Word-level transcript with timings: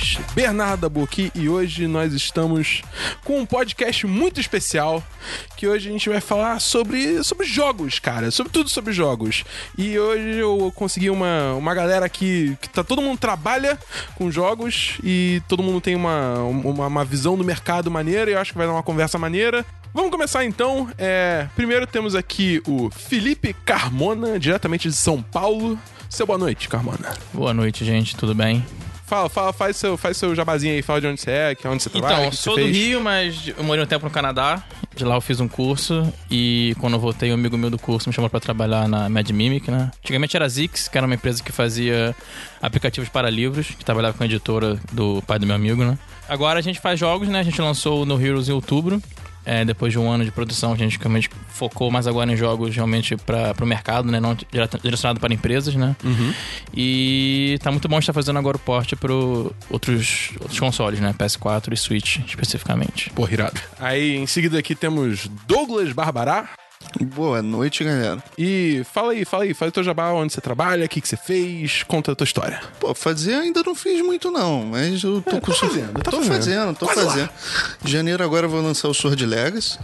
1010, 0.00 0.20
Bernardo 0.34 0.86
Abuqui 0.86 1.30
e 1.34 1.48
hoje 1.48 1.86
nós 1.86 2.12
estamos 2.14 2.82
com 3.24 3.40
um 3.40 3.46
podcast 3.46 4.06
muito 4.06 4.40
especial 4.40 5.02
que 5.56 5.66
hoje 5.66 5.88
a 5.88 5.92
gente 5.92 6.08
vai 6.08 6.20
falar 6.20 6.58
sobre, 6.60 7.22
sobre 7.22 7.46
jogos, 7.46 7.98
cara, 7.98 8.30
sobre 8.30 8.50
tudo 8.52 8.70
sobre 8.70 8.92
jogos. 8.92 9.44
E 9.76 9.98
hoje 9.98 10.38
eu 10.38 10.72
consegui 10.74 11.10
uma, 11.10 11.54
uma 11.54 11.74
galera 11.74 12.06
aqui 12.06 12.56
que 12.60 12.68
tá, 12.68 12.82
todo 12.82 13.02
mundo 13.02 13.18
trabalha 13.18 13.78
com 14.14 14.30
jogos 14.30 14.98
e 15.04 15.42
todo 15.46 15.62
mundo 15.62 15.80
tem 15.80 15.94
uma, 15.94 16.38
uma, 16.38 16.86
uma 16.86 17.04
visão 17.04 17.36
do 17.36 17.44
mercado 17.44 17.90
maneira 17.90 18.30
e 18.30 18.34
eu 18.34 18.40
acho 18.40 18.52
que 18.52 18.58
vai 18.58 18.66
dar 18.66 18.72
uma 18.72 18.82
conversa 18.82 19.18
maneira. 19.18 19.64
Vamos 19.92 20.10
começar 20.10 20.44
então. 20.44 20.88
É, 20.96 21.46
primeiro 21.54 21.86
temos 21.86 22.14
aqui 22.14 22.62
o 22.66 22.90
Felipe 22.90 23.52
Carmona, 23.64 24.38
diretamente 24.38 24.88
de 24.88 24.94
São 24.94 25.20
Paulo. 25.20 25.78
Seu 26.08 26.26
boa 26.26 26.38
noite, 26.38 26.68
Carmona. 26.68 27.12
Boa 27.32 27.52
noite, 27.52 27.84
gente, 27.84 28.16
tudo 28.16 28.34
bem? 28.34 28.64
Fala, 29.10 29.28
fala, 29.28 29.52
faz 29.52 29.76
seu, 29.76 29.96
faz 29.96 30.16
seu 30.16 30.36
jabazinho 30.36 30.72
aí, 30.72 30.82
fala 30.82 31.00
de 31.00 31.08
onde 31.08 31.20
você 31.20 31.32
é, 31.32 31.54
que 31.56 31.66
é 31.66 31.70
onde 31.70 31.82
você 31.82 31.90
trabalha. 31.90 32.26
Então, 32.26 32.30
sou 32.30 32.54
do 32.54 32.62
fez. 32.62 32.76
Rio, 32.76 33.00
mas 33.00 33.52
eu 33.58 33.64
morei 33.64 33.82
um 33.82 33.86
tempo 33.86 34.04
no 34.04 34.10
Canadá. 34.10 34.62
De 34.94 35.04
lá 35.04 35.16
eu 35.16 35.20
fiz 35.20 35.40
um 35.40 35.48
curso 35.48 36.12
e 36.30 36.76
quando 36.78 36.92
eu 36.92 37.00
voltei, 37.00 37.32
um 37.32 37.34
amigo 37.34 37.58
meu 37.58 37.70
do 37.70 37.76
curso 37.76 38.08
me 38.08 38.14
chamou 38.14 38.30
pra 38.30 38.38
trabalhar 38.38 38.86
na 38.86 39.08
Mad 39.08 39.28
Mimic, 39.30 39.68
né? 39.68 39.90
Antigamente 39.98 40.36
era 40.36 40.48
Zix, 40.48 40.86
que 40.86 40.96
era 40.96 41.08
uma 41.08 41.16
empresa 41.16 41.42
que 41.42 41.50
fazia 41.50 42.14
aplicativos 42.62 43.08
para 43.08 43.28
livros, 43.28 43.66
que 43.66 43.84
trabalhava 43.84 44.16
com 44.16 44.22
a 44.22 44.26
editora 44.26 44.78
do 44.92 45.20
pai 45.26 45.40
do 45.40 45.46
meu 45.46 45.56
amigo, 45.56 45.82
né? 45.82 45.98
Agora 46.28 46.60
a 46.60 46.62
gente 46.62 46.78
faz 46.78 47.00
jogos, 47.00 47.28
né? 47.28 47.40
A 47.40 47.42
gente 47.42 47.60
lançou 47.60 48.06
No 48.06 48.24
Heroes 48.24 48.48
em 48.48 48.52
outubro. 48.52 49.02
É, 49.50 49.64
depois 49.64 49.92
de 49.92 49.98
um 49.98 50.08
ano 50.08 50.24
de 50.24 50.30
produção, 50.30 50.72
a 50.72 50.76
gente 50.76 50.96
realmente 50.96 51.28
focou 51.48 51.90
mais 51.90 52.06
agora 52.06 52.30
em 52.32 52.36
jogos 52.36 52.72
realmente 52.72 53.16
para 53.16 53.52
o 53.60 53.66
mercado, 53.66 54.08
né? 54.08 54.20
Não 54.20 54.36
direcionado 54.80 55.18
para 55.18 55.34
empresas, 55.34 55.74
né? 55.74 55.96
Uhum. 56.04 56.32
E 56.72 57.58
tá 57.60 57.72
muito 57.72 57.88
bom 57.88 57.98
estar 57.98 58.12
fazendo 58.12 58.38
agora 58.38 58.56
o 58.56 58.60
porte 58.60 58.94
para 58.94 59.12
outros, 59.12 60.30
outros 60.38 60.60
consoles, 60.60 61.00
né? 61.00 61.12
PS4 61.18 61.72
e 61.72 61.76
Switch, 61.76 62.18
especificamente. 62.28 63.10
Porra, 63.10 63.32
irado. 63.32 63.60
Aí, 63.80 64.18
em 64.18 64.26
seguida 64.28 64.56
aqui 64.56 64.76
temos 64.76 65.26
Douglas 65.48 65.92
Barbará. 65.92 66.50
Boa 67.00 67.40
noite, 67.42 67.84
galera. 67.84 68.22
E 68.36 68.82
fala 68.92 69.12
aí, 69.12 69.24
fala 69.24 69.44
aí, 69.44 69.54
fala 69.54 69.68
o 69.68 69.72
teu 69.72 69.82
jabá, 69.84 70.10
onde 70.12 70.32
você 70.32 70.40
trabalha, 70.40 70.84
o 70.84 70.88
que, 70.88 71.00
que 71.00 71.08
você 71.08 71.16
fez, 71.16 71.82
conta 71.84 72.12
a 72.12 72.14
tua 72.14 72.24
história. 72.24 72.60
Pô, 72.80 72.94
fazer 72.94 73.34
ainda 73.34 73.62
não 73.64 73.74
fiz 73.74 74.00
muito, 74.04 74.30
não, 74.30 74.66
mas 74.66 75.02
eu 75.02 75.22
tô 75.22 75.36
É, 75.36 75.40
com 75.40 75.52
tá 75.52 75.58
fazendo, 75.58 75.92
tá 76.02 76.10
tô 76.10 76.16
fazendo. 76.18 76.32
fazendo, 76.34 76.74
tô 76.76 76.86
Quase 76.86 77.00
lá. 77.02 77.10
fazendo. 77.10 77.30
Em 77.84 77.88
janeiro 77.88 78.24
agora 78.24 78.46
eu 78.46 78.50
vou 78.50 78.60
lançar 78.60 78.88
o 78.88 78.94
Sword 78.94 79.24
Legacy. 79.24 79.78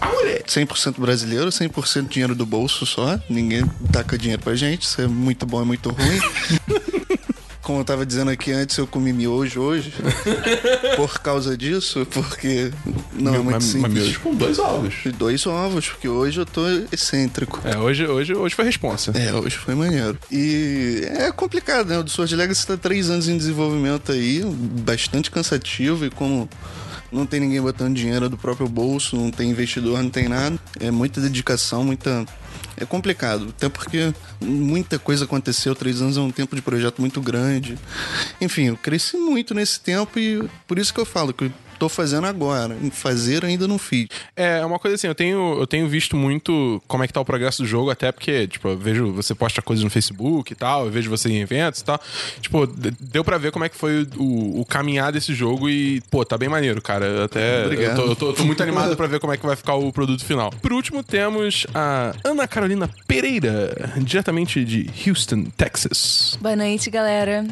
100% 0.47 1.01
brasileiro, 1.01 1.49
100% 1.49 2.09
dinheiro 2.09 2.35
do 2.35 2.45
bolso 2.45 2.85
só. 2.85 3.19
Ninguém 3.29 3.65
taca 3.93 4.19
dinheiro 4.19 4.43
pra 4.43 4.55
gente. 4.55 4.83
Isso 4.83 5.01
é 5.01 5.07
muito 5.07 5.47
bom 5.47 5.63
e 5.63 5.65
muito 5.65 5.91
ruim. 5.91 6.21
Como 7.67 7.81
eu 7.81 7.85
tava 7.85 8.07
dizendo 8.07 8.31
aqui 8.31 8.53
antes, 8.53 8.79
eu 8.79 8.87
comi 8.87 9.13
miojo 9.13 9.61
hoje. 9.61 9.93
por 10.95 11.19
causa 11.19 11.57
disso, 11.57 12.07
porque 12.13 12.71
não 13.13 13.35
é 13.35 13.39
muito 13.39 13.55
Mas- 13.55 13.65
mas 13.65 13.65
simples. 13.65 13.93
miojo 14.05 14.21
com 14.21 14.35
dois 14.37 14.59
ovos. 14.61 14.95
Dois 15.19 15.47
ovos, 15.49 15.89
porque 15.89 16.09
hoje 16.09 16.39
eu 16.41 16.47
tô 16.47 16.63
excêntrico. 16.93 17.61
É, 17.65 17.77
hoje, 17.77 18.07
hoje, 18.07 18.35
hoje 18.35 18.55
foi 18.55 18.65
responsa. 18.67 19.11
É, 19.17 19.35
hoje 19.35 19.57
foi 19.57 19.75
maneiro. 19.75 20.17
E 20.31 21.01
é 21.11 21.33
complicado, 21.33 21.89
né? 21.89 21.99
O 21.99 22.05
do 22.05 22.11
Sword 22.11 22.37
Legacy 22.37 22.65
tá 22.65 22.77
três 22.77 23.11
anos 23.11 23.29
em 23.29 23.37
desenvolvimento 23.37 24.13
aí, 24.13 24.45
bastante 24.45 25.29
cansativo 25.29 26.07
e 26.07 26.11
como 26.11 26.49
não 27.11 27.27
tem 27.27 27.41
ninguém 27.41 27.61
botando 27.61 27.97
dinheiro 27.97 28.29
do 28.29 28.37
próprio 28.39 28.69
bolso, 28.69 29.17
não 29.17 29.33
tem 29.33 29.51
investidor, 29.51 30.01
não 30.05 30.11
tem 30.11 30.29
nada. 30.29 30.57
É 30.79 30.93
muita 30.93 31.21
dedicação, 31.21 31.83
muita. 31.83 32.25
É 32.77 32.85
complicado, 32.85 33.55
até 33.57 33.69
porque 33.69 34.13
muita 34.41 34.99
coisa 34.99 35.25
aconteceu. 35.25 35.75
Três 35.75 36.03
anos 36.03 36.17
é 36.17 36.21
um 36.21 36.31
tempo 36.31 36.55
de 36.55 36.61
projeto 36.61 37.01
muito 37.01 37.21
grande. 37.21 37.79
Enfim, 38.41 38.65
eu 38.65 38.77
cresci 38.77 39.17
muito 39.17 39.55
nesse 39.55 39.81
tempo 39.81 40.19
e 40.19 40.49
por 40.67 40.79
isso 40.79 40.93
que 40.93 41.01
eu 41.01 41.07
falo 41.07 41.33
que 41.33 41.51
tô 41.79 41.89
fazendo 41.89 42.27
agora. 42.27 42.77
Fazer 42.93 43.45
ainda 43.45 43.67
não 43.69 43.79
fiz. 43.79 44.09
É, 44.35 44.65
uma 44.65 44.79
coisa 44.79 44.95
assim, 44.95 45.07
eu 45.07 45.15
tenho, 45.15 45.59
eu 45.59 45.67
tenho 45.67 45.89
visto 45.89 46.17
muito 46.17 46.83
como 46.87 47.03
é 47.05 47.07
que 47.07 47.13
tá 47.13 47.21
o 47.21 47.25
progresso 47.25 47.63
do 47.63 47.69
jogo, 47.69 47.91
até 47.91 48.11
porque, 48.13 48.47
tipo, 48.47 48.69
eu 48.69 48.77
vejo 48.79 49.13
você 49.13 49.35
posta 49.35 49.61
coisas 49.63 49.85
no 49.85 49.91
Facebook 49.91 50.53
e 50.53 50.57
tal, 50.57 50.87
eu 50.87 50.91
vejo 50.91 51.11
você 51.11 51.29
em 51.29 51.41
eventos 51.41 51.81
e 51.81 51.85
tal. 51.85 52.01
Tipo, 52.41 52.67
deu 52.67 53.25
pra 53.25 53.39
ver 53.39 53.51
como 53.53 53.65
é 53.65 53.69
que 53.69 53.77
foi 53.77 54.07
o, 54.17 54.61
o 54.61 54.65
caminhar 54.65 55.13
desse 55.13 55.35
jogo 55.35 55.69
e, 55.69 56.01
pô, 56.11 56.25
tá 56.25 56.37
bem 56.39 56.49
maneiro, 56.49 56.81
cara. 56.83 57.05
Eu 57.07 57.25
Até. 57.25 57.63
Eu 57.63 57.67
Obrigado. 57.67 57.97
tô, 57.97 58.03
eu 58.03 58.17
tô- 58.17 58.27
eu 58.29 58.33
tô 58.35 58.45
muito 58.45 58.63
animado 58.63 58.97
pra 58.97 59.07
ver 59.07 59.21
como 59.21 59.33
é 59.33 59.37
que 59.37 59.45
vai 59.47 59.57
ficar 59.57 59.75
o 59.75 59.93
produto 59.93 60.25
final. 60.25 60.51
Por 60.51 60.73
último, 60.73 61.03
temos 61.03 61.67
a 61.75 62.13
Ana 62.25 62.47
Carolina 62.49 62.89
Pereira, 63.07 63.93
diretamente 63.99 64.65
de 64.65 64.91
Houston, 65.07 65.45
Texas. 65.57 66.39
Boa 66.41 66.57
noite, 66.57 66.91
galera. 66.91 67.45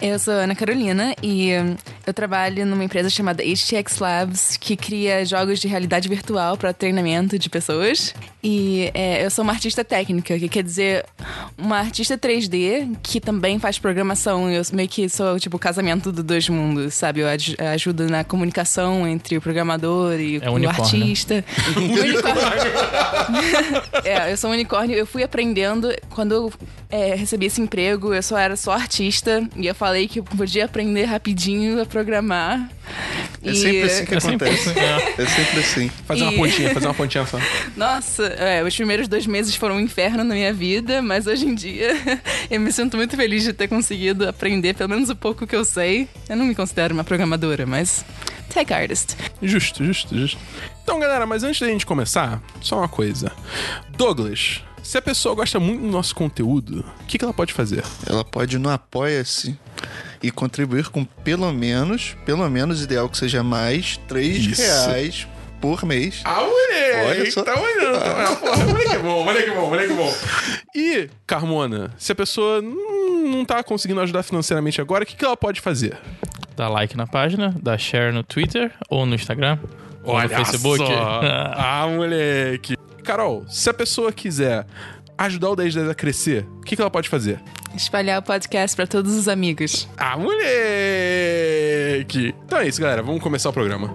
Eu 0.00 0.18
sou 0.18 0.34
Ana 0.34 0.54
Carolina 0.54 1.14
e 1.22 1.52
hum, 1.58 1.76
eu 2.06 2.12
trabalho 2.14 2.64
numa 2.66 2.84
empresa 2.84 3.08
chamada 3.10 3.42
HTX 3.72 3.98
Labs, 3.98 4.56
que 4.58 4.76
cria 4.76 5.24
jogos 5.24 5.58
de 5.58 5.66
realidade 5.66 6.08
virtual 6.08 6.56
para 6.56 6.72
treinamento 6.72 7.38
de 7.38 7.48
pessoas. 7.48 8.14
E 8.44 8.90
é, 8.92 9.24
eu 9.24 9.30
sou 9.30 9.42
uma 9.44 9.52
artista 9.52 9.84
técnica, 9.84 10.38
que 10.38 10.48
quer 10.48 10.62
dizer 10.62 11.04
uma 11.56 11.78
artista 11.78 12.18
3D 12.18 12.96
que 13.02 13.20
também 13.20 13.58
faz 13.58 13.78
programação. 13.78 14.50
Eu 14.50 14.62
meio 14.72 14.88
que 14.88 15.08
sou 15.08 15.38
tipo 15.38 15.56
o 15.56 15.60
casamento 15.60 16.10
dos 16.12 16.24
dois 16.24 16.48
mundos, 16.48 16.94
sabe? 16.94 17.20
Eu 17.20 17.28
aj- 17.28 17.56
ajudo 17.74 18.08
na 18.08 18.24
comunicação 18.24 19.06
entre 19.06 19.36
o 19.36 19.40
programador 19.40 20.18
e 20.20 20.36
É 20.42 20.50
o 20.50 20.54
unicórnio. 20.54 20.82
artista. 20.84 21.44
É, 24.04 24.32
eu 24.32 24.36
sou 24.36 24.50
um 24.50 24.52
unicórnio. 24.52 24.96
Eu 24.96 25.06
fui 25.06 25.22
aprendendo. 25.22 25.88
Quando 26.10 26.32
eu 26.32 26.52
é, 26.90 27.14
recebi 27.14 27.46
esse 27.46 27.60
emprego, 27.60 28.12
eu 28.12 28.22
só 28.22 28.36
era 28.36 28.56
só 28.56 28.72
artista. 28.72 29.48
E 29.56 29.66
eu 29.66 29.74
falei 29.74 30.08
que 30.08 30.18
eu 30.18 30.24
podia 30.24 30.64
aprender 30.64 31.04
rapidinho 31.04 31.80
a 31.80 31.86
programar. 31.86 32.68
É 33.44 33.50
E- 33.50 33.54
sempre 33.56 33.82
assim 33.82 34.04
que 34.04 34.14
É 34.14 34.20
sempre 34.20 34.48
acontece. 34.48 34.68
assim, 34.70 34.80
é. 34.80 35.14
É 35.22 35.26
sempre 35.26 35.60
assim. 35.60 35.90
Fazer 36.06 36.22
uma 36.22 36.32
E- 36.32 36.36
pontinha, 36.36 36.74
fazer 36.74 36.86
uma 36.86 36.94
pontinha 36.94 37.26
só. 37.26 37.38
Nossa, 37.76 38.24
é, 38.24 38.62
os 38.62 38.74
primeiros 38.74 39.08
dois 39.08 39.26
meses 39.26 39.54
foram 39.54 39.76
um 39.76 39.80
inferno 39.80 40.22
na 40.22 40.34
minha 40.34 40.52
vida, 40.52 41.02
mas 41.02 41.26
hoje 41.26 41.46
em 41.46 41.54
dia 41.54 41.90
eu 42.50 42.60
me 42.60 42.70
sinto 42.72 42.96
muito 42.96 43.16
feliz 43.16 43.42
de 43.42 43.52
ter 43.52 43.66
conseguido 43.68 44.28
aprender 44.28 44.74
pelo 44.74 44.90
menos 44.90 45.10
o 45.10 45.16
pouco 45.16 45.46
que 45.46 45.56
eu 45.56 45.64
sei. 45.64 46.08
Eu 46.28 46.36
não 46.36 46.44
me 46.44 46.54
considero 46.54 46.94
uma 46.94 47.02
programadora, 47.04 47.66
mas 47.66 48.04
tech 48.52 48.72
artist. 48.72 49.16
Justo, 49.42 49.84
justo, 49.84 50.16
justo. 50.16 50.38
Então, 50.84 51.00
galera, 51.00 51.26
mas 51.26 51.42
antes 51.42 51.60
da 51.60 51.66
gente 51.68 51.86
começar, 51.86 52.40
só 52.60 52.78
uma 52.78 52.88
coisa. 52.88 53.32
Douglas, 53.96 54.62
se 54.82 54.98
a 54.98 55.02
pessoa 55.02 55.34
gosta 55.34 55.60
muito 55.60 55.80
do 55.82 55.88
nosso 55.88 56.14
conteúdo, 56.14 56.84
o 57.00 57.04
que, 57.06 57.18
que 57.18 57.24
ela 57.24 57.32
pode 57.32 57.52
fazer? 57.52 57.84
Ela 58.06 58.24
pode 58.24 58.56
ir 58.56 58.58
no 58.58 58.68
Apoia-se 58.68 59.58
e 60.22 60.30
contribuir 60.30 60.88
com 60.88 61.04
pelo 61.04 61.52
menos, 61.52 62.16
pelo 62.24 62.48
menos 62.48 62.82
ideal 62.82 63.08
que 63.08 63.16
seja 63.16 63.42
mais, 63.42 63.96
3 64.08 64.36
Isso. 64.38 64.62
reais 64.62 65.26
por 65.60 65.84
mês. 65.84 66.20
Ah, 66.24 66.40
moleque! 66.40 67.06
Olha 67.06 67.30
só. 67.30 67.42
Tá 67.42 67.54
olhando. 67.60 68.00
Tá... 68.00 68.36
Porra, 68.36 68.64
moleque 68.64 68.92
é 68.92 68.98
bom, 68.98 69.24
moleque 69.24 69.50
é 69.50 69.54
bom, 69.54 69.68
moleque 69.68 69.92
é 69.92 69.96
bom. 69.96 70.14
E, 70.74 71.10
Carmona, 71.26 71.94
se 71.96 72.10
a 72.10 72.14
pessoa 72.14 72.60
não 72.60 73.02
não 73.22 73.44
tá 73.44 73.62
conseguindo 73.62 74.00
ajudar 74.00 74.22
financeiramente 74.22 74.80
agora, 74.80 75.04
o 75.04 75.06
que, 75.06 75.16
que 75.16 75.24
ela 75.24 75.36
pode 75.36 75.60
fazer? 75.60 75.96
Dá 76.56 76.68
like 76.68 76.96
na 76.96 77.06
página, 77.06 77.54
dá 77.60 77.78
share 77.78 78.12
no 78.12 78.22
Twitter 78.22 78.72
ou 78.88 79.06
no 79.06 79.14
Instagram. 79.14 79.58
ou 80.04 80.20
no 80.20 80.28
Facebook. 80.28 80.78
só. 80.78 81.20
ah, 81.56 81.86
moleque. 81.88 82.76
Carol, 83.02 83.44
se 83.48 83.68
a 83.68 83.74
pessoa 83.74 84.12
quiser 84.12 84.66
ajudar 85.18 85.50
o 85.50 85.56
1010 85.56 85.88
a 85.88 85.94
crescer, 85.94 86.46
o 86.58 86.62
que, 86.62 86.74
que 86.76 86.82
ela 86.82 86.90
pode 86.90 87.08
fazer? 87.08 87.40
Espalhar 87.74 88.20
o 88.20 88.22
podcast 88.22 88.76
para 88.76 88.86
todos 88.86 89.14
os 89.14 89.28
amigos. 89.28 89.88
Ah, 89.96 90.16
moleque! 90.16 90.44
Então 92.44 92.58
é 92.58 92.68
isso, 92.68 92.80
galera. 92.80 93.02
Vamos 93.02 93.22
começar 93.22 93.48
o 93.50 93.52
programa. 93.52 93.90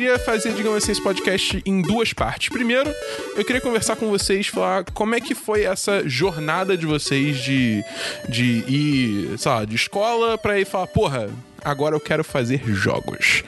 Queria 0.00 0.18
fazer, 0.18 0.54
digamos 0.54 0.82
assim, 0.82 0.92
esse 0.92 1.02
podcast 1.02 1.62
em 1.66 1.82
duas 1.82 2.14
partes. 2.14 2.48
Primeiro, 2.48 2.90
eu 3.36 3.44
queria 3.44 3.60
conversar 3.60 3.96
com 3.96 4.08
vocês, 4.08 4.46
falar 4.46 4.82
como 4.94 5.14
é 5.14 5.20
que 5.20 5.34
foi 5.34 5.64
essa 5.64 6.08
jornada 6.08 6.74
de 6.74 6.86
vocês 6.86 7.36
de, 7.36 7.84
de 8.26 8.64
ir, 8.66 9.38
sei 9.38 9.52
lá, 9.52 9.64
de 9.66 9.76
escola 9.76 10.38
pra 10.38 10.58
ir 10.58 10.64
falar, 10.64 10.86
porra, 10.86 11.28
agora 11.64 11.94
eu 11.94 12.00
quero 12.00 12.24
fazer 12.24 12.62
jogos. 12.66 13.42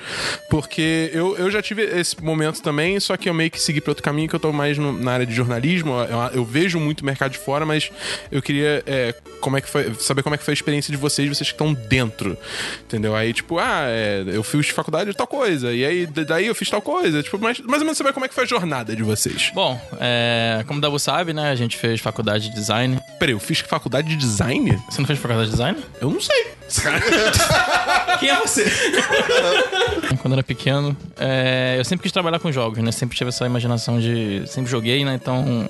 Porque 0.50 1.10
eu, 1.12 1.36
eu 1.36 1.50
já 1.50 1.62
tive 1.62 1.82
esse 1.82 2.22
momento 2.22 2.62
também, 2.62 2.98
só 3.00 3.16
que 3.16 3.28
eu 3.28 3.34
meio 3.34 3.50
que 3.50 3.60
segui 3.60 3.80
para 3.80 3.90
outro 3.90 4.02
caminho, 4.02 4.28
que 4.28 4.34
eu 4.34 4.40
tô 4.40 4.52
mais 4.52 4.78
no, 4.78 4.92
na 4.92 5.12
área 5.12 5.26
de 5.26 5.34
jornalismo. 5.34 5.92
Eu, 5.92 6.40
eu, 6.40 6.44
vejo 6.44 6.78
muito 6.78 7.04
mercado 7.04 7.32
de 7.32 7.38
fora, 7.38 7.64
mas 7.64 7.90
eu 8.30 8.42
queria 8.42 8.82
é, 8.86 9.14
como 9.40 9.56
é 9.56 9.60
que 9.60 9.68
foi, 9.68 9.94
saber 9.94 10.22
como 10.22 10.34
é 10.34 10.38
que 10.38 10.44
foi 10.44 10.52
a 10.52 10.54
experiência 10.54 10.90
de 10.90 10.96
vocês, 10.96 11.28
vocês 11.28 11.48
que 11.48 11.54
estão 11.54 11.72
dentro. 11.72 12.36
Entendeu? 12.84 13.14
Aí, 13.14 13.32
tipo, 13.32 13.58
ah, 13.58 13.84
é, 13.86 14.24
eu 14.26 14.42
fiz 14.42 14.68
faculdade 14.68 15.10
de 15.10 15.16
tal 15.16 15.26
coisa, 15.26 15.72
e 15.72 15.84
aí 15.84 16.06
daí 16.06 16.46
eu 16.46 16.54
fiz 16.54 16.68
tal 16.68 16.82
coisa. 16.82 17.22
Tipo, 17.22 17.38
mais, 17.38 17.58
mais 17.60 17.80
ou 17.80 17.86
menos 17.86 17.98
saber 17.98 18.12
como 18.12 18.24
é 18.24 18.28
que 18.28 18.34
foi 18.34 18.44
a 18.44 18.46
jornada 18.46 18.94
de 18.94 19.02
vocês. 19.02 19.50
Bom, 19.54 19.80
é, 20.00 20.64
como 20.66 20.78
o 20.78 20.82
Dabu 20.82 20.98
sabe, 20.98 21.32
né, 21.32 21.50
a 21.50 21.54
gente 21.54 21.76
fez 21.76 22.00
faculdade 22.00 22.48
de 22.48 22.54
design. 22.54 23.00
Peraí, 23.18 23.34
eu 23.34 23.40
fiz 23.40 23.60
faculdade 23.60 24.08
de 24.08 24.16
design? 24.16 24.80
Você 24.88 25.00
não 25.00 25.06
fez 25.06 25.18
faculdade 25.18 25.50
de 25.50 25.56
design? 25.56 25.78
Eu 26.00 26.10
não 26.10 26.20
sei. 26.20 26.61
Quem 28.18 28.30
é 28.30 28.40
você? 28.40 28.64
Quando 30.20 30.32
eu 30.32 30.32
era 30.34 30.42
pequeno, 30.42 30.96
é, 31.18 31.76
eu 31.78 31.84
sempre 31.84 32.04
quis 32.04 32.12
trabalhar 32.12 32.38
com 32.38 32.50
jogos, 32.50 32.82
né? 32.82 32.92
Sempre 32.92 33.16
tive 33.16 33.28
essa 33.28 33.44
imaginação 33.46 34.00
de. 34.00 34.44
Sempre 34.46 34.70
joguei, 34.70 35.04
né? 35.04 35.14
Então. 35.14 35.68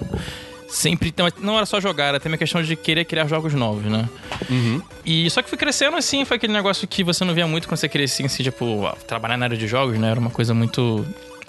Sempre. 0.69 1.09
Então, 1.09 1.29
não 1.39 1.57
era 1.57 1.67
só 1.67 1.81
jogar, 1.81 2.07
era 2.07 2.21
também 2.21 2.37
a 2.37 2.39
questão 2.39 2.63
de 2.63 2.77
querer 2.77 3.05
criar 3.05 3.27
jogos 3.27 3.53
novos, 3.53 3.85
né? 3.85 4.09
Uhum. 4.49 4.81
E 5.05 5.29
só 5.29 5.43
que 5.43 5.49
fui 5.49 5.59
crescendo 5.59 5.97
assim, 5.97 6.25
foi 6.25 6.39
aquele 6.39 6.53
negócio 6.53 6.89
que 6.89 7.05
você 7.05 7.25
não 7.25 7.35
via 7.35 7.47
muito 7.47 7.69
quando 7.69 7.79
você 7.79 7.89
crescia, 7.89 8.25
assim, 8.25 8.43
tipo, 8.43 8.89
trabalhar 9.07 9.37
na 9.37 9.47
área 9.47 9.57
de 9.57 9.67
jogos, 9.67 9.99
né? 9.99 10.11
Era 10.11 10.21
uma 10.21 10.31
coisa 10.31 10.55
muito 10.55 11.05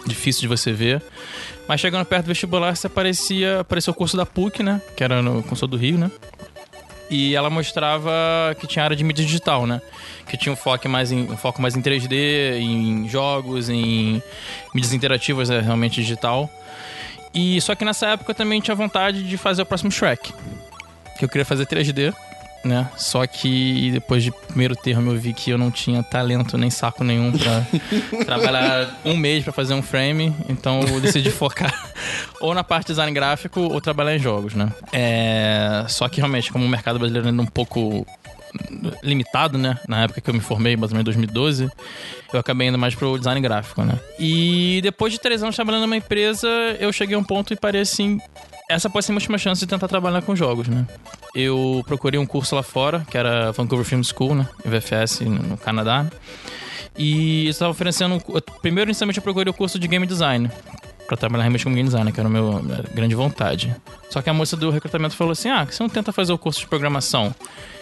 difícil 0.05 0.41
de 0.41 0.47
você 0.47 0.73
ver. 0.73 1.01
Mas 1.67 1.79
chegando 1.79 2.05
perto 2.05 2.25
do 2.25 2.27
vestibular, 2.27 2.75
você 2.75 2.87
aparecia, 2.87 3.61
apareceu 3.61 3.91
o 3.91 3.95
curso 3.95 4.17
da 4.17 4.25
PUC, 4.25 4.61
né? 4.61 4.81
Que 4.95 5.03
era 5.03 5.21
no 5.21 5.41
Consul 5.43 5.67
do 5.69 5.77
Rio, 5.77 5.97
né? 5.97 6.11
E 7.13 7.35
ela 7.35 7.47
mostrava 7.47 8.11
que 8.59 8.65
tinha 8.65 8.83
área 8.83 8.95
de 8.95 9.03
mídia 9.03 9.23
digital, 9.23 9.67
né? 9.67 9.79
Que 10.27 10.35
tinha 10.35 10.51
um 10.51 10.55
foco 10.55 10.89
mais 10.89 11.11
em, 11.11 11.31
um 11.31 11.37
foco 11.37 11.61
mais 11.61 11.75
em 11.75 11.81
3D, 11.81 12.59
em 12.59 13.07
jogos, 13.07 13.69
em 13.69 14.19
mídias 14.73 14.93
interativas, 14.93 15.51
é, 15.51 15.61
realmente 15.61 16.01
digital. 16.01 16.49
E 17.31 17.61
só 17.61 17.75
que 17.75 17.85
nessa 17.85 18.07
época 18.07 18.31
eu 18.31 18.35
também 18.35 18.59
tinha 18.59 18.73
vontade 18.73 19.21
de 19.21 19.37
fazer 19.37 19.61
o 19.61 19.65
próximo 19.65 19.91
Shrek. 19.91 20.33
Que 21.19 21.25
eu 21.25 21.29
queria 21.29 21.45
fazer 21.45 21.67
3D 21.67 22.11
né? 22.63 22.89
Só 22.97 23.25
que 23.27 23.91
depois 23.91 24.23
de 24.23 24.31
primeiro 24.31 24.75
termo 24.75 25.11
eu 25.11 25.17
vi 25.17 25.33
que 25.33 25.51
eu 25.51 25.57
não 25.57 25.69
tinha 25.69 26.01
talento 26.01 26.57
nem 26.57 26.69
saco 26.69 27.03
nenhum 27.03 27.31
para 27.31 27.65
trabalhar 28.25 28.99
um 29.03 29.15
mês 29.15 29.43
para 29.43 29.53
fazer 29.53 29.73
um 29.73 29.81
frame, 29.81 30.33
então 30.47 30.81
eu 30.81 31.01
decidi 31.01 31.29
focar 31.29 31.73
ou 32.39 32.53
na 32.53 32.63
parte 32.63 32.87
de 32.87 32.93
design 32.93 33.11
gráfico 33.11 33.59
ou 33.59 33.81
trabalhar 33.81 34.15
em 34.15 34.19
jogos, 34.19 34.53
né? 34.53 34.71
É... 34.91 35.85
Só 35.87 36.07
que 36.07 36.17
realmente, 36.17 36.51
como 36.51 36.65
o 36.65 36.69
mercado 36.69 36.99
brasileiro 36.99 37.27
ainda 37.27 37.41
é 37.41 37.45
um 37.45 37.47
pouco 37.47 38.05
limitado, 39.01 39.57
né? 39.57 39.77
Na 39.87 40.03
época 40.03 40.21
que 40.21 40.29
eu 40.29 40.33
me 40.33 40.39
formei, 40.39 40.75
mais 40.75 40.91
ou 40.91 40.97
menos 40.97 41.15
em 41.15 41.25
2012, 41.25 41.69
eu 42.31 42.39
acabei 42.39 42.67
indo 42.67 42.77
mais 42.77 42.95
pro 42.95 43.17
design 43.17 43.39
gráfico, 43.41 43.83
né? 43.83 43.99
E 44.19 44.79
depois 44.83 45.11
de 45.11 45.19
três 45.19 45.41
anos 45.41 45.55
trabalhando 45.55 45.83
numa 45.83 45.97
empresa, 45.97 46.47
eu 46.79 46.91
cheguei 46.93 47.15
a 47.15 47.19
um 47.19 47.23
ponto 47.23 47.53
e 47.53 47.55
parei 47.55 47.81
assim, 47.81 48.19
essa 48.73 48.89
pode 48.89 49.05
ser 49.05 49.11
a 49.11 49.15
última 49.15 49.37
chance 49.37 49.59
de 49.59 49.67
tentar 49.67 49.87
trabalhar 49.87 50.21
com 50.21 50.35
jogos, 50.35 50.67
né? 50.67 50.85
Eu 51.33 51.83
procurei 51.87 52.19
um 52.19 52.25
curso 52.25 52.55
lá 52.55 52.63
fora, 52.63 53.05
que 53.09 53.17
era 53.17 53.51
Vancouver 53.51 53.85
Film 53.85 54.01
School, 54.03 54.35
né? 54.35 54.47
VFS, 54.65 55.21
no 55.21 55.57
Canadá. 55.57 56.07
E 56.97 57.47
estava 57.47 57.71
oferecendo. 57.71 58.21
Primeiro, 58.61 58.89
inicialmente, 58.89 59.17
eu 59.17 59.23
procurei 59.23 59.49
o 59.49 59.53
curso 59.53 59.79
de 59.79 59.87
game 59.87 60.05
design. 60.05 60.49
Pra 61.07 61.17
trabalhar 61.17 61.43
realmente 61.43 61.63
como 61.63 61.75
game 61.75 61.87
designer, 61.87 62.13
que 62.13 62.19
era 62.19 62.29
a 62.29 62.31
minha 62.31 62.83
grande 62.93 63.13
vontade. 63.13 63.75
Só 64.09 64.21
que 64.21 64.29
a 64.29 64.33
moça 64.33 64.55
do 64.55 64.69
recrutamento 64.69 65.15
falou 65.15 65.31
assim: 65.31 65.49
ah, 65.49 65.65
você 65.65 65.81
não 65.81 65.89
tenta 65.89 66.11
fazer 66.11 66.31
o 66.31 66.37
curso 66.37 66.61
de 66.61 66.67
programação? 66.67 67.33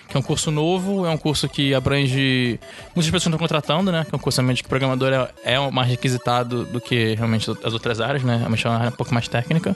Que 0.07 0.17
é 0.17 0.19
um 0.19 0.23
curso 0.23 0.51
novo, 0.51 1.05
é 1.05 1.09
um 1.09 1.17
curso 1.17 1.47
que 1.47 1.73
abrange. 1.73 2.59
Muitas 2.95 3.05
pessoas 3.05 3.27
estão 3.27 3.38
contratando, 3.38 3.91
né? 3.91 4.05
Que 4.05 4.13
é 4.13 4.17
um 4.17 4.19
curso 4.19 4.41
realmente 4.41 4.63
que 4.63 4.67
programador 4.67 5.13
é, 5.13 5.53
é 5.53 5.71
mais 5.71 5.88
requisitado 5.88 6.65
do 6.65 6.81
que 6.81 7.15
realmente 7.15 7.49
as 7.63 7.73
outras 7.73 8.01
áreas, 8.01 8.23
né? 8.23 8.43
É 8.43 8.67
uma 8.67 8.75
área 8.75 8.89
um 8.89 8.95
pouco 8.95 9.13
mais 9.13 9.27
técnica. 9.27 9.75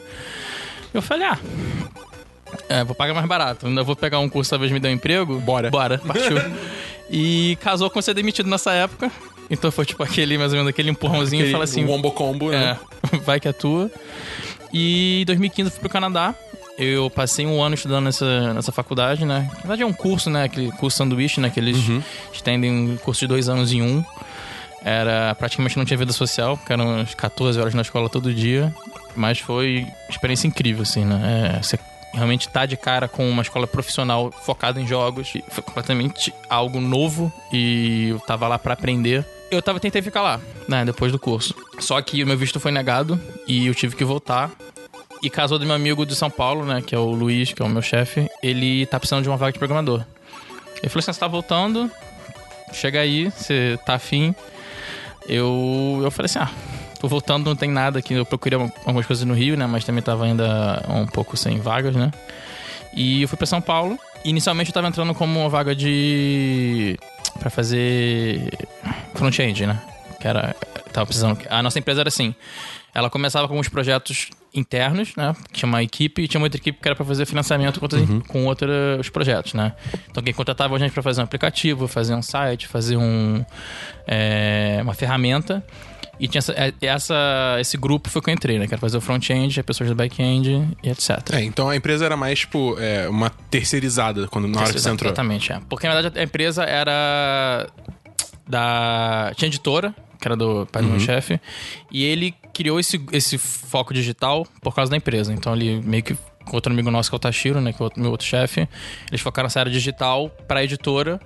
Eu 0.96 1.02
falei, 1.02 1.28
ah, 1.28 1.38
é, 2.70 2.84
vou 2.84 2.96
pagar 2.96 3.14
mais 3.14 3.28
barato. 3.28 3.68
Ainda 3.68 3.84
vou 3.84 3.96
pegar 3.96 4.20
um 4.20 4.30
curso, 4.30 4.50
talvez 4.50 4.72
me 4.72 4.80
dê 4.80 4.88
um 4.88 4.92
emprego. 4.92 5.40
Bora. 5.40 5.70
Bora, 5.70 5.98
partiu. 6.08 6.38
e 7.10 7.58
casou 7.62 7.90
com 7.90 8.02
ser 8.02 8.14
demitido 8.14 8.50
nessa 8.50 8.72
época. 8.72 9.12
Então 9.50 9.72
foi 9.72 9.86
tipo 9.86 10.02
aquele, 10.02 10.38
mais 10.38 10.52
ou 10.52 10.58
menos, 10.58 10.70
aquele 10.70 10.90
empurrãozinho 10.90 11.42
aquele, 11.42 11.50
e 11.50 11.52
fala 11.52 11.66
assim. 11.66 11.86
Wombo 11.86 12.12
combo, 12.12 12.50
né? 12.50 12.80
É, 13.12 13.18
vai 13.18 13.40
que 13.40 13.48
é 13.48 13.54
tua. 13.54 13.92
E 14.74 15.22
em 15.22 15.26
2015 15.26 15.68
eu 15.68 15.72
fui 15.72 15.82
pro 15.82 15.90
Canadá. 15.90 16.34
Eu 16.78 17.10
passei 17.10 17.46
um 17.46 17.62
ano 17.62 17.76
estudando 17.76 18.06
nessa, 18.06 18.54
nessa 18.54 18.72
faculdade, 18.72 19.24
né? 19.24 19.50
Na 19.54 19.60
verdade 19.60 19.84
é 19.84 19.86
um 19.86 19.94
curso, 19.94 20.30
né? 20.30 20.44
Aquele 20.46 20.72
curso 20.72 20.98
sanduíche, 20.98 21.40
né? 21.40 21.50
Que 21.50 21.60
eles 21.60 21.78
uhum. 21.88 22.02
estendem 22.34 22.72
um 22.72 22.98
curso 22.98 23.22
de 23.22 23.28
dois 23.28 23.48
anos 23.48 23.72
em 23.72 23.82
um. 23.82 24.04
Era 24.86 25.34
praticamente 25.34 25.76
não 25.78 25.84
tinha 25.84 25.98
vida 25.98 26.14
social, 26.14 26.56
porque 26.56 26.72
eram 26.72 27.04
14 27.18 27.60
horas 27.60 27.74
na 27.74 27.82
escola 27.82 28.08
todo 28.08 28.32
dia. 28.32 28.72
Mas 29.16 29.40
foi 29.40 29.88
experiência 30.08 30.48
incrível, 30.48 30.84
assim, 30.84 31.04
né? 31.04 31.56
É, 31.58 31.64
você 31.64 31.80
realmente 32.14 32.48
tá 32.48 32.68
de 32.68 32.78
cara 32.78 33.08
com 33.08 33.28
uma 33.28 33.42
escola 33.42 33.66
profissional 33.66 34.32
focada 34.32 34.80
em 34.80 34.86
jogos. 34.86 35.34
Foi 35.50 35.64
completamente 35.64 36.32
algo 36.48 36.80
novo 36.80 37.34
e 37.52 38.10
eu 38.10 38.20
tava 38.20 38.48
lá 38.48 38.60
para 38.60 38.74
aprender. 38.74 39.26
Eu 39.50 39.60
tava 39.60 39.80
tentei 39.80 40.04
ficar 40.04 40.22
lá, 40.22 40.40
né, 40.68 40.86
depois 40.86 41.12
do 41.12 41.18
curso. 41.18 41.56
Só 41.80 42.00
que 42.00 42.24
o 42.24 42.28
meu 42.28 42.38
visto 42.38 42.60
foi 42.60 42.72
negado 42.72 43.20
e 43.48 43.66
eu 43.66 43.74
tive 43.74 43.96
que 43.96 44.04
voltar. 44.04 44.52
E 45.24 45.30
casou 45.32 45.58
do 45.58 45.66
meu 45.66 45.76
amigo 45.76 46.06
de 46.06 46.16
São 46.16 46.30
Paulo, 46.30 46.64
né, 46.64 46.84
que 46.86 46.94
é 46.94 47.00
o 47.00 47.10
Luiz, 47.10 47.54
que 47.54 47.62
é 47.62 47.66
o 47.66 47.70
meu 47.70 47.82
chefe, 47.82 48.30
ele 48.44 48.86
tá 48.86 49.00
precisando 49.00 49.24
de 49.24 49.30
uma 49.30 49.38
vaga 49.38 49.54
de 49.54 49.60
programador. 49.60 50.06
Ele 50.82 50.90
falou 50.90 51.00
assim: 51.00 51.14
você 51.14 51.20
tá 51.20 51.28
voltando, 51.28 51.90
chega 52.72 53.00
aí, 53.00 53.32
você 53.32 53.80
tá 53.86 53.96
afim. 53.96 54.36
Eu, 55.28 56.02
eu 56.04 56.12
falei 56.12 56.26
assim: 56.26 56.40
ah, 56.40 56.52
Tô 57.00 57.08
voltando, 57.08 57.46
não 57.46 57.56
tem 57.56 57.70
nada 57.70 58.00
aqui. 58.00 58.14
Eu 58.14 58.26
procurei 58.26 58.60
algumas 58.60 59.06
coisas 59.06 59.24
no 59.26 59.34
Rio, 59.34 59.56
né? 59.56 59.68
Mas 59.68 59.84
também 59.84 60.02
tava 60.02 60.26
ainda 60.26 60.84
um 60.90 61.06
pouco 61.06 61.38
sem 61.38 61.60
vagas, 61.60 61.96
né? 61.96 62.12
E 62.96 63.22
eu 63.22 63.28
fui 63.28 63.38
para 63.38 63.46
São 63.46 63.62
Paulo. 63.62 64.00
Inicialmente 64.24 64.70
eu 64.70 64.74
tava 64.74 64.88
entrando 64.88 65.14
como 65.14 65.40
uma 65.40 65.50
vaga 65.50 65.76
de. 65.76 66.98
para 67.38 67.50
fazer. 67.50 68.50
front-end, 69.14 69.68
né? 69.68 69.80
Que 70.20 70.28
era. 70.28 70.56
Tava 70.92 71.06
precisando. 71.06 71.38
A 71.50 71.62
nossa 71.62 71.78
empresa 71.78 72.02
era 72.02 72.08
assim. 72.08 72.34
Ela 72.94 73.10
começava 73.10 73.48
com 73.48 73.54
alguns 73.54 73.68
projetos 73.68 74.30
internos, 74.56 75.16
né? 75.16 75.36
Tinha 75.52 75.68
uma 75.68 75.84
equipe 75.84 76.24
e 76.24 76.28
tinha 76.28 76.40
uma 76.40 76.46
outra 76.46 76.60
equipe 76.60 76.80
que 76.82 76.88
era 76.88 76.96
para 76.96 77.06
fazer 77.06 77.26
financiamento 77.26 77.80
com, 77.80 77.86
outros, 77.86 78.10
uhum. 78.10 78.20
com 78.22 78.46
outros 78.46 79.10
projetos, 79.10 79.54
né? 79.54 79.74
Então 80.10 80.24
quem 80.24 80.34
contratava 80.34 80.76
a 80.76 80.80
gente 80.80 80.92
para 80.92 81.04
fazer 81.04 81.22
um 81.22 81.26
aplicativo, 81.26 81.88
fazer 81.88 82.16
um 82.16 82.22
site, 82.22 82.68
fazer 82.68 82.98
um, 82.98 83.44
é, 84.08 84.80
uma 84.82 84.94
ferramenta. 84.94 85.64
E 86.18 86.28
tinha 86.28 86.40
essa, 86.40 86.54
é, 86.54 86.74
essa, 86.82 87.58
esse 87.60 87.76
grupo 87.78 88.10
foi 88.10 88.22
que 88.22 88.30
eu 88.30 88.34
entrei, 88.34 88.58
né? 88.58 88.68
Quero 88.68 88.80
fazer 88.80 88.98
o 88.98 89.02
front-end, 89.02 89.62
pessoas 89.64 89.90
do 89.90 89.96
back-end 89.96 90.66
e 90.82 90.90
etc. 90.90 91.34
É, 91.34 91.44
então 91.44 91.70
a 91.70 91.76
empresa 91.76 92.06
era 92.06 92.16
mais, 92.16 92.40
tipo, 92.40 92.78
é, 92.80 93.10
uma 93.10 93.30
terceirizada 93.30 94.28
quando, 94.28 94.48
na 94.48 94.62
hora 94.62 94.74
que 94.74 94.80
você 94.80 94.90
entrou. 94.90 95.10
Exatamente, 95.10 95.52
é. 95.52 95.60
Porque, 95.68 95.88
na 95.88 95.94
verdade, 95.94 96.18
a 96.18 96.24
empresa 96.24 96.64
era 96.64 97.68
da... 98.48 99.34
Tinha 99.36 99.48
editora, 99.48 99.94
que 100.20 100.28
era 100.28 100.36
do 100.36 100.66
pai 100.72 100.82
do 100.82 100.88
meu 100.88 100.98
uhum. 100.98 101.04
chefe, 101.04 101.40
e 101.92 102.04
ele 102.04 102.34
criou 102.54 102.80
esse, 102.80 103.04
esse 103.12 103.38
foco 103.38 103.94
digital 103.94 104.46
por 104.62 104.74
causa 104.74 104.92
da 104.92 104.98
empresa. 104.98 105.34
Então, 105.34 105.56
ele 105.56 105.82
meio 105.82 106.04
que 106.04 106.18
com 106.46 106.56
outro 106.56 106.72
amigo 106.72 106.92
nosso, 106.92 107.10
que 107.10 107.16
é 107.16 107.18
o 107.18 107.20
Tashiro, 107.20 107.60
né? 107.60 107.74
Que 107.74 107.82
é 107.82 107.86
o 107.86 107.92
meu 107.98 108.12
outro 108.12 108.26
chefe, 108.26 108.68
eles 109.10 109.22
focaram 109.22 109.46
nessa 109.46 109.60
área 109.60 109.72
digital 109.72 110.30
pra 110.48 110.64
editora 110.64 111.20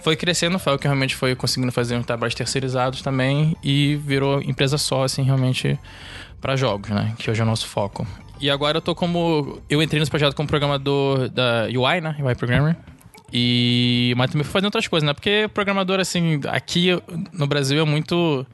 foi 0.00 0.16
crescendo, 0.16 0.58
foi 0.58 0.74
o 0.74 0.78
que 0.78 0.86
realmente 0.86 1.14
foi 1.14 1.34
conseguindo 1.34 1.72
fazer 1.72 1.96
um 1.96 2.02
trabalhos 2.02 2.34
terceirizados 2.34 3.02
também 3.02 3.56
e 3.62 3.96
virou 3.96 4.40
empresa 4.40 4.78
só, 4.78 5.04
assim, 5.04 5.22
realmente 5.22 5.78
para 6.40 6.56
jogos, 6.56 6.90
né? 6.90 7.14
Que 7.18 7.30
hoje 7.30 7.40
é 7.40 7.44
o 7.44 7.46
nosso 7.46 7.66
foco. 7.66 8.06
E 8.40 8.48
agora 8.48 8.78
eu 8.78 8.82
tô 8.82 8.94
como. 8.94 9.60
Eu 9.68 9.82
entrei 9.82 9.98
nesse 9.98 10.10
projeto 10.10 10.34
como 10.34 10.48
programador 10.48 11.28
da 11.28 11.64
UI, 11.64 12.00
né? 12.00 12.16
UI 12.20 12.34
Programmer. 12.36 12.76
E. 13.32 14.14
Mas 14.16 14.30
também 14.30 14.44
fui 14.44 14.52
fazendo 14.52 14.66
outras 14.66 14.86
coisas, 14.86 15.06
né? 15.06 15.12
Porque 15.12 15.48
programador, 15.52 16.00
assim, 16.00 16.40
aqui 16.48 16.90
no 17.32 17.46
Brasil 17.46 17.80
é 17.80 17.84
muito 17.84 18.46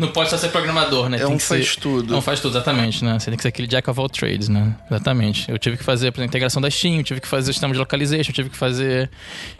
não 0.00 0.08
pode 0.08 0.30
só 0.30 0.38
ser 0.38 0.48
programador, 0.48 1.10
né? 1.10 1.18
É 1.18 1.26
tem 1.26 1.28
um 1.28 1.38
faz 1.38 1.74
ser... 1.74 1.80
tudo. 1.80 2.10
Não 2.10 2.22
faz 2.22 2.40
tudo, 2.40 2.52
exatamente, 2.56 3.04
né? 3.04 3.18
Você 3.18 3.26
tem 3.26 3.36
que 3.36 3.42
ser 3.42 3.48
aquele 3.48 3.68
jack 3.68 3.88
of 3.90 4.00
all 4.00 4.08
trades, 4.08 4.48
né? 4.48 4.74
Exatamente. 4.90 5.50
Eu 5.50 5.58
tive 5.58 5.76
que 5.76 5.84
fazer, 5.84 6.10
por 6.10 6.20
exemplo, 6.20 6.22
a 6.22 6.26
integração 6.26 6.62
da 6.62 6.70
Steam, 6.70 7.02
tive 7.02 7.20
que 7.20 7.28
fazer 7.28 7.50
o 7.50 7.52
sistema 7.52 7.74
de 7.74 7.78
localization, 7.78 8.32
tive 8.32 8.48
que 8.48 8.56
fazer 8.56 9.10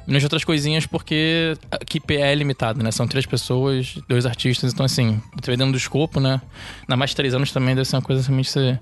de 0.09 0.25
outras 0.25 0.43
coisinhas, 0.43 0.87
porque 0.87 1.55
a 1.71 1.77
equipe 1.77 2.17
é 2.17 2.35
limitada, 2.35 2.83
né? 2.83 2.91
São 2.91 3.07
três 3.07 3.27
pessoas, 3.27 3.99
dois 4.09 4.25
artistas, 4.25 4.73
então 4.73 4.87
assim, 4.87 5.21
dentro 5.45 5.73
do 5.73 5.79
escopo, 5.79 6.19
né? 6.19 6.41
Na 6.89 6.97
mais 6.97 7.11
de 7.11 7.17
três 7.17 7.35
anos 7.35 7.53
também 7.53 7.75
deve 7.75 7.87
ser 7.87 7.97
uma 7.97 8.03
coisa 8.03 8.23
realmente 8.23 8.51
você, 8.51 8.79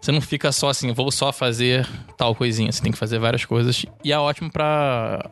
você 0.00 0.12
não 0.12 0.20
fica 0.22 0.50
só 0.50 0.70
assim, 0.70 0.90
vou 0.92 1.12
só 1.12 1.30
fazer 1.30 1.86
tal 2.16 2.34
coisinha, 2.34 2.72
você 2.72 2.82
tem 2.82 2.90
que 2.90 2.98
fazer 2.98 3.18
várias 3.18 3.44
coisas. 3.44 3.84
E 4.02 4.12
é 4.12 4.18
ótimo 4.18 4.50
para 4.50 5.28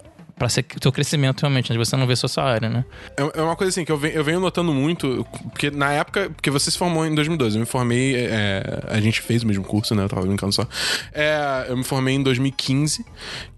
o 0.47 0.81
teu 0.81 0.93
crescimento 0.93 1.41
realmente, 1.43 1.71
né? 1.71 1.79
de 1.79 1.85
você 1.85 1.97
não 1.97 2.07
ver 2.07 2.17
só 2.17 2.27
essa 2.27 2.43
área, 2.43 2.69
né? 2.69 2.85
É 3.17 3.41
é 3.41 3.43
uma 3.43 3.57
coisa 3.57 3.71
assim 3.71 3.85
que 3.85 3.93
eu 3.93 3.97
venho, 3.99 4.15
eu 4.15 4.25
venho 4.25 4.41
notando 4.41 4.73
muito, 4.73 5.27
porque 5.51 5.71
na 5.71 5.93
época, 5.93 6.31
porque 6.31 6.51
você 6.51 6.71
se 6.71 6.79
formou 6.79 7.07
em 7.07 7.15
2012, 7.15 7.57
eu 7.57 7.61
me 7.61 7.67
formei, 7.67 8.15
é, 8.17 8.85
a 8.89 9.01
gente 9.01 9.21
fez 9.21 9.43
o 9.43 9.47
mesmo 9.47 9.65
curso, 9.65 9.95
né? 9.95 10.05
Eu 10.05 10.09
tava 10.09 10.23
brincando 10.27 10.53
só. 10.53 10.67
É, 11.13 11.67
eu 11.69 11.77
me 11.77 11.85
formei 11.85 12.15
em 12.15 12.23
2015 12.23 13.05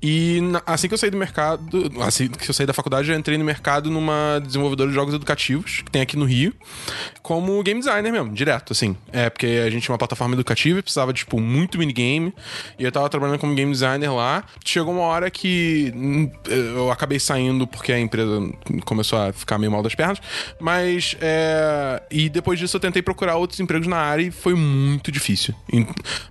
e 0.02 0.40
na- 0.42 0.62
assim 0.66 0.88
que 0.88 0.94
eu 0.94 0.98
saí 0.98 1.10
do 1.10 1.16
mercado, 1.16 1.90
assim 2.00 2.28
que 2.28 2.48
eu 2.50 2.54
saí 2.54 2.66
da 2.66 2.72
faculdade, 2.72 3.10
eu 3.10 3.16
entrei 3.18 3.36
no 3.38 3.44
mercado 3.44 3.90
numa 3.90 4.40
desenvolvedora 4.44 4.88
de 4.88 4.94
jogos 4.94 5.14
educativos 5.14 5.82
que 5.84 5.90
tem 5.90 6.02
aqui 6.02 6.16
no 6.16 6.24
Rio, 6.24 6.52
como 7.22 7.62
game 7.62 7.80
designer 7.80 8.10
mesmo, 8.12 8.32
direto, 8.32 8.72
assim. 8.72 8.96
É, 9.12 9.30
porque 9.30 9.46
a 9.64 9.70
gente 9.70 9.82
tinha 9.82 9.92
uma 9.92 9.98
plataforma 9.98 10.34
educativa 10.34 10.78
e 10.78 10.82
precisava 10.82 11.12
tipo, 11.12 11.40
muito 11.40 11.78
minigame. 11.78 12.34
E 12.78 12.84
eu 12.84 12.92
tava 12.92 13.08
trabalhando 13.08 13.38
como 13.38 13.54
game 13.54 13.70
designer 13.70 14.12
lá. 14.12 14.44
Chegou 14.64 14.92
uma 14.94 15.02
hora 15.04 15.30
que 15.30 15.92
hum, 15.94 16.30
eu 16.74 16.90
acabei 16.90 17.18
saindo 17.18 17.66
porque 17.66 17.92
a 17.92 17.98
empresa 18.00 18.40
começou 18.84 19.18
a 19.18 19.32
ficar 19.32 19.58
meio 19.58 19.70
mal 19.72 19.82
das 19.82 19.94
pernas. 19.94 20.18
Mas, 20.60 21.16
é... 21.20 22.02
E 22.10 22.28
depois 22.28 22.58
disso 22.58 22.76
eu 22.76 22.80
tentei 22.80 23.02
procurar 23.02 23.36
outros 23.36 23.60
empregos 23.60 23.86
na 23.86 23.96
área 23.98 24.22
e 24.22 24.30
foi 24.30 24.54
muito 24.54 25.10
difícil. 25.12 25.54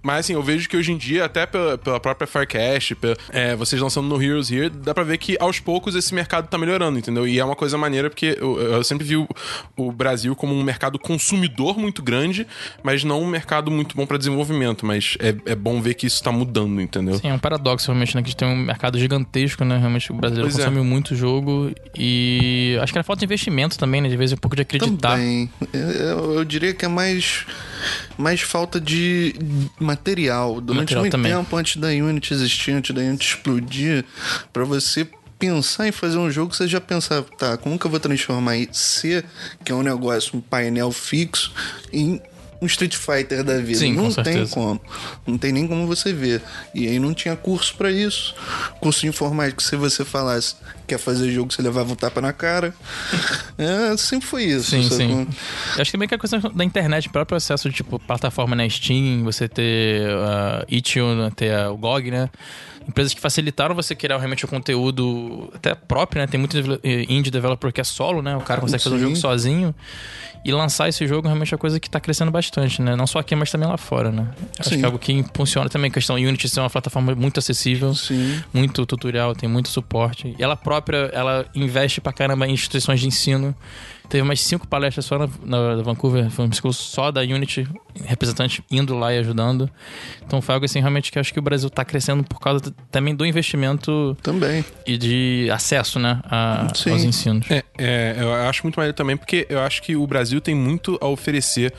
Mas, 0.02 0.20
assim, 0.22 0.34
eu 0.34 0.44
vejo 0.44 0.68
que 0.70 0.78
hoje 0.78 0.92
em 0.92 0.98
dia, 0.98 1.26
até 1.26 1.46
pela, 1.46 1.78
pela 1.78 2.00
própria 2.00 2.28
Firecast, 2.28 2.96
pela- 2.96 3.16
é, 3.30 3.56
vocês 3.56 3.82
lançando 3.82 4.08
no 4.08 4.22
Heroes 4.22 4.52
Here, 4.52 4.70
dá 4.70 4.94
pra 4.94 5.04
ver 5.04 5.18
que 5.18 5.38
aos 5.40 5.60
poucos 5.60 5.96
esse 5.96 6.14
mercado 6.14 6.48
tá 6.48 6.58
melhorando, 6.58 6.98
entendeu? 7.00 7.28
E 7.28 7.40
é 7.40 7.46
uma 7.46 7.56
coisa 7.56 7.78
maneira 7.78 8.10
porque 8.10 8.38
eu, 8.40 8.60
eu 8.60 8.84
sempre 8.84 9.06
vi 9.06 9.18
o, 9.18 9.28
o 9.76 9.92
Brasil 9.92 10.36
como 10.36 10.54
um 10.54 10.64
mercado 10.64 10.98
consumidor 11.00 11.78
muito 11.78 12.02
grande, 12.02 12.48
mas 12.84 13.04
não 13.04 13.22
um 13.22 13.28
mercado 13.28 13.70
muito 13.72 13.96
bom 13.96 14.06
pra 14.06 14.18
desenvolvimento. 14.18 14.86
Mas 14.86 15.18
é, 15.20 15.52
é 15.52 15.56
bom 15.56 15.82
ver 15.82 15.94
que 15.94 16.08
isso 16.08 16.22
tá 16.24 16.32
mudando, 16.32 16.82
entendeu? 16.82 17.16
Sim, 17.16 17.30
é 17.30 17.34
um 17.34 17.40
paradoxo 17.40 17.88
realmente, 17.88 18.16
né? 18.16 18.22
Que 18.22 18.28
a 18.28 18.30
gente 18.32 18.38
tem 18.38 18.48
um 18.48 18.56
mercado 18.58 18.98
gigantesco, 19.00 19.64
né? 19.64 19.78
Realmente 19.78 20.12
o 20.12 20.16
brasileiro 20.32 20.50
Pois 20.50 20.60
é. 20.60 20.66
consome 20.70 20.86
muito 20.88 21.16
jogo 21.16 21.72
e 21.96 22.78
acho 22.82 22.92
que 22.92 22.98
era 22.98 23.04
falta 23.04 23.20
de 23.20 23.26
investimento 23.26 23.78
também, 23.78 24.02
né? 24.02 24.10
De 24.10 24.18
vez 24.18 24.32
em 24.32 24.38
pouco 24.38 24.56
de 24.56 24.62
acreditar. 24.62 25.12
Também. 25.12 25.50
Eu, 25.74 26.36
eu 26.36 26.46
diria 26.46 26.74
que 26.74 26.86
é 26.86 26.88
mais, 26.88 27.46
mais 28.18 28.42
falta 28.42 28.80
de 28.80 29.36
material. 29.80 30.62
Durante 30.62 30.82
Material 30.82 31.04
muito 31.04 31.12
também. 31.12 31.32
tempo, 31.34 31.56
antes 31.56 31.78
da 31.78 31.88
Unity 31.90 32.34
existir, 32.34 32.72
antes 32.72 32.96
da 32.96 33.02
Unity 33.02 33.26
explodir, 33.26 34.06
pra 34.52 34.64
você 34.64 35.08
pensar 35.38 35.88
em 35.88 35.92
fazer 35.92 36.20
um 36.20 36.30
jogo, 36.30 36.54
você 36.54 36.68
já 36.68 36.80
pensava, 36.80 37.26
tá, 37.36 37.58
como 37.58 37.78
que 37.80 37.86
eu 37.86 37.90
vou 37.90 38.00
transformar 38.00 38.54
C, 38.72 39.24
que 39.66 39.72
é 39.72 39.76
um 39.76 39.82
negócio, 39.82 40.38
um 40.38 40.42
painel 40.42 40.92
fixo, 40.92 41.52
em 41.92 42.22
um 42.62 42.66
Street 42.68 42.96
Fighter 42.96 43.44
da 43.44 43.58
vida. 43.58 43.80
Sim, 43.80 43.96
com 43.96 44.04
não 44.04 44.12
tem 44.14 44.24
certeza. 44.24 44.54
como. 44.54 44.80
Não 45.26 45.38
tem 45.38 45.52
nem 45.52 45.68
como 45.68 45.88
você 45.88 46.14
ver. 46.14 46.42
E 46.76 46.88
aí 46.88 47.00
não 47.00 47.14
tinha 47.14 47.36
curso 47.36 47.74
pra 47.76 47.92
isso. 47.92 48.36
Curso 48.80 49.02
de 49.02 49.08
informática, 49.08 49.62
se 49.62 49.76
você 49.76 50.06
falasse 50.06 50.56
quer 50.88 50.98
fazer 51.00 51.32
jogo, 51.32 51.54
você 51.54 51.62
levava 51.62 51.94
um 51.94 51.96
tapa 51.96 52.20
na 52.20 52.34
cara. 52.34 52.74
É, 53.58 53.96
sempre 53.98 54.28
foi 54.28 54.44
isso. 54.44 54.72
Sim, 54.72 54.90
sim. 54.90 55.28
Eu 55.76 55.82
acho 55.82 55.86
que 55.86 55.92
também 55.94 56.08
que 56.08 56.16
a 56.16 56.20
questão 56.20 56.40
da 56.54 56.66
internet, 56.66 57.08
o 57.08 57.12
próprio 57.12 57.38
acesso 57.38 57.70
de 57.70 57.76
tipo, 57.78 57.98
plataforma 58.00 58.56
na 58.58 58.68
Steam, 58.70 59.24
você 59.24 59.48
ter 59.48 60.08
uh, 60.10 60.66
Itch.io, 60.70 61.16
né, 61.16 61.32
ter 61.36 61.54
a- 61.54 61.72
o 61.72 61.78
GOG, 61.78 62.12
né? 62.12 62.30
Empresas 62.88 63.14
que 63.14 63.22
facilitaram 63.22 63.76
você 63.76 63.96
criar 63.96 64.18
realmente 64.18 64.44
o 64.44 64.48
conteúdo 64.48 65.50
até 65.54 65.76
próprio, 65.76 66.22
né? 66.22 66.28
Tem 66.28 66.40
muito 66.40 66.58
eh, 66.84 67.06
indie 67.08 67.30
developer 67.30 67.72
que 67.72 67.80
é 67.80 67.84
solo, 67.84 68.22
né? 68.22 68.36
O 68.36 68.42
cara 68.42 68.60
consegue 68.60 68.84
fazer 68.84 68.96
um 68.96 69.00
jogo 69.00 69.16
sozinho. 69.16 69.74
E 70.44 70.52
lançar 70.52 70.90
esse 70.90 71.06
jogo 71.06 71.28
realmente 71.28 71.54
é 71.54 71.56
uma 71.56 71.60
coisa 71.60 71.80
que 71.80 71.88
tá 71.88 72.00
crescendo 72.00 72.32
bastante, 72.32 72.82
né? 72.82 72.96
Não 72.96 73.06
só 73.06 73.20
aqui, 73.20 73.36
mas 73.36 73.52
também 73.52 73.68
lá 73.68 73.78
fora, 73.78 74.12
né? 74.12 74.28
Acho 74.58 74.70
Sim. 74.70 74.78
que 74.78 74.82
é 74.82 74.86
algo 74.86 74.98
que 74.98 75.24
funciona 75.36 75.70
também. 75.70 75.92
A 75.92 75.94
questão 75.94 76.16
Unity 76.16 76.50
ser 76.50 76.60
uma 76.60 76.70
plataforma 76.70 77.14
muito 77.14 77.38
acessível 77.38 77.94
Sim. 77.94 78.42
muito 78.52 78.84
tutorial, 78.88 79.36
tem 79.36 79.48
muito 79.48 79.70
suporte. 79.70 80.36
E 80.38 80.44
ela 80.44 80.56
própria, 80.56 81.12
ela 81.14 81.46
investe 81.54 82.02
pra 82.02 82.12
caramba 82.12 82.48
em 82.48 82.54
instituições 82.54 83.00
de 83.00 83.08
ensino. 83.08 83.56
Teve 84.12 84.24
umas 84.24 84.42
cinco 84.42 84.68
palestras 84.68 85.06
só 85.06 85.18
na, 85.18 85.30
na 85.46 85.82
Vancouver 85.82 86.30
Film 86.30 86.52
School, 86.52 86.74
só 86.74 87.12
da 87.12 87.22
Unity, 87.22 87.66
representante 88.04 88.62
indo 88.70 88.94
lá 88.94 89.14
e 89.14 89.18
ajudando. 89.20 89.70
Então 90.28 90.42
foi 90.42 90.54
algo 90.54 90.66
assim, 90.66 90.82
realmente, 90.82 91.10
que 91.10 91.18
eu 91.18 91.22
acho 91.22 91.32
que 91.32 91.40
o 91.40 91.42
Brasil 91.42 91.70
tá 91.70 91.86
crescendo 91.86 92.22
por 92.22 92.38
causa 92.42 92.74
também 92.92 93.16
do 93.16 93.26
investimento 93.26 94.18
Também. 94.22 94.66
e 94.86 94.98
de 94.98 95.50
acesso, 95.50 95.98
né, 95.98 96.20
a, 96.26 96.68
aos 96.68 96.86
ensinos. 96.86 97.50
É, 97.50 97.64
é, 97.78 98.18
eu 98.20 98.34
acho 98.34 98.64
muito 98.64 98.76
maneiro 98.76 98.96
também, 98.98 99.16
porque 99.16 99.48
eu 99.50 99.62
acho 99.62 99.82
que 99.82 99.96
o 99.96 100.06
Brasil 100.06 100.42
tem 100.42 100.54
muito 100.54 100.98
a 101.00 101.08
oferecer 101.08 101.74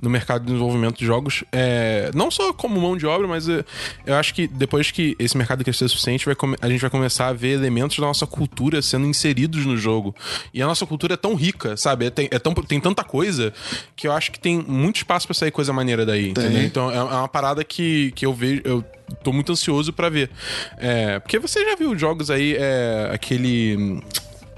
no 0.00 0.10
mercado 0.10 0.42
de 0.42 0.46
desenvolvimento 0.48 0.98
de 0.98 1.06
jogos, 1.06 1.44
é, 1.52 2.10
não 2.14 2.30
só 2.30 2.52
como 2.52 2.80
mão 2.80 2.96
de 2.96 3.06
obra, 3.06 3.26
mas 3.26 3.48
é, 3.48 3.64
eu 4.04 4.14
acho 4.14 4.34
que 4.34 4.46
depois 4.46 4.90
que 4.90 5.16
esse 5.18 5.36
mercado 5.36 5.64
crescer 5.64 5.84
o 5.84 5.88
suficiente, 5.88 6.26
vai 6.26 6.36
a 6.60 6.68
gente 6.68 6.80
vai 6.80 6.90
começar 6.90 7.28
a 7.28 7.32
ver 7.32 7.54
elementos 7.54 7.98
da 7.98 8.06
nossa 8.06 8.26
cultura 8.26 8.80
sendo 8.82 9.06
inseridos 9.06 9.64
no 9.64 9.76
jogo. 9.76 10.14
E 10.52 10.62
a 10.62 10.66
nossa 10.66 10.86
cultura 10.86 11.14
é 11.14 11.16
tão 11.16 11.34
rica, 11.34 11.75
sabe? 11.76 12.06
É, 12.06 12.10
tem, 12.10 12.28
é 12.30 12.38
tão, 12.38 12.52
tem 12.54 12.80
tanta 12.80 13.04
coisa 13.04 13.52
que 13.94 14.06
eu 14.06 14.12
acho 14.12 14.32
que 14.32 14.40
tem 14.40 14.58
muito 14.66 14.96
espaço 14.96 15.26
pra 15.26 15.34
sair 15.34 15.50
coisa 15.50 15.72
maneira 15.72 16.04
daí, 16.04 16.30
entendeu? 16.30 16.62
Então 16.62 16.90
é, 16.90 16.96
é 16.96 17.02
uma 17.02 17.28
parada 17.28 17.62
que, 17.64 18.12
que 18.12 18.24
eu 18.26 18.34
vejo. 18.34 18.62
Eu, 18.64 18.84
Tô 19.22 19.32
muito 19.32 19.52
ansioso 19.52 19.92
pra 19.92 20.08
ver. 20.08 20.30
É, 20.78 21.20
porque 21.20 21.38
você 21.38 21.64
já 21.64 21.76
viu 21.76 21.96
jogos 21.96 22.30
aí, 22.30 22.56
é, 22.58 23.10
aquele. 23.12 24.02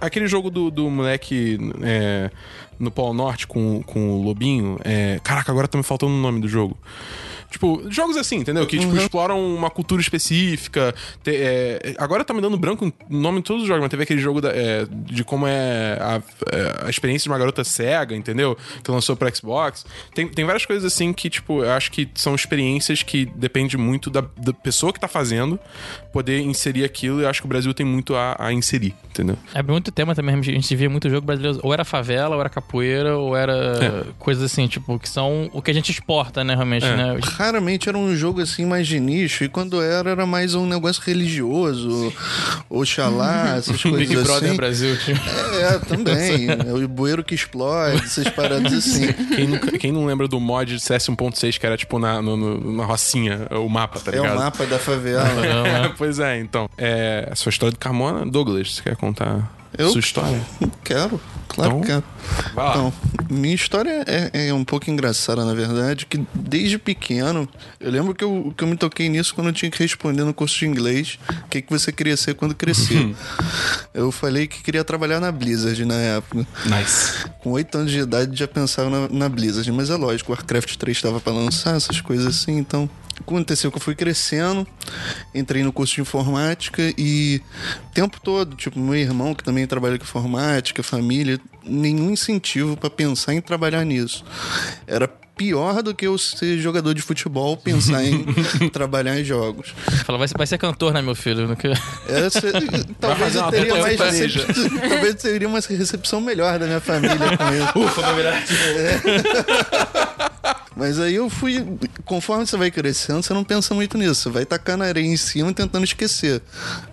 Aquele 0.01 0.29
jogo 0.29 0.49
do, 0.49 0.71
do 0.71 0.89
moleque 0.89 1.59
é, 1.83 2.31
no 2.79 2.91
Polo 2.91 3.13
Norte 3.13 3.47
com, 3.47 3.83
com 3.83 4.11
o 4.13 4.23
Lobinho. 4.23 4.79
É, 4.85 5.21
caraca, 5.25 5.51
agora 5.51 5.67
tá 5.67 5.77
me 5.77 5.85
faltando 5.85 6.13
o 6.13 6.19
nome 6.19 6.41
do 6.41 6.49
jogo. 6.49 6.79
Tipo, 7.51 7.83
jogos 7.91 8.17
assim, 8.17 8.37
entendeu? 8.37 8.67
Que 8.67 8.79
tipo, 8.79 8.95
exploram 8.97 9.41
uma 9.55 9.71
cultura 9.71 10.01
específica. 10.03 10.95
Te- 11.23 11.35
é, 11.35 11.95
agora 11.99 12.23
tá 12.25 12.35
me 12.35 12.41
dando 12.43 12.59
branco 12.59 12.87
o 13.09 13.17
nome 13.17 13.39
de 13.39 13.45
todos 13.45 13.63
os 13.63 13.69
jogos, 13.69 13.81
mas 13.83 13.91
teve 13.91 14.03
aquele 14.03 14.21
jogo 14.21 14.41
da- 14.41 14.51
é, 14.55 14.87
de 14.91 15.25
como 15.25 15.47
é 15.47 15.99
a, 16.01 16.23
é, 16.53 16.87
a 16.87 16.91
experiência 16.91 17.25
de 17.25 17.31
uma 17.31 17.39
garota 17.39 17.65
cega, 17.65 18.15
entendeu? 18.15 18.57
Que 18.85 18.91
lançou 18.91 19.17
pro 19.17 19.35
Xbox. 19.35 19.87
Tem, 20.15 20.29
tem 20.29 20.45
várias 20.45 20.67
coisas 20.67 20.85
assim 20.93 21.13
que, 21.13 21.31
tipo, 21.31 21.63
eu 21.65 21.71
acho 21.73 21.91
que 21.91 22.07
são 22.15 22.35
experiências 22.35 23.03
que 23.03 23.25
depende 23.25 23.77
muito 23.79 24.11
da, 24.11 24.23
da 24.37 24.53
pessoa 24.53 24.93
que 24.93 25.01
tá 25.01 25.09
fazendo 25.09 25.59
poder 26.13 26.41
inserir 26.41 26.85
aquilo. 26.85 27.21
E 27.21 27.25
eu 27.25 27.29
acho 27.31 27.41
que 27.41 27.47
o 27.47 27.49
Brasil 27.49 27.73
tem 27.73 27.87
muito 27.87 28.15
a, 28.15 28.37
a 28.39 28.53
inserir, 28.53 28.95
entendeu? 29.11 29.37
É 29.55 29.63
muito 29.63 29.91
tema 29.91 30.15
também, 30.15 30.35
a 30.35 30.43
gente 30.43 30.77
via 30.77 30.91
muito 30.91 31.09
jogo 31.09 31.27
brasileiro, 31.27 31.59
ou 31.63 31.73
era 31.73 31.85
favela, 31.85 32.35
ou 32.35 32.41
era 32.41 32.51
capoeira, 32.51 33.17
ou 33.17 33.35
era 33.37 34.07
coisas 34.19 34.43
assim, 34.45 34.67
tipo, 34.69 34.99
que 34.99 35.09
são 35.09 35.49
o 35.53 35.63
que 35.63 35.71
a 35.71 35.75
gente 35.75 35.91
exporta, 35.91 36.45
né, 36.45 36.55
realmente, 36.55 36.85
É. 36.85 36.97
né? 36.97 37.19
Raramente 37.39 37.89
era 37.89 37.97
um 37.97 38.17
jogo 38.17 38.41
assim 38.41 38.67
mais 38.67 38.85
de 38.89 38.99
nicho, 38.99 39.45
e 39.45 39.49
quando 39.49 39.81
era, 39.81 40.11
era 40.11 40.27
mais 40.27 40.57
um 40.57 40.67
negócio 40.67 41.01
religioso, 41.07 42.13
Oxalá, 42.69 43.55
essas 43.59 43.81
coisas 43.81 44.01
Big 44.09 44.17
Brother 44.17 44.49
assim. 44.49 44.57
Brasil, 44.57 44.99
tipo. 44.99 45.21
É, 45.55 45.79
também. 45.79 46.49
É 46.51 46.73
o 46.75 46.89
bueiro 46.89 47.23
que 47.23 47.37
explode, 47.37 48.03
essas 48.03 48.29
paradas 48.31 48.73
assim. 48.73 49.13
Quem, 49.37 49.47
nunca- 49.47 49.79
quem 49.79 49.93
não 49.93 50.05
lembra 50.05 50.27
do 50.27 50.41
mod 50.41 50.75
de 50.75 50.81
CS 50.81 51.07
1.6 51.11 51.59
que 51.61 51.65
era 51.65 51.77
tipo 51.77 51.99
na, 52.01 52.21
no- 52.21 52.37
no- 52.37 52.73
na 52.77 52.85
rocinha, 52.85 53.47
o 53.53 53.69
mapa, 53.69 54.01
tá 54.01 54.11
É 54.11 54.17
ligado? 54.17 54.35
o 54.37 54.41
mapa 54.41 54.67
da 54.67 54.79
favela. 54.81 55.29
Não, 55.79 55.95
pois 55.97 56.19
é, 56.19 56.39
então. 56.41 56.69
É, 56.77 57.29
a 57.31 57.37
sua 57.37 57.51
história 57.51 57.71
do 57.73 57.79
Carmona, 57.79 58.27
Douglas, 58.27 58.75
você 58.75 58.83
quer 58.83 58.97
contar 58.97 59.49
Eu? 59.79 59.91
sua 59.91 60.01
história? 60.01 60.41
Quero, 60.83 61.21
claro 61.59 61.79
Então, 61.79 61.81
que 61.81 61.87
quero. 61.87 62.05
Vai 62.55 62.65
lá. 62.65 62.71
Então, 62.71 62.93
minha 63.31 63.55
história 63.55 64.05
é, 64.07 64.49
é 64.49 64.55
um 64.55 64.65
pouco 64.65 64.91
engraçada, 64.91 65.45
na 65.45 65.55
verdade, 65.55 66.07
que 66.07 66.25
desde 66.35 66.79
pequeno, 66.79 67.49
eu 67.81 67.91
lembro 67.91 68.15
que 68.15 68.25
eu, 68.25 68.53
que 68.57 68.65
eu 68.65 68.69
me 68.69 68.77
toquei 68.77 69.09
nisso 69.09 69.35
quando 69.35 69.49
eu 69.49 69.53
tinha 69.53 69.71
que 69.71 69.79
responder 69.79 70.25
no 70.25 70.33
curso 70.33 70.59
de 70.59 70.67
inglês 70.67 71.19
o 71.45 71.49
que, 71.49 71.63
que 71.63 71.71
você 71.71 71.93
queria 71.93 72.17
ser 72.17 72.35
quando 72.35 72.55
crescer. 72.55 73.15
eu 73.93 74.11
falei 74.13 74.47
que 74.47 74.63
queria 74.63 74.85
trabalhar 74.85 75.21
na 75.21 75.31
Blizzard 75.33 75.85
na 75.85 75.95
época. 75.95 76.47
Nice. 76.65 77.27
Com 77.41 77.53
oito 77.53 77.77
anos 77.77 77.91
de 77.91 77.99
idade 77.99 78.39
já 78.39 78.49
pensava 78.49 78.89
na, 78.89 79.09
na 79.09 79.29
Blizzard, 79.29 79.71
mas 79.73 79.91
é 79.91 79.97
lógico, 79.97 80.33
o 80.33 80.35
Warcraft 80.35 80.77
3 80.77 80.97
estava 80.97 81.21
para 81.21 81.33
lançar, 81.33 81.77
essas 81.77 82.01
coisas 82.01 82.27
assim, 82.27 82.57
então. 82.59 82.89
Aconteceu 83.21 83.71
que 83.71 83.77
eu 83.77 83.81
fui 83.83 83.95
crescendo, 83.95 84.67
entrei 85.35 85.63
no 85.63 85.73
curso 85.73 85.95
de 85.95 86.01
informática 86.01 86.83
e 86.97 87.41
o 87.87 87.93
tempo 87.93 88.19
todo, 88.21 88.57
tipo, 88.57 88.79
meu 88.79 88.95
irmão 88.95 89.35
que 89.35 89.43
também 89.45 89.67
trabalha 89.67 89.99
com 89.99 90.05
informática, 90.05 90.83
família, 90.83 91.39
nenhum 91.65 92.11
incentivo 92.11 92.77
para 92.77 92.89
pensar 92.91 93.35
em 93.35 93.41
trabalhar 93.41 93.85
nisso. 93.85 94.25
Era 94.87 95.09
pior 95.37 95.83
do 95.85 95.95
que 95.95 96.05
eu 96.05 96.19
ser 96.19 96.59
jogador 96.59 96.93
de 96.95 97.01
futebol, 97.03 97.57
pensar 97.57 98.03
em 98.05 98.25
trabalhar 98.73 99.21
em 99.21 99.25
jogos. 99.25 99.73
Fala, 100.05 100.19
vai, 100.19 100.27
ser- 100.27 100.37
vai 100.37 100.47
ser 100.49 100.59
cantor, 100.59 100.93
né, 100.93 101.01
meu 101.01 101.15
filho? 101.15 101.55
Que- 101.57 101.69
Essa, 102.13 102.41
talvez 102.99 103.35
fazer 103.35 103.39
eu 103.39 103.51
teria 103.51 103.75
mais 103.77 103.97
sertaneja. 103.99 104.47
recep... 104.47 104.71
talvez 104.89 105.09
eu 105.09 105.15
teria 105.33 105.47
uma 105.49 105.61
recepção 105.61 106.21
melhor 106.21 106.59
da 106.59 106.67
minha 106.67 106.81
família 106.81 107.17
com 107.37 107.55
isso. 107.55 107.79
Ufa, 107.87 108.01
vai 108.03 108.15
virar. 108.17 108.45
Mas 110.79 111.01
aí 111.01 111.17
eu 111.17 111.29
fui. 111.29 111.67
Conforme 112.05 112.47
você 112.47 112.57
vai 112.57 112.71
crescendo, 112.71 113.21
você 113.21 113.35
não 113.35 113.43
pensa 113.43 113.75
muito 113.75 113.99
nisso. 113.99 114.23
Você 114.23 114.31
vai 114.31 114.47
tacando 114.47 114.85
areia 114.85 115.05
em 115.05 115.17
cima 115.17 115.51
e 115.51 115.55
tentando 115.55 115.83
esquecer. 115.83 116.41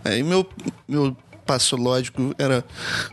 Aí 0.03 0.23
meu, 0.23 0.49
meu 0.87 1.15
passo 1.45 1.75
lógico 1.75 2.33
era: 2.39 2.65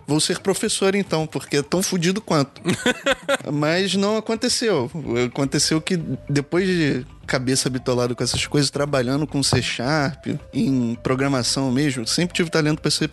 vou 0.06 0.18
ser 0.18 0.38
professor 0.38 0.94
então, 0.94 1.26
porque 1.26 1.58
é 1.58 1.62
tão 1.62 1.82
fodido 1.82 2.22
quanto. 2.22 2.62
Mas 3.52 3.94
não 3.94 4.16
aconteceu. 4.16 4.90
Aconteceu 5.26 5.80
que 5.80 5.98
depois 6.28 6.66
de 6.66 7.06
cabeça 7.26 7.68
bitolada 7.70 8.14
com 8.14 8.24
essas 8.24 8.46
coisas, 8.46 8.70
trabalhando 8.70 9.26
com 9.26 9.42
C 9.42 9.62
Sharp, 9.62 10.26
em 10.52 10.94
programação 11.02 11.70
mesmo, 11.70 12.06
sempre 12.06 12.34
tive 12.34 12.50
talento 12.50 12.80
para 12.80 12.90
ser 12.90 13.10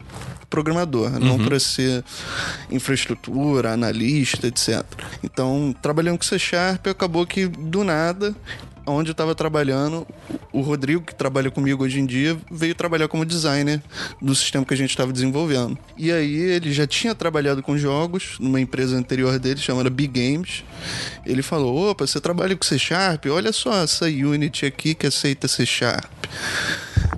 programador, 0.49 1.19
não 1.19 1.37
para 1.37 1.59
ser 1.59 2.03
infraestrutura, 2.71 3.73
analista, 3.73 4.47
etc. 4.47 4.83
Então, 5.23 5.75
trabalhando 5.81 6.17
com 6.17 6.23
C 6.23 6.39
Sharp, 6.39 6.87
acabou 6.87 7.25
que 7.25 7.47
do 7.47 7.83
nada 7.83 8.35
onde 8.91 9.09
eu 9.09 9.13
estava 9.13 9.35
trabalhando, 9.35 10.05
o 10.51 10.61
Rodrigo, 10.61 11.01
que 11.01 11.13
trabalha 11.13 11.51
comigo 11.51 11.83
hoje 11.83 11.99
em 11.99 12.05
dia, 12.05 12.37
veio 12.51 12.73
trabalhar 12.73 13.07
como 13.07 13.25
designer 13.25 13.81
do 14.21 14.33
sistema 14.33 14.65
que 14.65 14.73
a 14.73 14.77
gente 14.77 14.89
estava 14.89 15.13
desenvolvendo. 15.13 15.77
E 15.97 16.11
aí 16.11 16.35
ele 16.35 16.73
já 16.73 16.87
tinha 16.87 17.13
trabalhado 17.13 17.61
com 17.61 17.77
jogos 17.77 18.37
numa 18.39 18.59
empresa 18.59 18.97
anterior 18.97 19.37
dele, 19.39 19.59
chamada 19.59 19.89
Big 19.89 20.19
Games. 20.19 20.63
Ele 21.25 21.41
falou: 21.41 21.91
opa, 21.91 22.05
você 22.05 22.19
trabalha 22.19 22.55
com 22.55 22.63
C 22.63 22.79
Sharp? 22.79 23.25
Olha 23.27 23.51
só 23.51 23.83
essa 23.83 24.05
Unity 24.05 24.65
aqui 24.65 24.95
que 24.95 25.07
aceita 25.07 25.47
C 25.47 25.65
Sharp. 25.65 26.09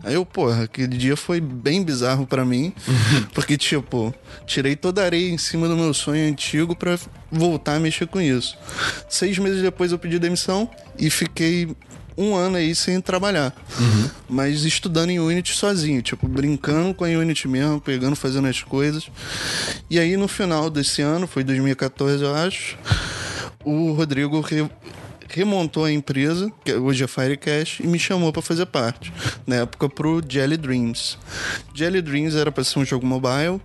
Aí 0.03 0.13
eu, 0.13 0.25
porra, 0.25 0.63
aquele 0.63 0.97
dia 0.97 1.15
foi 1.15 1.39
bem 1.39 1.83
bizarro 1.83 2.25
para 2.25 2.45
mim, 2.45 2.73
porque, 3.33 3.57
tipo, 3.57 4.13
tirei 4.45 4.75
toda 4.75 5.01
a 5.01 5.05
areia 5.05 5.29
em 5.29 5.37
cima 5.37 5.67
do 5.67 5.75
meu 5.75 5.93
sonho 5.93 6.27
antigo 6.27 6.75
para 6.75 6.97
voltar 7.31 7.75
a 7.75 7.79
mexer 7.79 8.07
com 8.07 8.19
isso. 8.19 8.57
Seis 9.09 9.37
meses 9.37 9.61
depois 9.61 9.91
eu 9.91 9.99
pedi 9.99 10.19
demissão 10.19 10.69
e 10.97 11.09
fiquei 11.09 11.75
um 12.17 12.35
ano 12.35 12.57
aí 12.57 12.75
sem 12.75 12.99
trabalhar. 13.01 13.53
Uhum. 13.79 14.09
Mas 14.29 14.63
estudando 14.63 15.09
em 15.09 15.19
Unity 15.19 15.55
sozinho, 15.55 16.01
tipo, 16.01 16.27
brincando 16.27 16.93
com 16.93 17.05
a 17.05 17.07
Unity 17.07 17.47
mesmo, 17.47 17.79
pegando, 17.79 18.15
fazendo 18.15 18.47
as 18.47 18.61
coisas. 18.61 19.09
E 19.89 19.99
aí 19.99 20.17
no 20.17 20.27
final 20.27 20.69
desse 20.69 21.01
ano, 21.01 21.27
foi 21.27 21.43
2014 21.43 22.23
eu 22.23 22.35
acho, 22.35 22.77
o 23.63 23.91
Rodrigo 23.93 24.41
remontou 25.39 25.85
a 25.85 25.91
empresa, 25.91 26.51
que 26.63 26.73
hoje 26.73 27.03
é 27.03 27.07
Firecash, 27.07 27.79
e 27.79 27.87
me 27.87 27.97
chamou 27.97 28.31
para 28.31 28.41
fazer 28.41 28.65
parte. 28.65 29.11
Na 29.45 29.57
época 29.57 29.89
pro 29.89 30.21
Jelly 30.27 30.57
Dreams. 30.57 31.17
Jelly 31.73 32.01
Dreams 32.01 32.35
era 32.35 32.51
para 32.51 32.63
ser 32.63 32.79
um 32.79 32.85
jogo 32.85 33.05
mobile, 33.05 33.61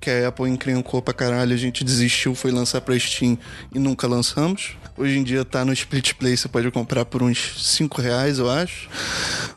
que 0.00 0.10
a 0.10 0.28
Apple 0.28 0.48
encrencou 0.48 1.02
pra 1.02 1.14
caralho, 1.14 1.52
a 1.52 1.56
gente 1.56 1.84
desistiu, 1.84 2.34
foi 2.34 2.50
lançar 2.50 2.80
pra 2.80 2.98
Steam 2.98 3.38
e 3.74 3.78
nunca 3.78 4.06
lançamos. 4.06 4.76
Hoje 4.96 5.16
em 5.16 5.22
dia 5.22 5.44
tá 5.44 5.64
no 5.64 5.72
Split 5.72 6.14
Play, 6.14 6.36
você 6.36 6.48
pode 6.48 6.70
comprar 6.72 7.04
por 7.04 7.22
uns 7.22 7.54
5 7.58 8.00
reais, 8.02 8.38
eu 8.40 8.50
acho. 8.50 8.88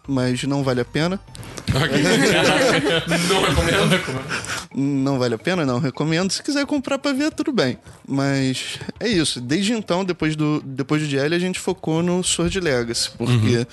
Mas 0.07 0.43
não 0.43 0.63
vale 0.63 0.81
a 0.81 0.85
pena. 0.85 1.19
não 3.27 3.41
recomendo. 3.41 4.01
Não 4.73 5.19
vale 5.19 5.35
a 5.35 5.37
pena, 5.37 5.65
não 5.65 5.79
recomendo. 5.79 6.31
Se 6.31 6.43
quiser 6.43 6.65
comprar 6.65 6.97
pra 6.97 7.11
ver, 7.13 7.31
tudo 7.31 7.51
bem. 7.51 7.77
Mas 8.07 8.79
é 8.99 9.07
isso. 9.07 9.41
Desde 9.41 9.73
então, 9.73 10.03
depois 10.05 10.35
do, 10.35 10.61
depois 10.61 11.01
do 11.01 11.07
DL, 11.07 11.33
a 11.33 11.39
gente 11.39 11.50
focou 11.59 12.01
no 12.01 12.23
Sword 12.23 12.59
Legacy. 12.59 13.11
Porque 13.17 13.57
uhum. 13.57 13.65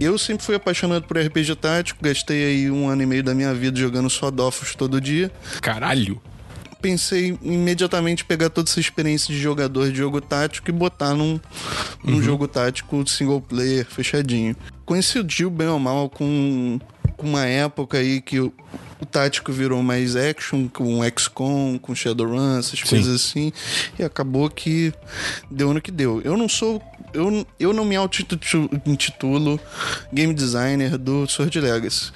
eu 0.00 0.18
sempre 0.18 0.44
fui 0.44 0.54
apaixonado 0.54 1.04
por 1.04 1.18
RPG 1.18 1.56
tático. 1.56 2.02
Gastei 2.02 2.44
aí 2.44 2.70
um 2.70 2.88
ano 2.88 3.02
e 3.02 3.06
meio 3.06 3.22
da 3.22 3.34
minha 3.34 3.52
vida 3.54 3.78
jogando 3.78 4.08
só 4.10 4.30
Dofus 4.30 4.74
todo 4.74 5.00
dia. 5.00 5.30
Caralho! 5.60 6.20
Pensei 6.80 7.38
imediatamente 7.42 8.24
pegar 8.24 8.50
toda 8.50 8.68
essa 8.68 8.80
experiência 8.80 9.34
de 9.34 9.40
jogador 9.40 9.90
de 9.90 9.98
jogo 9.98 10.20
tático 10.20 10.70
e 10.70 10.72
botar 10.72 11.14
num, 11.14 11.40
num 12.02 12.14
uhum. 12.14 12.22
jogo 12.22 12.48
tático 12.48 13.06
single 13.08 13.40
player, 13.40 13.86
fechadinho. 13.86 14.56
Coincidiu 14.84 15.50
bem 15.50 15.68
ou 15.68 15.78
mal 15.78 16.08
com, 16.08 16.78
com 17.16 17.26
uma 17.26 17.44
época 17.44 17.98
aí 17.98 18.20
que 18.20 18.40
o, 18.40 18.52
o 19.00 19.06
tático 19.06 19.52
virou 19.52 19.82
mais 19.82 20.16
action, 20.16 20.68
com 20.68 21.00
XCOM, 21.16 21.78
com 21.78 21.94
Shadowrun, 21.94 22.58
essas 22.58 22.80
Sim. 22.80 22.86
coisas 22.88 23.14
assim, 23.14 23.52
e 23.98 24.02
acabou 24.02 24.48
que 24.48 24.92
deu 25.50 25.74
no 25.74 25.80
que 25.80 25.90
deu. 25.90 26.20
Eu 26.22 26.36
não 26.36 26.48
sou 26.48 26.82
eu, 27.12 27.46
eu 27.58 27.72
não 27.72 27.84
me 27.84 27.96
auto-intitulo 27.96 29.60
game 30.12 30.34
designer 30.34 30.96
do 30.96 31.26
Sword 31.26 31.60
Legacy, 31.60 32.12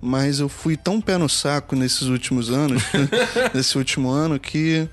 mas 0.00 0.40
eu 0.40 0.48
fui 0.48 0.76
tão 0.76 1.00
pé 1.00 1.16
no 1.18 1.28
saco 1.28 1.74
nesses 1.76 2.02
últimos 2.02 2.50
anos, 2.50 2.82
nesse 3.54 3.76
último 3.78 4.10
ano, 4.10 4.38
que 4.38 4.88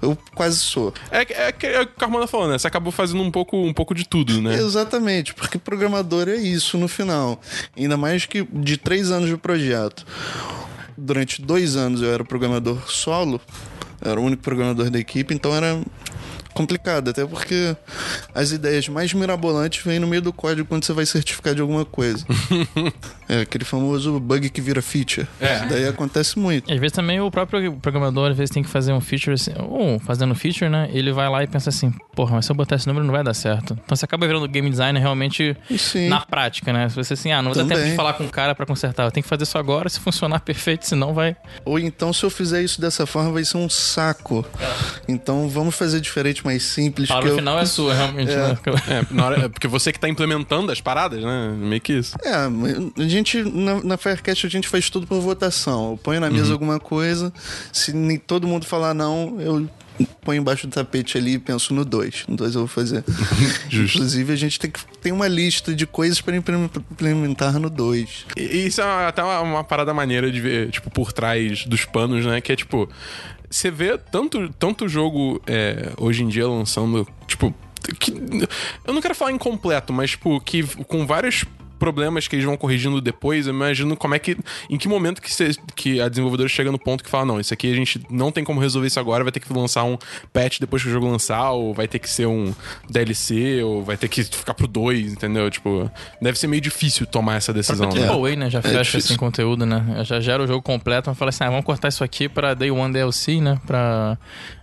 eu 0.00 0.16
quase 0.34 0.58
sou. 0.58 0.92
É, 1.10 1.22
é, 1.22 1.54
é, 1.62 1.74
é 1.74 1.80
o 1.80 1.86
que 1.86 1.92
o 1.92 1.98
Carmona 1.98 2.26
falou, 2.26 2.48
né? 2.48 2.58
Você 2.58 2.66
acabou 2.66 2.92
fazendo 2.92 3.22
um 3.22 3.30
pouco, 3.30 3.56
um 3.56 3.72
pouco 3.72 3.94
de 3.94 4.06
tudo, 4.06 4.40
né? 4.40 4.54
Exatamente, 4.54 5.34
porque 5.34 5.58
programador 5.58 6.28
é 6.28 6.36
isso 6.36 6.76
no 6.78 6.88
final. 6.88 7.40
Ainda 7.76 7.96
mais 7.96 8.26
que 8.26 8.46
de 8.52 8.76
três 8.76 9.10
anos 9.10 9.28
de 9.28 9.36
projeto. 9.36 10.06
Durante 10.96 11.40
dois 11.40 11.74
anos 11.74 12.02
eu 12.02 12.12
era 12.12 12.24
programador 12.24 12.78
solo, 12.86 13.40
era 14.00 14.20
o 14.20 14.24
único 14.24 14.42
programador 14.42 14.90
da 14.90 14.98
equipe, 14.98 15.34
então 15.34 15.54
era 15.54 15.80
complicado, 16.52 17.10
até 17.10 17.26
porque 17.26 17.76
as 18.34 18.52
ideias 18.52 18.88
mais 18.88 19.12
mirabolantes 19.12 19.84
vêm 19.84 19.98
no 19.98 20.06
meio 20.06 20.22
do 20.22 20.32
código 20.32 20.68
quando 20.68 20.84
você 20.84 20.92
vai 20.92 21.06
certificar 21.06 21.54
de 21.54 21.60
alguma 21.60 21.84
coisa. 21.84 22.24
é 23.28 23.40
aquele 23.40 23.64
famoso 23.64 24.18
bug 24.20 24.48
que 24.50 24.60
vira 24.60 24.82
feature. 24.82 25.26
É. 25.40 25.66
Daí 25.66 25.88
acontece 25.88 26.38
muito. 26.38 26.72
às 26.72 26.78
vezes 26.78 26.92
também 26.92 27.20
o 27.20 27.30
próprio 27.30 27.74
programador, 27.74 28.30
às 28.30 28.36
vezes, 28.36 28.50
tem 28.52 28.62
que 28.62 28.68
fazer 28.68 28.92
um 28.92 29.00
feature 29.00 29.34
assim, 29.34 29.52
ou 29.58 29.98
fazendo 30.00 30.34
feature, 30.34 30.70
né? 30.70 30.88
Ele 30.92 31.12
vai 31.12 31.28
lá 31.28 31.42
e 31.42 31.46
pensa 31.46 31.70
assim, 31.70 31.92
porra, 32.14 32.36
mas 32.36 32.46
se 32.46 32.52
eu 32.52 32.56
botar 32.56 32.76
esse 32.76 32.86
número 32.86 33.04
não 33.04 33.12
vai 33.12 33.24
dar 33.24 33.34
certo. 33.34 33.78
Então 33.84 33.96
você 33.96 34.04
acaba 34.04 34.26
virando 34.26 34.46
game 34.48 34.68
designer 34.68 35.00
realmente 35.00 35.56
Sim. 35.76 36.08
na 36.08 36.20
prática, 36.20 36.72
né? 36.72 36.88
Se 36.88 36.96
você 36.96 37.14
assim, 37.14 37.32
ah, 37.32 37.42
não 37.42 37.52
vai 37.52 37.64
dar 37.64 37.74
tempo 37.74 37.88
de 37.88 37.96
falar 37.96 38.14
com 38.14 38.24
o 38.24 38.28
cara 38.28 38.54
para 38.54 38.66
consertar, 38.66 39.04
eu 39.04 39.10
tenho 39.10 39.22
que 39.22 39.28
fazer 39.28 39.44
isso 39.44 39.58
agora, 39.58 39.88
se 39.88 40.00
funcionar 40.00 40.40
perfeito, 40.44 40.86
senão 40.86 41.14
vai. 41.14 41.36
Ou 41.64 41.78
então, 41.78 42.12
se 42.12 42.24
eu 42.24 42.30
fizer 42.30 42.62
isso 42.62 42.80
dessa 42.80 43.06
forma, 43.06 43.32
vai 43.32 43.44
ser 43.44 43.56
um 43.56 43.68
saco. 43.68 44.44
É. 44.60 45.02
Então 45.08 45.48
vamos 45.48 45.74
fazer 45.74 46.00
diferente 46.00 46.41
mais 46.44 46.62
simples. 46.62 47.08
Para 47.08 47.26
o 47.26 47.34
final 47.34 47.58
é 47.58 47.66
sua, 47.66 47.94
realmente. 47.94 48.32
É. 48.32 48.36
Né? 48.36 48.58
É, 48.88 49.22
hora, 49.22 49.44
é, 49.44 49.48
porque 49.48 49.68
você 49.68 49.92
que 49.92 49.98
está 49.98 50.08
implementando 50.08 50.70
as 50.70 50.80
paradas, 50.80 51.22
né? 51.22 51.54
Meio 51.56 51.80
que 51.80 51.92
isso. 51.94 52.16
É, 52.22 52.34
a 52.34 53.08
gente, 53.08 53.42
na, 53.42 53.82
na 53.82 53.96
Firecast, 53.96 54.46
a 54.46 54.50
gente 54.50 54.68
faz 54.68 54.90
tudo 54.90 55.06
por 55.06 55.20
votação. 55.20 55.92
Eu 55.92 55.96
ponho 55.96 56.20
na 56.20 56.30
mesa 56.30 56.46
uhum. 56.46 56.52
alguma 56.52 56.80
coisa, 56.80 57.32
se 57.72 57.92
nem 57.92 58.18
todo 58.18 58.46
mundo 58.46 58.66
falar 58.66 58.94
não, 58.94 59.40
eu 59.40 59.68
põe 60.22 60.36
embaixo 60.36 60.66
do 60.66 60.72
tapete 60.72 61.18
ali 61.18 61.34
e 61.34 61.38
penso 61.38 61.74
no 61.74 61.84
2. 61.84 62.24
No 62.28 62.36
2 62.36 62.54
eu 62.54 62.60
vou 62.62 62.68
fazer. 62.68 63.04
Inclusive, 63.72 64.32
a 64.32 64.36
gente 64.36 64.58
tem, 64.58 64.70
que, 64.70 64.80
tem 65.00 65.12
uma 65.12 65.28
lista 65.28 65.74
de 65.74 65.86
coisas 65.86 66.20
para 66.20 66.36
implementar 66.36 67.58
no 67.58 67.70
2. 67.70 68.26
Isso 68.36 68.80
é 68.80 69.06
até 69.06 69.22
uma, 69.22 69.40
uma, 69.40 69.64
parada 69.64 69.92
maneira 69.92 70.30
de 70.30 70.40
ver, 70.40 70.70
tipo, 70.70 70.90
por 70.90 71.12
trás 71.12 71.64
dos 71.66 71.84
panos, 71.84 72.24
né? 72.24 72.40
Que 72.40 72.52
é 72.52 72.56
tipo 72.56 72.88
você 73.52 73.70
vê 73.70 73.98
tanto, 73.98 74.48
tanto 74.58 74.88
jogo 74.88 75.40
é, 75.46 75.92
hoje 75.98 76.22
em 76.22 76.28
dia 76.28 76.48
lançando, 76.48 77.06
tipo. 77.26 77.54
Que, 77.98 78.12
eu 78.84 78.94
não 78.94 79.02
quero 79.02 79.14
falar 79.14 79.32
incompleto, 79.32 79.92
mas, 79.92 80.12
tipo, 80.12 80.40
que 80.40 80.62
com 80.84 81.04
vários 81.04 81.44
problemas 81.82 82.28
que 82.28 82.36
eles 82.36 82.46
vão 82.46 82.56
corrigindo 82.56 83.00
depois, 83.00 83.48
eu 83.48 83.52
imagino 83.52 83.96
como 83.96 84.14
é 84.14 84.18
que. 84.20 84.36
Em 84.70 84.78
que 84.78 84.86
momento 84.86 85.20
que, 85.20 85.34
cê, 85.34 85.50
que 85.74 86.00
a 86.00 86.08
desenvolvedora 86.08 86.48
chega 86.48 86.70
no 86.70 86.78
ponto 86.78 87.02
que 87.02 87.10
fala, 87.10 87.24
não, 87.24 87.40
isso 87.40 87.52
aqui 87.52 87.72
a 87.72 87.74
gente 87.74 88.00
não 88.08 88.30
tem 88.30 88.44
como 88.44 88.60
resolver 88.60 88.86
isso 88.86 89.00
agora, 89.00 89.24
vai 89.24 89.32
ter 89.32 89.40
que 89.40 89.52
lançar 89.52 89.82
um 89.82 89.98
patch 90.32 90.60
depois 90.60 90.80
que 90.80 90.88
o 90.88 90.92
jogo 90.92 91.10
lançar, 91.10 91.50
ou 91.50 91.74
vai 91.74 91.88
ter 91.88 91.98
que 91.98 92.08
ser 92.08 92.26
um 92.26 92.54
DLC, 92.88 93.64
ou 93.64 93.82
vai 93.82 93.96
ter 93.96 94.06
que 94.06 94.22
ficar 94.22 94.54
pro 94.54 94.68
2, 94.68 95.14
entendeu? 95.14 95.50
Tipo, 95.50 95.90
deve 96.20 96.38
ser 96.38 96.46
meio 96.46 96.62
difícil 96.62 97.04
tomar 97.04 97.34
essa 97.34 97.52
decisão. 97.52 97.90
Né? 97.90 98.06
Away, 98.06 98.36
né? 98.36 98.48
Já 98.48 98.60
é 98.60 98.62
fecha 98.62 98.98
assim 98.98 99.16
conteúdo, 99.16 99.66
né? 99.66 100.04
Já 100.04 100.20
gera 100.20 100.40
o 100.40 100.46
jogo 100.46 100.62
completo, 100.62 101.10
mas 101.10 101.18
fala 101.18 101.30
assim, 101.30 101.42
ah, 101.42 101.50
vamos 101.50 101.64
cortar 101.64 101.88
isso 101.88 102.04
aqui 102.04 102.28
pra 102.28 102.54
Day 102.54 102.70
One 102.70 102.92
DLC, 102.92 103.40
né? 103.40 103.60
Pra 103.66 104.16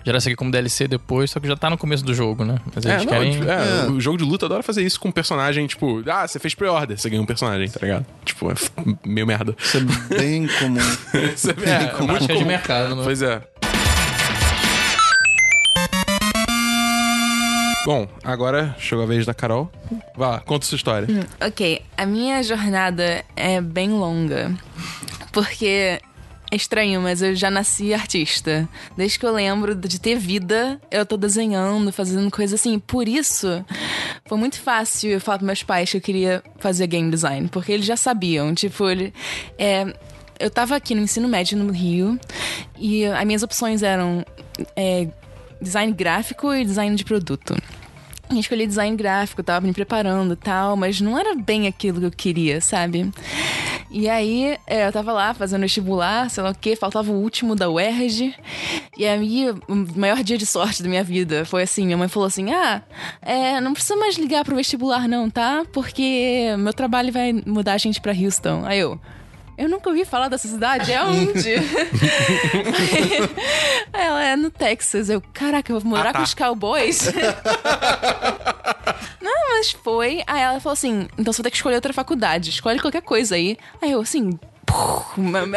gerar 0.05 0.19
isso 0.19 0.29
aqui 0.29 0.37
como 0.37 0.51
DLC 0.51 0.87
depois, 0.87 1.31
só 1.31 1.39
que 1.41 1.47
já 1.47 1.57
tá 1.57 1.69
no 1.69 1.77
começo 1.77 2.05
do 2.05 2.13
jogo, 2.13 2.45
né? 2.45 2.59
Mas 2.73 2.85
eles 2.85 3.01
é, 3.01 3.05
não, 3.05 3.11
querem... 3.11 3.35
É, 3.43 3.87
é. 3.87 3.91
O 3.91 3.99
jogo 3.99 4.17
de 4.17 4.23
luta 4.23 4.45
adora 4.45 4.63
fazer 4.63 4.83
isso 4.83 4.97
com 5.01 5.09
um 5.09 5.11
personagem, 5.11 5.67
tipo, 5.67 6.01
ah, 6.09 6.25
você 6.25 6.39
fez 6.39 6.55
pre-order, 6.55 6.97
você 7.09 7.11
ganha 7.11 7.21
um 7.21 7.25
personagem, 7.25 7.67
tá 7.69 7.79
ligado? 7.81 8.05
Tipo, 8.23 8.51
é 8.51 8.55
meio 9.03 9.25
merda. 9.25 9.55
Isso 9.59 9.77
é 9.77 10.15
bem 10.15 10.47
comum. 10.47 10.79
isso 11.33 11.49
é 11.49 11.53
bem 11.53 11.73
é, 11.73 11.87
comum. 11.87 12.07
Muito 12.07 12.27
comum. 12.27 12.39
de 12.39 12.45
mercado, 12.45 12.95
né? 12.95 13.01
Pois 13.03 13.21
é. 13.21 13.41
Bom, 17.85 18.07
agora 18.23 18.75
chegou 18.77 19.03
a 19.03 19.07
vez 19.07 19.25
da 19.25 19.33
Carol. 19.33 19.71
Vá 20.15 20.29
lá, 20.29 20.39
conta 20.41 20.65
sua 20.65 20.75
história. 20.75 21.07
Ok, 21.41 21.81
a 21.97 22.05
minha 22.05 22.43
jornada 22.43 23.23
é 23.35 23.59
bem 23.59 23.89
longa. 23.89 24.55
Porque 25.31 25.99
é 26.51 26.55
estranho, 26.55 27.01
mas 27.01 27.21
eu 27.21 27.35
já 27.35 27.51
nasci 27.51 27.93
artista. 27.93 28.67
Desde 28.97 29.19
que 29.19 29.25
eu 29.25 29.31
lembro 29.31 29.75
de 29.75 29.99
ter 29.99 30.17
vida, 30.17 30.81
eu 30.89 31.05
tô 31.05 31.15
desenhando, 31.15 31.91
fazendo 31.91 32.29
coisas 32.31 32.59
assim. 32.59 32.79
Por 32.79 33.07
isso, 33.07 33.63
foi 34.25 34.37
muito 34.37 34.59
fácil 34.59 35.11
eu 35.11 35.21
falar 35.21 35.37
pros 35.37 35.47
meus 35.47 35.63
pais 35.63 35.91
que 35.91 35.97
eu 35.97 36.01
queria 36.01 36.43
fazer 36.57 36.87
game 36.87 37.11
design, 37.11 37.47
porque 37.49 37.71
eles 37.71 37.85
já 37.85 37.95
sabiam. 37.95 38.53
Tipo, 38.55 38.89
ele, 38.89 39.13
é, 39.57 39.93
eu 40.39 40.49
tava 40.49 40.75
aqui 40.75 40.95
no 40.95 41.01
ensino 41.01 41.27
médio 41.27 41.57
no 41.57 41.71
Rio 41.71 42.19
e 42.77 43.05
as 43.05 43.25
minhas 43.25 43.43
opções 43.43 43.83
eram 43.83 44.25
é, 44.75 45.07
design 45.61 45.93
gráfico 45.93 46.53
e 46.53 46.65
design 46.65 46.95
de 46.95 47.05
produto 47.05 47.55
eu 48.29 48.39
escolhi 48.39 48.67
design 48.67 48.95
gráfico, 48.95 49.41
tava 49.41 49.65
me 49.65 49.73
preparando 49.73 50.33
e 50.33 50.37
tal, 50.37 50.77
mas 50.77 51.01
não 51.01 51.17
era 51.17 51.35
bem 51.35 51.67
aquilo 51.67 51.99
que 51.99 52.05
eu 52.05 52.11
queria, 52.11 52.61
sabe? 52.61 53.11
E 53.91 54.07
aí, 54.07 54.55
é, 54.67 54.85
eu 54.87 54.91
tava 54.91 55.11
lá 55.11 55.33
fazendo 55.33 55.61
vestibular, 55.61 56.29
sei 56.29 56.43
lá 56.43 56.51
o 56.51 56.55
quê, 56.55 56.75
faltava 56.75 57.11
o 57.11 57.15
último 57.15 57.55
da 57.55 57.67
UERJ. 57.69 58.35
E 58.95 59.05
aí, 59.07 59.47
o 59.67 59.75
maior 59.99 60.21
dia 60.23 60.37
de 60.37 60.45
sorte 60.45 60.83
da 60.83 60.89
minha 60.89 61.03
vida 61.03 61.43
foi 61.43 61.63
assim: 61.63 61.85
minha 61.85 61.97
mãe 61.97 62.07
falou 62.07 62.27
assim: 62.27 62.51
Ah, 62.53 62.83
é, 63.21 63.59
não 63.59 63.73
precisa 63.73 63.95
mais 63.95 64.15
ligar 64.15 64.45
pro 64.45 64.55
vestibular, 64.55 65.07
não, 65.07 65.27
tá? 65.29 65.63
Porque 65.73 66.53
meu 66.59 66.71
trabalho 66.73 67.11
vai 67.11 67.33
mudar 67.45 67.73
a 67.73 67.77
gente 67.79 67.99
pra 67.99 68.13
Houston. 68.13 68.63
Aí 68.65 68.77
eu. 68.79 68.99
eu 69.57 69.67
nunca 69.67 69.89
ouvi 69.89 70.05
falar 70.05 70.27
dessa 70.27 70.47
cidade, 70.47 70.91
é 70.91 71.03
onde? 71.03 71.49
Aí 73.91 74.05
ela 74.05 74.23
é 74.23 74.35
no 74.35 74.51
Texas. 74.51 75.09
Eu, 75.09 75.19
caraca, 75.33 75.71
eu 75.71 75.79
vou 75.79 75.89
morar 75.89 76.09
Ah, 76.09 76.13
tá. 76.13 76.19
com 76.19 76.25
os 76.25 76.33
cowboys. 76.35 77.11
Não, 79.29 79.49
mas 79.57 79.71
foi. 79.71 80.23
Aí 80.25 80.41
ela 80.41 80.59
falou 80.59 80.73
assim: 80.73 81.07
então 81.17 81.31
você 81.31 81.41
vai 81.41 81.43
ter 81.43 81.51
que 81.51 81.57
escolher 81.57 81.75
outra 81.75 81.93
faculdade, 81.93 82.49
escolhe 82.49 82.79
qualquer 82.79 83.01
coisa 83.03 83.35
aí. 83.35 83.57
Aí 83.81 83.91
eu 83.91 84.01
assim. 84.01 84.31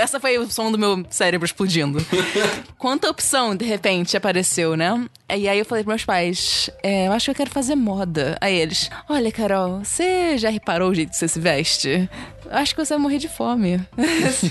Essa 0.00 0.18
foi 0.18 0.38
o 0.38 0.50
som 0.50 0.72
do 0.72 0.78
meu 0.78 1.04
cérebro 1.10 1.44
explodindo. 1.44 1.98
Quanta 2.78 3.10
opção, 3.10 3.54
de 3.54 3.64
repente, 3.64 4.16
apareceu, 4.16 4.74
né? 4.74 5.04
E 5.34 5.46
aí 5.48 5.58
eu 5.58 5.64
falei 5.66 5.84
pros 5.84 5.92
meus 5.92 6.04
pais: 6.04 6.70
é, 6.82 7.06
eu 7.08 7.12
acho 7.12 7.26
que 7.26 7.30
eu 7.30 7.34
quero 7.34 7.50
fazer 7.50 7.74
moda. 7.74 8.36
Aí 8.40 8.54
eles: 8.54 8.90
Olha, 9.08 9.30
Carol, 9.30 9.80
você 9.84 10.36
já 10.38 10.48
reparou 10.50 10.90
o 10.90 10.94
jeito 10.94 11.10
que 11.10 11.16
você 11.16 11.28
se 11.28 11.38
veste? 11.40 12.08
Eu 12.46 12.58
acho 12.58 12.74
que 12.74 12.84
você 12.84 12.94
vai 12.94 13.02
morrer 13.02 13.18
de 13.18 13.28
fome. 13.28 13.76
Assim. 14.26 14.50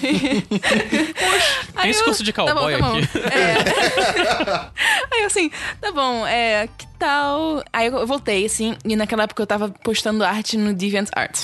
Aí 1.76 1.90
esse 1.92 2.00
eu, 2.02 2.06
curso 2.06 2.24
de 2.24 2.32
"Tá 2.34 2.46
bom, 2.46 2.54
cowboy 2.54 2.78
tá 2.80 2.80
bom." 2.80 2.98
aqui. 2.98 3.08
É. 3.18 4.66
Aí 5.14 5.22
eu 5.22 5.28
assim, 5.28 5.52
tá 5.80 5.92
bom, 5.92 6.26
é, 6.26 6.68
que 6.78 6.88
tal? 6.98 7.64
Aí 7.74 7.88
eu 7.88 8.08
voltei, 8.08 8.46
assim, 8.46 8.76
e 8.86 8.96
naquela 8.96 9.24
época 9.24 9.42
eu 9.42 9.48
tava 9.48 9.70
postando 9.70 10.24
arte 10.24 10.58
no 10.58 10.74
DeviantArt. 10.74 11.44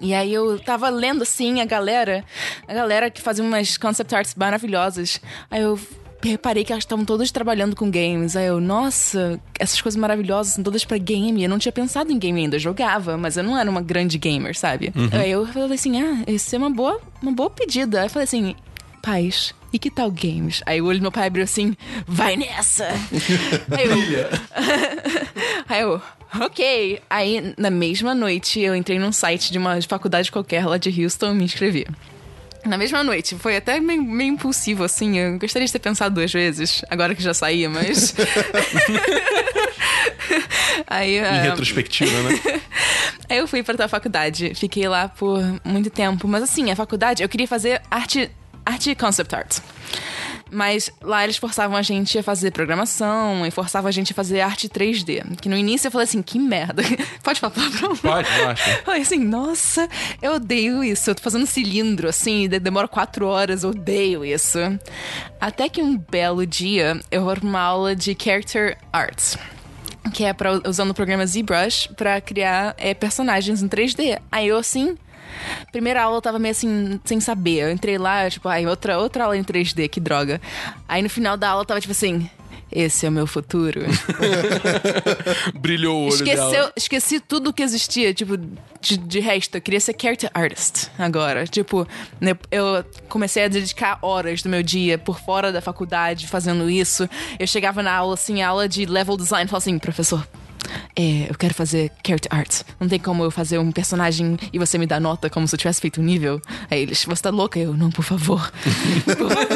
E 0.00 0.12
aí 0.12 0.32
eu 0.32 0.58
tava 0.58 0.88
lendo, 0.88 1.22
assim, 1.22 1.60
a 1.60 1.64
galera, 1.64 2.24
a 2.68 2.74
galera 2.74 3.10
que 3.10 3.22
fazia 3.22 3.44
umas 3.44 3.76
concept 3.76 4.14
arts 4.14 4.34
maravilhosas. 4.34 5.20
Aí 5.50 5.62
eu 5.62 5.78
reparei 6.22 6.64
que 6.64 6.72
elas 6.72 6.84
estavam 6.84 7.04
todas 7.04 7.30
trabalhando 7.30 7.76
com 7.76 7.90
games. 7.90 8.36
Aí 8.36 8.46
eu, 8.46 8.60
nossa, 8.60 9.40
essas 9.58 9.80
coisas 9.80 9.98
maravilhosas 10.00 10.54
são 10.54 10.64
todas 10.64 10.84
pra 10.84 10.98
game. 10.98 11.42
Eu 11.42 11.48
não 11.48 11.58
tinha 11.58 11.72
pensado 11.72 12.12
em 12.12 12.18
game 12.18 12.40
ainda, 12.40 12.56
eu 12.56 12.60
jogava, 12.60 13.16
mas 13.16 13.36
eu 13.36 13.42
não 13.42 13.58
era 13.58 13.70
uma 13.70 13.80
grande 13.82 14.18
gamer, 14.18 14.58
sabe? 14.58 14.92
Aí 15.12 15.30
eu 15.30 15.46
falei 15.46 15.74
assim, 15.74 16.00
ah, 16.02 16.24
isso 16.26 16.54
é 16.54 16.58
uma 16.58 16.70
boa, 16.70 17.00
uma 17.22 17.32
boa 17.32 17.50
pedida. 17.50 18.00
Aí 18.00 18.06
eu 18.06 18.10
falei 18.10 18.24
assim, 18.24 18.54
pais, 19.02 19.54
e 19.74 19.78
que 19.78 19.90
tal 19.90 20.08
games? 20.08 20.62
Aí 20.64 20.80
o 20.80 20.86
olho 20.86 21.00
do 21.00 21.02
meu 21.02 21.10
pai 21.10 21.26
abriu 21.26 21.42
assim, 21.42 21.76
vai 22.06 22.36
nessa! 22.36 22.86
Aí 23.76 23.88
eu, 23.88 23.96
Aí 25.68 25.82
eu, 25.82 26.00
ok. 26.40 27.02
Aí, 27.10 27.52
na 27.58 27.70
mesma 27.70 28.14
noite, 28.14 28.60
eu 28.60 28.76
entrei 28.76 29.00
num 29.00 29.10
site 29.10 29.50
de 29.50 29.58
uma 29.58 29.82
faculdade 29.82 30.30
qualquer 30.30 30.64
lá 30.64 30.78
de 30.78 31.02
Houston 31.02 31.32
e 31.32 31.34
me 31.34 31.42
inscrevi. 31.44 31.86
Na 32.64 32.78
mesma 32.78 33.02
noite. 33.02 33.34
Foi 33.34 33.56
até 33.56 33.80
meio, 33.80 34.00
meio 34.02 34.34
impulsivo, 34.34 34.84
assim. 34.84 35.18
Eu 35.18 35.38
gostaria 35.40 35.66
de 35.66 35.72
ter 35.72 35.80
pensado 35.80 36.14
duas 36.14 36.32
vezes, 36.32 36.84
agora 36.88 37.12
que 37.14 37.22
já 37.22 37.34
saía, 37.34 37.68
mas. 37.68 38.14
Aí, 40.86 41.16
Em 41.16 41.20
ah, 41.20 41.42
retrospectiva, 41.42 42.22
né? 42.22 42.40
Aí 43.28 43.38
eu 43.38 43.48
fui 43.48 43.62
pra 43.62 43.74
tal 43.74 43.88
faculdade, 43.88 44.54
fiquei 44.54 44.86
lá 44.88 45.08
por 45.08 45.42
muito 45.64 45.90
tempo. 45.90 46.28
Mas 46.28 46.44
assim, 46.44 46.70
a 46.70 46.76
faculdade, 46.76 47.22
eu 47.22 47.28
queria 47.28 47.48
fazer 47.48 47.82
arte, 47.90 48.30
arte 48.64 48.94
concept 48.94 49.34
art. 49.34 49.58
Mas 50.50 50.88
lá 51.02 51.24
eles 51.24 51.36
forçavam 51.36 51.76
a 51.76 51.82
gente 51.82 52.16
a 52.18 52.22
fazer 52.22 52.52
programação 52.52 53.44
e 53.44 53.50
forçavam 53.50 53.88
a 53.88 53.90
gente 53.90 54.12
a 54.12 54.14
fazer 54.14 54.40
arte 54.40 54.68
3D. 54.68 55.36
Que 55.40 55.48
no 55.48 55.56
início 55.56 55.88
eu 55.88 55.90
falei 55.90 56.04
assim, 56.04 56.22
que 56.22 56.38
merda. 56.38 56.82
Pode 57.24 57.40
falar 57.40 57.52
palavrão? 57.52 57.96
Pode, 57.96 58.28
eu 58.38 58.48
acho. 58.50 58.70
Falei 58.84 59.02
assim, 59.02 59.18
nossa, 59.18 59.88
eu 60.22 60.34
odeio 60.34 60.84
isso. 60.84 61.10
Eu 61.10 61.14
tô 61.16 61.22
fazendo 61.22 61.46
cilindro, 61.46 62.08
assim, 62.08 62.48
de- 62.48 62.60
demora 62.60 62.86
quatro 62.86 63.26
horas, 63.26 63.64
eu 63.64 63.70
odeio 63.70 64.24
isso. 64.24 64.58
Até 65.40 65.68
que 65.68 65.82
um 65.82 65.96
belo 65.98 66.46
dia 66.46 67.00
eu 67.10 67.24
vou 67.24 67.34
pra 67.34 67.44
uma 67.48 67.60
aula 67.60 67.96
de 67.96 68.16
character 68.16 68.78
arts. 68.92 69.36
Que 70.12 70.24
é 70.24 70.32
pra, 70.32 70.60
usando 70.68 70.90
o 70.90 70.94
programa 70.94 71.26
ZBrush 71.26 71.88
pra 71.96 72.20
criar 72.20 72.74
é, 72.78 72.94
personagens 72.94 73.60
em 73.62 73.68
3D. 73.68 74.20
Aí 74.30 74.46
eu 74.46 74.58
assim. 74.58 74.96
Primeira 75.72 76.02
aula 76.02 76.18
eu 76.18 76.22
tava 76.22 76.38
meio 76.38 76.52
assim, 76.52 77.00
sem 77.04 77.20
saber. 77.20 77.64
Eu 77.64 77.70
entrei 77.70 77.98
lá, 77.98 78.28
tipo, 78.30 78.48
ai, 78.48 78.66
outra, 78.66 78.98
outra 78.98 79.24
aula 79.24 79.36
em 79.36 79.44
3D, 79.44 79.88
que 79.88 80.00
droga. 80.00 80.40
Aí 80.88 81.02
no 81.02 81.08
final 81.10 81.36
da 81.36 81.50
aula 81.50 81.62
eu 81.62 81.66
tava 81.66 81.80
tipo 81.80 81.92
assim. 81.92 82.28
Esse 82.72 83.06
é 83.06 83.08
o 83.08 83.12
meu 83.12 83.24
futuro. 83.26 83.82
Brilhou 85.54 85.96
o 85.96 86.04
olho 86.06 86.14
Esqueceu, 86.14 86.50
dela. 86.50 86.72
esqueci 86.76 87.20
tudo 87.20 87.52
que 87.52 87.62
existia, 87.62 88.12
tipo, 88.12 88.36
de, 88.80 88.96
de 88.96 89.20
resto. 89.20 89.56
Eu 89.56 89.60
queria 89.60 89.78
ser 89.78 89.94
character 90.00 90.28
artist 90.34 90.90
agora. 90.98 91.46
Tipo, 91.46 91.86
né, 92.20 92.32
eu 92.50 92.84
comecei 93.08 93.44
a 93.44 93.48
dedicar 93.48 93.98
horas 94.02 94.42
do 94.42 94.48
meu 94.48 94.62
dia 94.62 94.98
por 94.98 95.20
fora 95.20 95.52
da 95.52 95.60
faculdade 95.60 96.26
fazendo 96.26 96.68
isso. 96.68 97.08
Eu 97.38 97.46
chegava 97.46 97.80
na 97.82 97.92
aula, 97.94 98.14
assim, 98.14 98.42
aula 98.42 98.68
de 98.68 98.86
level 98.86 99.16
design, 99.16 99.48
falava 99.48 99.62
assim, 99.62 99.78
professor. 99.78 100.26
É, 100.96 101.26
eu 101.28 101.34
quero 101.34 101.54
fazer 101.54 101.90
character 102.06 102.32
arts. 102.32 102.64
Não 102.78 102.88
tem 102.88 102.98
como 102.98 103.24
eu 103.24 103.30
fazer 103.30 103.58
um 103.58 103.72
personagem 103.72 104.36
e 104.52 104.58
você 104.58 104.78
me 104.78 104.86
dá 104.86 105.00
nota 105.00 105.28
como 105.28 105.46
se 105.48 105.54
eu 105.54 105.58
tivesse 105.58 105.80
feito 105.80 106.00
um 106.00 106.04
nível. 106.04 106.40
Aí 106.70 106.82
eles, 106.82 107.04
você 107.04 107.22
tá 107.22 107.30
louca? 107.30 107.58
Eu, 107.58 107.76
não, 107.76 107.90
por 107.90 108.04
favor. 108.04 108.52
por 109.04 109.30
favor. 109.30 109.48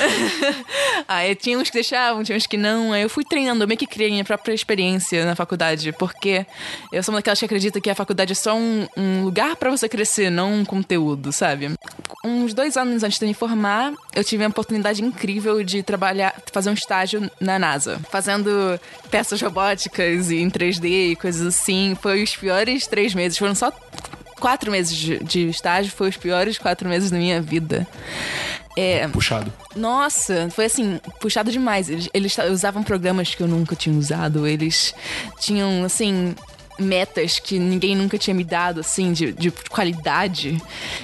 Aí 1.06 1.34
tinha 1.34 1.58
uns 1.58 1.68
que 1.68 1.74
deixavam, 1.74 2.22
tinha 2.22 2.36
uns 2.36 2.46
que 2.46 2.56
não. 2.56 2.92
Aí 2.92 3.02
eu 3.02 3.10
fui 3.10 3.24
treinando, 3.24 3.62
eu 3.62 3.68
meio 3.68 3.78
que 3.78 3.86
criei 3.86 4.10
minha 4.10 4.24
própria 4.24 4.54
experiência 4.54 5.24
na 5.24 5.34
faculdade, 5.34 5.92
porque 5.92 6.46
eu 6.92 7.02
sou 7.02 7.12
uma 7.12 7.18
daquelas 7.18 7.38
que 7.38 7.44
acredita 7.44 7.80
que 7.80 7.90
a 7.90 7.94
faculdade 7.94 8.32
é 8.32 8.34
só 8.34 8.56
um, 8.56 8.86
um 8.96 9.24
lugar 9.24 9.56
pra 9.56 9.70
você 9.70 9.88
crescer, 9.88 10.30
não 10.30 10.54
um 10.54 10.64
conteúdo, 10.64 11.32
sabe? 11.32 11.74
Uns 12.24 12.54
dois 12.54 12.76
anos 12.76 13.02
antes 13.02 13.18
de 13.18 13.26
me 13.26 13.34
formar, 13.34 13.92
eu 14.14 14.22
tive 14.22 14.44
a 14.44 14.48
oportunidade 14.48 15.02
incrível 15.02 15.62
de 15.62 15.82
trabalhar, 15.82 16.34
fazer 16.52 16.70
um 16.70 16.74
estágio 16.74 17.30
na 17.40 17.58
NASA, 17.58 18.00
fazendo 18.10 18.78
peças 19.10 19.40
robóticas 19.40 19.99
e 20.02 20.40
em 20.40 20.50
3D 20.50 21.12
e 21.12 21.16
coisas 21.16 21.46
assim. 21.46 21.96
Foi 22.00 22.22
os 22.22 22.36
piores 22.36 22.86
três 22.86 23.14
meses, 23.14 23.38
foram 23.38 23.54
só 23.54 23.72
quatro 24.40 24.70
meses 24.70 24.96
de, 24.96 25.18
de 25.22 25.48
estágio, 25.48 25.92
foi 25.92 26.08
os 26.08 26.16
piores 26.16 26.58
quatro 26.58 26.88
meses 26.88 27.10
da 27.10 27.18
minha 27.18 27.40
vida. 27.40 27.86
É, 28.76 29.06
Puxado. 29.08 29.52
nossa, 29.76 30.48
foi 30.50 30.64
assim, 30.64 31.00
puxado 31.20 31.50
demais. 31.50 31.90
Eles, 31.90 32.08
eles 32.14 32.38
usavam 32.50 32.82
programas 32.82 33.34
que 33.34 33.42
eu 33.42 33.48
nunca 33.48 33.76
tinha 33.76 33.96
usado. 33.96 34.46
Eles 34.46 34.94
tinham, 35.38 35.84
assim, 35.84 36.34
metas 36.78 37.38
que 37.38 37.58
ninguém 37.58 37.96
nunca 37.96 38.16
tinha 38.16 38.34
me 38.34 38.44
dado, 38.44 38.80
assim, 38.80 39.12
de, 39.12 39.32
de 39.32 39.50
qualidade. 39.50 40.60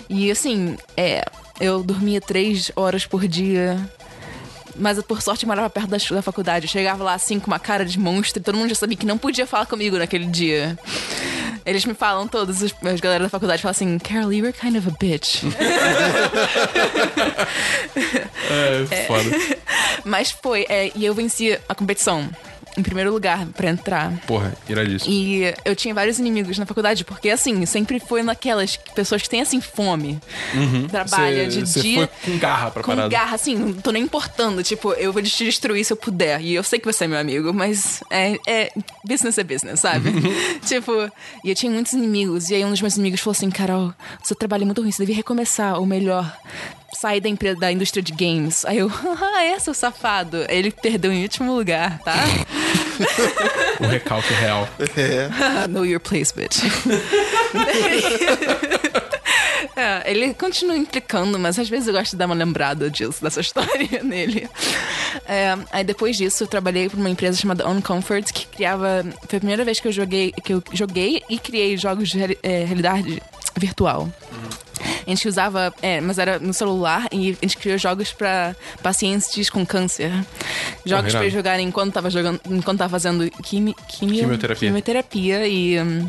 E, 0.09 0.31
assim, 0.31 0.77
é, 0.97 1.25
eu 1.61 1.83
dormia 1.83 2.21
três 2.21 2.71
horas 2.77 3.05
por 3.05 3.27
dia. 3.27 3.79
Mas 4.79 5.01
por 5.03 5.23
sorte 5.23 5.45
eu 5.45 5.49
morava 5.49 5.69
perto 5.71 5.89
da, 5.89 5.97
da 5.97 6.23
faculdade. 6.23 6.67
Eu 6.67 6.71
chegava 6.71 7.03
lá 7.05 7.15
assim 7.15 7.39
com 7.41 7.47
uma 7.49 7.59
cara 7.59 7.85
de 7.85 7.99
monstro 7.99 8.41
e 8.41 8.43
todo 8.43 8.57
mundo 8.57 8.69
já 8.69 8.75
sabia 8.75 8.97
que 8.97 9.07
não 9.07 9.19
podia 9.19 9.47
falar 9.47 9.67
comigo 9.67 9.97
naquele 9.99 10.27
dia. 10.27 10.79
Eles 11.65 11.85
me 11.85 11.95
falam 11.95 12.29
todos, 12.29 12.63
os- 12.63 12.75
as 12.85 13.01
galera 13.01 13.25
da 13.25 13.29
faculdade 13.31 13.61
falam 13.63 13.73
assim, 13.73 13.99
Carol, 13.99 14.33
you 14.33 14.45
were 14.45 14.53
kind 14.57 14.77
of 14.77 14.89
a 14.89 14.93
bitch. 15.01 15.43
É, 18.49 19.07
foda. 19.07 19.25
Mas 20.05 20.31
foi, 20.31 20.65
é, 20.69 20.93
e 20.95 21.05
eu 21.05 21.15
venci 21.15 21.59
a 21.69 21.75
competição 21.75 22.29
em 22.77 22.83
primeiro 22.83 23.13
lugar 23.13 23.47
pra 23.49 23.71
entrar. 23.71 24.13
Porra, 24.27 24.53
iradíssimo. 24.69 25.13
E 25.13 25.55
eu 25.65 25.75
tinha 25.75 25.95
vários 25.95 26.19
inimigos 26.19 26.59
na 26.59 26.67
faculdade, 26.67 27.05
porque 27.05 27.31
assim, 27.31 27.65
sempre 27.67 27.99
foi 27.99 28.23
naquelas 28.23 28.77
pessoas 28.95 29.23
que 29.23 29.29
têm 29.31 29.41
assim 29.41 29.61
fome. 29.61 30.19
Trabalha 30.91 31.45
Uhum. 31.45 31.51
Cê- 31.51 31.63
de 31.63 31.69
cê 31.71 31.81
dia. 31.81 32.11
foi 32.23 32.33
com 32.33 32.39
garra 32.39 32.71
pra 32.71 32.83
com 32.83 32.93
parada. 32.93 33.09
garra, 33.09 33.35
assim, 33.35 33.57
não 33.57 33.73
tô 33.75 33.91
nem 33.91 34.03
importando. 34.03 34.63
Tipo, 34.63 34.93
eu 34.95 35.13
vou 35.13 35.23
te 35.23 35.45
destruir 35.45 35.85
se 35.85 35.93
eu 35.93 35.97
puder. 35.97 36.41
E 36.41 36.55
eu 36.55 36.63
sei 36.63 36.79
que 36.79 36.85
você 36.91 37.05
é 37.05 37.09
meu 37.09 37.19
amigo, 37.19 37.53
mas 37.53 38.03
é, 38.11 38.37
é 38.47 38.71
business 39.05 39.39
é 39.39 39.45
business, 39.45 39.81
sabe? 39.81 40.11
tipo, 40.67 40.93
e 41.45 41.51
eu 41.51 41.55
tinha 41.55 41.71
muitos 41.73 41.93
inimigos. 41.93 42.51
E 42.51 42.55
aí 42.55 42.65
um 42.65 42.71
dos 42.71 42.81
meus 42.81 42.95
inimigos 42.95 43.21
falou 43.21 43.33
assim: 43.33 43.51
Carol, 43.51 43.93
seu 44.23 44.37
trabalho 44.37 44.63
é 44.63 44.67
muito 44.67 44.83
ruim, 44.83 44.91
você 44.91 45.03
devia 45.03 45.17
recomeçar, 45.17 45.79
ou 45.79 45.87
melhor. 45.87 46.37
Sair 46.99 47.21
da, 47.21 47.29
empresa, 47.29 47.61
da 47.61 47.71
indústria 47.71 48.03
de 48.03 48.13
games. 48.13 48.65
Aí 48.65 48.79
eu, 48.79 48.91
ah, 49.35 49.45
é, 49.45 49.59
seu 49.59 49.75
safado. 49.75 50.47
Ele 50.49 50.71
perdeu 50.71 51.13
em 51.13 51.23
último 51.23 51.55
lugar, 51.55 51.99
tá? 52.01 52.15
O 53.79 53.87
recalque 53.87 54.33
real. 54.33 54.67
know 55.69 55.85
your 55.85 56.01
place, 56.01 56.33
bitch. 56.35 56.63
É, 59.77 60.11
ele 60.11 60.33
continua 60.33 60.75
implicando, 60.75 61.39
mas 61.39 61.59
às 61.59 61.69
vezes 61.69 61.89
eu 61.89 61.93
gosto 61.93 62.13
de 62.13 62.17
dar 62.17 62.25
uma 62.25 62.35
lembrada 62.35 62.91
disso, 62.91 63.23
dessa 63.23 63.43
história 63.43 64.03
nele. 64.03 64.49
É, 65.27 65.55
aí 65.71 65.85
depois 65.85 66.17
disso 66.17 66.45
eu 66.45 66.47
trabalhei 66.47 66.89
para 66.89 66.99
uma 66.99 67.11
empresa 67.11 67.39
chamada 67.39 67.69
On 67.69 67.83
Comfort 67.83 68.33
que 68.33 68.47
criava. 68.47 69.05
Foi 69.29 69.37
a 69.37 69.41
primeira 69.41 69.65
vez 69.67 69.79
que 69.79 69.87
eu 69.87 69.93
joguei, 69.93 70.33
que 70.33 70.55
eu 70.55 70.63
joguei 70.73 71.23
e 71.29 71.39
criei 71.39 71.77
jogos 71.77 72.09
de 72.09 72.39
é, 72.43 72.65
realidade 72.65 73.23
virtual. 73.55 74.11
A 75.07 75.11
gente 75.11 75.29
usava, 75.29 75.73
é, 75.81 76.01
mas 76.01 76.19
era 76.19 76.39
no 76.41 76.53
celular 76.53 77.07
e 77.13 77.31
a 77.31 77.47
gente 77.47 77.57
criou 77.57 77.79
jogos 77.79 78.13
pra 78.13 78.57
pacientes 78.83 79.49
com 79.49 79.65
câncer. 79.65 80.11
Jogos 80.85 81.13
pra 81.13 81.23
eles 81.23 81.33
jogarem 81.33 81.67
enquanto 81.69 81.93
tava 81.95 82.11
jogando, 82.11 82.41
enquanto 82.51 82.79
tava 82.79 82.91
fazendo 82.91 83.31
quimi, 83.43 83.75
quimio- 83.89 84.21
Quimioterapia. 84.23 84.69
quimioterapia 84.69 85.47
e 85.47 85.81
hum, 85.81 86.09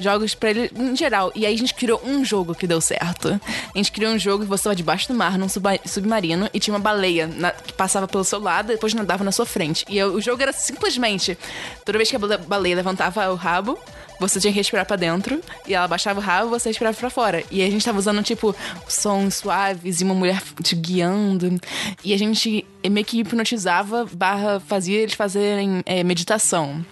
jogos 0.00 0.34
pra 0.34 0.50
ele 0.50 0.70
em 0.76 0.96
geral. 0.96 1.30
E 1.34 1.46
aí 1.46 1.54
a 1.54 1.58
gente 1.58 1.72
criou 1.74 2.00
um 2.04 2.24
jogo 2.24 2.54
que 2.54 2.66
deu 2.66 2.80
certo. 2.80 3.40
A 3.74 3.78
gente 3.78 3.92
criou 3.92 4.12
um 4.12 4.18
jogo 4.18 4.42
que 4.42 4.48
você 4.48 4.60
estava 4.62 4.74
debaixo 4.76 5.08
do 5.08 5.14
mar, 5.14 5.38
num 5.38 5.48
suba- 5.48 5.78
submarino, 5.84 6.48
e 6.52 6.58
tinha 6.58 6.74
uma 6.74 6.80
baleia 6.80 7.26
na- 7.28 7.52
que 7.52 7.72
passava 7.72 8.08
pelo 8.08 8.24
seu 8.24 8.40
lado 8.40 8.72
e 8.72 8.74
depois 8.74 8.92
nadava 8.92 9.22
na 9.22 9.30
sua 9.32 9.46
frente. 9.46 9.84
E 9.88 9.96
eu- 9.98 10.14
o 10.14 10.20
jogo 10.20 10.42
era 10.42 10.52
simplesmente: 10.52 11.38
toda 11.84 11.96
vez 11.98 12.10
que 12.10 12.16
a 12.16 12.18
bale- 12.18 12.38
baleia 12.38 12.74
levantava 12.76 13.30
o 13.30 13.34
rabo, 13.36 13.78
você 14.18 14.40
tinha 14.40 14.52
que 14.52 14.58
respirar 14.58 14.86
pra 14.86 14.96
dentro, 14.96 15.40
e 15.66 15.74
ela 15.74 15.86
baixava 15.86 16.20
o 16.20 16.22
rabo, 16.22 16.50
você 16.50 16.68
respirava 16.68 16.96
pra 16.96 17.10
fora. 17.10 17.44
E 17.50 17.62
a 17.62 17.70
gente 17.70 17.84
tava 17.84 17.98
usando, 17.98 18.22
tipo, 18.22 18.54
sons 18.88 19.34
suaves 19.36 20.00
e 20.00 20.04
uma 20.04 20.14
mulher 20.14 20.42
te 20.62 20.74
guiando. 20.74 21.60
E 22.04 22.12
a 22.14 22.18
gente 22.18 22.64
meio 22.88 23.04
que 23.04 23.20
hipnotizava, 23.20 24.06
barra, 24.12 24.60
fazia 24.60 25.00
eles 25.00 25.14
fazerem 25.14 25.82
é, 25.84 26.02
meditação. 26.04 26.84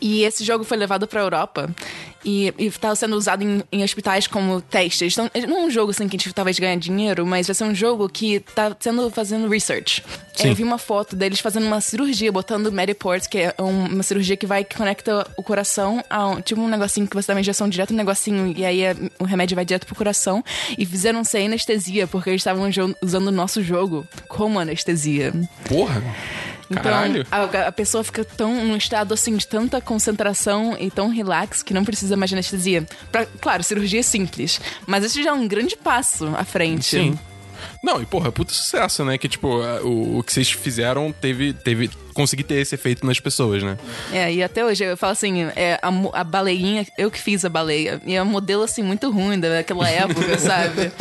E 0.00 0.22
esse 0.22 0.44
jogo 0.44 0.64
foi 0.64 0.76
levado 0.76 1.06
pra 1.06 1.20
Europa 1.20 1.70
e, 2.24 2.52
e 2.58 2.70
tá 2.70 2.94
sendo 2.94 3.16
usado 3.16 3.42
em, 3.42 3.62
em 3.72 3.82
hospitais 3.82 4.26
como 4.26 4.60
testes. 4.60 5.12
Então, 5.16 5.30
não 5.48 5.58
é 5.62 5.66
um 5.66 5.70
jogo 5.70 5.90
assim 5.90 6.06
que 6.08 6.16
a 6.16 6.18
gente 6.18 6.32
talvez 6.32 6.58
ganhe 6.58 6.76
dinheiro, 6.78 7.26
mas 7.26 7.46
vai 7.46 7.54
ser 7.54 7.64
um 7.64 7.74
jogo 7.74 8.08
que 8.08 8.40
tá 8.40 8.74
sendo 8.78 9.10
fazendo 9.10 9.48
research. 9.48 10.02
É, 10.38 10.50
eu 10.50 10.54
vi 10.54 10.62
uma 10.62 10.78
foto 10.78 11.14
deles 11.16 11.40
fazendo 11.40 11.66
uma 11.66 11.80
cirurgia, 11.80 12.30
botando 12.32 12.70
Mediports, 12.72 13.26
que 13.26 13.38
é 13.38 13.54
um- 13.58 13.86
uma 13.86 14.02
cirurgia 14.02 14.36
que 14.36 14.46
vai 14.46 14.64
que 14.64 14.76
conecta 14.76 15.26
o 15.36 15.42
coração 15.42 16.02
a 16.10 16.26
um, 16.28 16.40
tipo 16.40 16.60
um 16.60 16.68
negocinho 16.68 17.06
que 17.06 17.14
você 17.14 17.28
dá 17.28 17.34
uma 17.34 17.40
injeção 17.40 17.68
direto 17.68 17.90
no 17.90 17.96
negocinho 17.96 18.52
e 18.56 18.64
aí 18.64 18.82
é- 18.82 18.96
o 19.18 19.24
remédio 19.24 19.54
vai 19.54 19.64
direto 19.64 19.86
pro 19.86 19.94
coração. 19.94 20.42
E 20.76 20.84
fizeram 20.84 21.24
sem 21.24 21.46
anestesia, 21.46 22.06
porque 22.06 22.30
eles 22.30 22.40
estavam 22.40 22.68
usando 23.02 23.28
o 23.28 23.32
nosso 23.32 23.62
jogo 23.62 24.06
como 24.28 24.58
anestesia. 24.58 25.32
Porra. 25.68 26.02
Então, 26.70 26.92
a, 27.30 27.68
a 27.68 27.72
pessoa 27.72 28.02
fica 28.02 28.24
tão 28.24 28.64
num 28.64 28.76
estado 28.76 29.12
assim 29.12 29.36
de 29.36 29.46
tanta 29.46 29.80
concentração 29.80 30.76
e 30.78 30.90
tão 30.90 31.08
relax 31.08 31.62
que 31.62 31.74
não 31.74 31.84
precisa 31.84 32.16
mais 32.16 32.30
de 32.30 32.34
anestesia. 32.34 32.86
Pra, 33.12 33.26
claro, 33.40 33.62
cirurgia 33.62 34.00
é 34.00 34.02
simples, 34.02 34.60
mas 34.86 35.04
isso 35.04 35.22
já 35.22 35.30
é 35.30 35.32
um 35.32 35.46
grande 35.46 35.76
passo 35.76 36.26
à 36.36 36.44
frente. 36.44 36.84
Sim. 36.86 37.18
Não, 37.82 38.00
e 38.02 38.06
porra, 38.06 38.32
puta 38.32 38.52
sucesso, 38.52 39.04
né? 39.04 39.16
Que 39.18 39.28
tipo, 39.28 39.48
o, 39.48 40.18
o 40.18 40.22
que 40.22 40.32
vocês 40.32 40.50
fizeram 40.50 41.12
teve. 41.12 41.52
teve 41.52 41.90
conseguir 42.14 42.44
ter 42.44 42.54
esse 42.60 42.76
efeito 42.76 43.04
nas 43.04 43.18
pessoas, 43.18 43.60
né? 43.60 43.76
É, 44.12 44.32
e 44.32 44.40
até 44.40 44.64
hoje 44.64 44.84
eu 44.84 44.96
falo 44.96 45.10
assim, 45.14 45.42
é, 45.56 45.80
a, 45.82 46.20
a 46.20 46.22
baleinha, 46.22 46.86
eu 46.96 47.10
que 47.10 47.20
fiz 47.20 47.44
a 47.44 47.48
baleia, 47.48 48.00
e 48.06 48.14
é 48.14 48.22
um 48.22 48.26
modelo 48.26 48.62
assim 48.62 48.84
muito 48.84 49.10
ruim 49.10 49.40
daquela 49.40 49.90
época, 49.90 50.34
sabe? 50.38 50.92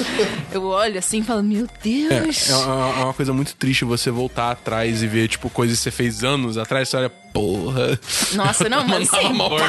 Eu 0.52 0.64
olho 0.66 0.98
assim 0.98 1.20
e 1.20 1.24
falo, 1.24 1.44
meu 1.44 1.66
É, 1.66 1.68
Deus. 1.84 2.50
é 2.50 2.56
uma, 2.56 3.02
é 3.02 3.04
uma 3.04 3.14
coisa 3.14 3.32
muito 3.32 3.54
triste 3.56 3.86
você 3.86 4.10
voltar 4.10 4.50
atrás 4.50 5.04
e 5.04 5.08
ver, 5.08 5.28
tipo, 5.28 5.52
coisas 5.52 5.78
que 5.78 5.84
você 5.84 5.92
fez 5.92 6.24
anos 6.24 6.58
atrás, 6.58 6.90
você 6.90 6.98
olha, 6.98 7.12
porra. 7.12 8.00
Nossa, 8.34 8.68
não, 8.68 8.84
mas 8.88 9.08
sim. 9.14 9.34
Mal 9.34 9.52
pra. 9.54 9.68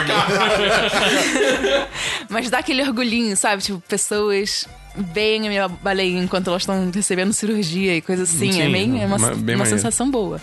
Mas 2.31 2.49
dá 2.49 2.57
aquele 2.59 2.83
orgulhinho, 2.83 3.37
sabe? 3.37 3.63
Tipo, 3.63 3.83
pessoas 3.87 4.67
veem 4.97 5.47
a 5.47 5.49
minha 5.51 5.69
baleia 5.69 6.19
enquanto 6.19 6.49
elas 6.49 6.63
estão 6.63 6.91
recebendo 6.91 7.33
cirurgia 7.33 7.97
e 7.97 8.01
coisa 8.01 8.23
assim. 8.25 8.53
Sim, 8.53 8.63
é, 8.63 8.69
bem, 8.69 9.03
é 9.03 9.07
uma, 9.07 9.19
ma- 9.19 9.35
bem 9.35 9.57
uma 9.57 9.67
sensação 9.67 10.11
boa. 10.11 10.41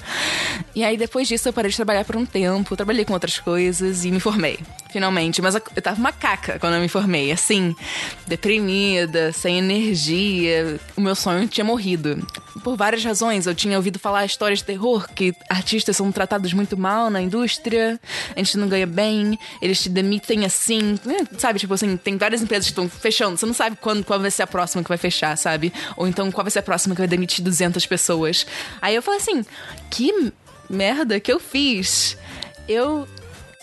E 0.75 0.83
aí, 0.83 0.97
depois 0.97 1.27
disso, 1.27 1.47
eu 1.49 1.53
parei 1.53 1.69
de 1.71 1.75
trabalhar 1.77 2.03
por 2.05 2.15
um 2.15 2.25
tempo. 2.25 2.75
Trabalhei 2.75 3.05
com 3.05 3.13
outras 3.13 3.39
coisas 3.39 4.03
e 4.05 4.11
me 4.11 4.19
formei. 4.19 4.59
Finalmente. 4.91 5.41
Mas 5.41 5.55
eu 5.55 5.61
tava 5.81 5.99
uma 5.99 6.11
caca 6.11 6.57
quando 6.59 6.75
eu 6.75 6.81
me 6.81 6.87
formei. 6.89 7.31
Assim, 7.31 7.75
deprimida, 8.27 9.31
sem 9.31 9.57
energia. 9.59 10.79
O 10.95 11.01
meu 11.01 11.15
sonho 11.15 11.47
tinha 11.47 11.63
morrido. 11.63 12.25
Por 12.63 12.75
várias 12.75 13.03
razões. 13.03 13.45
Eu 13.45 13.53
tinha 13.55 13.77
ouvido 13.77 13.99
falar 13.99 14.25
histórias 14.25 14.59
de 14.59 14.65
terror 14.65 15.07
que 15.13 15.33
artistas 15.49 15.95
são 15.95 16.11
tratados 16.11 16.53
muito 16.53 16.77
mal 16.77 17.09
na 17.09 17.21
indústria. 17.21 17.99
A 18.35 18.39
gente 18.39 18.57
não 18.57 18.67
ganha 18.67 18.87
bem. 18.87 19.37
Eles 19.61 19.81
te 19.81 19.89
demitem 19.89 20.45
assim. 20.45 20.97
né? 21.05 21.19
Sabe, 21.37 21.59
tipo 21.59 21.73
assim, 21.73 21.95
tem 21.97 22.17
várias 22.17 22.41
empresas 22.41 22.65
que 22.65 22.71
estão 22.71 22.89
fechando. 22.89 23.37
Você 23.37 23.45
não 23.45 23.53
sabe 23.53 23.77
quando, 23.79 24.03
qual 24.03 24.19
vai 24.19 24.31
ser 24.31 24.40
a 24.41 24.47
próxima 24.47 24.83
que 24.83 24.89
vai 24.89 24.97
fechar, 24.97 25.37
sabe? 25.37 25.73
Ou 25.95 26.07
então 26.07 26.31
qual 26.31 26.43
vai 26.43 26.51
ser 26.51 26.59
a 26.59 26.63
próxima 26.63 26.95
que 26.95 27.01
vai 27.01 27.07
demitir 27.07 27.43
200 27.43 27.85
pessoas. 27.85 28.45
Aí 28.81 28.95
eu 28.95 29.01
falei 29.01 29.19
assim, 29.19 29.45
que 29.89 30.31
merda 30.69 31.19
que 31.19 31.31
eu 31.31 31.39
fiz. 31.39 32.17
Eu. 32.67 33.07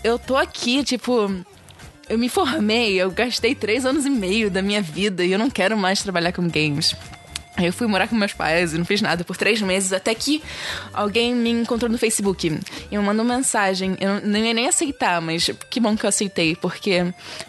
Eu 0.04 0.18
tô 0.18 0.36
aqui, 0.36 0.84
tipo. 0.84 1.30
Eu 2.08 2.18
me 2.18 2.28
formei, 2.30 2.94
eu 2.94 3.10
gastei 3.10 3.54
três 3.54 3.84
anos 3.84 4.06
e 4.06 4.10
meio 4.10 4.50
da 4.50 4.62
minha 4.62 4.80
vida 4.80 5.22
e 5.24 5.32
eu 5.32 5.38
não 5.38 5.50
quero 5.50 5.76
mais 5.76 6.02
trabalhar 6.02 6.32
com 6.32 6.48
games. 6.48 6.94
Eu 7.58 7.72
fui 7.72 7.86
morar 7.86 8.08
com 8.08 8.14
meus 8.14 8.32
pais 8.32 8.72
e 8.72 8.78
não 8.78 8.84
fiz 8.84 9.02
nada 9.02 9.24
por 9.24 9.36
três 9.36 9.60
meses, 9.60 9.92
até 9.92 10.14
que 10.14 10.42
alguém 10.92 11.34
me 11.34 11.50
encontrou 11.50 11.90
no 11.90 11.98
Facebook 11.98 12.46
e 12.90 12.96
me 12.96 13.04
mandou 13.04 13.24
mensagem. 13.24 13.96
Eu 14.00 14.20
não 14.20 14.38
ia 14.38 14.54
nem 14.54 14.68
aceitar, 14.68 15.20
mas 15.20 15.50
que 15.68 15.80
bom 15.80 15.96
que 15.96 16.04
eu 16.04 16.08
aceitei, 16.08 16.54
porque 16.56 17.02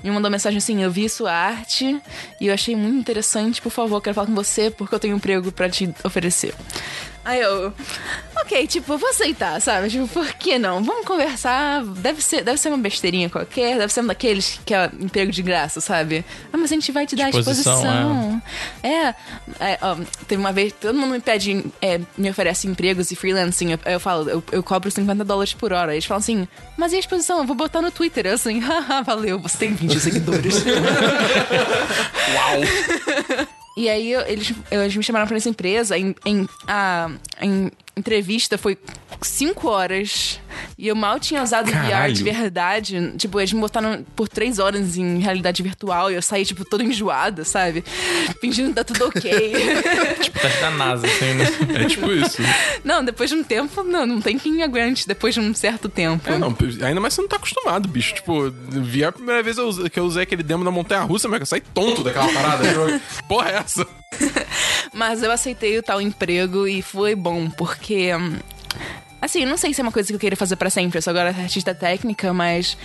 me 0.03 0.11
mandou 0.11 0.29
mensagem 0.29 0.57
assim: 0.57 0.81
eu 0.83 0.91
vi 0.91 1.07
sua 1.09 1.31
arte 1.31 2.01
e 2.39 2.47
eu 2.47 2.53
achei 2.53 2.75
muito 2.75 2.97
interessante, 2.97 3.61
por 3.61 3.71
favor, 3.71 4.01
quero 4.01 4.15
falar 4.15 4.27
com 4.27 4.35
você 4.35 4.71
porque 4.71 4.93
eu 4.93 4.99
tenho 4.99 5.13
um 5.13 5.17
emprego 5.17 5.51
pra 5.51 5.69
te 5.69 5.93
oferecer. 6.03 6.53
Aí 7.23 7.41
eu, 7.41 7.73
ok, 8.41 8.67
tipo, 8.67 8.93
eu 8.93 8.97
vou 8.97 9.09
aceitar, 9.09 9.59
sabe? 9.61 9.89
Tipo, 9.89 10.07
por 10.07 10.33
que 10.33 10.57
não? 10.57 10.83
Vamos 10.83 11.05
conversar. 11.05 11.83
Deve 11.83 12.21
ser, 12.21 12.43
deve 12.43 12.57
ser 12.59 12.69
uma 12.69 12.77
besteirinha 12.77 13.29
qualquer, 13.29 13.77
deve 13.77 13.91
ser 13.91 14.01
um 14.01 14.07
daqueles 14.07 14.59
que 14.65 14.73
é 14.73 14.89
emprego 14.99 15.31
de 15.31 15.41
graça, 15.41 15.81
sabe? 15.81 16.23
Ah, 16.51 16.57
mas 16.57 16.71
a 16.71 16.75
gente 16.75 16.91
vai 16.91 17.05
te 17.05 17.15
dar 17.15 17.29
Exposição, 17.29 17.73
exposição. 17.75 18.41
É. 18.83 19.13
é 19.59 19.79
ó, 19.81 19.95
teve 20.27 20.39
uma 20.39 20.51
vez, 20.51 20.73
todo 20.73 20.97
mundo 20.97 21.11
me 21.11 21.19
pede, 21.19 21.65
é, 21.81 21.99
me 22.17 22.29
oferece 22.29 22.67
empregos 22.67 23.11
e 23.11 23.15
freelancing. 23.15 23.71
Eu, 23.71 23.79
eu 23.85 23.99
falo, 23.99 24.29
eu, 24.29 24.43
eu 24.51 24.63
cobro 24.63 24.89
50 24.89 25.23
dólares 25.23 25.53
por 25.53 25.73
hora. 25.73 25.93
Eles 25.93 26.05
falam 26.05 26.19
assim, 26.19 26.47
mas 26.77 26.93
e 26.93 26.95
a 26.95 26.99
exposição? 26.99 27.39
Eu 27.39 27.45
vou 27.45 27.55
botar 27.55 27.81
no 27.81 27.91
Twitter. 27.91 28.25
Eu 28.25 28.35
assim, 28.35 28.59
haha, 28.61 29.01
valeu, 29.01 29.39
você 29.39 29.57
tem 29.57 29.73
20 29.73 29.99
seguidores. 29.99 30.63
Uau! 32.33 33.47
E 33.77 33.87
aí 33.87 34.13
eles, 34.13 34.53
eles 34.69 34.95
me 34.95 35.03
chamaram 35.03 35.25
pra 35.27 35.37
essa 35.37 35.47
empresa. 35.47 35.97
Em, 35.97 36.13
em- 36.25 36.47
a 36.67 37.09
em- 37.41 37.71
entrevista 37.95 38.57
foi 38.57 38.77
cinco 39.21 39.67
horas. 39.67 40.39
E 40.77 40.87
eu 40.87 40.95
mal 40.95 41.19
tinha 41.19 41.43
usado 41.43 41.67
VR 41.69 41.73
Caralho. 41.73 42.13
de 42.13 42.23
verdade. 42.23 43.13
Tipo, 43.17 43.39
eles 43.39 43.51
me 43.53 43.59
botaram 43.59 44.05
por 44.15 44.27
três 44.27 44.59
horas 44.59 44.97
em 44.97 45.19
realidade 45.19 45.61
virtual. 45.61 46.09
E 46.11 46.15
eu 46.15 46.21
saí, 46.21 46.45
tipo, 46.45 46.65
toda 46.65 46.83
enjoada, 46.83 47.43
sabe? 47.43 47.83
Fingindo 48.41 48.69
que 48.69 48.75
tá 48.75 48.83
tudo 48.83 49.07
ok. 49.07 49.29
Tipo, 50.21 50.39
tá 50.39 50.47
da 50.61 50.71
NASA, 50.71 51.07
assim, 51.07 51.33
né? 51.33 51.45
É 51.83 51.85
tipo 51.85 52.11
isso. 52.11 52.41
não, 52.83 53.03
depois 53.03 53.29
de 53.29 53.35
um 53.35 53.43
tempo, 53.43 53.83
não, 53.83 54.05
não 54.05 54.21
tem 54.21 54.37
quem 54.37 54.63
aguente. 54.63 55.07
Depois 55.07 55.33
de 55.33 55.39
um 55.39 55.53
certo 55.53 55.87
tempo. 55.87 56.29
É, 56.29 56.37
não, 56.37 56.55
ainda 56.81 56.99
mais 56.99 57.13
você 57.13 57.21
não 57.21 57.29
tá 57.29 57.35
acostumado, 57.37 57.87
bicho. 57.87 58.15
Tipo, 58.15 58.49
vi 58.69 59.03
a 59.03 59.11
primeira 59.11 59.43
vez 59.43 59.57
que 59.91 59.99
eu 59.99 60.05
usei 60.05 60.23
aquele 60.23 60.43
demo 60.43 60.63
da 60.63 60.71
Montanha 60.71 61.01
Russa, 61.01 61.27
mas 61.27 61.39
eu 61.41 61.45
saí 61.45 61.61
tonto 61.61 62.03
daquela 62.03 62.31
parada. 62.31 62.63
Porra, 63.27 63.49
é 63.49 63.55
essa? 63.55 63.85
Mas 64.93 65.21
eu 65.23 65.31
aceitei 65.31 65.77
o 65.77 65.83
tal 65.83 66.01
emprego 66.01 66.67
e 66.67 66.81
foi 66.81 67.15
bom, 67.15 67.49
porque. 67.49 67.78
Hum, 68.17 68.37
Assim, 69.21 69.45
não 69.45 69.57
sei 69.57 69.73
se 69.73 69.81
é 69.81 69.83
uma 69.83 69.91
coisa 69.91 70.07
que 70.07 70.15
eu 70.15 70.19
queria 70.19 70.37
fazer 70.37 70.55
pra 70.55 70.69
sempre. 70.69 70.97
Eu 70.97 71.01
sou 71.01 71.11
agora 71.11 71.29
artista 71.29 71.75
técnica, 71.75 72.33
mas 72.33 72.77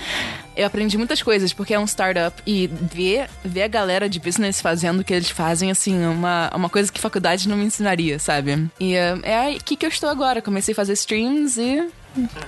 eu 0.57 0.67
aprendi 0.67 0.99
muitas 0.99 1.23
coisas, 1.23 1.53
porque 1.53 1.75
é 1.75 1.79
um 1.79 1.87
startup. 1.87 2.43
E 2.45 2.67
ver, 2.67 3.31
ver 3.45 3.63
a 3.63 3.69
galera 3.69 4.09
de 4.09 4.19
business 4.19 4.61
fazendo 4.61 5.01
o 5.01 5.05
que 5.05 5.15
eles 5.15 5.31
fazem, 5.31 5.71
assim, 5.71 6.03
é 6.03 6.09
uma, 6.09 6.51
uma 6.55 6.69
coisa 6.69 6.91
que 6.91 7.01
faculdade 7.01 7.49
não 7.49 7.57
me 7.57 7.65
ensinaria, 7.65 8.19
sabe? 8.19 8.69
E 8.81 8.95
é, 8.95 9.19
é 9.23 9.57
aqui 9.57 9.77
que 9.77 9.87
eu 9.87 9.91
estou 9.91 10.11
agora. 10.11 10.43
Comecei 10.43 10.73
a 10.73 10.75
fazer 10.75 10.95
streams 10.95 11.61
e 11.61 11.89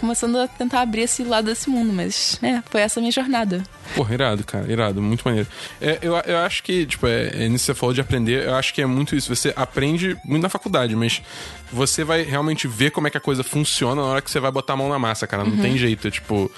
começando 0.00 0.36
a 0.38 0.48
tentar 0.48 0.80
abrir 0.80 1.02
esse 1.02 1.22
lado 1.22 1.44
desse 1.44 1.70
mundo. 1.70 1.92
Mas, 1.92 2.40
é, 2.42 2.62
foi 2.68 2.80
essa 2.80 2.98
a 2.98 3.02
minha 3.02 3.12
jornada. 3.12 3.62
Porra, 3.94 4.14
irado, 4.14 4.44
cara, 4.44 4.70
irado, 4.70 5.00
muito 5.00 5.22
maneiro. 5.24 5.48
É, 5.80 5.98
eu, 6.02 6.14
eu 6.14 6.38
acho 6.38 6.62
que, 6.62 6.86
tipo, 6.86 7.06
é, 7.06 7.44
é, 7.44 7.48
nisso 7.48 7.64
que 7.64 7.72
você 7.72 7.74
falou 7.74 7.94
de 7.94 8.00
aprender, 8.00 8.46
eu 8.46 8.54
acho 8.54 8.74
que 8.74 8.82
é 8.82 8.86
muito 8.86 9.14
isso. 9.14 9.34
Você 9.34 9.52
aprende 9.56 10.16
muito 10.24 10.42
na 10.42 10.48
faculdade, 10.48 10.94
mas 10.94 11.22
você 11.72 12.04
vai 12.04 12.22
realmente 12.22 12.68
ver 12.68 12.90
como 12.90 13.06
é 13.06 13.10
que 13.10 13.16
a 13.16 13.20
coisa 13.20 13.42
funciona 13.42 14.00
na 14.00 14.08
hora 14.08 14.22
que 14.22 14.30
você 14.30 14.38
vai 14.38 14.50
botar 14.50 14.74
a 14.74 14.76
mão 14.76 14.88
na 14.88 14.98
massa, 14.98 15.26
cara. 15.26 15.44
Não 15.44 15.56
tem 15.56 15.76
jeito. 15.76 16.10
Tipo, 16.10 16.50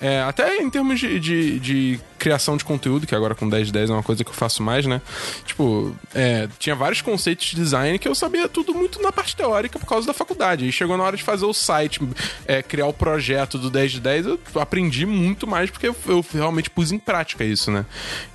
é, 0.00 0.22
até 0.22 0.58
em 0.58 0.70
termos 0.70 1.00
de, 1.00 1.18
de, 1.18 1.58
de 1.58 2.00
criação 2.18 2.56
de 2.56 2.64
conteúdo, 2.64 3.06
que 3.06 3.14
agora 3.14 3.34
com 3.34 3.48
10 3.48 3.70
10 3.70 3.90
é 3.90 3.92
uma 3.92 4.02
coisa 4.02 4.22
que 4.22 4.30
eu 4.30 4.34
faço 4.34 4.62
mais, 4.62 4.86
né? 4.86 5.00
Tipo, 5.44 5.94
é, 6.14 6.48
tinha 6.58 6.74
vários 6.74 7.02
conceitos 7.02 7.46
de 7.46 7.56
design 7.56 7.98
que 7.98 8.06
eu 8.06 8.14
sabia 8.14 8.48
tudo 8.48 8.72
muito 8.74 9.02
na 9.02 9.10
parte 9.10 9.34
teórica 9.34 9.78
por 9.78 9.86
causa 9.86 10.06
da 10.06 10.12
faculdade. 10.12 10.66
E 10.66 10.72
chegou 10.72 10.96
na 10.96 11.04
hora 11.04 11.16
de 11.16 11.22
fazer 11.22 11.44
o 11.44 11.52
site, 11.52 12.00
é, 12.46 12.62
criar 12.62 12.86
o 12.86 12.92
projeto 12.92 13.58
do 13.58 13.68
10 13.70 13.92
de 13.92 14.00
10, 14.00 14.26
eu 14.26 14.38
aprendi 14.60 15.04
muito 15.04 15.46
mais 15.46 15.70
porque 15.70 15.88
eu, 15.88 15.96
eu 16.06 16.24
realmente 16.32 16.70
pus 16.74 16.92
em 16.92 16.98
prática 16.98 17.44
isso, 17.44 17.70
né? 17.70 17.84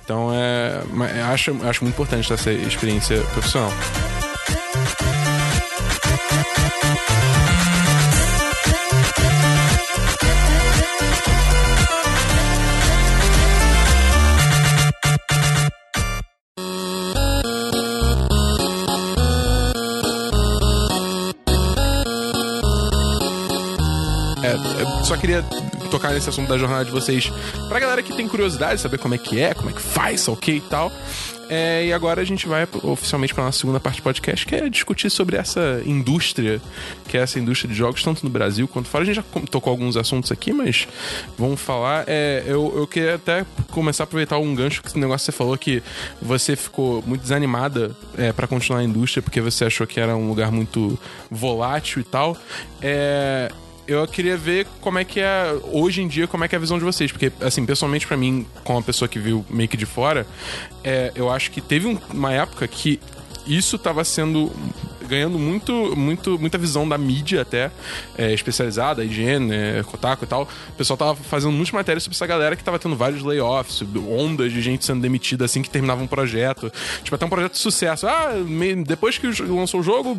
Então, 0.04 0.30
é, 0.32 0.82
eu 1.20 1.26
acho, 1.26 1.66
acho 1.66 1.84
muito 1.84 1.94
importante 1.94 2.32
essa 2.32 2.52
experiência 2.52 3.20
profissional. 3.32 3.72
É, 24.42 24.54
eu 24.82 25.04
só 25.04 25.16
queria 25.16 25.44
tocar 25.88 26.12
nesse 26.12 26.28
assunto 26.28 26.48
da 26.48 26.58
jornada 26.58 26.84
de 26.84 26.90
vocês 26.90 27.30
pra 27.68 27.78
galera 27.80 28.02
que 28.02 28.14
tem 28.14 28.28
curiosidade, 28.28 28.80
saber 28.80 28.98
como 28.98 29.14
é 29.14 29.18
que 29.18 29.40
é, 29.40 29.54
como 29.54 29.70
é 29.70 29.72
que 29.72 29.80
faz, 29.80 30.28
ok 30.28 30.56
e 30.56 30.60
tal. 30.60 30.92
É, 31.48 31.86
e 31.86 31.92
agora 31.92 32.20
a 32.20 32.24
gente 32.24 32.46
vai 32.46 32.68
oficialmente 32.82 33.32
para 33.32 33.44
nossa 33.44 33.58
segunda 33.58 33.80
parte 33.80 33.96
do 33.96 34.02
podcast, 34.02 34.46
que 34.46 34.54
é 34.54 34.68
discutir 34.68 35.08
sobre 35.10 35.36
essa 35.36 35.82
indústria, 35.86 36.60
que 37.08 37.16
é 37.16 37.20
essa 37.20 37.38
indústria 37.38 37.70
de 37.70 37.74
jogos, 37.74 38.02
tanto 38.02 38.22
no 38.22 38.30
Brasil 38.30 38.68
quanto 38.68 38.88
fora. 38.88 39.02
A 39.02 39.06
gente 39.06 39.16
já 39.16 39.24
tocou 39.50 39.70
alguns 39.70 39.96
assuntos 39.96 40.30
aqui, 40.30 40.52
mas 40.52 40.86
vamos 41.38 41.60
falar. 41.60 42.04
É, 42.06 42.44
eu, 42.46 42.72
eu 42.76 42.86
queria 42.86 43.14
até 43.14 43.46
começar 43.70 44.02
a 44.02 44.04
aproveitar 44.04 44.38
um 44.38 44.54
gancho 44.54 44.82
que 44.82 44.88
esse 44.88 44.98
negócio 44.98 45.24
que 45.24 45.32
você 45.32 45.38
falou 45.38 45.56
que 45.56 45.82
você 46.20 46.54
ficou 46.54 47.02
muito 47.06 47.22
desanimada 47.22 47.96
é, 48.16 48.30
para 48.30 48.46
continuar 48.46 48.80
a 48.80 48.84
indústria 48.84 49.22
porque 49.22 49.40
você 49.40 49.64
achou 49.64 49.86
que 49.86 49.98
era 49.98 50.14
um 50.14 50.28
lugar 50.28 50.52
muito 50.52 50.98
volátil 51.30 52.00
e 52.02 52.04
tal. 52.04 52.36
É 52.82 53.50
eu 53.88 54.06
queria 54.06 54.36
ver 54.36 54.66
como 54.82 54.98
é 54.98 55.04
que 55.04 55.18
é 55.18 55.58
hoje 55.72 56.02
em 56.02 56.06
dia, 56.06 56.28
como 56.28 56.44
é 56.44 56.48
que 56.48 56.54
é 56.54 56.58
a 56.58 56.60
visão 56.60 56.78
de 56.78 56.84
vocês. 56.84 57.10
Porque, 57.10 57.32
assim, 57.40 57.64
pessoalmente 57.64 58.06
para 58.06 58.18
mim, 58.18 58.46
como 58.62 58.78
uma 58.78 58.84
pessoa 58.84 59.08
que 59.08 59.18
viu 59.18 59.44
meio 59.48 59.68
que 59.68 59.78
de 59.78 59.86
fora, 59.86 60.26
é, 60.84 61.10
eu 61.14 61.30
acho 61.30 61.50
que 61.50 61.62
teve 61.62 61.86
um, 61.86 61.98
uma 62.12 62.30
época 62.30 62.68
que 62.68 63.00
isso 63.46 63.78
tava 63.78 64.04
sendo 64.04 64.52
ganhando 65.08 65.38
muito, 65.38 65.96
muito, 65.96 66.38
muita 66.38 66.58
visão 66.58 66.86
da 66.86 66.98
mídia 66.98 67.40
até, 67.40 67.70
é, 68.18 68.30
especializada, 68.34 69.02
IGN, 69.02 69.50
é, 69.50 69.82
Kotaku 69.82 70.24
e 70.24 70.26
tal. 70.26 70.42
O 70.42 70.72
pessoal 70.72 70.98
tava 70.98 71.16
fazendo 71.16 71.52
muitas 71.52 71.72
matérias 71.72 72.02
sobre 72.02 72.14
essa 72.14 72.26
galera 72.26 72.54
que 72.54 72.62
tava 72.62 72.78
tendo 72.78 72.94
vários 72.94 73.22
layoffs, 73.22 73.82
ondas 74.06 74.52
de 74.52 74.60
gente 74.60 74.84
sendo 74.84 75.00
demitida 75.00 75.46
assim 75.46 75.62
que 75.62 75.70
terminava 75.70 76.02
um 76.02 76.06
projeto. 76.06 76.70
Tipo, 77.02 77.16
até 77.16 77.24
um 77.24 77.30
projeto 77.30 77.52
de 77.52 77.58
sucesso. 77.58 78.06
Ah, 78.06 78.34
depois 78.86 79.16
que 79.16 79.26
lançou 79.44 79.80
o 79.80 79.82
jogo, 79.82 80.18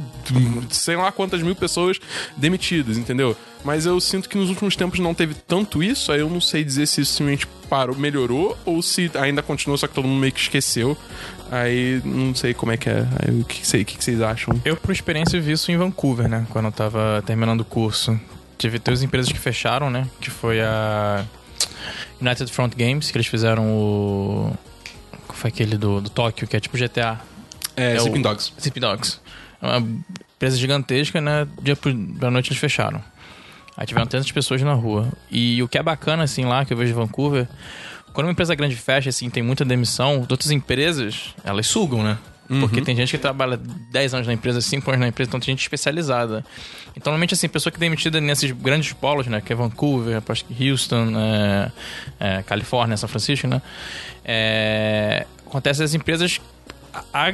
sei 0.72 0.96
lá 0.96 1.12
quantas 1.12 1.44
mil 1.44 1.56
pessoas 1.56 2.00
demitidas, 2.36 2.98
entendeu? 2.98 3.38
Mas 3.64 3.86
eu 3.86 4.00
sinto 4.00 4.30
que 4.30 4.38
nos 4.38 4.50
últimos 4.50 4.76
tempos 4.76 5.00
não 5.00 5.14
teve 5.14 5.34
tanto 5.34 5.84
isso, 5.84 6.12
aí 6.12 6.22
eu 6.22 6.30
não 6.30 6.40
sei 6.40 6.64
dizer 6.64 6.88
se 6.88 7.02
isso 7.02 7.14
simplesmente 7.14 7.46
parou, 7.70 7.96
melhorou 7.96 8.58
ou 8.66 8.82
se 8.82 9.12
ainda 9.16 9.42
continuou, 9.42 9.78
só 9.78 9.88
que 9.88 9.94
todo 9.94 10.08
mundo 10.08 10.20
meio 10.20 10.32
que 10.32 10.40
esqueceu. 10.40 10.98
Aí 11.52 12.02
não 12.06 12.34
sei 12.34 12.54
como 12.54 12.72
é 12.72 12.78
que 12.78 12.90
é. 12.90 13.06
Aí, 13.20 13.42
o 13.42 13.44
que, 13.44 13.66
sei, 13.66 13.82
o 13.82 13.86
que 13.86 14.02
vocês 14.02 14.22
acham? 14.22 14.60
Eu, 14.64 14.78
por 14.78 14.92
experiência, 14.92 15.40
vi 15.42 15.52
isso 15.52 15.72
em 15.72 15.78
Vancouver, 15.78 16.28
né? 16.30 16.46
Quando 16.50 16.66
eu 16.66 16.72
tava 16.72 17.24
terminando 17.26 17.62
o 17.62 17.66
curso. 17.66 18.20
Tive 18.58 18.78
duas 18.78 19.02
empresas 19.02 19.32
que 19.32 19.40
fecharam, 19.40 19.90
né? 19.90 20.08
Que 20.20 20.30
foi 20.30 20.62
a 20.62 21.26
United 22.22 22.52
Front 22.52 22.76
Games, 22.76 23.10
que 23.10 23.18
eles 23.18 23.28
fizeram 23.28 23.68
o. 23.72 24.54
Qual 25.28 25.38
foi 25.38 25.50
aquele 25.50 25.78
do, 25.78 26.02
do 26.02 26.10
Tóquio, 26.10 26.48
que 26.48 26.56
é 26.56 26.60
tipo 26.60 26.78
GTA? 26.78 27.20
É, 27.76 27.96
é 27.96 28.00
Zipping 28.00 28.22
Dogs. 28.22 28.54
Zipping 28.62 28.80
Dogs. 28.80 29.20
É 29.62 29.68
uma 29.68 29.78
empresa 30.36 30.58
gigantesca, 30.58 31.20
né? 31.20 31.48
Dia 31.62 31.76
pra 31.76 32.30
noite 32.30 32.50
eles 32.50 32.60
fecharam. 32.60 33.02
Aí 33.80 33.88
tiveram 33.88 34.06
tantas 34.06 34.30
pessoas 34.30 34.62
na 34.62 34.74
rua. 34.74 35.08
E 35.32 35.64
o 35.64 35.68
que 35.70 35.78
é 35.78 35.82
bacana, 35.82 36.24
assim, 36.24 36.44
lá, 36.44 36.66
que 36.66 36.74
eu 36.74 36.78
vejo 36.78 36.92
em 36.92 36.96
Vancouver, 36.96 37.48
quando 38.12 38.28
uma 38.28 38.34
empresa 38.34 38.54
grande 38.54 38.76
fecha, 38.76 39.08
assim, 39.10 39.30
tem 39.30 39.42
muita 39.42 39.64
demissão, 39.64 40.20
outras 40.30 40.52
empresas, 40.52 41.34
elas 41.46 41.66
sugam, 41.66 42.04
né? 42.04 42.18
Uhum. 42.50 42.60
Porque 42.60 42.82
tem 42.82 42.94
gente 42.94 43.12
que 43.12 43.18
trabalha 43.18 43.56
10 43.56 44.16
anos 44.16 44.28
na 44.28 44.34
empresa, 44.34 44.60
5 44.60 44.90
anos 44.92 45.00
na 45.00 45.08
empresa, 45.08 45.30
então 45.30 45.40
tem 45.40 45.54
gente 45.54 45.62
especializada. 45.62 46.44
Então, 46.92 47.12
normalmente, 47.12 47.36
assim, 47.36 47.48
pessoa 47.48 47.72
que 47.72 47.78
é 47.78 47.80
demitida 47.80 48.20
nesses 48.20 48.52
grandes 48.52 48.92
polos, 48.92 49.28
né? 49.28 49.40
Que 49.40 49.54
é 49.54 49.56
Vancouver, 49.56 50.22
que 50.22 50.70
Houston, 50.70 51.14
é, 51.18 51.72
é, 52.20 52.44
Califórnia, 52.44 52.98
São 52.98 53.08
Francisco, 53.08 53.48
né? 53.48 53.62
É, 54.26 55.26
acontece 55.48 55.82
as 55.82 55.94
empresas 55.94 56.42
a, 57.14 57.32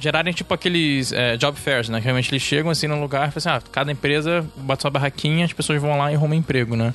gerarem 0.00 0.32
tipo 0.32 0.52
aqueles 0.52 1.12
é, 1.12 1.36
job 1.36 1.58
fairs, 1.58 1.88
né? 1.88 1.98
Que 1.98 2.04
realmente 2.04 2.30
eles 2.30 2.42
chegam 2.42 2.70
assim 2.70 2.86
no 2.86 3.00
lugar 3.00 3.32
e 3.34 3.38
assim, 3.38 3.48
ah, 3.48 3.62
cada 3.72 3.90
empresa 3.92 4.44
bate 4.56 4.82
sua 4.82 4.90
barraquinha, 4.90 5.44
as 5.44 5.52
pessoas 5.52 5.80
vão 5.80 5.96
lá 5.96 6.12
e 6.12 6.14
arrumam 6.14 6.36
emprego, 6.36 6.76
né? 6.76 6.94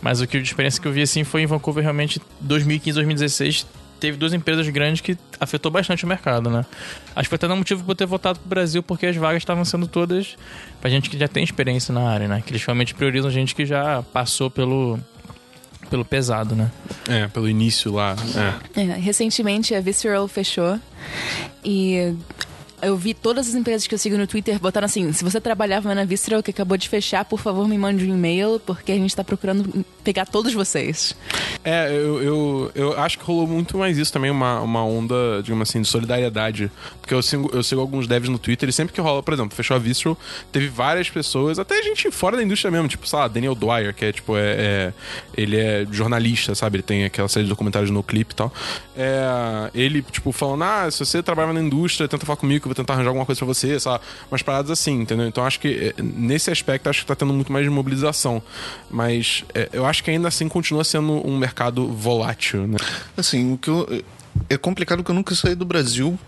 Mas 0.00 0.20
o 0.20 0.26
que 0.26 0.36
a 0.36 0.40
experiência 0.40 0.80
que 0.80 0.86
eu 0.86 0.92
vi 0.92 1.02
assim 1.02 1.24
foi 1.24 1.42
em 1.42 1.46
Vancouver 1.46 1.82
realmente 1.82 2.20
2015, 2.40 2.94
2016 2.94 3.66
teve 3.98 4.16
duas 4.16 4.32
empresas 4.32 4.68
grandes 4.68 5.00
que 5.00 5.18
afetou 5.40 5.70
bastante 5.70 6.04
o 6.04 6.08
mercado, 6.08 6.48
né? 6.48 6.64
Acho 7.14 7.28
que 7.28 7.28
foi 7.30 7.36
até 7.36 7.52
um 7.52 7.56
motivo 7.56 7.82
para 7.82 7.92
eu 7.92 7.96
ter 7.96 8.06
voltado 8.06 8.38
pro 8.38 8.48
Brasil, 8.48 8.82
porque 8.82 9.06
as 9.06 9.16
vagas 9.16 9.42
estavam 9.42 9.64
sendo 9.64 9.86
todas 9.86 10.36
pra 10.80 10.88
gente 10.88 11.10
que 11.10 11.18
já 11.18 11.26
tem 11.26 11.42
experiência 11.42 11.92
na 11.92 12.08
área, 12.08 12.28
né? 12.28 12.42
Que 12.44 12.52
eles 12.52 12.64
realmente 12.64 12.94
priorizam 12.94 13.30
gente 13.30 13.54
que 13.54 13.66
já 13.66 14.02
passou 14.12 14.50
pelo 14.50 14.98
pelo 15.88 16.04
pesado, 16.04 16.54
né? 16.54 16.70
É, 17.08 17.26
pelo 17.28 17.48
início 17.48 17.92
lá. 17.92 18.16
É. 18.74 18.80
É, 18.80 18.84
recentemente 18.94 19.74
a 19.74 19.80
Visceral 19.80 20.26
fechou 20.28 20.78
e 21.64 22.14
eu 22.80 22.96
vi 22.96 23.14
todas 23.14 23.48
as 23.48 23.54
empresas 23.54 23.86
que 23.86 23.94
eu 23.94 23.98
sigo 23.98 24.16
no 24.16 24.26
Twitter 24.26 24.58
botaram 24.60 24.84
assim: 24.84 25.12
se 25.12 25.24
você 25.24 25.40
trabalhava 25.40 25.94
na 25.94 26.04
Visceral 26.04 26.42
que 26.42 26.50
acabou 26.50 26.76
de 26.76 26.88
fechar, 26.88 27.24
por 27.24 27.40
favor 27.40 27.66
me 27.66 27.76
mande 27.76 28.08
um 28.08 28.14
e-mail, 28.14 28.60
porque 28.64 28.92
a 28.92 28.96
gente 28.96 29.14
tá 29.14 29.24
procurando 29.24 29.84
pegar 30.08 30.24
todos 30.24 30.54
vocês. 30.54 31.14
É, 31.62 31.90
eu, 31.90 32.22
eu, 32.22 32.72
eu 32.74 32.98
acho 32.98 33.18
que 33.18 33.24
rolou 33.24 33.46
muito 33.46 33.76
mais 33.76 33.98
isso 33.98 34.10
também, 34.10 34.30
uma, 34.30 34.60
uma 34.60 34.82
onda, 34.82 35.42
digamos 35.42 35.68
assim, 35.68 35.82
de 35.82 35.88
solidariedade. 35.88 36.70
Porque 36.98 37.12
eu 37.12 37.22
sigo, 37.22 37.50
eu 37.52 37.62
sigo 37.62 37.78
alguns 37.78 38.06
devs 38.06 38.30
no 38.30 38.38
Twitter 38.38 38.70
e 38.70 38.72
sempre 38.72 38.94
que 38.94 39.00
rola, 39.02 39.22
por 39.22 39.34
exemplo, 39.34 39.54
fechou 39.54 39.76
a 39.76 39.78
Visceral, 39.78 40.16
teve 40.50 40.68
várias 40.68 41.10
pessoas, 41.10 41.58
até 41.58 41.82
gente 41.82 42.10
fora 42.10 42.38
da 42.38 42.42
indústria 42.42 42.70
mesmo, 42.70 42.88
tipo, 42.88 43.06
sei 43.06 43.18
lá, 43.18 43.28
Daniel 43.28 43.54
Dwyer, 43.54 43.94
que 43.94 44.06
é 44.06 44.12
tipo, 44.12 44.34
é, 44.34 44.40
é 44.40 44.92
ele 45.36 45.58
é 45.58 45.86
jornalista, 45.90 46.54
sabe? 46.54 46.76
Ele 46.76 46.82
tem 46.82 47.04
aquela 47.04 47.28
série 47.28 47.44
de 47.44 47.50
documentários 47.50 47.90
no 47.90 48.02
clipe 48.02 48.32
e 48.32 48.36
tal. 48.36 48.52
É, 48.96 49.70
ele, 49.74 50.00
tipo, 50.00 50.32
falando, 50.32 50.64
ah, 50.64 50.90
se 50.90 51.00
você 51.00 51.22
trabalha 51.22 51.52
na 51.52 51.60
indústria, 51.60 52.08
tenta 52.08 52.24
falar 52.24 52.36
comigo 52.36 52.66
vou 52.66 52.74
tentar 52.74 52.94
arranjar 52.94 53.10
alguma 53.10 53.26
coisa 53.26 53.38
pra 53.38 53.46
você, 53.46 53.78
sabe? 53.78 54.02
Umas 54.30 54.42
paradas 54.42 54.70
assim, 54.70 55.02
entendeu? 55.02 55.26
Então 55.26 55.44
acho 55.44 55.60
que 55.60 55.92
eh, 55.96 56.02
nesse 56.02 56.50
aspecto 56.50 56.88
acho 56.88 57.00
que 57.00 57.06
tá 57.06 57.14
tendo 57.14 57.32
muito 57.32 57.52
mais 57.52 57.66
mobilização. 57.68 58.42
Mas 58.90 59.44
é, 59.54 59.68
eu 59.72 59.86
acho 59.86 59.97
que 60.02 60.10
ainda 60.10 60.28
assim 60.28 60.48
continua 60.48 60.84
sendo 60.84 61.26
um 61.26 61.36
mercado 61.36 61.86
volátil, 61.88 62.66
né? 62.66 62.76
Assim, 63.16 63.54
o 63.54 63.58
que 63.58 63.68
eu, 63.68 64.04
é 64.48 64.56
complicado 64.56 65.02
que 65.02 65.10
eu 65.10 65.14
nunca 65.14 65.34
saí 65.34 65.54
do 65.54 65.64
Brasil 65.64 66.18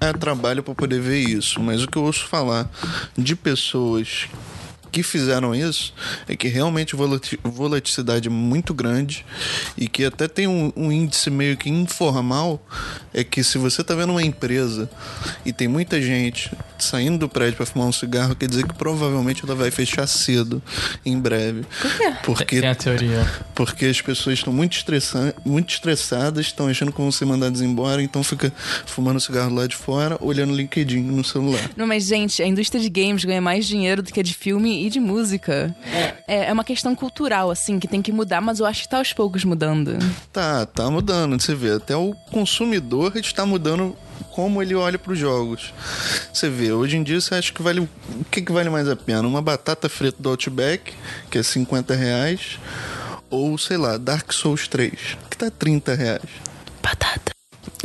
a 0.00 0.12
trabalho 0.12 0.62
para 0.62 0.74
poder 0.74 1.00
ver 1.00 1.20
isso, 1.20 1.60
mas 1.60 1.82
o 1.82 1.88
que 1.88 1.96
eu 1.96 2.04
ouço 2.04 2.26
falar 2.26 2.70
de 3.16 3.34
pessoas 3.34 4.28
que 4.96 5.02
fizeram 5.02 5.54
isso 5.54 5.92
é 6.26 6.34
que 6.34 6.48
realmente 6.48 6.96
volatilidade 6.96 8.28
é 8.28 8.30
muito 8.30 8.72
grande 8.72 9.26
e 9.76 9.86
que 9.86 10.06
até 10.06 10.26
tem 10.26 10.46
um, 10.46 10.72
um, 10.74 10.90
índice 10.90 11.28
meio 11.28 11.54
que 11.54 11.68
informal 11.68 12.66
é 13.12 13.22
que 13.22 13.44
se 13.44 13.58
você 13.58 13.84
tá 13.84 13.94
vendo 13.94 14.12
uma 14.12 14.22
empresa 14.22 14.88
e 15.44 15.52
tem 15.52 15.68
muita 15.68 16.00
gente 16.00 16.50
saindo 16.78 17.18
do 17.18 17.28
prédio 17.28 17.56
para 17.56 17.66
fumar 17.66 17.88
um 17.88 17.92
cigarro, 17.92 18.34
quer 18.34 18.48
dizer 18.48 18.66
que 18.66 18.74
provavelmente 18.74 19.44
ela 19.44 19.54
vai 19.54 19.70
fechar 19.70 20.06
cedo, 20.06 20.62
em 21.04 21.18
breve. 21.18 21.64
Por 21.80 21.96
quê? 21.96 22.14
Porque, 22.22 22.60
tem 22.60 22.68
a 22.68 22.74
teoria. 22.74 23.26
Porque 23.54 23.86
as 23.86 24.00
pessoas 24.00 24.38
estão 24.38 24.52
muito, 24.52 24.76
estressa 24.76 25.34
muito 25.44 25.74
estressadas, 25.74 26.46
estão 26.46 26.68
achando 26.68 26.92
que 26.92 26.98
vão 26.98 27.10
ser 27.10 27.24
mandadas 27.24 27.60
embora, 27.60 28.02
então 28.02 28.22
fica 28.22 28.52
fumando 28.86 29.20
cigarro 29.20 29.54
lá 29.54 29.66
de 29.66 29.76
fora, 29.76 30.16
olhando 30.20 30.54
LinkedIn 30.54 31.02
no 31.02 31.24
celular. 31.24 31.70
Não, 31.76 31.86
mas 31.86 32.04
gente, 32.04 32.42
a 32.42 32.46
indústria 32.46 32.80
de 32.80 32.88
games 32.88 33.24
ganha 33.24 33.40
mais 33.40 33.66
dinheiro 33.66 34.02
do 34.02 34.12
que 34.12 34.20
a 34.20 34.22
de 34.22 34.34
filme 34.34 34.85
e 34.86 34.90
de 34.90 35.00
música. 35.00 35.74
É, 36.26 36.46
é 36.46 36.52
uma 36.52 36.64
questão 36.64 36.94
cultural, 36.94 37.50
assim, 37.50 37.78
que 37.78 37.88
tem 37.88 38.00
que 38.00 38.12
mudar, 38.12 38.40
mas 38.40 38.60
eu 38.60 38.66
acho 38.66 38.82
que 38.82 38.88
tá 38.88 38.98
aos 38.98 39.12
poucos 39.12 39.44
mudando. 39.44 39.98
Tá, 40.32 40.66
tá 40.66 40.90
mudando. 40.90 41.40
Você 41.40 41.54
vê, 41.54 41.72
até 41.72 41.96
o 41.96 42.14
consumidor 42.30 43.16
está 43.16 43.44
mudando 43.44 43.96
como 44.30 44.62
ele 44.62 44.74
olha 44.74 44.98
para 44.98 45.12
os 45.12 45.18
jogos. 45.18 45.72
Você 46.32 46.48
vê, 46.48 46.72
hoje 46.72 46.96
em 46.96 47.02
dia 47.02 47.20
você 47.20 47.34
acha 47.34 47.52
que 47.52 47.62
vale. 47.62 47.80
O 47.80 47.88
que, 48.30 48.42
que 48.42 48.52
vale 48.52 48.68
mais 48.68 48.88
a 48.88 48.96
pena? 48.96 49.26
Uma 49.26 49.42
batata 49.42 49.88
frita 49.88 50.22
do 50.22 50.28
Outback, 50.28 50.92
que 51.30 51.38
é 51.38 51.42
50 51.42 51.94
reais, 51.94 52.58
ou 53.30 53.56
sei 53.58 53.76
lá, 53.76 53.96
Dark 53.96 54.32
Souls 54.32 54.68
3, 54.68 55.16
que 55.30 55.36
tá 55.36 55.50
30 55.50 55.94
reais. 55.94 56.22
Batata. 56.82 57.25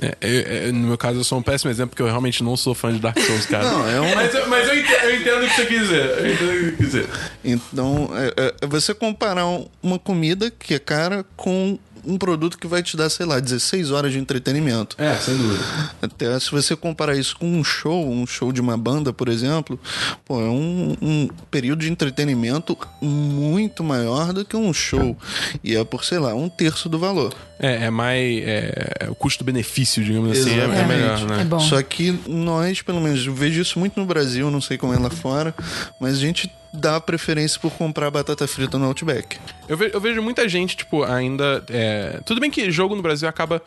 É, 0.02 0.18
é, 0.20 0.68
é, 0.68 0.72
no 0.72 0.88
meu 0.88 0.98
caso, 0.98 1.20
eu 1.20 1.24
sou 1.24 1.38
um 1.38 1.44
péssimo 1.44 1.70
exemplo, 1.70 1.92
porque 1.92 2.02
eu 2.02 2.08
realmente 2.08 2.44
não 2.44 2.58
sou 2.58 2.74
fã 2.74 2.92
de 2.92 3.00
Dark 3.00 3.20
Souls, 3.20 3.46
cara. 3.46 3.64
Não, 3.64 3.88
é 3.88 4.02
um... 4.02 4.16
Mas, 4.16 4.48
mas 4.48 4.68
eu, 4.68 4.80
entendo, 4.80 5.04
eu, 5.04 5.16
entendo, 5.16 5.46
o 5.46 5.48
que 5.48 5.56
você 5.56 5.66
quis 5.68 5.80
dizer. 5.82 6.06
Eu 6.06 6.34
entendo 6.34 6.50
o 6.50 6.54
que 6.54 6.60
você 6.60 6.72
quis 6.72 6.86
dizer. 6.88 7.10
Então, 7.46 8.10
é, 8.16 8.54
é 8.62 8.68
você 8.68 8.96
comparar 8.96 9.46
uma 9.82 10.00
comida 10.00 10.50
que 10.50 10.74
é 10.74 10.80
cara 10.80 11.24
com 11.38 11.78
um 12.06 12.18
produto 12.18 12.58
que 12.58 12.68
vai 12.68 12.82
te 12.82 12.96
dar, 12.98 13.10
sei 13.10 13.26
lá, 13.26 13.40
16 13.40 13.92
horas 13.92 14.12
de 14.12 14.20
entretenimento. 14.20 14.96
É, 15.00 15.16
sem 15.16 15.36
dúvida. 15.38 15.64
Até 16.02 16.40
se 16.40 16.52
você 16.52 16.76
comparar 16.76 17.16
isso 17.16 17.38
com 17.38 17.48
um 17.48 17.64
show, 17.64 18.10
um 18.10 18.26
show 18.26 18.52
de 18.52 18.62
uma 18.62 18.78
banda, 18.78 19.14
por 19.14 19.28
exemplo, 19.28 19.80
pô, 20.26 20.40
é 20.40 20.50
um, 20.50 20.96
um 21.02 21.28
período 21.50 21.82
de 21.82 21.92
entretenimento 21.92 22.78
muito 23.02 23.84
maior 23.84 24.34
do 24.34 24.46
que 24.46 24.56
um 24.56 24.74
show. 24.74 25.18
E 25.64 25.76
é 25.76 25.84
por, 25.84 26.04
sei 26.04 26.20
lá, 26.20 26.34
um 26.34 26.50
terço 26.50 26.90
do 26.90 27.00
valor. 27.00 27.34
É, 27.60 27.86
é 27.86 27.90
mais. 27.90 28.42
É, 28.44 29.08
o 29.10 29.16
custo-benefício, 29.16 30.04
digamos 30.04 30.32
assim, 30.38 30.60
é, 30.60 30.64
é 30.64 30.86
melhor, 30.86 31.20
né? 31.28 31.42
É 31.42 31.46
bom. 31.46 31.60
Só 31.60 31.82
que 31.82 32.20
nós, 32.28 32.82
pelo 32.82 33.00
menos, 33.00 33.26
eu 33.26 33.34
vejo 33.34 33.62
isso 33.62 33.78
muito 33.78 34.00
no 34.00 34.06
Brasil, 34.06 34.50
não 34.50 34.62
sei 34.62 34.78
como 34.78 34.94
é 34.94 34.98
lá 34.98 35.10
fora, 35.10 35.54
mas 36.00 36.16
a 36.16 36.20
gente 36.20 36.50
dá 36.73 36.99
preferência 37.01 37.60
por 37.60 37.71
comprar 37.73 38.10
batata 38.10 38.47
frita 38.47 38.77
no 38.77 38.86
Outback. 38.86 39.38
Eu, 39.67 39.75
ve- 39.77 39.91
eu 39.93 39.99
vejo 40.01 40.21
muita 40.21 40.47
gente, 40.47 40.75
tipo, 40.77 41.03
ainda. 41.03 41.63
é, 41.69 42.19
Tudo 42.25 42.39
bem 42.41 42.49
que 42.49 42.71
jogo 42.71 42.95
no 42.95 43.01
Brasil 43.01 43.27
acaba, 43.27 43.62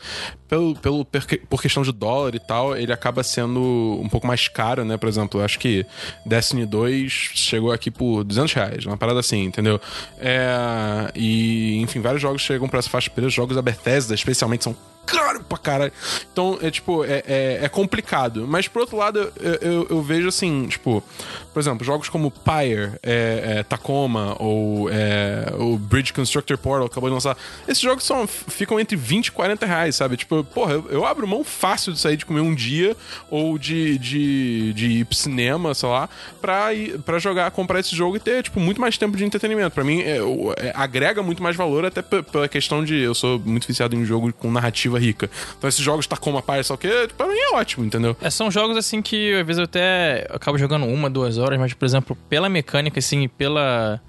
pelo, 0.48 0.74
pelo, 0.76 1.04
por 1.48 1.60
questão 1.60 1.82
de 1.82 1.92
dólar 1.92 2.34
e 2.34 2.38
tal, 2.38 2.76
ele 2.76 2.92
acaba 2.92 3.22
sendo 3.22 3.98
um 4.02 4.08
pouco 4.08 4.26
mais 4.26 4.48
caro, 4.48 4.84
né? 4.84 4.96
Por 4.96 5.08
exemplo, 5.08 5.42
acho 5.42 5.58
que 5.58 5.84
Destiny 6.24 6.64
2 6.66 7.12
chegou 7.34 7.72
aqui 7.72 7.90
por 7.90 8.24
200 8.24 8.52
reais, 8.54 8.86
uma 8.86 8.96
parada 8.96 9.20
assim, 9.20 9.44
entendeu? 9.44 9.80
É, 10.18 11.10
e, 11.14 11.78
enfim, 11.80 12.00
vários 12.00 12.22
jogos 12.22 12.42
chegam 12.42 12.68
pra 12.68 12.78
essa 12.78 12.88
faixa 12.90 13.08
de 13.08 13.14
preço. 13.14 13.30
Jogos 13.30 13.56
da 13.56 13.62
Bethesda, 13.62 14.14
especialmente, 14.14 14.64
são 14.64 14.74
caro 15.06 15.42
pra 15.44 15.58
caralho. 15.58 15.92
Então, 16.32 16.58
é 16.60 16.70
tipo, 16.70 17.04
é, 17.04 17.22
é, 17.26 17.58
é 17.62 17.68
complicado. 17.68 18.46
Mas, 18.46 18.68
por 18.68 18.80
outro 18.80 18.96
lado, 18.96 19.32
eu, 19.40 19.54
eu, 19.54 19.86
eu 19.90 20.02
vejo 20.02 20.28
assim, 20.28 20.66
tipo, 20.66 21.02
por 21.52 21.60
exemplo, 21.60 21.84
jogos 21.84 22.08
como 22.08 22.30
Pyre, 22.30 22.92
é, 23.02 23.58
é, 23.58 23.62
Tacoma 23.62 24.36
ou 24.40 24.90
é, 24.90 25.52
o 25.58 25.78
Bridge 25.78 26.12
Constructor 26.12 26.58
Portal 26.58 26.86
acabou 26.86 27.08
de 27.08 27.14
lançar. 27.14 27.36
Esses 27.68 27.80
jogos 27.82 28.04
são, 28.04 28.26
ficam 28.26 28.80
entre 28.80 28.96
20 28.96 29.28
e 29.28 29.32
40 29.32 29.64
reais, 29.64 29.96
sabe? 29.96 30.16
Tipo, 30.16 30.42
porra, 30.42 30.74
eu, 30.74 30.86
eu 30.90 31.06
abro 31.06 31.26
mão 31.26 31.44
fácil 31.44 31.92
de 31.92 32.00
sair 32.00 32.16
de 32.16 32.26
comer 32.26 32.40
um 32.40 32.54
dia 32.54 32.96
ou 33.30 33.56
de, 33.58 33.98
de, 33.98 34.72
de 34.72 34.86
ir 34.86 35.04
pro 35.04 35.16
cinema, 35.16 35.74
sei 35.74 35.88
lá, 35.88 36.08
pra, 36.40 36.74
ir, 36.74 36.98
pra 37.00 37.18
jogar, 37.18 37.50
comprar 37.50 37.80
esse 37.80 37.94
jogo 37.94 38.16
e 38.16 38.20
ter, 38.20 38.42
tipo, 38.42 38.58
muito 38.58 38.80
mais 38.80 38.98
tempo 38.98 39.16
de 39.16 39.24
entretenimento. 39.24 39.70
Pra 39.70 39.84
mim, 39.84 40.00
é, 40.00 40.18
agrega 40.74 41.22
muito 41.22 41.42
mais 41.42 41.56
valor, 41.56 41.84
até 41.84 42.02
pela 42.02 42.48
questão 42.48 42.84
de 42.84 42.98
eu 42.98 43.14
sou 43.14 43.38
muito 43.38 43.66
viciado 43.66 43.94
em 43.94 44.04
jogo 44.04 44.32
com 44.32 44.50
narrativa 44.50 44.93
rica. 44.98 45.30
Então, 45.58 45.68
esses 45.68 45.80
jogos 45.80 46.06
Tacoma 46.06 46.42
Pyre, 46.42 46.64
só 46.64 46.76
que, 46.76 46.88
tipo, 47.06 47.14
pra 47.14 47.26
mim 47.26 47.36
é 47.38 47.54
ótimo, 47.56 47.84
entendeu? 47.84 48.16
É, 48.20 48.30
são 48.30 48.50
jogos 48.50 48.76
assim 48.76 49.00
que 49.02 49.34
às 49.34 49.46
vezes 49.46 49.58
eu 49.58 49.64
até 49.64 50.26
acabo 50.30 50.56
jogando 50.58 50.86
uma, 50.86 51.08
duas 51.10 51.38
horas, 51.38 51.58
mas, 51.58 51.72
por 51.74 51.84
exemplo, 51.84 52.16
pela 52.28 52.48
mecânica, 52.48 52.98
assim, 52.98 53.22
e 53.22 53.28
pela. 53.28 54.00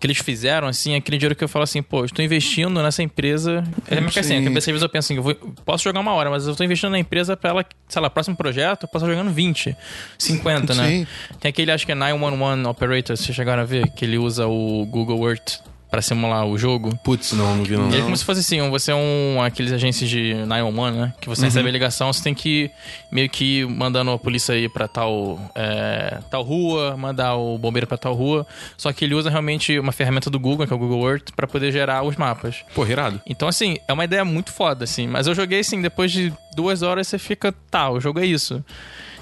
que 0.00 0.06
eles 0.06 0.18
fizeram, 0.18 0.68
assim, 0.68 0.94
aquele 0.94 1.16
dinheiro 1.16 1.34
que 1.34 1.42
eu 1.42 1.48
falo 1.48 1.62
assim, 1.62 1.82
pô, 1.82 2.04
estou 2.04 2.22
investindo 2.22 2.82
nessa 2.82 3.02
empresa. 3.02 3.64
É 3.88 4.00
porque 4.02 4.18
assim, 4.18 4.34
a 4.34 4.38
Sim. 4.38 4.44
cabeça, 4.44 4.70
às 4.70 4.72
vezes 4.74 4.82
eu 4.82 4.88
penso 4.90 5.06
assim, 5.06 5.16
eu 5.16 5.22
vou- 5.22 5.34
posso 5.64 5.82
jogar 5.84 6.00
uma 6.00 6.12
hora, 6.12 6.28
mas 6.28 6.44
eu 6.44 6.50
estou 6.50 6.62
investindo 6.64 6.90
na 6.90 6.98
empresa 6.98 7.36
pra 7.38 7.50
ela, 7.50 7.64
sei 7.88 8.02
lá, 8.02 8.10
próximo 8.10 8.36
projeto, 8.36 8.82
eu 8.82 8.88
posso 8.88 9.04
estar 9.06 9.16
jogando 9.16 9.32
20, 9.32 9.74
50, 10.18 10.74
né? 10.74 10.88
Sim. 10.88 11.06
Tem 11.40 11.48
aquele, 11.48 11.70
acho 11.72 11.86
que 11.86 11.92
é 11.92 11.94
911 11.94 12.66
Operator, 12.68 13.16
vocês 13.16 13.34
chegaram 13.34 13.62
a 13.62 13.64
ver, 13.64 13.88
que 13.92 14.04
ele 14.04 14.18
usa 14.18 14.46
o 14.46 14.84
Google 14.84 15.26
Earth 15.26 15.60
pra 15.94 16.02
simular 16.02 16.44
o 16.44 16.58
jogo. 16.58 16.96
Putz, 17.04 17.32
não, 17.34 17.56
não 17.56 17.62
vi 17.62 17.76
não. 17.76 17.88
E 17.88 17.98
é 17.98 18.02
como 18.02 18.16
se 18.16 18.24
fosse 18.24 18.40
assim, 18.40 18.68
você 18.68 18.90
é 18.90 18.94
um 18.96 19.40
aqueles 19.40 19.70
agências 19.70 20.10
de 20.10 20.34
911, 20.34 20.98
né? 20.98 21.12
Que 21.20 21.28
você 21.28 21.44
recebe 21.44 21.68
a 21.68 21.72
ligação, 21.72 22.12
você 22.12 22.20
tem 22.20 22.34
que 22.34 22.68
meio 23.12 23.30
que 23.30 23.60
ir 23.60 23.68
mandando 23.68 24.10
a 24.10 24.18
polícia 24.18 24.56
ir 24.56 24.68
pra 24.70 24.88
tal, 24.88 25.38
é, 25.54 26.18
tal 26.28 26.42
rua, 26.42 26.96
mandar 26.96 27.36
o 27.36 27.56
bombeiro 27.56 27.86
pra 27.86 27.96
tal 27.96 28.12
rua. 28.12 28.44
Só 28.76 28.92
que 28.92 29.04
ele 29.04 29.14
usa 29.14 29.30
realmente 29.30 29.78
uma 29.78 29.92
ferramenta 29.92 30.28
do 30.28 30.40
Google, 30.40 30.66
que 30.66 30.72
é 30.72 30.76
o 30.76 30.78
Google 30.80 31.08
Earth, 31.08 31.30
pra 31.36 31.46
poder 31.46 31.70
gerar 31.70 32.02
os 32.02 32.16
mapas. 32.16 32.64
Pô, 32.74 32.84
irado. 32.84 33.22
Então, 33.24 33.46
assim, 33.46 33.76
é 33.86 33.92
uma 33.92 34.04
ideia 34.04 34.24
muito 34.24 34.52
foda, 34.52 34.82
assim. 34.82 35.06
Mas 35.06 35.28
eu 35.28 35.34
joguei, 35.34 35.60
assim, 35.60 35.80
depois 35.80 36.10
de 36.10 36.32
duas 36.56 36.82
horas 36.82 37.06
você 37.06 37.20
fica, 37.20 37.54
tá, 37.70 37.88
o 37.88 38.00
jogo 38.00 38.18
é 38.18 38.26
isso. 38.26 38.64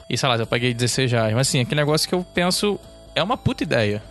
E 0.09 0.17
sei 0.17 0.27
lá, 0.27 0.37
eu 0.37 0.47
paguei 0.47 0.73
16 0.73 1.13
reais. 1.13 1.35
Mas 1.35 1.49
assim, 1.49 1.61
aquele 1.61 1.83
negócio 1.83 2.09
que 2.09 2.15
eu 2.15 2.25
penso 2.35 2.81
é 3.15 3.23
uma 3.23 3.37
puta 3.37 3.63
ideia. 3.63 4.03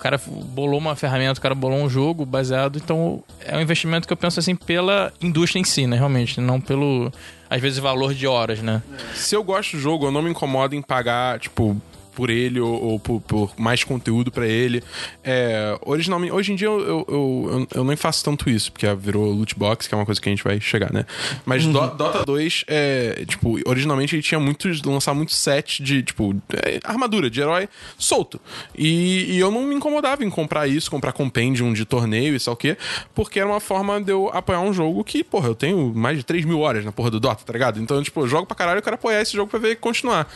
Cara 0.00 0.18
bolou 0.26 0.78
uma 0.78 0.96
ferramenta, 0.96 1.38
o 1.38 1.42
cara 1.42 1.54
bolou 1.54 1.78
um 1.78 1.88
jogo 1.88 2.24
baseado, 2.24 2.78
então 2.78 3.22
é 3.44 3.56
um 3.56 3.60
investimento 3.60 4.06
que 4.06 4.12
eu 4.12 4.16
penso 4.16 4.40
assim 4.40 4.56
pela 4.56 5.12
indústria 5.20 5.60
em 5.60 5.64
si, 5.64 5.86
né, 5.86 5.96
realmente, 5.96 6.40
não 6.40 6.60
pelo 6.60 7.12
às 7.50 7.60
vezes 7.60 7.78
valor 7.78 8.14
de 8.14 8.26
horas, 8.26 8.60
né? 8.60 8.82
Se 9.14 9.34
eu 9.34 9.42
gosto 9.44 9.76
do 9.76 9.82
jogo, 9.82 10.06
eu 10.06 10.10
não 10.10 10.22
me 10.22 10.30
incomodo 10.30 10.74
em 10.74 10.80
pagar, 10.80 11.38
tipo, 11.38 11.76
por 12.14 12.30
ele 12.30 12.60
ou, 12.60 12.82
ou 12.82 13.00
por, 13.00 13.20
por 13.20 13.52
mais 13.58 13.84
conteúdo 13.84 14.30
pra 14.30 14.46
ele. 14.46 14.82
É, 15.22 15.78
originalmente, 15.84 16.32
hoje 16.32 16.52
em 16.52 16.56
dia 16.56 16.66
eu, 16.68 16.80
eu, 16.80 17.06
eu, 17.08 17.68
eu 17.76 17.84
nem 17.84 17.96
faço 17.96 18.24
tanto 18.24 18.48
isso, 18.50 18.70
porque 18.72 18.86
virou 18.94 19.30
loot 19.32 19.54
box, 19.56 19.86
que 19.86 19.94
é 19.94 19.96
uma 19.98 20.06
coisa 20.06 20.20
que 20.20 20.28
a 20.28 20.32
gente 20.32 20.44
vai 20.44 20.60
chegar, 20.60 20.92
né? 20.92 21.04
Mas 21.44 21.64
Do- 21.66 21.72
Dota 21.96 22.24
2, 22.24 22.64
é, 22.68 23.24
tipo, 23.26 23.58
originalmente 23.66 24.14
ele 24.14 24.22
tinha 24.22 24.40
muitos, 24.40 24.82
lançar 24.82 25.14
muitos 25.14 25.36
sets 25.36 25.84
de, 25.84 26.02
tipo, 26.02 26.34
é, 26.64 26.80
armadura 26.84 27.30
de 27.30 27.40
herói 27.40 27.68
solto. 27.98 28.40
E, 28.76 29.26
e 29.34 29.38
eu 29.38 29.50
não 29.50 29.62
me 29.62 29.74
incomodava 29.74 30.24
em 30.24 30.30
comprar 30.30 30.66
isso, 30.66 30.90
comprar 30.90 31.12
compendium 31.12 31.72
de 31.72 31.84
torneio 31.84 32.34
e 32.34 32.40
sei 32.40 32.52
o 32.52 32.56
quê, 32.56 32.76
porque 33.14 33.38
era 33.38 33.48
uma 33.48 33.60
forma 33.60 34.00
de 34.00 34.10
eu 34.12 34.30
apoiar 34.32 34.60
um 34.60 34.72
jogo 34.72 35.02
que, 35.04 35.22
porra, 35.22 35.48
eu 35.48 35.54
tenho 35.54 35.92
mais 35.94 36.18
de 36.18 36.24
3 36.24 36.44
mil 36.44 36.60
horas 36.60 36.84
na 36.84 36.92
porra 36.92 37.10
do 37.10 37.20
Dota, 37.20 37.44
tá 37.44 37.52
ligado? 37.52 37.80
Então, 37.80 38.02
tipo, 38.02 38.20
eu 38.20 38.28
jogo 38.28 38.46
pra 38.46 38.56
caralho, 38.56 38.78
eu 38.78 38.82
quero 38.82 38.94
apoiar 38.94 39.20
esse 39.22 39.32
jogo 39.36 39.50
pra 39.50 39.58
ver 39.58 39.76
continuar. 39.76 40.26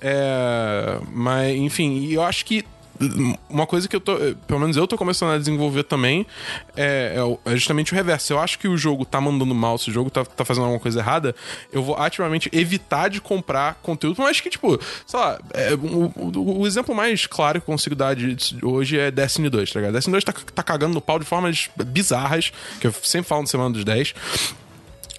É, 0.00 0.98
mas, 1.20 1.56
enfim, 1.56 1.98
e 1.98 2.14
eu 2.14 2.22
acho 2.22 2.44
que 2.44 2.64
uma 3.48 3.66
coisa 3.66 3.88
que 3.88 3.96
eu 3.96 4.00
tô, 4.00 4.14
pelo 4.46 4.60
menos 4.60 4.76
eu 4.76 4.86
tô 4.86 4.94
começando 4.98 5.30
a 5.32 5.38
desenvolver 5.38 5.84
também 5.84 6.26
é, 6.76 7.16
é 7.46 7.50
é 7.52 7.56
justamente 7.56 7.94
o 7.94 7.96
reverso. 7.96 8.30
Eu 8.34 8.38
acho 8.38 8.58
que 8.58 8.68
o 8.68 8.76
jogo 8.76 9.06
tá 9.06 9.18
mandando 9.18 9.54
mal, 9.54 9.78
se 9.78 9.88
o 9.88 9.92
jogo 9.92 10.10
tá, 10.10 10.22
tá 10.22 10.44
fazendo 10.44 10.64
alguma 10.64 10.78
coisa 10.80 10.98
errada, 11.00 11.34
eu 11.72 11.82
vou 11.82 11.96
ativamente 11.96 12.50
evitar 12.52 13.08
de 13.08 13.18
comprar 13.18 13.76
conteúdo. 13.76 14.20
Mais 14.20 14.38
que, 14.42 14.50
tipo, 14.50 14.78
sei 15.06 15.18
lá, 15.18 15.38
é, 15.54 15.72
o, 15.72 16.12
o- 16.14 16.60
o 16.60 16.66
exemplo 16.66 16.94
mais 16.94 17.24
claro 17.26 17.58
que 17.58 17.70
eu 17.70 17.72
consigo 17.72 17.96
dar 17.96 18.14
disso 18.14 18.58
hoje 18.62 18.98
é 18.98 19.10
Destiny 19.10 19.48
2, 19.48 19.72
tá 19.72 19.80
ligado? 19.80 19.94
Destiny 19.94 20.12
2 20.12 20.24
tá, 20.24 20.34
tá 20.54 20.62
cagando 20.62 20.92
no 20.92 21.00
pau 21.00 21.18
de 21.18 21.24
formas 21.24 21.70
bizarras, 21.86 22.52
que 22.82 22.86
eu 22.86 22.92
sempre 23.02 23.26
falo 23.28 23.40
no 23.40 23.48
Semana 23.48 23.70
dos 23.70 23.82
10. 23.82 24.12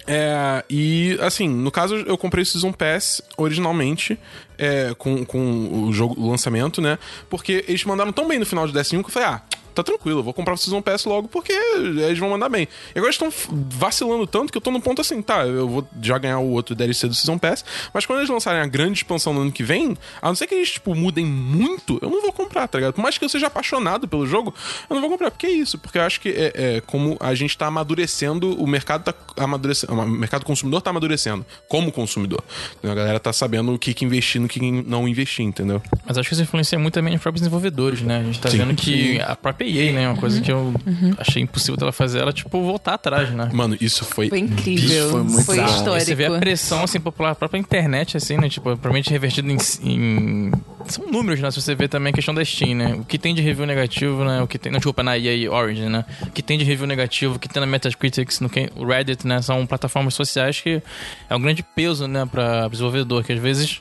É, 0.06 0.64
e 0.68 1.16
assim, 1.20 1.48
no 1.48 1.70
caso 1.70 1.94
eu 1.94 2.18
comprei 2.18 2.42
o 2.42 2.46
Season 2.46 2.72
Pass 2.72 3.22
originalmente 3.36 4.18
é, 4.58 4.94
com, 4.98 5.24
com 5.24 5.84
o 5.86 5.92
jogo 5.92 6.20
o 6.20 6.30
lançamento, 6.30 6.80
né? 6.80 6.98
Porque 7.30 7.64
eles 7.68 7.84
mandaram 7.84 8.12
tão 8.12 8.26
bem 8.26 8.38
no 8.38 8.46
final 8.46 8.66
de 8.66 8.72
Destiny 8.72 9.00
1 9.00 9.02
que 9.02 9.10
eu 9.10 9.12
falei, 9.12 9.28
ah, 9.28 9.42
tá 9.72 9.82
tranquilo, 9.82 10.20
eu 10.20 10.24
vou 10.24 10.34
comprar 10.34 10.54
o 10.54 10.56
Season 10.56 10.80
Pass 10.82 11.04
logo 11.04 11.28
porque 11.28 11.52
eles 11.52 12.18
vão 12.18 12.30
mandar 12.30 12.48
bem. 12.48 12.68
E 12.94 12.98
agora 12.98 13.12
eles 13.12 13.20
estão 13.20 13.32
vacilando 13.70 14.26
tanto 14.26 14.52
que 14.52 14.58
eu 14.58 14.62
tô 14.62 14.70
no 14.70 14.80
ponto 14.80 15.00
assim, 15.00 15.20
tá, 15.22 15.46
eu 15.46 15.68
vou 15.68 15.88
já 16.00 16.18
ganhar 16.18 16.38
o 16.38 16.50
outro 16.50 16.74
DLC 16.74 17.08
do 17.08 17.14
Season 17.14 17.38
Pass, 17.38 17.64
mas 17.92 18.06
quando 18.06 18.20
eles 18.20 18.30
lançarem 18.30 18.60
a 18.60 18.66
grande 18.66 18.98
expansão 18.98 19.32
no 19.32 19.42
ano 19.42 19.52
que 19.52 19.62
vem, 19.62 19.96
a 20.20 20.28
não 20.28 20.34
ser 20.34 20.46
que 20.46 20.54
eles, 20.54 20.72
tipo, 20.72 20.94
mudem 20.94 21.24
muito, 21.24 21.98
eu 22.02 22.10
não 22.10 22.22
vou 22.22 22.32
comprar, 22.32 22.68
tá 22.68 22.78
ligado? 22.78 22.94
Por 22.94 23.02
mais 23.02 23.18
que 23.18 23.24
eu 23.24 23.28
seja 23.28 23.46
apaixonado 23.46 24.06
pelo 24.06 24.26
jogo, 24.26 24.54
eu 24.88 24.94
não 24.94 25.00
vou 25.00 25.10
comprar. 25.10 25.30
Porque 25.30 25.46
é 25.46 25.50
isso, 25.50 25.78
porque 25.78 25.98
eu 25.98 26.02
acho 26.02 26.20
que 26.20 26.28
é, 26.28 26.52
é 26.54 26.80
como 26.80 27.16
a 27.20 27.34
gente 27.34 27.56
tá 27.56 27.66
amadurecendo, 27.66 28.60
o 28.60 28.66
mercado 28.66 29.04
tá 29.04 29.14
amadurecendo, 29.42 29.92
o 29.92 30.06
mercado 30.06 30.44
consumidor 30.44 30.82
tá 30.82 30.90
amadurecendo 30.90 31.44
como 31.68 31.90
consumidor. 31.92 32.42
Entendeu? 32.74 32.92
A 32.92 32.94
galera 32.94 33.20
tá 33.20 33.32
sabendo 33.32 33.74
o 33.74 33.78
que, 33.78 33.94
que 33.94 34.04
investir 34.04 34.40
no 34.40 34.48
que 34.48 34.60
não 34.60 35.08
investir, 35.08 35.44
entendeu? 35.44 35.82
Mas 36.06 36.18
acho 36.18 36.28
que 36.28 36.34
isso 36.34 36.42
influencia 36.42 36.78
muito 36.78 36.94
também 36.94 37.14
os 37.14 37.20
próprios 37.20 37.40
desenvolvedores, 37.40 38.02
né? 38.02 38.18
A 38.18 38.22
gente 38.22 38.40
tá 38.40 38.50
Sim. 38.50 38.58
vendo 38.58 38.74
que 38.74 39.20
a 39.20 39.36
própria 39.36 39.61
EA, 39.64 39.92
né? 39.92 40.08
Uma 40.08 40.16
coisa 40.16 40.40
que 40.40 40.50
eu 40.50 40.72
Uhum. 40.86 41.14
achei 41.18 41.42
impossível 41.42 41.76
dela 41.76 41.92
fazer, 41.92 42.18
ela, 42.20 42.32
tipo, 42.32 42.62
voltar 42.62 42.94
atrás, 42.94 43.30
né? 43.30 43.50
Mano, 43.52 43.76
isso 43.80 44.04
foi. 44.04 44.28
Foi 44.28 44.38
incrível. 44.38 44.84
Isso 45.06 45.10
foi 45.10 45.22
muito 45.22 45.44
foi 45.44 45.56
histórico. 45.64 46.00
Você 46.06 46.14
vê 46.14 46.26
a 46.26 46.38
pressão, 46.38 46.82
assim, 46.84 47.00
popular, 47.00 47.30
a 47.30 47.34
própria 47.34 47.58
internet, 47.58 48.16
assim, 48.16 48.36
né? 48.36 48.48
Tipo, 48.48 48.64
provavelmente 48.70 49.10
revertido 49.10 49.50
em, 49.50 49.56
em- 49.82 50.52
São 50.86 51.06
números, 51.06 51.40
né? 51.40 51.50
Se 51.50 51.60
você 51.60 51.74
vê 51.74 51.86
também 51.88 52.10
a 52.10 52.14
questão 52.14 52.34
da 52.34 52.44
Steam, 52.44 52.74
né? 52.76 52.94
O 52.94 53.04
que 53.04 53.16
tem 53.18 53.34
de 53.34 53.40
review 53.42 53.64
negativo, 53.66 54.24
né? 54.24 54.42
O 54.42 54.46
que 54.48 54.58
tem... 54.58 54.70
Não, 54.72 54.78
desculpa, 54.78 55.02
na 55.02 55.16
EA 55.16 55.50
Origin, 55.52 55.88
né? 55.88 56.04
O 56.22 56.30
que 56.30 56.42
tem 56.42 56.58
de 56.58 56.64
review 56.64 56.86
negativo, 56.86 57.36
o 57.36 57.38
que 57.38 57.48
tem 57.48 57.60
na 57.60 57.66
Metacritics, 57.66 58.40
no 58.40 58.50
Reddit, 58.86 59.26
né? 59.26 59.40
São 59.42 59.64
plataformas 59.66 60.14
sociais 60.14 60.60
que 60.60 60.82
é 61.30 61.36
um 61.36 61.40
grande 61.40 61.62
peso, 61.62 62.06
né? 62.08 62.26
Pra 62.30 62.66
desenvolvedor, 62.68 63.22
que 63.22 63.32
às 63.32 63.38
vezes 63.38 63.80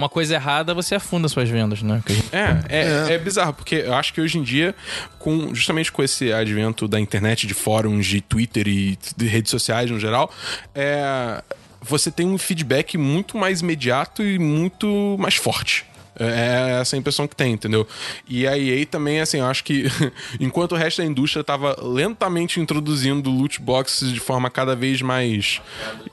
uma 0.00 0.08
coisa 0.08 0.34
errada 0.34 0.72
você 0.74 0.94
afunda 0.94 1.28
suas 1.28 1.48
vendas, 1.48 1.82
né? 1.82 2.02
Gente- 2.08 2.28
É, 2.32 2.58
é, 2.68 3.14
é 3.14 3.18
bizarro, 3.18 3.52
porque 3.52 3.76
eu 3.76 3.94
acho 3.94 4.12
que 4.14 4.20
hoje 4.20 4.38
em 4.38 4.42
dia, 4.42 4.74
com 5.18 5.54
justamente 5.54 5.92
com 5.92 6.02
esse 6.02 6.32
advento 6.32 6.88
da 6.88 6.98
internet, 6.98 7.46
de 7.46 7.54
fóruns, 7.54 8.06
de 8.06 8.20
Twitter 8.20 8.66
e 8.66 8.98
de 9.16 9.26
redes 9.26 9.50
sociais 9.50 9.90
no 9.90 10.00
geral, 10.00 10.32
é, 10.74 11.42
você 11.82 12.10
tem 12.10 12.26
um 12.26 12.36
feedback 12.38 12.96
muito 12.98 13.36
mais 13.36 13.60
imediato 13.60 14.22
e 14.22 14.38
muito 14.38 15.16
mais 15.18 15.34
forte. 15.36 15.84
É 16.18 16.78
essa 16.80 16.96
a 16.96 16.98
impressão 16.98 17.26
que 17.26 17.36
tem, 17.36 17.52
entendeu? 17.52 17.86
E 18.28 18.46
a 18.46 18.58
EA 18.58 18.84
também, 18.86 19.20
assim, 19.20 19.38
eu 19.38 19.46
acho 19.46 19.62
que 19.64 19.84
enquanto 20.40 20.72
o 20.72 20.76
resto 20.76 20.98
da 21.02 21.06
indústria 21.06 21.42
tava 21.42 21.76
lentamente 21.80 22.60
introduzindo 22.60 23.30
loot 23.30 23.60
boxes 23.60 24.12
de 24.12 24.20
forma 24.20 24.50
cada 24.50 24.74
vez 24.74 25.00
mais 25.02 25.60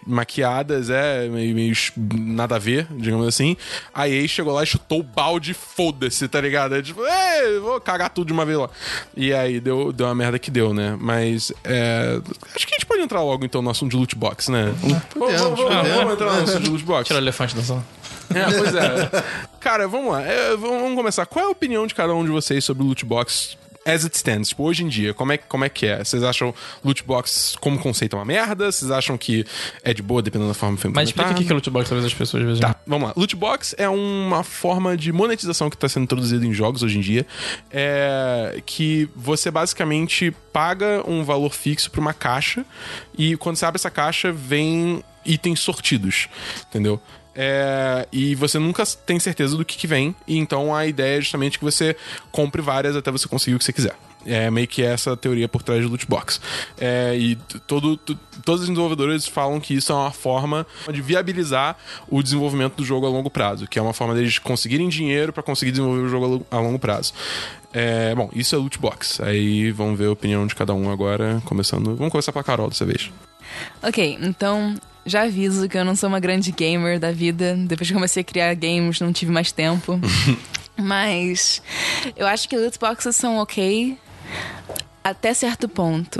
maquiadas, 0.06 0.90
é, 0.90 1.28
meio, 1.28 1.56
meio 1.56 1.74
nada 2.16 2.56
a 2.56 2.60
ver, 2.60 2.88
digamos 2.92 3.28
assim, 3.28 3.58
a 3.94 4.08
EA 4.08 4.28
chegou 4.28 4.54
lá 4.54 4.64
e 4.64 4.66
chutou 4.66 5.00
o 5.00 5.04
balde, 5.04 5.54
foda-se, 5.54 6.28
tá 6.28 6.40
ligado? 6.40 6.76
É 6.76 6.82
tipo, 6.82 7.02
"Ei, 7.02 7.60
vou 7.60 7.80
cagar 7.82 8.10
tudo 8.10 8.28
de 8.28 8.34
uma 8.34 8.46
vez 8.46 8.58
lá. 8.58 8.70
E 9.16 9.34
aí 9.34 9.60
deu, 9.60 9.92
deu 9.92 10.08
uma 10.08 10.16
merda 10.16 10.38
que 10.40 10.52
deu, 10.52 10.74
né? 10.74 10.98
Mas 11.00 11.52
é, 11.64 12.20
acho 12.56 12.68
que 12.68 12.74
a 12.74 12.78
gente 12.78 12.86
pode 12.86 13.02
entrar 13.02 13.22
logo 13.22 13.44
então 13.46 13.62
no 13.62 13.70
assunto 13.70 13.92
de 13.92 13.98
loot 13.98 14.16
box, 14.16 14.50
né? 14.50 14.74
Vamos, 14.82 15.02
vamos, 15.16 15.40
vamos, 15.40 15.60
podemos. 15.60 15.90
vamos 15.90 16.14
entrar 16.14 16.34
no 16.34 16.44
assunto 16.44 16.64
de 16.64 16.70
loot 16.70 16.84
box. 16.84 17.08
Tira 17.08 17.20
o 17.20 17.22
elefante 17.22 17.56
da 17.56 17.62
sala. 17.64 17.97
É, 18.38 18.46
pois 18.58 18.76
é. 18.76 19.24
Cara, 19.60 19.88
vamos 19.88 20.12
lá. 20.12 20.24
É, 20.24 20.56
vamos 20.56 20.96
começar. 20.96 21.26
Qual 21.26 21.44
é 21.44 21.48
a 21.48 21.52
opinião 21.52 21.88
de 21.88 21.96
cada 21.96 22.14
um 22.14 22.24
de 22.24 22.32
vocês 22.32 22.64
sobre 22.64 22.84
o 22.84 22.88
loot 22.88 23.06
box 23.06 23.58
as 23.88 24.04
it 24.04 24.16
stands, 24.18 24.50
tipo, 24.50 24.64
hoje 24.64 24.84
em 24.84 24.90
dia, 24.90 25.14
como 25.14 25.32
é, 25.32 25.38
como 25.38 25.64
é 25.64 25.70
que 25.70 25.86
é? 25.86 26.04
Vocês 26.04 26.22
acham 26.22 26.54
loot 26.84 27.04
box 27.04 27.56
como 27.62 27.80
conceito 27.80 28.18
uma 28.18 28.26
merda? 28.26 28.70
Vocês 28.70 28.92
acham 28.92 29.18
que 29.18 29.46
é 29.82 29.94
de 29.94 30.02
boa, 30.02 30.22
dependendo 30.22 30.50
da 30.50 30.54
forma 30.54 30.76
que 30.76 30.82
foi 30.82 30.92
Mas 30.92 31.08
explica 31.08 31.32
o 31.32 31.36
que 31.36 31.50
é 31.50 31.54
loot 31.54 31.70
box, 31.70 31.90
talvez 31.90 32.06
as 32.06 32.14
pessoas 32.14 32.44
vejam. 32.44 32.60
Tá, 32.60 32.76
vamos 32.86 33.08
lá. 33.08 33.14
Loot 33.16 33.34
box 33.38 33.74
é 33.78 33.88
uma 33.88 34.44
forma 34.44 34.98
de 34.98 35.14
monetização 35.14 35.70
que 35.70 35.78
está 35.78 35.88
sendo 35.88 36.04
introduzida 36.04 36.46
em 36.46 36.54
jogos 36.54 36.84
hoje 36.84 36.98
em 36.98 37.02
dia, 37.02 37.26
é 37.72 38.62
que 38.66 39.10
você 39.16 39.50
basicamente 39.50 40.32
paga 40.52 41.02
um 41.08 41.24
valor 41.24 41.54
fixo 41.54 41.90
para 41.90 42.02
uma 42.02 42.14
caixa 42.14 42.66
e 43.18 43.38
quando 43.38 43.56
você 43.56 43.66
abre 43.66 43.78
essa 43.78 43.90
caixa 43.90 44.34
vem 44.34 45.02
itens 45.26 45.62
sortidos, 45.62 46.28
entendeu? 46.68 47.02
É, 47.40 48.08
e 48.12 48.34
você 48.34 48.58
nunca 48.58 48.84
tem 49.06 49.20
certeza 49.20 49.56
do 49.56 49.64
que, 49.64 49.78
que 49.78 49.86
vem, 49.86 50.16
e 50.28 50.38
então 50.38 50.74
a 50.74 50.88
ideia 50.88 51.20
é 51.20 51.22
justamente 51.22 51.60
que 51.60 51.64
você 51.64 51.96
compre 52.32 52.64
várias 52.64 52.96
até 52.96 53.12
você 53.12 53.28
conseguir 53.28 53.56
o 53.56 53.60
que 53.60 53.66
você 53.66 53.72
quiser. 53.72 53.96
É 54.26 54.50
meio 54.50 54.68
que 54.68 54.82
essa 54.82 55.16
teoria 55.16 55.48
por 55.48 55.62
trás 55.62 55.84
do 55.84 55.88
loot 55.88 56.06
box. 56.08 56.42
É, 56.78 57.16
e 57.16 57.36
todo, 57.68 57.96
todos 57.96 58.62
os 58.62 58.68
desenvolvedores 58.68 59.28
falam 59.28 59.60
que 59.60 59.76
isso 59.76 59.92
é 59.92 59.96
uma 59.96 60.12
forma 60.12 60.66
de 60.92 61.00
viabilizar 61.00 61.78
o 62.10 62.24
desenvolvimento 62.24 62.76
do 62.76 62.84
jogo 62.84 63.06
a 63.06 63.10
longo 63.10 63.30
prazo, 63.30 63.68
que 63.68 63.78
é 63.78 63.82
uma 63.82 63.94
forma 63.94 64.16
deles 64.16 64.40
conseguirem 64.40 64.90
dinheiro 64.90 65.32
para 65.32 65.44
conseguir 65.44 65.72
desenvolver 65.72 66.02
o 66.02 66.10
jogo 66.10 66.46
a 66.50 66.58
longo 66.60 66.80
prazo. 66.80 67.14
É, 67.72 68.16
bom, 68.16 68.30
isso 68.34 68.56
é 68.56 68.58
loot 68.58 68.80
box. 68.80 69.22
Aí 69.22 69.72
vamos 69.72 69.98
ver 69.98 70.08
a 70.08 70.12
opinião 70.12 70.48
de 70.48 70.56
cada 70.56 70.74
um 70.74 70.92
agora, 70.92 71.40
começando. 71.46 71.96
Vamos 71.96 72.12
começar 72.12 72.32
pela 72.32 72.44
Carol 72.44 72.68
dessa 72.68 72.84
vez. 72.84 73.12
Ok, 73.82 74.18
então 74.22 74.76
já 75.08 75.24
aviso 75.24 75.68
que 75.68 75.78
eu 75.78 75.86
não 75.86 75.96
sou 75.96 76.10
uma 76.10 76.20
grande 76.20 76.52
gamer 76.52 77.00
da 77.00 77.12
vida. 77.12 77.56
Depois 77.56 77.88
que 77.88 77.94
comecei 77.94 78.22
a 78.22 78.24
criar 78.24 78.54
games, 78.54 79.00
não 79.00 79.12
tive 79.12 79.32
mais 79.32 79.52
tempo. 79.52 80.00
Mas 80.78 81.62
eu 82.16 82.28
acho 82.28 82.48
que 82.48 82.56
loot 82.56 82.78
boxes 82.78 83.16
são 83.16 83.38
ok 83.38 83.98
até 85.04 85.34
certo 85.34 85.68
ponto. 85.70 86.20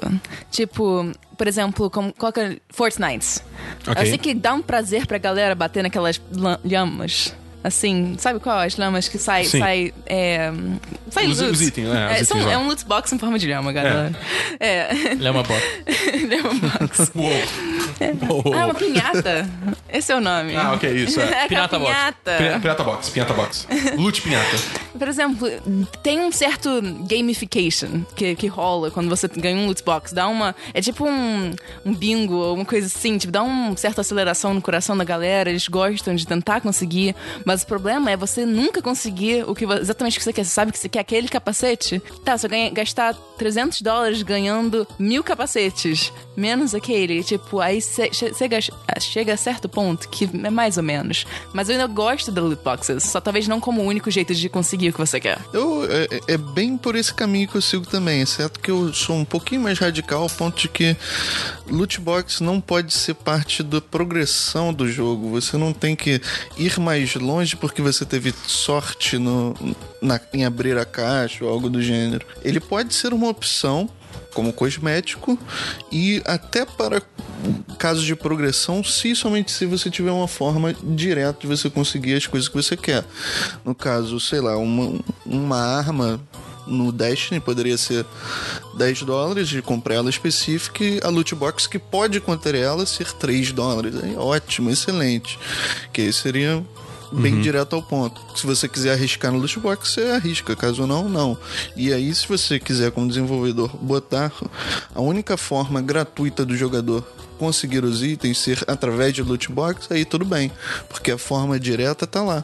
Tipo, 0.50 1.12
por 1.38 1.48
exemplo, 1.48 1.90
como 1.90 2.14
qual 2.14 2.32
que 2.32 2.40
é? 2.40 2.58
Fortnite. 2.70 3.42
Ok. 3.86 4.02
Eu 4.02 4.08
sei 4.08 4.18
que 4.18 4.34
dá 4.34 4.54
um 4.54 4.62
prazer 4.62 5.06
pra 5.06 5.18
galera 5.18 5.54
bater 5.54 5.84
naquelas 5.84 6.20
lhamas. 6.64 7.36
Assim, 7.68 8.16
sabe 8.18 8.40
qual? 8.40 8.60
As 8.60 8.78
lamas 8.78 9.08
que 9.10 9.18
sai. 9.18 9.44
Sim. 9.46 9.60
sai 9.60 9.94
é, 10.06 10.52
sai 11.12 11.28
Os- 11.28 11.40
loot. 11.42 11.52
os 11.52 11.62
itens, 11.62 11.88
né? 11.90 12.20
É, 12.20 12.24
são- 12.24 12.50
é 12.50 12.58
um 12.58 12.68
loot 12.68 12.86
box 12.86 13.12
em 13.14 13.20
forma 13.20 13.38
de 13.38 13.46
lhama, 13.48 13.72
galera. 13.74 14.12
É. 14.60 14.90
Lema 15.20 15.44
box. 15.44 15.62
lhama 16.30 16.54
box. 16.54 17.12
Uou. 18.30 18.54
Ah, 18.54 18.66
uma 18.66 18.74
pinhata. 18.76 19.50
Esse 19.90 20.12
é 20.12 20.16
o 20.16 20.22
nome. 20.22 20.56
Ah, 20.56 20.74
ok, 20.74 20.90
isso, 20.92 21.20
é. 21.20 21.44
é 21.46 21.48
Pinata 21.48 21.78
box. 21.80 21.92
pinhata. 21.92 22.60
Pirata 22.62 22.84
Box, 22.84 23.10
Pinata 23.10 23.34
Box. 23.34 23.68
Loot 23.98 24.22
Pinata. 24.22 24.58
Por 24.98 25.08
exemplo, 25.08 25.50
tem 26.04 26.20
um 26.20 26.32
certo 26.32 26.70
gamification 27.08 28.04
que, 28.16 28.36
que 28.36 28.48
rola 28.48 28.92
quando 28.92 29.10
você 29.10 29.28
ganha 29.28 29.58
um 29.58 29.66
loot 29.68 29.84
box. 29.84 30.14
Dá 30.14 30.28
uma. 30.28 30.56
É 30.74 30.82
tipo 30.82 31.06
um, 31.08 31.54
um 31.86 31.94
bingo 31.94 32.36
ou 32.36 32.56
uma 32.56 32.66
coisa 32.66 32.88
assim. 32.88 33.18
Tipo, 33.18 33.32
dá 33.32 33.44
uma 33.44 33.76
certa 33.76 34.02
aceleração 34.02 34.54
no 34.54 34.62
coração 34.62 34.96
da 34.98 35.04
galera. 35.04 35.50
Eles 35.50 35.68
gostam 35.68 36.16
de 36.16 36.26
tentar 36.26 36.62
conseguir. 36.62 37.16
Mas 37.46 37.57
o 37.64 37.68
problema 37.68 38.12
é 38.12 38.18
você 38.18 38.46
nunca 38.46 38.82
conseguir 38.82 39.44
o 39.48 39.56
que 39.56 39.66
exatamente 39.66 40.18
o 40.18 40.20
que 40.20 40.24
você 40.24 40.34
quer. 40.34 40.44
Você 40.44 40.52
sabe 40.52 40.72
que 40.72 40.80
você 40.80 40.90
quer 40.90 41.00
aquele 41.00 41.28
capacete? 41.28 42.02
Tá, 42.24 42.38
você 42.38 42.48
ganha, 42.48 42.70
gastar 42.70 43.14
300 43.38 43.82
dólares 43.82 44.22
ganhando 44.22 44.88
mil 45.00 45.24
capacetes. 45.24 46.12
Menos 46.36 46.74
aquele. 46.74 47.24
Tipo, 47.24 47.60
aí 47.60 47.82
você 47.82 48.12
chega, 48.14 48.60
chega 49.00 49.34
a 49.34 49.38
certo 49.38 49.70
ponto 49.70 50.10
que 50.10 50.30
é 50.44 50.50
mais 50.50 50.78
ou 50.78 50.84
menos. 50.84 51.26
Mas 51.54 51.70
eu 51.70 51.74
ainda 51.74 51.88
gosto 51.88 52.32
da 52.32 52.42
loot 52.42 52.62
boxes. 52.64 53.04
Só 53.04 53.20
talvez 53.20 53.48
não 53.48 53.60
como 53.60 53.82
o 53.82 53.86
único 53.86 54.10
jeito 54.12 54.34
de 54.34 54.50
conseguir 54.50 54.90
o 54.90 54.94
que 54.94 55.00
você 55.00 55.20
quer. 55.20 55.40
Eu, 55.54 55.86
é, 55.90 56.34
é 56.34 56.38
bem 56.38 56.78
por 56.78 56.96
esse 56.96 57.14
caminho 57.14 57.48
que 57.48 57.56
eu 57.56 57.62
sigo 57.62 57.86
também, 57.86 58.22
exceto 58.22 58.60
que 58.60 58.72
eu 58.72 58.94
sou 58.94 59.16
um 59.16 59.26
pouquinho 59.26 59.62
mais 59.62 59.80
radical 59.80 60.24
ao 60.24 60.30
ponto 60.30 60.62
de 60.62 60.68
que 60.68 60.96
loot 61.70 62.00
box 62.00 62.42
não 62.42 62.60
pode 62.60 62.94
ser 62.94 63.14
parte 63.14 63.64
da 63.64 63.82
progressão 63.82 64.74
do 64.74 64.90
jogo. 64.90 65.30
Você 65.30 65.58
não 65.58 65.74
tem 65.74 65.96
que 65.96 66.22
ir 66.58 66.80
mais 66.80 67.16
longe 67.16 67.37
porque 67.58 67.82
você 67.82 68.06
teve 68.06 68.34
sorte 68.48 69.18
no, 69.18 69.54
na- 70.02 70.20
em 70.34 70.46
abrir 70.46 70.78
a 70.78 70.86
caixa 70.86 71.44
ou 71.46 71.52
algo 71.52 71.70
do 71.70 71.82
gênero. 71.82 72.26
Ele 72.44 72.60
pode 72.60 72.94
ser 72.94 73.14
uma 73.14 73.28
opção 73.30 73.90
como 74.34 74.54
cosmético 74.54 75.38
e 75.92 76.22
até 76.26 76.64
para 76.66 77.02
casos 77.78 78.04
de 78.04 78.16
progressão, 78.16 78.84
se 78.84 79.16
somente 79.16 79.52
se 79.52 79.66
você 79.66 79.90
tiver 79.90 80.12
uma 80.12 80.28
forma 80.28 80.74
direta 80.84 81.40
de 81.42 81.48
você 81.48 81.70
conseguir 81.70 82.16
as 82.16 82.28
coisas 82.28 82.48
que 82.48 82.56
você 82.56 82.76
quer. 82.78 83.04
No 83.66 83.74
caso, 83.74 84.20
sei 84.20 84.40
lá, 84.42 84.56
uma, 84.58 85.00
uma 85.26 85.58
arma 85.58 86.20
no 86.68 86.92
Destiny 86.92 87.40
poderia 87.40 87.78
ser 87.78 88.06
10 88.78 89.04
dólares 89.04 89.48
de 89.48 89.62
comprar 89.62 89.96
ela 89.96 90.10
específica 90.10 90.84
e 90.84 91.00
a 91.02 91.08
loot 91.10 91.34
box 91.34 91.66
que 91.66 91.80
pode 91.80 92.20
conter 92.20 92.56
ela 92.56 92.86
ser 92.86 93.12
3 93.14 93.52
dólares. 93.54 93.96
Aí, 94.04 94.16
ótimo, 94.18 94.70
excelente. 94.70 95.40
Que 95.94 96.02
aí 96.02 96.14
seria 96.14 96.64
bem 97.12 97.40
direto 97.42 97.76
ao 97.76 97.84
ponto. 97.84 98.22
Se 98.36 98.46
você 98.46 98.68
quiser 98.68 98.94
arriscar 98.94 99.32
no 99.32 99.40
loot 99.40 99.60
box, 99.60 99.90
você 99.90 100.02
arrisca. 100.12 100.56
Caso 100.56 100.86
não, 100.86 101.08
não. 101.08 101.38
E 101.76 101.94
aí, 101.94 102.14
se 102.14 102.28
você 102.28 102.60
quiser, 102.60 102.92
como 102.92 103.08
desenvolvedor, 103.08 103.76
botar 103.78 104.32
a 104.94 105.02
única 105.02 105.38
forma 105.38 105.82
gratuita 105.82 106.46
do 106.46 106.56
jogador 106.56 107.04
conseguir 107.38 107.84
os 107.84 108.04
itens 108.04 108.40
ser 108.40 108.64
através 108.68 109.14
de 109.14 109.22
loot 109.22 109.52
box, 109.52 109.88
aí 109.92 110.04
tudo 110.04 110.26
bem. 110.26 110.52
Porque 110.90 111.12
a 111.12 111.18
forma 111.18 111.60
direta 111.60 112.06
tá 112.06 112.22
lá. 112.22 112.44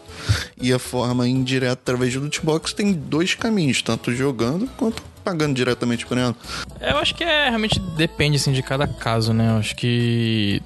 E 0.59 0.71
a 0.71 0.79
forma 0.79 1.27
indireta 1.27 1.73
através 1.73 2.11
de 2.11 2.19
loot 2.19 2.41
box 2.43 2.73
tem 2.73 2.93
dois 2.93 3.33
caminhos, 3.33 3.81
tanto 3.81 4.13
jogando 4.13 4.67
quanto 4.77 5.01
pagando 5.23 5.55
diretamente 5.55 6.05
por 6.05 6.17
ela. 6.17 6.35
Eu 6.79 6.97
acho 6.97 7.15
que 7.15 7.23
é 7.23 7.47
realmente 7.47 7.79
depende 7.79 8.35
assim 8.35 8.51
de 8.51 8.61
cada 8.61 8.87
caso, 8.87 9.33
né? 9.33 9.51
Eu 9.51 9.57
acho 9.57 9.75
que 9.75 10.61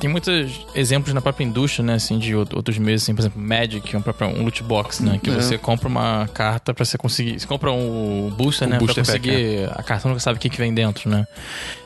tem 0.00 0.08
muitos 0.08 0.64
exemplos 0.74 1.12
na 1.12 1.20
própria 1.20 1.44
indústria, 1.44 1.84
né, 1.84 1.94
assim, 1.94 2.18
de 2.18 2.32
out- 2.32 2.54
outros 2.54 2.78
meios, 2.78 3.02
assim, 3.02 3.14
por 3.14 3.20
exemplo, 3.22 3.40
Magic, 3.40 3.96
um 3.96 4.00
próprio 4.02 4.28
um 4.28 4.42
loot 4.44 4.62
box, 4.62 5.02
né, 5.02 5.18
que 5.22 5.28
É. 5.30 5.34
você 5.34 5.58
compra 5.58 5.88
uma 5.88 6.28
carta 6.32 6.72
pra 6.72 6.84
você 6.84 6.96
conseguir, 6.96 7.38
você 7.40 7.46
compra 7.46 7.72
um 7.72 8.30
booster, 8.36 8.68
Um 8.68 8.70
né, 8.72 8.78
booster 8.78 9.04
pra 9.04 9.14
pack, 9.14 9.26
conseguir 9.28 9.70
a 9.74 9.82
carta 9.82 10.08
nunca 10.08 10.20
sabe 10.20 10.36
o 10.36 10.40
que, 10.40 10.48
que 10.48 10.58
vem 10.58 10.72
dentro, 10.72 11.10
né. 11.10 11.26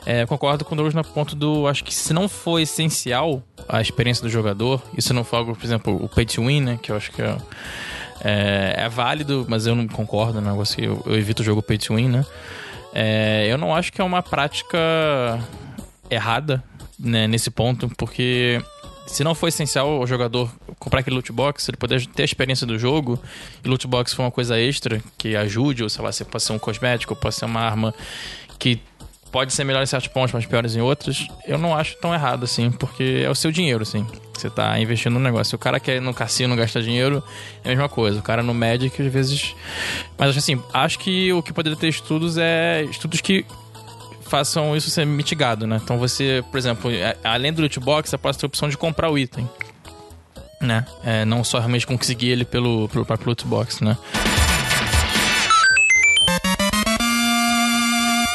É, 0.05 0.23
eu 0.23 0.27
concordo 0.27 0.63
com 0.63 0.73
o 0.73 0.77
Douglas 0.77 0.93
no 0.93 1.03
ponto 1.03 1.35
do, 1.35 1.67
acho 1.67 1.83
que 1.83 1.93
se 1.93 2.13
não 2.13 2.29
for 2.29 2.59
essencial 2.59 3.41
a 3.67 3.81
experiência 3.81 4.21
do 4.23 4.29
jogador, 4.29 4.81
isso 4.97 5.13
não 5.13 5.23
for 5.23 5.37
algo, 5.37 5.55
por 5.55 5.65
exemplo, 5.65 5.95
o 6.03 6.07
pay 6.07 6.25
to 6.25 6.45
win, 6.45 6.61
né, 6.61 6.79
que 6.81 6.91
eu 6.91 6.95
acho 6.97 7.11
que 7.11 7.21
é, 7.21 7.35
é, 8.23 8.75
é 8.77 8.89
válido, 8.89 9.45
mas 9.49 9.65
eu 9.65 9.75
não 9.75 9.87
concordo, 9.87 10.39
né, 10.39 10.49
negócio 10.51 10.83
eu, 10.83 11.01
eu 11.05 11.15
evito 11.17 11.41
o 11.41 11.45
jogo 11.45 11.61
pay 11.61 11.77
to 11.77 11.95
win, 11.95 12.09
né. 12.09 12.25
É, 12.93 13.47
eu 13.49 13.57
não 13.57 13.73
acho 13.75 13.91
que 13.91 13.99
é 13.99 14.03
uma 14.03 14.21
prática 14.21 14.77
errada 16.09 16.63
né, 16.99 17.27
nesse 17.27 17.49
ponto, 17.49 17.89
porque 17.97 18.61
se 19.07 19.23
não 19.23 19.35
for 19.35 19.47
essencial 19.47 19.99
o 19.99 20.07
jogador 20.07 20.49
comprar 20.79 21.01
aquele 21.01 21.15
loot 21.15 21.31
box, 21.31 21.69
ele 21.69 21.77
poder 21.77 22.05
ter 22.07 22.23
a 22.23 22.25
experiência 22.25 22.65
do 22.65 22.77
jogo, 22.77 23.19
e 23.63 23.67
loot 23.67 23.87
box 23.87 24.13
for 24.13 24.23
uma 24.23 24.31
coisa 24.31 24.59
extra 24.59 25.01
que 25.17 25.35
ajude, 25.35 25.83
ou 25.83 25.89
sei 25.89 26.03
lá, 26.03 26.11
se 26.11 26.23
pode 26.25 26.43
ser 26.43 26.53
um 26.53 26.59
cosmético, 26.59 27.15
pode 27.15 27.35
ser 27.35 27.45
uma 27.45 27.61
arma 27.61 27.93
que 28.57 28.79
pode 29.31 29.51
ser 29.51 29.63
melhor 29.63 29.81
em 29.81 29.87
certos 29.87 30.07
pontos, 30.09 30.31
mas 30.31 30.45
piores 30.45 30.75
em 30.75 30.81
outros, 30.81 31.27
eu 31.47 31.57
não 31.57 31.75
acho 31.75 31.97
tão 31.99 32.13
errado 32.13 32.43
assim, 32.43 32.69
porque 32.69 33.23
é 33.25 33.29
o 33.29 33.33
seu 33.33 33.51
dinheiro, 33.51 33.81
assim. 33.81 34.05
Você 34.31 34.47
tá 34.49 34.79
investindo 34.79 35.13
no 35.13 35.19
negócio. 35.19 35.45
Se 35.45 35.55
o 35.55 35.59
cara 35.59 35.79
quer 35.79 35.95
ir 35.97 35.99
no 35.99 36.13
cassino 36.13 36.55
gastar 36.55 36.81
dinheiro, 36.81 37.23
é 37.63 37.69
a 37.69 37.69
mesma 37.69 37.89
coisa. 37.89 38.19
O 38.19 38.21
cara 38.21 38.43
no 38.43 38.53
Magic, 38.53 39.01
às 39.01 39.11
vezes. 39.11 39.55
Mas 40.17 40.35
assim, 40.37 40.61
acho 40.73 40.99
que 40.99 41.31
o 41.33 41.41
que 41.41 41.53
poderia 41.53 41.77
ter 41.77 41.87
estudos 41.87 42.37
é 42.37 42.83
estudos 42.83 43.21
que 43.21 43.45
façam 44.33 44.75
isso 44.75 44.89
ser 44.89 45.05
mitigado, 45.05 45.67
né? 45.67 45.79
Então 45.83 45.99
você, 45.99 46.43
por 46.49 46.57
exemplo, 46.57 46.89
a- 47.23 47.33
além 47.35 47.53
do 47.53 47.61
loot 47.61 47.79
box, 47.79 48.09
você 48.09 48.17
pode 48.17 48.35
ter 48.35 48.45
a 48.45 48.47
opção 48.47 48.67
de 48.67 48.75
comprar 48.75 49.11
o 49.11 49.15
item. 49.15 49.47
Né? 50.59 50.83
É, 51.03 51.23
não 51.23 51.43
só 51.43 51.59
realmente 51.59 51.85
conseguir 51.85 52.29
ele 52.29 52.43
pelo, 52.43 52.89
pelo 52.89 53.05
próprio 53.05 53.27
loot 53.29 53.45
box, 53.45 53.83
né? 53.83 53.95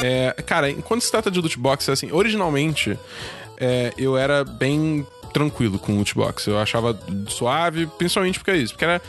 É, 0.01 0.37
cara, 0.47 0.73
quando 0.85 1.01
se 1.01 1.11
trata 1.11 1.33
de 1.33 1.41
loot 1.41 1.59
box, 1.59 1.89
assim, 1.91 2.13
originalmente 2.13 2.97
é, 3.59 3.93
eu 3.99 4.17
era 4.17 4.45
bem 4.45 5.05
tranquilo 5.33 5.81
com 5.81 5.97
loot 5.97 6.15
box. 6.15 6.47
Eu 6.47 6.61
achava 6.61 6.97
suave, 7.27 7.87
principalmente 7.99 8.39
porque 8.39 8.53
é 8.53 8.57
isso, 8.57 8.73
porque 8.75 8.85
era 8.85 9.03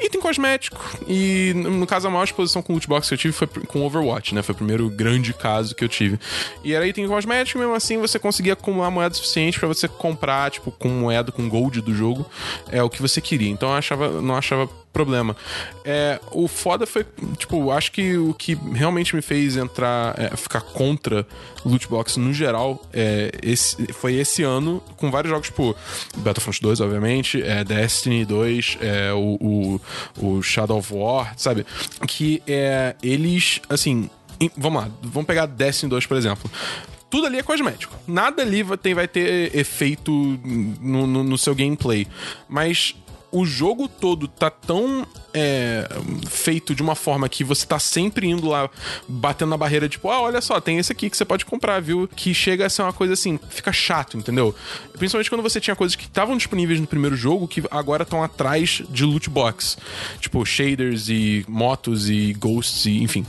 item 0.00 0.20
cosmético. 0.20 0.78
E 1.06 1.52
no 1.54 1.86
caso, 1.86 2.06
a 2.06 2.10
maior 2.10 2.24
exposição 2.24 2.62
com 2.62 2.72
loot 2.72 2.86
box 2.88 3.08
que 3.08 3.14
eu 3.14 3.18
tive 3.18 3.32
foi 3.32 3.46
com 3.46 3.84
Overwatch, 3.84 4.34
né? 4.34 4.42
Foi 4.42 4.52
o 4.54 4.56
primeiro 4.56 4.88
grande 4.88 5.32
caso 5.32 5.74
que 5.74 5.84
eu 5.84 5.88
tive. 5.88 6.18
E 6.64 6.72
era 6.72 6.86
item 6.86 7.06
cosmético, 7.08 7.58
mesmo 7.58 7.74
assim 7.74 7.98
você 7.98 8.18
conseguia 8.18 8.52
acumular 8.52 8.90
moeda 8.90 9.14
suficiente 9.14 9.58
pra 9.58 9.68
você 9.68 9.88
comprar, 9.88 10.50
tipo, 10.50 10.70
com 10.70 10.88
moeda, 10.88 11.32
com 11.32 11.48
gold 11.48 11.80
do 11.80 11.94
jogo, 11.94 12.26
é 12.70 12.82
o 12.82 12.90
que 12.90 13.02
você 13.02 13.20
queria. 13.20 13.50
Então 13.50 13.70
eu 13.70 13.76
achava, 13.76 14.20
não 14.20 14.36
achava 14.36 14.68
problema. 14.98 15.36
É, 15.84 16.20
o 16.32 16.48
foda 16.48 16.86
foi, 16.86 17.06
tipo, 17.36 17.70
acho 17.70 17.92
que 17.92 18.16
o 18.16 18.34
que 18.34 18.54
realmente 18.74 19.14
me 19.14 19.22
fez 19.22 19.56
entrar, 19.56 20.14
é, 20.18 20.36
ficar 20.36 20.60
contra 20.60 21.26
loot 21.64 21.86
box 21.88 22.16
no 22.18 22.32
geral, 22.34 22.82
é, 22.92 23.30
esse, 23.42 23.92
foi 23.92 24.14
esse 24.14 24.42
ano, 24.42 24.82
com 24.96 25.10
vários 25.10 25.30
jogos, 25.30 25.46
tipo, 25.48 25.74
Battlefront 26.16 26.60
2, 26.60 26.80
obviamente, 26.80 27.40
é, 27.42 27.62
Destiny 27.62 28.24
2, 28.24 28.78
é, 28.80 29.12
o, 29.12 29.80
o, 30.18 30.26
o 30.36 30.42
Shadow 30.42 30.78
of 30.78 30.92
War, 30.92 31.34
sabe? 31.36 31.64
Que 32.06 32.42
é, 32.46 32.96
eles, 33.02 33.60
assim, 33.68 34.10
em- 34.40 34.50
vamos 34.56 34.82
lá, 34.82 34.90
vamos 35.02 35.26
pegar 35.26 35.46
Destiny 35.46 35.90
2, 35.90 36.06
por 36.06 36.16
exemplo. 36.16 36.50
Tudo 37.10 37.26
ali 37.26 37.38
é 37.38 37.42
cosmético. 37.42 37.96
Nada 38.06 38.42
ali 38.42 38.62
vai 38.62 38.76
ter, 38.76 38.94
vai 38.94 39.08
ter 39.08 39.56
efeito 39.56 40.12
no, 40.82 41.06
no- 41.06 41.24
no 41.24 41.38
seu 41.38 41.54
gameplay. 41.54 42.06
Mas 42.46 42.94
o 43.30 43.44
jogo 43.44 43.88
todo 43.88 44.26
tá 44.26 44.50
tão 44.50 45.06
é, 45.34 45.86
feito 46.28 46.74
de 46.74 46.82
uma 46.82 46.94
forma 46.94 47.28
que 47.28 47.44
você 47.44 47.66
tá 47.66 47.78
sempre 47.78 48.26
indo 48.26 48.48
lá 48.48 48.68
batendo 49.06 49.50
na 49.50 49.56
barreira, 49.56 49.88
tipo, 49.88 50.10
ah, 50.10 50.20
olha 50.20 50.40
só, 50.40 50.60
tem 50.60 50.78
esse 50.78 50.90
aqui 50.90 51.10
que 51.10 51.16
você 51.16 51.24
pode 51.24 51.44
comprar, 51.44 51.80
viu? 51.80 52.08
Que 52.08 52.32
chega 52.32 52.66
a 52.66 52.70
ser 52.70 52.82
uma 52.82 52.92
coisa 52.92 53.14
assim, 53.14 53.38
fica 53.50 53.72
chato, 53.72 54.16
entendeu? 54.16 54.54
Principalmente 54.98 55.30
quando 55.30 55.42
você 55.42 55.60
tinha 55.60 55.76
coisas 55.76 55.94
que 55.94 56.04
estavam 56.04 56.36
disponíveis 56.36 56.80
no 56.80 56.86
primeiro 56.86 57.16
jogo 57.16 57.46
que 57.46 57.62
agora 57.70 58.02
estão 58.02 58.22
atrás 58.22 58.82
de 58.88 59.04
loot 59.04 59.28
box. 59.28 59.76
Tipo, 60.20 60.44
shaders 60.44 61.08
e 61.08 61.44
motos 61.48 62.08
e 62.08 62.32
ghosts 62.34 62.86
e 62.86 63.02
enfim. 63.02 63.26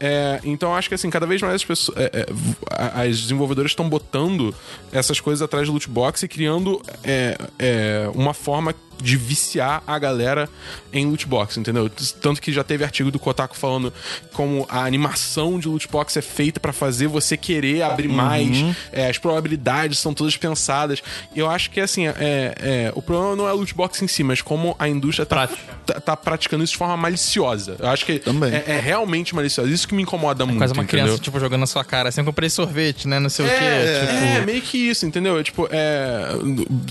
É, 0.00 0.40
então 0.44 0.70
eu 0.70 0.74
acho 0.76 0.88
que 0.88 0.94
assim, 0.94 1.10
cada 1.10 1.26
vez 1.26 1.42
mais 1.42 1.54
as 1.54 1.64
pessoas. 1.64 1.96
é, 1.98 2.26
é, 2.26 3.02
as 3.02 3.20
desenvolvedoras 3.20 3.72
estão 3.72 3.88
botando 3.88 4.54
essas 4.92 5.20
coisas 5.20 5.42
atrás 5.42 5.66
do 5.66 5.72
loot 5.72 5.88
box 5.88 6.22
e 6.22 6.28
criando 6.28 6.80
é, 7.02 7.36
é, 7.58 8.10
uma 8.14 8.32
forma 8.32 8.74
de 9.00 9.16
viciar 9.16 9.82
a 9.86 9.98
galera 9.98 10.48
em 10.92 11.06
loot 11.06 11.26
box, 11.26 11.56
entendeu? 11.56 11.88
Tanto 12.20 12.40
que 12.40 12.52
já 12.52 12.64
teve 12.64 12.84
artigo 12.84 13.10
do 13.10 13.18
Kotaku 13.18 13.56
falando 13.56 13.92
como 14.32 14.66
a 14.68 14.84
animação 14.84 15.58
de 15.58 15.68
loot 15.68 15.88
box 15.88 16.16
é 16.16 16.22
feita 16.22 16.58
pra 16.58 16.72
fazer 16.72 17.06
você 17.06 17.36
querer 17.36 17.82
abrir 17.82 18.08
mais, 18.08 18.76
é, 18.92 19.08
as 19.08 19.18
probabilidades 19.18 19.98
são 19.98 20.12
todas 20.12 20.36
pensadas. 20.36 21.02
E 21.34 21.38
eu 21.38 21.48
acho 21.48 21.70
que 21.70 21.80
assim, 21.80 22.06
é, 22.08 22.14
é, 22.18 22.92
o 22.94 23.02
problema 23.02 23.36
não 23.36 23.48
é 23.48 23.52
loot 23.52 23.74
box 23.74 24.02
em 24.02 24.08
si, 24.08 24.24
mas 24.24 24.42
como 24.42 24.74
a 24.78 24.88
indústria 24.88 25.24
tá, 25.24 25.46
Prática. 25.46 25.77
Tá, 25.92 26.00
tá 26.00 26.16
praticando 26.16 26.62
isso 26.62 26.72
de 26.72 26.78
forma 26.78 26.96
maliciosa. 26.96 27.76
Eu 27.78 27.88
acho 27.88 28.04
que 28.04 28.18
Também. 28.18 28.52
É, 28.54 28.64
é 28.66 28.80
realmente 28.80 29.34
maliciosa. 29.34 29.70
Isso 29.70 29.88
que 29.88 29.94
me 29.94 30.02
incomoda 30.02 30.44
muito. 30.44 30.58
Quase 30.58 30.72
uma 30.72 30.82
entendeu? 30.82 31.04
criança, 31.06 31.22
tipo, 31.22 31.40
jogando 31.40 31.60
na 31.60 31.66
sua 31.66 31.84
cara. 31.84 32.08
Assim, 32.10 32.20
eu 32.20 32.24
comprei 32.24 32.50
sorvete, 32.50 33.08
né? 33.08 33.18
Não 33.18 33.28
sei 33.30 33.46
o 33.46 33.48
É, 33.48 33.58
quê. 33.58 34.06
Tipo, 34.06 34.24
é, 34.24 34.40
meio 34.46 34.62
que 34.62 34.78
isso, 34.78 35.06
entendeu? 35.06 35.38
É, 35.38 35.42
Tipo, 35.42 35.68
é. 35.70 36.28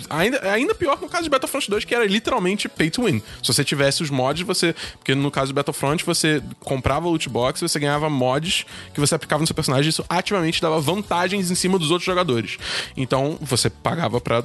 Ainda, 0.10 0.52
ainda 0.52 0.74
pior 0.74 1.00
no 1.00 1.08
caso 1.08 1.24
de 1.24 1.30
Battlefront 1.30 1.70
2, 1.70 1.86
que 1.86 1.93
era 1.93 2.06
literalmente 2.06 2.68
pay 2.68 2.89
to 2.89 3.04
win. 3.06 3.22
Se 3.43 3.54
você 3.54 3.64
tivesse 3.64 4.02
os 4.02 4.10
mods, 4.10 4.45
você. 4.45 4.76
Porque 4.98 5.14
no 5.14 5.30
caso 5.30 5.52
do 5.52 5.56
Battlefront, 5.56 6.04
você 6.04 6.41
comprava 6.62 7.08
loot 7.08 7.30
box, 7.30 7.62
você 7.62 7.80
ganhava 7.80 8.10
mods 8.10 8.66
que 8.93 9.00
você 9.00 9.16
aplicava 9.16 9.41
no 9.41 9.48
seu 9.48 9.56
personagem, 9.56 9.88
e 9.88 9.89
isso 9.89 10.04
ativamente 10.10 10.62
dava 10.62 10.80
vantagens 10.80 11.52
em 11.52 11.56
cima 11.56 11.78
dos 11.78 11.91
outros 11.91 12.06
jogadores. 12.06 12.58
Então, 12.95 13.38
você 13.41 13.70
pagava 13.70 14.20
pra 14.20 14.43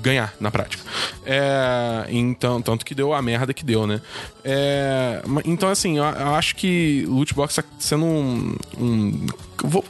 ganhar 0.00 0.34
na 0.40 0.50
prática. 0.50 0.82
É, 1.24 2.06
então, 2.08 2.60
tanto 2.62 2.84
que 2.84 2.94
deu 2.94 3.12
a 3.12 3.20
merda 3.22 3.52
que 3.54 3.64
deu, 3.64 3.86
né? 3.86 4.00
É, 4.44 5.22
então, 5.44 5.68
assim, 5.68 5.98
eu, 5.98 6.04
eu 6.04 6.34
acho 6.34 6.56
que 6.56 7.04
loot 7.08 7.34
box 7.34 7.54
tá 7.56 7.64
sendo 7.78 8.04
um. 8.04 8.56
um- 8.78 9.26
vou- 9.64 9.84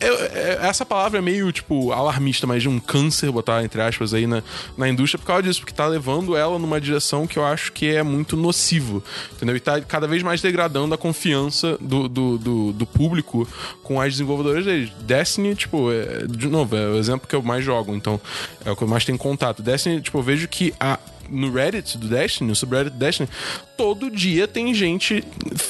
eu- 0.00 0.14
é- 0.32 0.58
essa 0.62 0.84
palavra 0.84 1.18
é 1.18 1.22
meio, 1.22 1.50
tipo, 1.52 1.92
alarmista, 1.92 2.46
mas 2.46 2.62
de 2.62 2.68
um 2.68 2.78
câncer, 2.78 3.30
botar 3.30 3.64
entre 3.64 3.80
aspas 3.80 4.12
aí 4.14 4.26
na, 4.26 4.42
na 4.76 4.88
indústria 4.88 5.18
por 5.18 5.26
causa 5.26 5.42
disso, 5.42 5.60
porque 5.60 5.72
tá 5.74 5.86
levando 5.86 6.36
ela 6.36 6.58
numa 6.58 6.80
direção 6.80 7.26
que 7.26 7.38
eu 7.38 7.44
acho 7.44 7.72
que 7.72 7.86
é 7.94 8.02
muito 8.02 8.36
nocivo, 8.36 9.02
entendeu? 9.32 9.56
E 9.56 9.60
tá 9.60 9.80
cada 9.80 10.06
vez 10.06 10.22
mais 10.22 10.40
degradando 10.40 10.94
a 10.94 10.98
confiança 10.98 11.76
do, 11.80 12.08
do, 12.08 12.38
do, 12.38 12.72
do 12.72 12.86
público 12.86 13.48
com 13.82 14.00
as 14.00 14.12
desenvolvedoras 14.12 14.64
deles. 14.64 14.90
Destiny, 15.00 15.54
tipo, 15.54 15.90
é- 15.92 16.26
de 16.28 16.48
novo, 16.48 16.76
é 16.76 16.86
o 16.88 16.96
exemplo 16.96 17.28
que 17.28 17.34
eu 17.34 17.42
mais 17.42 17.64
jogo, 17.64 17.94
então 17.94 18.20
é 18.64 18.70
o 18.70 18.76
que 18.76 18.82
eu 18.82 18.88
mais 18.88 19.04
tenho 19.04 19.18
contato. 19.18 19.62
Destiny, 19.62 20.00
tipo, 20.00 20.18
eu 20.18 20.22
vejo 20.22 20.48
que 20.48 20.74
a 20.78 20.98
no 21.30 21.52
Reddit 21.52 21.98
do 21.98 22.08
Destiny, 22.08 22.48
no 22.48 22.56
subreddit 22.56 22.92
do 22.92 22.98
Destiny, 22.98 23.28
todo 23.76 24.10
dia 24.10 24.48
tem 24.48 24.72
gente 24.74 25.24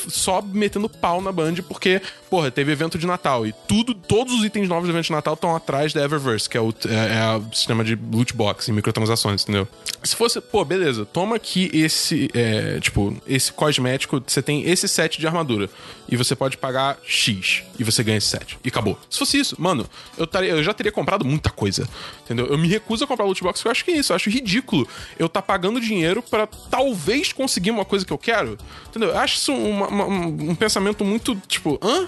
só 0.08 0.40
metendo 0.40 0.88
pau 0.88 1.20
na 1.20 1.32
Band 1.32 1.56
porque, 1.68 2.00
porra, 2.30 2.50
teve 2.50 2.72
evento 2.72 2.98
de 2.98 3.06
Natal 3.06 3.46
e 3.46 3.52
tudo, 3.66 3.94
todos 3.94 4.34
os 4.34 4.44
itens 4.44 4.68
novos 4.68 4.88
do 4.88 4.92
evento 4.92 5.06
de 5.06 5.12
Natal 5.12 5.34
estão 5.34 5.54
atrás 5.54 5.92
da 5.92 6.02
Eververse, 6.04 6.48
que 6.48 6.56
é 6.56 6.60
o, 6.60 6.72
é, 6.88 7.18
é 7.18 7.36
o 7.36 7.54
sistema 7.54 7.84
de 7.84 7.94
loot 7.94 8.34
box 8.34 8.68
e 8.68 8.72
microtransações, 8.72 9.42
entendeu? 9.42 9.66
Se 10.02 10.14
fosse, 10.14 10.40
pô, 10.40 10.64
beleza, 10.64 11.04
toma 11.04 11.36
aqui 11.36 11.70
esse, 11.72 12.30
é, 12.32 12.78
tipo, 12.80 13.16
esse 13.26 13.52
cosmético, 13.52 14.22
você 14.24 14.40
tem 14.40 14.68
esse 14.68 14.86
set 14.86 15.18
de 15.18 15.26
armadura 15.26 15.68
e 16.08 16.16
você 16.16 16.36
pode 16.36 16.56
pagar 16.56 16.98
X 17.04 17.64
e 17.78 17.82
você 17.82 18.04
ganha 18.04 18.18
esse 18.18 18.28
set. 18.28 18.58
E 18.64 18.68
acabou. 18.68 18.98
Se 19.10 19.18
fosse 19.18 19.38
isso, 19.38 19.56
mano, 19.60 19.88
eu, 20.16 20.26
taria, 20.26 20.50
eu 20.50 20.62
já 20.62 20.72
teria 20.72 20.92
comprado 20.92 21.24
muita 21.24 21.50
coisa, 21.50 21.88
entendeu? 22.24 22.46
Eu 22.46 22.56
me 22.56 22.68
recuso 22.68 23.04
a 23.04 23.06
comprar 23.06 23.24
loot 23.24 23.42
box 23.42 23.58
porque 23.58 23.68
eu 23.68 23.72
acho 23.72 23.84
que 23.84 23.90
é 23.90 23.96
isso, 23.96 24.12
eu 24.12 24.16
acho 24.16 24.30
ridículo 24.30 24.86
eu 25.18 25.28
tá 25.28 25.42
pagando 25.46 25.80
dinheiro 25.80 26.20
pra 26.22 26.46
talvez 26.46 27.32
conseguir 27.32 27.70
uma 27.70 27.84
coisa 27.84 28.04
que 28.04 28.12
eu 28.12 28.18
quero, 28.18 28.58
entendeu? 28.88 29.10
Eu 29.10 29.18
acho 29.18 29.36
isso 29.36 29.52
uma- 29.54 29.86
uma- 29.88 30.06
um, 30.06 30.50
um 30.50 30.54
pensamento 30.54 31.04
muito, 31.04 31.36
tipo, 31.46 31.78
hã? 31.82 32.06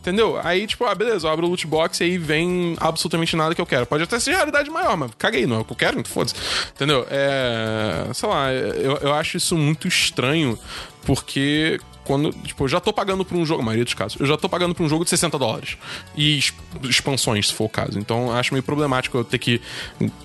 Entendeu? 0.00 0.38
Aí, 0.42 0.66
tipo, 0.66 0.84
ah, 0.84 0.94
beleza, 0.94 1.26
eu 1.26 1.32
abro 1.32 1.46
o 1.46 1.50
loot 1.50 1.66
box 1.66 2.00
e 2.00 2.04
aí 2.04 2.18
vem 2.18 2.76
absolutamente 2.80 3.36
nada 3.36 3.54
que 3.54 3.60
eu 3.60 3.66
quero. 3.66 3.86
Pode 3.86 4.02
até 4.04 4.18
ser 4.18 4.32
realidade 4.32 4.68
maior, 4.70 4.96
mas 4.96 5.10
caguei, 5.16 5.46
não 5.46 5.56
é 5.56 5.58
o 5.60 5.64
que 5.64 5.72
eu 5.72 5.76
quero, 5.76 5.98
então 6.00 6.12
foda-se. 6.12 6.34
Entendeu? 6.74 7.06
É. 7.10 8.06
Sei 8.12 8.28
lá, 8.28 8.52
eu, 8.52 8.96
eu 8.98 9.12
acho 9.14 9.36
isso 9.36 9.56
muito 9.56 9.86
estranho, 9.86 10.58
porque 11.04 11.78
quando, 12.10 12.32
tipo, 12.32 12.64
eu 12.64 12.68
já 12.68 12.80
tô 12.80 12.92
pagando 12.92 13.24
por 13.24 13.36
um 13.36 13.46
jogo, 13.46 13.62
a 13.62 13.64
maioria 13.64 13.84
dos 13.84 13.94
casos, 13.94 14.18
eu 14.20 14.26
já 14.26 14.36
tô 14.36 14.48
pagando 14.48 14.74
por 14.74 14.82
um 14.84 14.88
jogo 14.88 15.04
de 15.04 15.10
60 15.10 15.38
dólares. 15.38 15.76
E 16.16 16.38
exp- 16.38 16.56
expansões, 16.88 17.46
se 17.48 17.54
for 17.54 17.66
o 17.66 17.68
caso. 17.68 17.98
Então, 18.00 18.32
acho 18.32 18.52
meio 18.52 18.62
problemático 18.64 19.16
eu 19.16 19.22
ter 19.24 19.38
que 19.38 19.60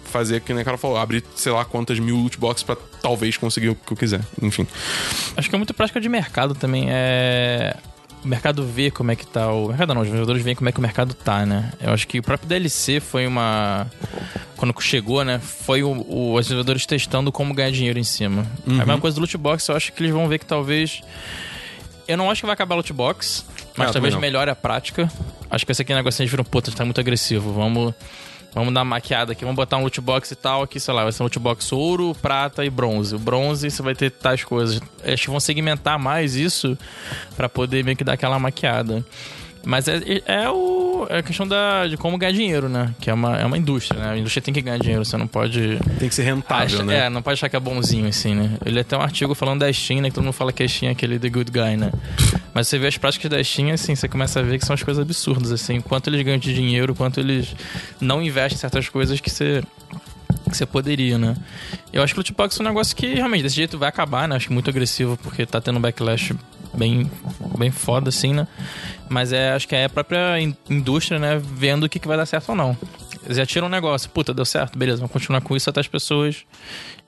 fazer, 0.06 0.42
que 0.42 0.52
nem 0.54 0.64
o 0.64 0.66
cara 0.66 0.78
falou, 0.78 0.98
abrir 0.98 1.24
sei 1.36 1.52
lá 1.52 1.64
quantas 1.64 2.00
mil 2.00 2.16
loot 2.18 2.40
boxes 2.40 2.64
pra 2.64 2.76
talvez 3.02 3.38
conseguir 3.38 3.70
o 3.70 3.76
que 3.76 3.94
eu 3.94 3.98
quiser. 3.98 4.22
Enfim. 4.42 4.66
Acho 5.38 5.48
que 5.50 5.56
é 5.56 5.58
muito 5.60 5.74
prática 5.74 6.02
de 6.02 6.10
mercado 6.10 6.56
também. 6.56 6.86
É. 6.90 7.76
O 8.24 8.28
mercado 8.28 8.66
vê 8.66 8.90
como 8.90 9.12
é 9.12 9.16
que 9.16 9.28
tá 9.28 9.52
o. 9.54 9.68
mercado 9.68 9.94
não, 9.94 10.02
os 10.02 10.08
vendedores 10.10 10.42
veem 10.42 10.56
como 10.56 10.68
é 10.68 10.72
que 10.72 10.80
o 10.80 10.82
mercado 10.82 11.14
tá, 11.14 11.46
né? 11.46 11.72
Eu 11.80 11.94
acho 11.94 12.08
que 12.08 12.18
o 12.18 12.24
próprio 12.24 12.50
DLC 12.50 13.00
foi 13.00 13.28
uma. 13.28 13.86
Quando 14.58 14.74
chegou, 14.82 15.24
né? 15.24 15.38
Foi 15.38 15.84
o, 15.84 15.90
o- 15.92 16.34
os 16.34 16.48
vendedores 16.48 16.88
testando 16.88 17.32
como 17.32 17.54
ganhar 17.54 17.70
dinheiro 17.70 18.00
em 18.00 18.04
cima. 18.04 18.44
A 18.66 18.72
mesma 18.72 18.98
coisa 19.00 19.14
do 19.16 19.20
loot 19.22 19.38
box, 19.38 19.68
eu 19.70 19.76
acho 19.76 19.94
que 19.94 20.02
eles 20.02 20.12
vão 20.12 20.28
ver 20.28 20.40
que 20.40 20.46
talvez. 20.48 21.02
Eu 22.08 22.18
não 22.18 22.30
acho 22.30 22.42
que 22.42 22.46
vai 22.46 22.54
acabar 22.54 22.76
loot 22.76 22.92
box, 22.94 23.46
mas 23.78 23.90
Ah, 23.90 23.94
talvez 23.94 24.14
não. 24.14 24.22
melhore 24.22 24.50
a 24.50 24.56
prática. 24.56 25.10
Acho 25.50 25.66
que 25.66 25.72
esse 25.72 25.82
aqui 25.82 25.92
é 25.92 25.96
um 25.96 26.00
negócio 26.00 26.18
que 26.18 26.24
eles 26.24 26.32
viram, 26.32 26.44
puta, 26.44 26.72
tá 26.72 26.84
muito 26.86 27.00
agressivo. 27.00 27.52
Vamos. 27.54 27.94
Vamos 28.54 28.74
dar 28.74 28.80
uma 28.84 28.86
maquiada 28.96 29.34
aqui, 29.34 29.42
vamos 29.44 29.58
botar 29.58 29.76
um 29.76 29.82
loot 29.82 30.00
box 30.00 30.32
e 30.32 30.36
tal, 30.36 30.64
aqui, 30.64 30.80
sei 30.80 30.94
lá, 30.94 31.04
vai 31.04 31.12
ser 31.12 31.22
um 31.22 31.26
loot 31.26 31.38
box 31.40 31.74
ouro, 31.74 32.16
prata 32.22 32.64
e 32.64 32.70
bronze. 32.70 33.14
O 33.14 33.20
bronze 33.20 33.70
você 33.70 33.82
vai 33.82 33.94
ter 33.94 34.10
tais 34.12 34.46
coisas. 34.46 34.80
Acho 35.04 35.24
que 35.24 35.30
vão 35.30 35.42
segmentar 35.42 36.00
mais 36.00 36.36
isso 36.36 36.78
pra 37.36 37.50
poder 37.50 37.84
meio 37.84 37.98
que 37.98 38.04
dar 38.06 38.14
aquela 38.14 38.40
maquiada. 38.40 39.06
Mas 39.66 39.88
é, 39.88 40.00
é, 40.26 40.50
o, 40.50 41.08
é 41.10 41.18
a 41.18 41.24
questão 41.24 41.48
da, 41.48 41.88
de 41.88 41.98
como 41.98 42.18
ganhar 42.18 42.32
dinheiro, 42.32 42.70
né? 42.70 42.94
Que 43.00 43.10
é 43.10 43.14
uma, 43.14 43.38
é 43.38 43.46
uma 43.46 43.58
indústria, 43.58 44.00
né? 44.00 44.12
A 44.12 44.18
indústria 44.18 44.42
tem 44.42 44.54
que 44.54 44.62
ganhar 44.62 44.78
dinheiro, 44.78 45.04
você 45.04 45.18
não 45.18 45.28
pode. 45.28 45.80
Tem 46.00 46.08
que 46.08 46.14
ser 46.16 46.24
rentável, 46.24 46.86
né? 46.86 47.06
É, 47.06 47.10
não 47.10 47.22
pode 47.22 47.34
achar 47.34 47.50
que 47.50 47.56
é 47.56 47.60
bonzinho, 47.60 48.08
assim, 48.08 48.36
né? 48.36 48.58
Ele 48.66 48.84
tem 48.84 48.98
um 48.98 49.02
artigo 49.02 49.34
falando 49.34 49.62
da 49.62 49.74
Steam, 49.74 50.02
né? 50.02 50.10
Que 50.10 50.16
todo 50.16 50.24
mundo 50.24 50.34
fala 50.34 50.54
que 50.54 50.62
a 50.62 50.68
Steam 50.68 50.90
é 50.90 50.92
aquele 50.92 51.18
The 51.18 51.30
Good 51.30 51.52
Guy, 51.52 51.78
né? 51.78 51.92
Mas 52.54 52.68
você 52.68 52.78
vê 52.78 52.88
as 52.88 52.98
práticas 52.98 53.30
da 53.30 53.44
Steam, 53.44 53.72
assim, 53.72 53.96
você 53.96 54.08
começa 54.08 54.40
a 54.40 54.44
ver 54.44 54.60
que 54.60 54.66
são 54.66 54.74
as 54.74 54.84
coisas 54.84 55.02
absurdas, 55.02 55.52
assim. 55.52 55.82
Quanto 55.82 56.10
eles 56.10 56.22
ganham 56.22 56.38
de 56.38 56.54
dinheiro, 56.54 56.94
quanto 56.94 57.20
eles 57.20 57.56
não 58.00 58.22
investem 58.22 58.56
em 58.56 58.60
certas 58.60 58.88
coisas 58.88 59.20
que 59.20 59.30
você 59.30 59.64
que 60.50 60.56
você 60.56 60.66
poderia, 60.66 61.18
né? 61.18 61.36
Eu 61.92 62.04
acho 62.04 62.14
que 62.14 62.20
o 62.20 62.22
loot 62.22 62.34
box 62.34 62.60
é 62.60 62.64
um 62.64 62.68
negócio 62.68 62.96
que 62.96 63.16
realmente 63.16 63.44
desse 63.44 63.56
jeito 63.56 63.78
vai 63.78 63.90
acabar, 63.90 64.28
né? 64.28 64.36
Acho 64.36 64.48
que 64.48 64.54
muito 64.54 64.70
agressivo 64.70 65.18
porque 65.18 65.46
tá 65.46 65.60
tendo 65.60 65.78
um 65.78 65.82
backlash 65.82 66.34
bem, 66.78 67.10
bem 67.58 67.72
foda, 67.72 68.10
assim, 68.10 68.34
né? 68.34 68.48
Mas 69.10 69.32
é, 69.32 69.52
acho 69.54 69.68
que 69.68 69.76
é 69.76 69.86
a 69.86 69.90
própria 69.90 70.40
in- 70.40 70.56
indústria, 70.70 71.20
né? 71.20 71.40
Vendo 71.44 71.84
o 71.86 71.90
que, 71.90 72.00
que 72.00 72.08
vai 72.08 72.18
dar 72.18 72.26
certo 72.26 72.50
ou 72.50 72.56
não. 72.56 72.76
Eles 73.24 73.38
já 73.38 73.46
tiram 73.46 73.68
um 73.68 73.70
negócio, 73.70 74.10
puta, 74.10 74.34
deu 74.34 74.46
certo, 74.46 74.78
beleza, 74.78 74.98
vamos 74.98 75.12
continuar 75.12 75.42
com 75.42 75.56
isso 75.56 75.68
até 75.70 75.80
as 75.80 75.88
pessoas 75.88 76.44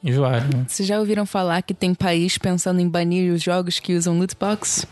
enjoarem. 0.04 0.48
Né? 0.56 0.66
Vocês 0.68 0.88
já 0.88 1.00
ouviram 1.00 1.26
falar 1.26 1.62
que 1.62 1.74
tem 1.74 1.94
país 1.94 2.38
pensando 2.38 2.80
em 2.80 2.88
banir 2.88 3.32
os 3.34 3.42
jogos 3.42 3.80
que 3.80 3.96
usam 3.96 4.18
loot 4.18 4.36
box? 4.40 4.88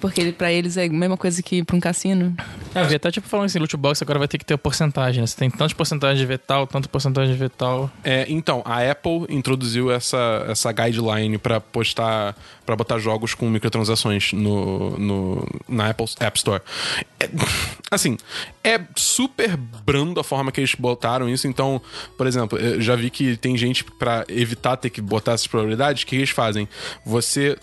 Porque 0.00 0.20
ele- 0.20 0.32
pra 0.32 0.52
eles 0.52 0.76
é 0.76 0.84
a 0.84 0.88
mesma 0.88 1.16
coisa 1.16 1.42
que 1.42 1.62
pra 1.64 1.76
um 1.76 1.80
cassino. 1.80 2.34
É, 2.74 2.82
eu 2.82 2.86
vi 2.86 2.94
até 2.96 3.10
tipo 3.10 3.26
falando 3.28 3.46
assim, 3.46 3.58
loot 3.58 3.76
box 3.76 4.02
agora 4.02 4.18
vai 4.18 4.28
ter 4.28 4.38
que 4.38 4.44
ter 4.44 4.56
porcentagem, 4.56 5.20
né? 5.20 5.26
Você 5.26 5.36
tem 5.36 5.50
tantas 5.50 5.72
porcentagem 5.72 6.18
de 6.18 6.26
ver 6.26 6.38
tal, 6.38 6.66
tanto 6.66 6.88
porcentagem 6.88 7.32
de 7.32 7.38
ver 7.38 7.50
tal. 7.50 7.90
É, 8.04 8.26
então, 8.28 8.62
a 8.64 8.88
Apple 8.90 9.26
introduziu 9.28 9.90
essa, 9.92 10.44
essa 10.48 10.70
guideline 10.72 11.38
pra 11.38 11.60
postar, 11.60 12.36
para 12.68 12.76
botar 12.76 12.98
jogos 12.98 13.32
com 13.32 13.48
microtransações 13.48 14.34
no, 14.34 14.90
no, 14.98 15.48
na 15.66 15.88
Apple 15.88 16.04
App 16.20 16.36
Store. 16.36 16.60
É, 17.18 17.30
assim, 17.90 18.18
é 18.62 18.78
super 18.94 19.56
brando 19.56 20.20
a 20.20 20.24
forma 20.24 20.52
que 20.52 20.60
eles 20.60 20.74
botaram 20.74 21.30
isso. 21.30 21.48
Então, 21.48 21.80
por 22.18 22.26
exemplo, 22.26 22.58
eu 22.58 22.78
já 22.78 22.94
vi 22.94 23.08
que 23.08 23.38
tem 23.38 23.56
gente 23.56 23.84
pra 23.84 24.26
evitar 24.28 24.76
ter 24.76 24.90
que 24.90 25.00
botar 25.00 25.32
essas 25.32 25.46
probabilidades, 25.46 26.02
o 26.02 26.06
que 26.06 26.16
eles 26.16 26.28
fazem? 26.28 26.68
Você, 27.06 27.56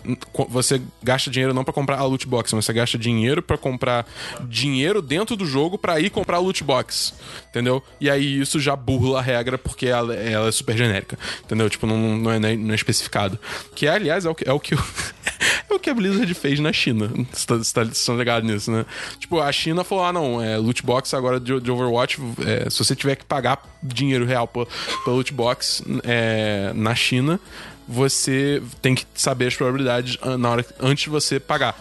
você 0.48 0.82
gasta 1.00 1.30
dinheiro 1.30 1.54
não 1.54 1.62
pra 1.62 1.72
comprar 1.72 2.00
a 2.00 2.04
loot 2.04 2.26
box, 2.26 2.52
mas 2.52 2.64
você 2.64 2.72
gasta 2.72 2.98
dinheiro 2.98 3.40
pra 3.40 3.56
comprar 3.56 4.04
dinheiro 4.48 5.00
dentro 5.00 5.36
do 5.36 5.46
jogo 5.46 5.78
pra 5.78 6.00
ir 6.00 6.10
comprar 6.10 6.38
a 6.38 6.40
loot 6.40 6.64
box. 6.64 7.14
Entendeu? 7.48 7.80
E 8.00 8.10
aí 8.10 8.40
isso 8.40 8.58
já 8.58 8.74
burla 8.74 9.20
a 9.20 9.22
regra 9.22 9.56
porque 9.56 9.86
ela, 9.86 10.16
ela 10.16 10.48
é 10.48 10.52
super 10.52 10.76
genérica. 10.76 11.16
Entendeu? 11.44 11.70
Tipo, 11.70 11.86
não, 11.86 12.16
não, 12.16 12.32
é, 12.32 12.56
não 12.56 12.72
é 12.72 12.74
especificado. 12.74 13.38
Que, 13.72 13.86
aliás, 13.86 14.26
é 14.26 14.30
o 14.30 14.34
que, 14.34 14.48
é 14.48 14.52
o 14.52 14.58
que, 14.58 14.74
é 15.68 15.74
o 15.74 15.78
que 15.78 15.90
a 15.90 15.94
Blizzard 15.94 16.32
fez 16.34 16.60
na 16.60 16.72
China. 16.72 17.10
Você 17.32 17.46
tá, 17.46 17.56
você 17.56 17.74
tá, 17.74 17.84
você 17.84 18.06
tá 18.06 18.18
ligado 18.18 18.44
nisso, 18.44 18.70
né? 18.70 18.84
Tipo, 19.18 19.40
a 19.40 19.50
China 19.52 19.84
falou: 19.84 20.04
ah, 20.04 20.12
não, 20.12 20.42
é 20.42 20.56
loot 20.56 20.82
box 20.82 21.14
agora 21.14 21.38
de, 21.38 21.60
de 21.60 21.70
Overwatch. 21.70 22.18
É, 22.46 22.70
se 22.70 22.78
você 22.78 22.94
tiver 22.94 23.16
que 23.16 23.24
pagar 23.24 23.62
dinheiro 23.82 24.24
real 24.24 24.48
pela 24.48 24.66
loot 25.06 25.32
box 25.32 25.82
é, 26.04 26.72
na 26.74 26.94
China, 26.94 27.40
você 27.86 28.62
tem 28.82 28.94
que 28.94 29.04
saber 29.14 29.46
as 29.46 29.56
probabilidades 29.56 30.18
na 30.38 30.50
hora, 30.50 30.66
antes 30.80 31.04
de 31.04 31.10
você 31.10 31.38
pagar. 31.38 31.76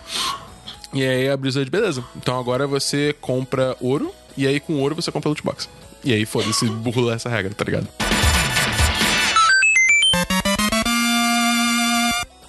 E 0.94 1.04
aí 1.04 1.30
a 1.30 1.36
Blizzard, 1.36 1.70
beleza. 1.70 2.04
Então 2.16 2.40
agora 2.40 2.68
você 2.68 3.16
compra 3.20 3.76
ouro, 3.80 4.14
e 4.38 4.48
aí 4.48 4.60
com 4.60 4.74
ouro 4.80 4.96
você 4.96 5.12
compra 5.12 5.30
loot 5.30 5.44
box. 5.44 5.70
E 6.06 6.14
aí, 6.14 6.24
foda-se, 6.24 6.68
burla 6.70 7.16
essa 7.16 7.28
regra, 7.28 7.52
tá 7.56 7.66
ligado? 7.66 8.15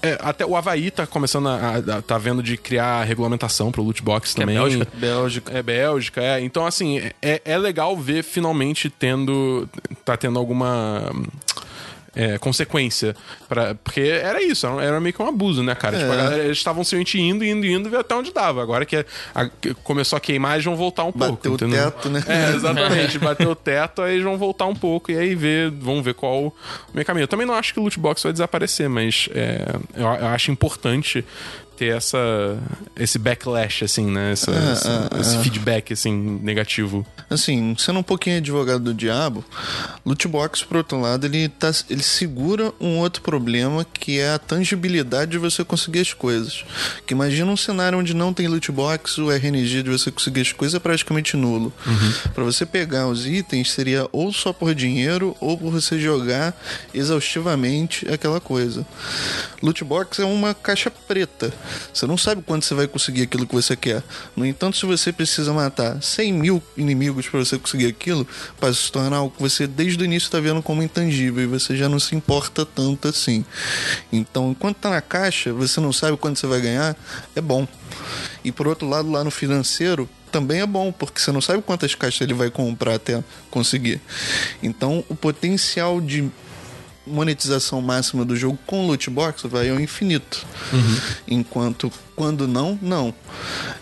É, 0.02 0.18
até 0.20 0.44
o 0.44 0.56
Havaí 0.56 0.90
tá 0.90 1.06
começando 1.06 1.48
a, 1.48 1.76
a, 1.76 2.02
tá 2.02 2.18
vendo 2.18 2.42
de 2.42 2.56
criar 2.56 3.04
regulamentação 3.04 3.72
pro 3.72 3.82
loot 3.82 4.02
box 4.02 4.34
que 4.34 4.40
é 4.40 4.42
também. 4.42 4.56
É 4.56 4.60
Bélgica. 4.60 4.88
Bélgica. 4.94 5.52
É 5.58 5.62
Bélgica, 5.62 6.22
é. 6.22 6.40
Então, 6.40 6.66
assim, 6.66 7.00
é, 7.22 7.40
é 7.44 7.58
legal 7.58 7.96
ver 7.96 8.22
finalmente 8.22 8.90
tendo. 8.90 9.68
tá 10.04 10.16
tendo 10.16 10.38
alguma 10.38 11.12
é, 12.16 12.38
consequência. 12.38 13.14
Pra, 13.46 13.74
porque 13.74 14.00
era 14.00 14.42
isso, 14.42 14.66
era 14.80 14.98
meio 14.98 15.14
que 15.14 15.20
um 15.20 15.28
abuso, 15.28 15.62
né, 15.62 15.74
cara? 15.74 15.96
É. 15.96 16.00
Tipo, 16.00 16.12
a 16.12 16.16
galera, 16.16 16.44
eles 16.44 16.56
estavam 16.56 16.82
simplesmente 16.82 17.20
indo, 17.20 17.44
indo, 17.44 17.66
indo, 17.66 17.90
ver 17.90 17.98
até 17.98 18.14
onde 18.14 18.32
dava. 18.32 18.62
Agora 18.62 18.86
que 18.86 18.96
a, 18.96 19.50
começou 19.84 20.16
a 20.16 20.20
queimar, 20.20 20.54
eles 20.54 20.64
vão 20.64 20.74
voltar 20.74 21.04
um 21.04 21.12
bateu 21.12 21.36
pouco. 21.36 21.58
Bateu 21.58 21.68
o 21.68 21.90
teto, 21.92 22.08
né? 22.08 22.24
É, 22.26 22.56
exatamente. 22.56 23.18
bateu 23.20 23.50
o 23.50 23.54
teto, 23.54 24.00
aí 24.00 24.14
eles 24.14 24.24
vão 24.24 24.38
voltar 24.38 24.64
um 24.64 24.74
pouco 24.74 25.12
e 25.12 25.18
aí 25.18 25.34
ver, 25.34 25.70
vão 25.70 26.02
ver 26.02 26.14
qual 26.14 26.44
o 26.46 26.52
meio 26.94 27.04
caminho. 27.04 27.24
Eu 27.24 27.28
também 27.28 27.46
não 27.46 27.54
acho 27.54 27.74
que 27.74 27.80
o 27.80 27.82
loot 27.82 28.00
box 28.00 28.22
vai 28.22 28.32
desaparecer, 28.32 28.88
mas 28.88 29.28
é, 29.34 29.74
eu, 29.94 30.06
eu 30.06 30.26
acho 30.28 30.50
importante 30.50 31.22
ter 31.76 31.96
essa 31.96 32.18
esse 32.98 33.18
backlash 33.18 33.84
assim, 33.84 34.06
né? 34.06 34.32
Essa, 34.32 34.50
é, 34.50 34.72
essa, 34.72 35.08
é, 35.12 35.20
esse 35.20 35.36
é. 35.36 35.42
feedback 35.42 35.92
assim 35.92 36.40
negativo. 36.42 37.06
Assim, 37.28 37.74
sendo 37.78 37.98
um 37.98 38.02
pouquinho 38.02 38.38
advogado 38.38 38.84
do 38.84 38.94
diabo, 38.94 39.44
lootbox 40.04 40.62
por 40.62 40.78
outro 40.78 41.00
lado, 41.00 41.26
ele 41.26 41.48
tá 41.48 41.70
ele 41.90 42.02
segura 42.02 42.72
um 42.80 42.98
outro 42.98 43.22
problema 43.22 43.84
que 43.84 44.18
é 44.18 44.34
a 44.34 44.38
tangibilidade 44.38 45.32
de 45.32 45.38
você 45.38 45.64
conseguir 45.64 46.00
as 46.00 46.12
coisas. 46.12 46.64
Que 47.06 47.14
imagina 47.14 47.50
um 47.50 47.56
cenário 47.56 47.98
onde 47.98 48.14
não 48.14 48.32
tem 48.32 48.48
lootbox, 48.48 49.18
o 49.18 49.30
RNG 49.30 49.82
de 49.82 49.90
você 49.90 50.10
conseguir 50.10 50.40
as 50.40 50.52
coisas 50.52 50.74
é 50.74 50.78
praticamente 50.78 51.36
nulo. 51.36 51.72
Uhum. 51.86 52.30
Para 52.32 52.44
você 52.44 52.64
pegar 52.64 53.06
os 53.08 53.26
itens 53.26 53.72
seria 53.72 54.08
ou 54.12 54.32
só 54.32 54.52
por 54.52 54.74
dinheiro 54.74 55.36
ou 55.40 55.58
por 55.58 55.70
você 55.70 55.98
jogar 55.98 56.56
exaustivamente 56.94 58.08
aquela 58.08 58.40
coisa. 58.40 58.86
Lootbox 59.62 60.20
é 60.20 60.24
uma 60.24 60.54
caixa 60.54 60.90
preta 60.90 61.52
você 61.92 62.06
não 62.06 62.16
sabe 62.16 62.42
quando 62.42 62.62
você 62.62 62.74
vai 62.74 62.86
conseguir 62.86 63.22
aquilo 63.22 63.46
que 63.46 63.54
você 63.54 63.76
quer. 63.76 64.02
No 64.34 64.44
entanto, 64.44 64.76
se 64.76 64.86
você 64.86 65.12
precisa 65.12 65.52
matar 65.52 66.02
100 66.02 66.32
mil 66.32 66.62
inimigos 66.76 67.28
para 67.28 67.40
você 67.40 67.58
conseguir 67.58 67.86
aquilo, 67.86 68.26
para 68.58 68.72
se 68.72 68.90
tornar 68.90 69.16
algo 69.16 69.34
que 69.34 69.42
você 69.42 69.66
desde 69.66 70.02
o 70.02 70.04
início 70.04 70.26
está 70.26 70.40
vendo 70.40 70.62
como 70.62 70.82
intangível 70.82 71.42
e 71.42 71.46
você 71.46 71.76
já 71.76 71.88
não 71.88 71.98
se 71.98 72.14
importa 72.14 72.64
tanto 72.64 73.08
assim. 73.08 73.44
Então, 74.12 74.50
enquanto 74.50 74.76
tá 74.76 74.90
na 74.90 75.00
caixa, 75.00 75.52
você 75.52 75.80
não 75.80 75.92
sabe 75.92 76.16
quando 76.16 76.36
você 76.36 76.46
vai 76.46 76.60
ganhar, 76.60 76.96
é 77.34 77.40
bom. 77.40 77.66
E 78.44 78.52
por 78.52 78.66
outro 78.66 78.88
lado, 78.88 79.10
lá 79.10 79.24
no 79.24 79.30
financeiro, 79.30 80.08
também 80.30 80.60
é 80.60 80.66
bom, 80.66 80.92
porque 80.92 81.20
você 81.20 81.32
não 81.32 81.40
sabe 81.40 81.62
quantas 81.62 81.94
caixas 81.94 82.20
ele 82.20 82.34
vai 82.34 82.50
comprar 82.50 82.94
até 82.94 83.22
conseguir. 83.50 84.00
Então, 84.62 85.04
o 85.08 85.14
potencial 85.16 86.00
de 86.00 86.30
monetização 87.06 87.80
máxima 87.80 88.24
do 88.24 88.34
jogo 88.36 88.58
com 88.66 88.86
loot 88.86 89.08
box 89.10 89.42
vai 89.44 89.70
ao 89.70 89.78
infinito. 89.78 90.44
Uhum. 90.72 90.96
Enquanto 91.28 91.92
quando 92.14 92.48
não, 92.48 92.78
não. 92.82 93.14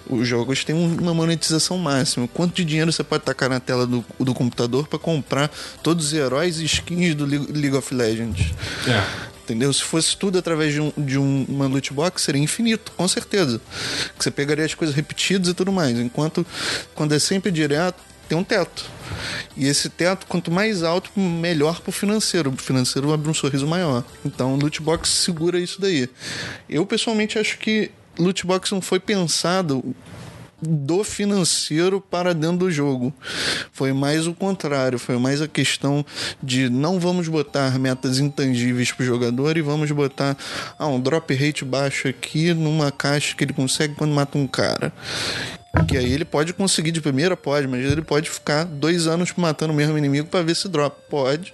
Os 0.08 0.26
jogos 0.26 0.64
têm 0.64 0.74
uma 0.74 1.14
monetização 1.14 1.78
máxima. 1.78 2.28
Quanto 2.28 2.54
de 2.54 2.64
dinheiro 2.64 2.92
você 2.92 3.02
pode 3.02 3.24
tacar 3.24 3.48
na 3.48 3.60
tela 3.60 3.86
do, 3.86 4.04
do 4.18 4.34
computador 4.34 4.88
para 4.88 4.98
comprar 4.98 5.50
todos 5.82 6.06
os 6.06 6.12
heróis 6.12 6.58
e 6.58 6.64
skins 6.64 7.14
do 7.14 7.24
League 7.24 7.76
of 7.76 7.94
Legends? 7.94 8.52
É. 8.86 9.34
Entendeu? 9.44 9.70
Se 9.72 9.82
fosse 9.82 10.16
tudo 10.16 10.38
através 10.38 10.72
de, 10.72 10.80
um, 10.80 10.92
de 10.96 11.18
um, 11.18 11.44
uma 11.48 11.66
loot 11.66 11.92
box, 11.92 12.22
seria 12.22 12.40
infinito, 12.42 12.92
com 12.96 13.06
certeza. 13.06 13.60
Que 14.16 14.24
você 14.24 14.30
pegaria 14.30 14.64
as 14.64 14.74
coisas 14.74 14.96
repetidas 14.96 15.48
e 15.48 15.54
tudo 15.54 15.70
mais. 15.70 15.98
Enquanto 15.98 16.46
quando 16.94 17.14
é 17.14 17.18
sempre 17.18 17.52
direto, 17.52 18.02
tem 18.28 18.36
um 18.36 18.44
teto. 18.44 18.90
E 19.56 19.66
esse 19.66 19.88
teto, 19.88 20.26
quanto 20.26 20.50
mais 20.50 20.82
alto, 20.82 21.10
melhor 21.18 21.80
pro 21.80 21.92
financeiro. 21.92 22.50
O 22.50 22.56
financeiro 22.56 23.12
abre 23.12 23.30
um 23.30 23.34
sorriso 23.34 23.66
maior. 23.66 24.04
Então, 24.24 24.54
o 24.54 24.56
loot 24.56 24.82
box 24.82 25.08
segura 25.08 25.58
isso 25.58 25.80
daí. 25.80 26.08
Eu, 26.68 26.84
pessoalmente, 26.84 27.38
acho 27.38 27.58
que 27.58 27.90
loot 28.18 28.46
box 28.46 28.72
não 28.72 28.80
foi 28.80 28.98
pensado 28.98 29.94
do 30.60 31.04
financeiro 31.04 32.00
para 32.00 32.34
dentro 32.34 32.58
do 32.58 32.70
jogo. 32.70 33.12
Foi 33.72 33.92
mais 33.92 34.26
o 34.26 34.34
contrário, 34.34 34.98
foi 34.98 35.18
mais 35.18 35.42
a 35.42 35.48
questão 35.48 36.04
de 36.42 36.68
não 36.68 36.98
vamos 36.98 37.28
botar 37.28 37.78
metas 37.78 38.18
intangíveis 38.18 38.90
para 38.90 39.02
o 39.02 39.06
jogador 39.06 39.56
e 39.56 39.62
vamos 39.62 39.90
botar 39.90 40.36
ah, 40.78 40.86
um 40.86 41.00
drop 41.00 41.32
rate 41.34 41.64
baixo 41.64 42.08
aqui 42.08 42.54
numa 42.54 42.90
caixa 42.90 43.36
que 43.36 43.44
ele 43.44 43.52
consegue 43.52 43.94
quando 43.94 44.12
mata 44.12 44.38
um 44.38 44.46
cara. 44.46 44.92
Que 45.88 45.98
aí 45.98 46.12
ele 46.12 46.24
pode 46.24 46.52
conseguir 46.52 46.92
de 46.92 47.00
primeira, 47.00 47.36
pode, 47.36 47.66
mas 47.66 47.84
ele 47.84 48.02
pode 48.02 48.30
ficar 48.30 48.64
dois 48.64 49.06
anos 49.06 49.32
matando 49.36 49.72
o 49.72 49.76
mesmo 49.76 49.98
inimigo 49.98 50.28
para 50.28 50.42
ver 50.42 50.54
se 50.54 50.68
drop. 50.68 50.96
Pode. 51.08 51.52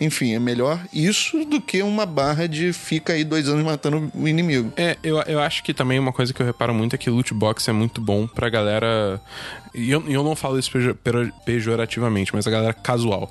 Enfim, 0.00 0.34
é 0.34 0.38
melhor 0.38 0.80
isso 0.92 1.44
do 1.44 1.60
que 1.60 1.82
uma 1.82 2.06
barra 2.06 2.46
de 2.46 2.72
fica 2.72 3.14
aí 3.14 3.24
dois 3.24 3.48
anos 3.48 3.64
matando 3.64 4.10
o 4.14 4.28
inimigo. 4.28 4.72
É, 4.76 4.96
eu, 5.02 5.20
eu 5.22 5.40
acho 5.40 5.62
que 5.62 5.74
também 5.74 5.98
uma 5.98 6.12
coisa 6.12 6.32
que 6.32 6.40
eu 6.40 6.46
reparo 6.46 6.74
muito 6.74 6.94
é 6.94 6.98
que 6.98 7.10
loot 7.10 7.32
box 7.34 7.68
é 7.68 7.72
muito 7.72 8.00
bom 8.00 8.26
pra 8.26 8.48
galera. 8.48 9.20
E 9.74 9.90
eu, 9.90 10.04
eu 10.08 10.22
não 10.22 10.36
falo 10.36 10.58
isso 10.58 10.70
pejorativamente, 11.44 12.34
mas 12.34 12.46
a 12.46 12.50
galera 12.50 12.72
casual. 12.72 13.30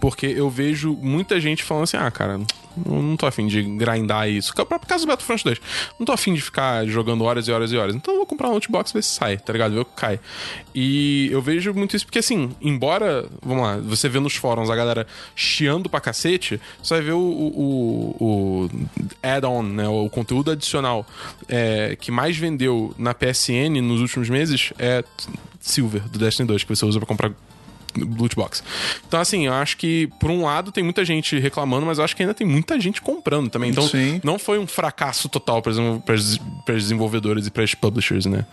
Porque 0.00 0.26
eu 0.26 0.48
vejo 0.48 0.94
muita 0.94 1.38
gente 1.38 1.62
falando 1.62 1.84
assim: 1.84 1.96
ah, 1.98 2.10
cara, 2.10 2.40
não 2.76 3.16
tô 3.16 3.26
afim 3.26 3.46
de 3.46 3.62
grindar 3.62 4.28
isso. 4.28 4.52
O 4.52 4.66
próprio 4.66 4.88
caso 4.88 5.04
do 5.04 5.08
Battlefront 5.08 5.44
2. 5.44 5.60
Não 5.98 6.06
tô 6.06 6.12
afim 6.12 6.32
de 6.32 6.40
ficar 6.40 6.86
jogando 6.86 7.24
horas 7.24 7.48
e 7.48 7.52
horas 7.52 7.72
e 7.72 7.76
horas. 7.76 7.94
Então 7.94 8.14
eu 8.14 8.18
vou 8.18 8.26
comprar 8.26 8.48
um 8.48 8.54
notebox 8.54 8.90
e 8.90 8.94
ver 8.94 9.02
se 9.02 9.10
sai, 9.10 9.36
tá 9.36 9.52
ligado? 9.52 9.74
Ver 9.74 9.80
o 9.80 9.84
que 9.84 9.94
cai. 9.94 10.20
E 10.74 11.28
eu 11.30 11.42
vejo 11.42 11.74
muito 11.74 11.94
isso 11.96 12.06
porque, 12.06 12.20
assim, 12.20 12.50
embora, 12.60 13.28
vamos 13.42 13.62
lá, 13.62 13.76
você 13.76 14.08
vê 14.08 14.20
nos 14.20 14.34
fóruns 14.36 14.70
a 14.70 14.76
galera 14.76 15.06
chiando 15.34 15.88
pra 15.90 16.00
cacete, 16.00 16.60
você 16.82 16.94
vai 16.94 17.02
ver 17.02 17.12
o, 17.12 17.18
o, 17.18 18.16
o 18.20 18.70
add-on, 19.22 19.62
né? 19.62 19.88
O 19.88 20.08
conteúdo 20.08 20.50
adicional 20.50 21.06
é, 21.48 21.96
que 22.00 22.10
mais 22.10 22.36
vendeu 22.36 22.94
na 22.96 23.12
PSN 23.12 23.80
nos 23.82 24.00
últimos 24.00 24.30
meses 24.30 24.72
é 24.78 25.04
Silver, 25.60 26.08
do 26.08 26.18
Destiny 26.18 26.48
2, 26.48 26.64
que 26.64 26.74
você 26.74 26.86
usa 26.86 26.98
pra 26.98 27.06
comprar 27.06 27.32
loot 27.96 28.36
box. 28.36 28.62
Então, 29.06 29.20
assim, 29.20 29.46
eu 29.46 29.52
acho 29.52 29.76
que, 29.76 30.08
por 30.18 30.30
um 30.30 30.44
lado, 30.44 30.72
tem 30.72 30.82
muita 30.84 31.04
gente 31.04 31.38
reclamando, 31.38 31.86
mas 31.86 31.98
eu 31.98 32.04
acho 32.04 32.16
que 32.16 32.22
ainda 32.22 32.34
tem 32.34 32.46
muita 32.46 32.78
gente 32.80 33.00
comprando 33.00 33.50
também. 33.50 33.70
Então, 33.70 33.86
Sim. 33.86 34.20
não 34.22 34.38
foi 34.38 34.58
um 34.58 34.66
fracasso 34.66 35.28
total 35.28 35.62
para 35.62 35.70
os 36.14 36.38
desenvolvedores 36.66 37.46
e 37.46 37.50
para 37.50 37.64
os 37.64 37.74
publishers, 37.74 38.26
né? 38.26 38.44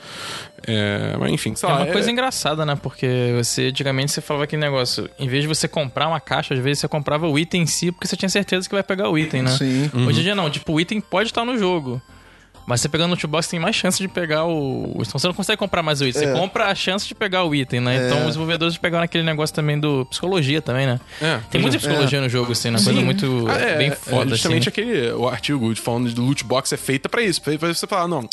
É, 0.65 1.15
mas 1.19 1.31
enfim, 1.31 1.55
sei 1.55 1.69
é 1.69 1.71
lá. 1.71 1.79
uma 1.79 1.87
é... 1.87 1.91
coisa 1.91 2.09
engraçada, 2.09 2.65
né? 2.65 2.75
Porque 2.75 3.33
você, 3.35 3.67
antigamente, 3.67 4.11
você 4.11 4.21
falava 4.21 4.45
aquele 4.45 4.61
negócio, 4.61 5.09
em 5.19 5.27
vez 5.27 5.43
de 5.43 5.47
você 5.47 5.67
comprar 5.67 6.07
uma 6.07 6.19
caixa, 6.19 6.53
às 6.53 6.59
vezes 6.59 6.79
você 6.79 6.87
comprava 6.87 7.27
o 7.27 7.37
item 7.37 7.63
em 7.63 7.67
si, 7.67 7.91
porque 7.91 8.07
você 8.07 8.15
tinha 8.15 8.29
certeza 8.29 8.67
que 8.67 8.73
vai 8.73 8.83
pegar 8.83 9.09
o 9.09 9.17
item, 9.17 9.43
né? 9.43 9.51
Sim. 9.51 9.89
Uhum. 9.93 10.07
Hoje 10.07 10.19
em 10.21 10.23
dia 10.23 10.35
não, 10.35 10.49
tipo, 10.49 10.73
o 10.73 10.79
item 10.79 10.99
pode 10.99 11.29
estar 11.29 11.45
no 11.45 11.57
jogo. 11.57 12.01
Mas 12.67 12.81
você 12.81 12.89
pegando 12.89 13.15
no 13.15 13.27
box 13.29 13.47
tem 13.47 13.61
mais 13.61 13.77
chance 13.77 13.97
de 13.97 14.09
pegar 14.09 14.43
o. 14.43 14.91
Então 14.99 15.17
você 15.17 15.25
não 15.25 15.33
consegue 15.33 15.57
comprar 15.57 15.81
mais 15.81 16.01
o 16.01 16.05
item. 16.05 16.21
É. 16.21 16.25
Você 16.25 16.33
compra 16.33 16.65
a 16.65 16.75
chance 16.75 17.07
de 17.07 17.15
pegar 17.15 17.45
o 17.45 17.55
item, 17.55 17.79
né? 17.79 17.95
É. 17.95 18.05
Então 18.05 18.19
os 18.19 18.25
desenvolvedores 18.27 18.77
pegaram 18.77 19.05
aquele 19.05 19.23
negócio 19.23 19.55
também 19.55 19.79
do 19.79 20.05
psicologia 20.07 20.61
também, 20.61 20.85
né? 20.85 20.99
É, 21.21 21.39
tem 21.49 21.61
muita 21.61 21.77
psicologia 21.77 22.19
é. 22.19 22.21
no 22.21 22.27
jogo, 22.27 22.51
assim, 22.51 22.69
né? 22.69 22.77
Coisa 22.83 22.99
muito 22.99 23.45
ah, 23.47 23.53
é, 23.53 23.77
bem 23.77 23.91
foda. 23.91 24.25
É 24.25 24.35
justamente 24.35 24.67
assim. 24.67 24.81
aquele 24.81 25.11
o 25.11 25.29
artigo 25.29 25.73
falando 25.77 26.11
de 26.11 26.19
loot 26.19 26.43
box 26.43 26.73
é 26.73 26.77
feita 26.77 27.07
pra 27.07 27.21
isso. 27.21 27.41
Pra 27.41 27.55
você 27.55 27.87
falar, 27.87 28.05
não, 28.05 28.27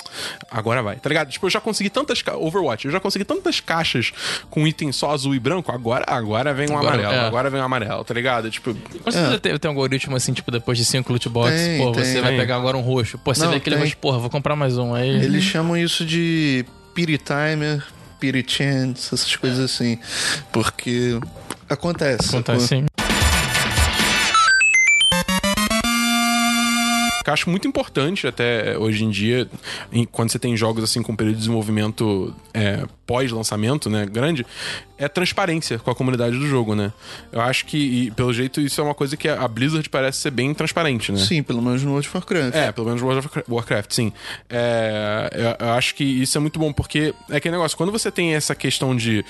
agora 0.51 0.83
vai, 0.83 0.97
tá 0.97 1.09
ligado? 1.09 1.31
Tipo, 1.31 1.47
eu 1.47 1.51
já 1.51 1.61
consegui 1.61 1.89
tantas. 1.89 2.21
Overwatch, 2.37 2.87
eu 2.87 2.91
já 2.91 2.99
consegui 2.99 3.25
tantas 3.25 3.61
caixas 3.61 4.13
com 4.51 4.67
item 4.67 4.91
só 4.91 5.13
azul 5.13 5.37
e 5.37 5.39
branco, 5.39 5.71
agora, 5.71 6.05
agora 6.09 6.53
vem 6.53 6.69
um 6.69 6.77
agora, 6.77 6.95
amarelo, 6.95 7.27
agora 7.27 7.51
vem 7.51 7.61
um 7.61 7.65
amarelo, 7.65 8.03
tá 8.03 8.13
ligado? 8.13 8.51
Tipo. 8.51 8.77
Mas 9.05 9.15
você 9.15 9.39
tem, 9.39 9.57
tem 9.57 9.71
um 9.71 9.75
algoritmo 9.75 10.17
assim, 10.17 10.33
tipo, 10.33 10.51
depois 10.51 10.77
de 10.77 10.85
cinco 10.85 11.13
loot 11.13 11.29
box, 11.29 11.53
pô, 11.79 11.93
tem, 11.93 12.05
você 12.05 12.13
tem. 12.15 12.23
vai 12.23 12.37
pegar 12.37 12.57
agora 12.57 12.77
um 12.77 12.81
roxo. 12.81 13.17
Pô, 13.17 13.33
você 13.33 13.45
não, 13.45 13.51
vê 13.51 13.59
aquele 13.59 13.77
roxo, 13.77 13.97
porra, 13.99 14.24
vou 14.25 14.31
comprar 14.31 14.57
mais 14.57 14.79
um. 14.79 14.95
Aí 14.95 15.09
Eles 15.23 15.45
chamam 15.45 15.77
isso 15.77 16.03
de 16.05 16.65
pity 16.95 17.19
timer, 17.19 17.85
pity 18.19 18.43
chance, 18.51 19.15
essas 19.15 19.37
coisas 19.37 19.59
assim. 19.59 19.99
Porque 20.51 21.19
acontece. 21.69 22.31
Acontece 22.31 22.67
sim. 22.69 22.87
que 27.23 27.31
eu 27.31 27.35
acho 27.35 27.49
muito 27.49 27.67
importante 27.67 28.27
até 28.27 28.77
hoje 28.79 29.03
em 29.05 29.11
dia, 29.11 29.49
em- 29.91 30.05
quando 30.05 30.31
você 30.31 30.39
tem 30.39 30.55
jogos 30.57 30.85
assim 30.85 31.03
com 31.03 31.17
período 31.17 31.37
de 31.37 31.41
desenvolvimento 31.41 32.35
é, 32.53 32.85
pós-lançamento, 33.07 33.89
né, 33.89 34.05
grande, 34.05 34.45
é 34.97 35.09
transparência 35.09 35.79
com 35.79 35.91
a 35.91 35.95
comunidade 35.95 36.39
do 36.39 36.47
jogo, 36.47 36.75
né? 36.75 36.93
Eu 37.33 37.41
acho 37.41 37.67
que, 37.67 37.77
e, 37.77 38.11
pelo 38.13 38.33
jeito, 38.33 38.61
isso 38.61 38.81
é 38.81 38.85
uma 38.85 38.95
coisa 38.95 39.17
que 39.17 39.29
a 39.29 39.47
Blizzard 39.49 39.89
parece 39.89 40.19
ser 40.19 40.31
bem 40.31 40.55
transparente, 40.55 41.11
né? 41.11 41.19
Sim, 41.19 41.43
pelo 41.43 41.61
menos 41.61 41.83
no 41.83 41.91
World 41.91 42.07
of 42.07 42.17
Warcraft. 42.17 42.55
É, 42.55 42.73
pelo 42.73 42.87
menos 42.87 43.03
World 43.03 43.27
of 43.27 43.45
Warcraft, 43.49 43.93
sim. 43.93 44.13
É, 44.49 45.31
eu, 45.33 45.67
eu 45.67 45.73
acho 45.73 45.95
que 45.95 46.05
isso 46.05 46.39
é 46.39 46.41
muito 46.41 46.59
bom, 46.59 46.73
porque 46.73 47.15
é 47.31 47.37
aquele 47.37 47.53
negócio, 47.57 47.77
quando 47.77 47.91
você 47.91 48.11
tem 48.11 48.35
essa 48.35 48.55
questão 48.55 48.95
de 48.95 49.25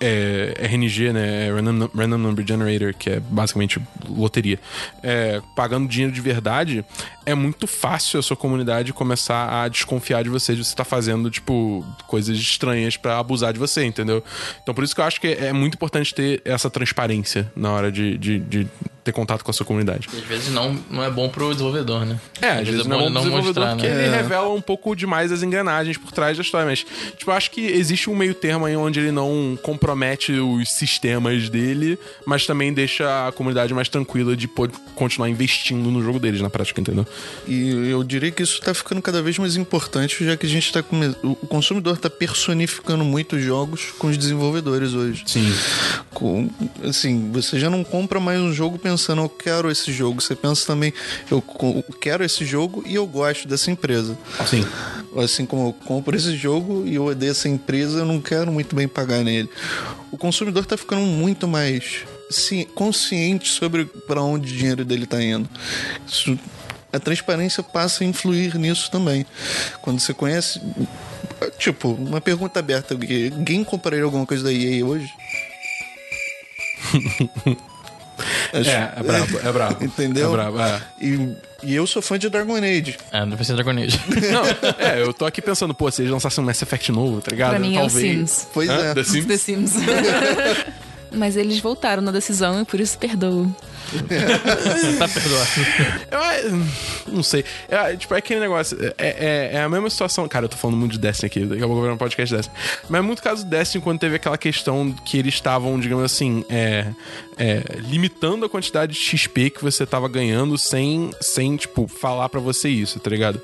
é, 0.00 0.54
RNG, 0.58 1.12
né, 1.12 1.50
Random, 1.50 1.90
Random 1.94 2.18
Number 2.18 2.46
Generator, 2.46 2.94
que 2.94 3.10
é 3.10 3.20
basicamente 3.20 3.80
loteria, 4.08 4.60
é, 5.02 5.40
pagando 5.56 5.88
dinheiro 5.88 6.12
de 6.12 6.20
verdade, 6.20 6.84
é 7.24 7.34
muito 7.34 7.66
fácil 7.66 8.20
a 8.20 8.22
sua 8.22 8.36
comunidade 8.36 8.92
começar 8.92 9.62
a 9.62 9.68
desconfiar 9.68 10.22
de 10.22 10.30
você, 10.30 10.54
de 10.54 10.64
você 10.64 10.70
estar 10.70 10.84
fazendo, 10.84 11.30
tipo, 11.30 11.84
coisas 12.06 12.36
estranhas 12.36 12.96
pra 12.96 13.18
abusar 13.18 13.52
de 13.52 13.58
você, 13.58 13.84
entendeu? 13.84 14.22
Então 14.62 14.74
por 14.74 14.84
isso 14.84 14.97
que 14.98 15.00
eu 15.00 15.04
acho 15.04 15.20
que 15.20 15.28
é 15.28 15.52
muito 15.52 15.74
importante 15.74 16.12
ter 16.12 16.42
essa 16.44 16.68
transparência 16.68 17.50
na 17.54 17.70
hora 17.70 17.92
de, 17.92 18.18
de, 18.18 18.40
de 18.40 18.66
ter 19.08 19.12
contato 19.12 19.42
com 19.42 19.50
a 19.50 19.54
sua 19.54 19.64
comunidade. 19.64 20.06
Às 20.12 20.24
vezes 20.24 20.52
não, 20.52 20.78
não 20.90 21.02
é 21.02 21.10
bom 21.10 21.28
pro 21.28 21.50
desenvolvedor, 21.50 22.04
né? 22.04 22.20
É, 22.42 22.50
às 22.50 22.68
vezes 22.68 22.86
não 22.86 22.96
é 22.96 23.00
bom 23.00 23.10
pro 23.10 23.20
desenvolvedor 23.20 23.64
mostrar, 23.64 23.76
porque 23.76 23.88
né? 23.88 24.06
ele 24.06 24.16
revela 24.16 24.48
um 24.52 24.60
pouco 24.60 24.94
demais 24.94 25.32
as 25.32 25.42
engrenagens 25.42 25.96
por 25.96 26.12
trás 26.12 26.36
da 26.36 26.42
história. 26.42 26.66
Mas, 26.66 26.84
tipo, 27.16 27.30
eu 27.30 27.34
acho 27.34 27.50
que 27.50 27.60
existe 27.60 28.10
um 28.10 28.16
meio 28.16 28.34
termo 28.34 28.66
aí 28.66 28.76
onde 28.76 29.00
ele 29.00 29.10
não 29.10 29.58
compromete 29.62 30.32
os 30.32 30.70
sistemas 30.70 31.48
dele, 31.48 31.98
mas 32.26 32.46
também 32.46 32.72
deixa 32.72 33.28
a 33.28 33.32
comunidade 33.32 33.72
mais 33.72 33.88
tranquila 33.88 34.36
de 34.36 34.46
poder 34.46 34.76
continuar 34.94 35.28
investindo 35.30 35.90
no 35.90 36.02
jogo 36.02 36.18
deles, 36.18 36.40
na 36.40 36.50
prática, 36.50 36.80
entendeu? 36.80 37.06
E 37.46 37.88
eu 37.90 38.04
diria 38.04 38.30
que 38.30 38.42
isso 38.42 38.60
tá 38.60 38.74
ficando 38.74 39.00
cada 39.00 39.22
vez 39.22 39.38
mais 39.38 39.56
importante, 39.56 40.24
já 40.24 40.36
que 40.36 40.44
a 40.44 40.48
gente 40.48 40.70
tá 40.72 40.82
come... 40.82 41.14
o 41.22 41.34
consumidor 41.34 41.96
tá 41.96 42.10
personificando 42.10 43.04
muito 43.04 43.36
os 43.36 43.42
jogos 43.42 43.92
com 43.98 44.08
os 44.08 44.18
desenvolvedores 44.18 44.92
hoje. 44.92 45.22
Sim. 45.26 45.50
Com- 46.10 46.50
assim, 46.84 47.30
você 47.32 47.58
já 47.58 47.70
não 47.70 47.82
compra 47.82 48.20
mais 48.20 48.40
um 48.40 48.52
jogo 48.52 48.78
pensando, 48.78 48.97
eu 49.22 49.28
quero 49.28 49.70
esse 49.70 49.92
jogo. 49.92 50.20
Você 50.20 50.34
pensa 50.34 50.66
também, 50.66 50.92
eu 51.30 51.42
quero 52.00 52.24
esse 52.24 52.44
jogo 52.44 52.82
e 52.86 52.94
eu 52.94 53.06
gosto 53.06 53.46
dessa 53.46 53.70
empresa. 53.70 54.18
Sim. 54.46 54.64
Assim 55.16 55.46
como 55.46 55.68
eu 55.68 55.72
compro 55.72 56.16
esse 56.16 56.36
jogo 56.36 56.84
e 56.86 56.94
eu 56.94 57.06
odeio 57.06 57.30
essa 57.30 57.48
empresa, 57.48 57.98
eu 58.00 58.04
não 58.04 58.20
quero 58.20 58.50
muito 58.52 58.74
bem 58.76 58.86
pagar 58.88 59.22
nele. 59.24 59.48
O 60.10 60.16
consumidor 60.18 60.64
tá 60.66 60.76
ficando 60.76 61.02
muito 61.02 61.46
mais 61.48 62.04
ci- 62.30 62.66
consciente 62.74 63.48
sobre 63.48 63.84
para 63.84 64.22
onde 64.22 64.52
o 64.52 64.56
dinheiro 64.56 64.84
dele 64.84 65.06
tá 65.06 65.22
indo. 65.22 65.48
Isso- 66.06 66.38
a 66.92 66.98
transparência 66.98 67.62
passa 67.62 68.02
a 68.02 68.06
influir 68.06 68.54
nisso 68.56 68.90
também. 68.90 69.26
Quando 69.82 70.00
você 70.00 70.14
conhece. 70.14 70.60
Tipo, 71.58 71.90
uma 71.92 72.20
pergunta 72.20 72.58
aberta: 72.58 72.94
alguém 72.94 73.62
compraria 73.62 74.02
alguma 74.04 74.24
coisa 74.24 74.44
da 74.44 74.52
EA 74.52 74.84
hoje? 74.84 75.08
Acho- 78.52 78.70
É, 78.70 78.92
é 78.96 79.02
brabo, 79.02 79.38
é 79.44 79.52
brabo. 79.52 79.84
Entendeu? 79.84 80.28
É 80.28 80.32
brabo, 80.32 80.60
é. 80.60 80.80
E, 81.00 81.36
e 81.62 81.74
eu 81.74 81.86
sou 81.86 82.00
fã 82.02 82.18
de 82.18 82.28
Dragon 82.28 82.56
Age. 82.56 82.96
É, 83.12 83.24
não 83.24 83.36
precisa 83.36 83.56
de 83.56 83.62
Dragon 83.62 83.80
Age. 83.80 84.00
Não, 84.32 84.42
é, 84.78 85.02
eu 85.02 85.12
tô 85.12 85.24
aqui 85.26 85.40
pensando, 85.42 85.74
pô, 85.74 85.90
se 85.90 86.02
eles 86.02 86.12
lançassem 86.12 86.42
um 86.42 86.46
Mass 86.46 86.60
Effect 86.62 86.92
novo, 86.92 87.20
tá 87.20 87.30
ligado? 87.30 87.50
Pra 87.50 87.58
mim 87.58 87.74
é 87.76 87.78
o 87.78 87.86
Talvez. 87.86 88.16
Sims. 88.30 88.48
Pois 88.54 88.68
Hã? 88.68 88.74
é. 88.74 88.94
The 88.94 89.04
Sims? 89.04 89.26
The 89.26 89.36
Sims. 89.36 89.72
Mas 91.10 91.36
eles 91.36 91.58
voltaram 91.58 92.02
na 92.02 92.12
decisão 92.12 92.60
e 92.60 92.64
por 92.64 92.78
isso 92.80 92.98
perdoo. 92.98 93.50
Tá 94.98 95.08
perdoado. 95.08 95.48
Eu, 97.06 97.12
não 97.12 97.22
sei. 97.22 97.44
É, 97.68 97.96
tipo, 97.96 98.14
é 98.14 98.18
aquele 98.18 98.40
negócio. 98.40 98.76
É, 98.82 98.94
é, 98.98 99.50
é 99.54 99.62
a 99.62 99.68
mesma 99.68 99.88
situação. 99.90 100.28
Cara, 100.28 100.44
eu 100.44 100.48
tô 100.48 100.56
falando 100.56 100.76
muito 100.76 100.92
de 100.92 100.98
Destiny 100.98 101.26
aqui. 101.26 101.40
Daqui 101.40 101.62
a 101.62 101.66
pouco 101.66 101.80
eu 101.80 101.84
vou 101.86 101.92
um 101.94 101.96
podcast 101.98 102.34
Destiny. 102.34 102.56
Mas 102.88 102.98
é 102.98 103.02
muito 103.02 103.22
caso 103.22 103.44
do 103.44 103.50
Destiny 103.50 103.82
quando 103.82 103.98
teve 103.98 104.16
aquela 104.16 104.38
questão 104.38 104.92
que 105.04 105.18
eles 105.18 105.34
estavam, 105.34 105.78
digamos 105.78 106.04
assim, 106.04 106.44
é, 106.48 106.86
é, 107.38 107.62
limitando 107.78 108.44
a 108.44 108.48
quantidade 108.48 108.92
de 108.92 108.98
XP 108.98 109.50
que 109.50 109.62
você 109.62 109.86
tava 109.86 110.08
ganhando 110.08 110.58
sem, 110.58 111.10
sem 111.20 111.56
tipo, 111.56 111.86
falar 111.88 112.28
pra 112.28 112.40
você 112.40 112.68
isso, 112.68 112.98
tá 113.00 113.10
ligado? 113.10 113.40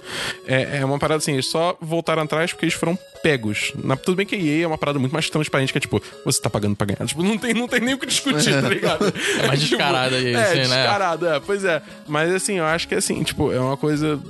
É, 0.47 0.79
é 0.79 0.85
uma 0.85 0.99
parada 0.99 1.19
assim, 1.19 1.33
eles 1.33 1.47
só 1.47 1.77
voltaram 1.81 2.23
atrás 2.23 2.53
porque 2.53 2.65
eles 2.67 2.75
foram 2.75 2.99
pegos. 3.23 3.73
Na- 3.83 3.97
tudo 3.97 4.17
bem 4.17 4.27
que 4.27 4.35
a 4.35 4.39
EA 4.39 4.65
é 4.65 4.67
uma 4.67 4.77
parada 4.77 4.99
muito 4.99 5.13
mais 5.13 5.31
transparente, 5.31 5.73
que 5.73 5.79
é 5.79 5.81
tipo, 5.81 6.03
você 6.25 6.41
tá 6.41 6.51
pagando 6.51 6.77
pra 6.77 6.87
ganhar. 6.87 7.07
Tipo, 7.07 7.23
não 7.23 7.39
tem, 7.39 7.55
não 7.55 7.67
tem 7.67 7.81
nem 7.81 7.95
o 7.95 7.99
que 7.99 8.07
discutir, 8.07 8.53
tá 8.61 8.69
ligado? 8.69 9.13
É 9.43 9.47
mais 9.47 9.61
descarada 9.61 10.17
aí, 10.17 10.34
É, 10.37 10.45
assim, 10.45 10.57
né? 10.57 10.83
descarado, 10.83 11.27
é, 11.27 11.41
pois 11.41 11.65
é. 11.65 11.83
Mas 12.07 12.33
assim, 12.33 12.59
eu 12.59 12.65
acho 12.65 12.87
que 12.87 12.95
assim, 12.95 13.23
tipo, 13.23 13.53
é 13.53 13.59
uma 13.59 13.77
coisa. 13.77 14.21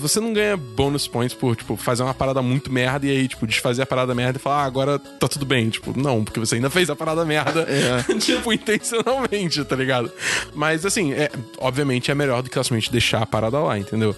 Você 0.00 0.18
não 0.20 0.32
ganha 0.32 0.56
bonus 0.56 1.06
points 1.06 1.34
por, 1.34 1.54
tipo, 1.54 1.76
fazer 1.76 2.02
uma 2.02 2.14
parada 2.14 2.42
muito 2.42 2.72
merda 2.72 3.06
e 3.06 3.10
aí, 3.10 3.28
tipo, 3.28 3.46
desfazer 3.46 3.82
a 3.82 3.86
parada 3.86 4.14
merda 4.14 4.38
e 4.38 4.42
falar, 4.42 4.62
ah, 4.62 4.66
agora 4.66 4.98
tá 4.98 5.28
tudo 5.28 5.46
bem. 5.46 5.70
Tipo, 5.70 5.98
não, 5.98 6.24
porque 6.24 6.40
você 6.40 6.56
ainda 6.56 6.70
fez 6.70 6.90
a 6.90 6.96
parada 6.96 7.24
merda, 7.24 7.66
tipo, 8.18 8.52
intencionalmente, 8.52 9.64
tá 9.64 9.76
ligado? 9.76 10.10
Mas 10.54 10.84
assim, 10.84 11.12
é, 11.12 11.30
obviamente 11.58 12.10
é 12.10 12.14
melhor 12.14 12.42
do 12.42 12.50
que 12.50 12.62
simplesmente 12.72 12.90
deixar 12.90 13.22
a 13.22 13.26
parada 13.26 13.58
lá, 13.58 13.78
entendeu? 13.78 14.16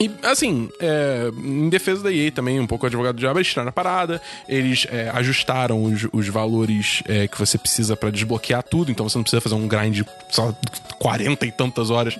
E, 0.00 0.10
assim, 0.24 0.68
é, 0.80 1.30
em 1.36 1.68
defesa 1.68 2.02
da 2.02 2.12
EA 2.12 2.30
também, 2.32 2.58
um 2.58 2.66
pouco 2.66 2.84
o 2.84 2.88
advogado 2.88 3.14
do 3.16 3.20
diabo, 3.20 3.38
eles 3.38 3.48
tiraram 3.48 3.68
a 3.68 3.72
parada, 3.72 4.20
eles 4.48 4.86
é, 4.90 5.08
ajustaram 5.14 5.84
os, 5.84 6.06
os 6.12 6.28
valores 6.28 7.02
é, 7.06 7.28
que 7.28 7.38
você 7.38 7.56
precisa 7.56 7.96
pra 7.96 8.10
desbloquear 8.10 8.62
tudo, 8.62 8.90
então 8.90 9.08
você 9.08 9.16
não 9.16 9.22
precisa 9.22 9.40
fazer 9.40 9.54
um 9.54 9.68
grind 9.68 10.02
só 10.28 10.52
40 10.98 11.46
e 11.46 11.52
tantas 11.52 11.90
horas 11.90 12.18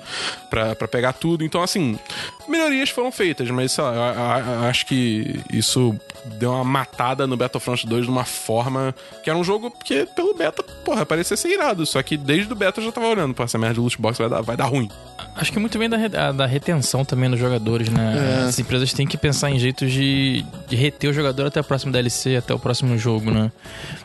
pra 0.48 0.74
pegar 0.88 1.12
tudo. 1.14 1.44
Então, 1.44 1.62
assim, 1.62 1.98
melhorias 2.48 2.90
foram 2.90 3.10
feitas, 3.10 3.50
mas 3.50 3.72
sei 3.72 3.82
lá, 3.82 3.92
eu, 3.94 4.52
eu- 4.52 4.54
eu 4.62 4.68
acho 4.68 4.86
que 4.86 5.40
isso 5.52 5.98
deu 6.38 6.52
uma 6.52 6.64
matada 6.64 7.26
no 7.26 7.36
Battlefront 7.36 7.86
2 7.86 8.04
de 8.04 8.10
uma 8.10 8.24
forma 8.24 8.94
que 9.22 9.28
era 9.28 9.38
um 9.38 9.44
jogo 9.44 9.70
que, 9.84 10.06
pelo 10.06 10.32
beta, 10.34 10.62
porra, 10.62 11.04
parecia 11.04 11.36
ser 11.36 11.48
irado. 11.48 11.84
Só 11.86 12.02
que 12.02 12.16
desde 12.16 12.52
o 12.52 12.56
beta 12.56 12.80
eu 12.80 12.84
já 12.84 12.92
tava 12.92 13.08
olhando, 13.08 13.34
pô, 13.34 13.42
essa 13.42 13.58
merda 13.58 13.74
de 13.74 13.80
loot 13.80 14.00
box 14.00 14.18
vai 14.18 14.28
dar, 14.28 14.40
vai 14.42 14.56
dar 14.56 14.66
ruim. 14.66 14.88
Acho 15.36 15.52
que 15.52 15.58
muito 15.58 15.78
bem 15.78 15.88
da, 15.88 15.96
re- 15.96 16.16
a- 16.16 16.32
da 16.32 16.46
retenção 16.46 17.04
também 17.04 17.28
dos 17.30 17.38
jogadores, 17.38 17.88
né? 17.88 18.44
As 18.48 18.58
empresas 18.58 18.92
têm 18.92 19.06
que 19.06 19.16
pensar 19.16 19.50
em 19.50 19.58
jeitos 19.58 19.90
de, 19.92 20.44
de 20.68 20.76
reter 20.76 21.10
o 21.10 21.12
jogador 21.12 21.46
até 21.46 21.60
o 21.60 21.64
próximo 21.64 21.90
DLC, 21.92 22.36
até 22.36 22.54
o 22.54 22.58
próximo 22.58 22.96
jogo, 22.98 23.30
né? 23.30 23.50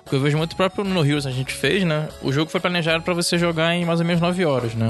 Porque 0.03 0.15
eu 0.15 0.19
vejo 0.21 0.37
muito 0.37 0.55
próprio 0.55 0.83
no 0.83 1.05
Heroes 1.05 1.25
a 1.25 1.31
gente 1.31 1.53
fez, 1.53 1.83
né? 1.83 2.07
O 2.21 2.31
jogo 2.31 2.49
foi 2.49 2.59
planejado 2.59 3.03
pra 3.03 3.13
você 3.13 3.37
jogar 3.37 3.73
em 3.75 3.85
mais 3.85 3.99
ou 3.99 4.05
menos 4.05 4.21
9 4.21 4.43
horas, 4.45 4.73
né? 4.75 4.87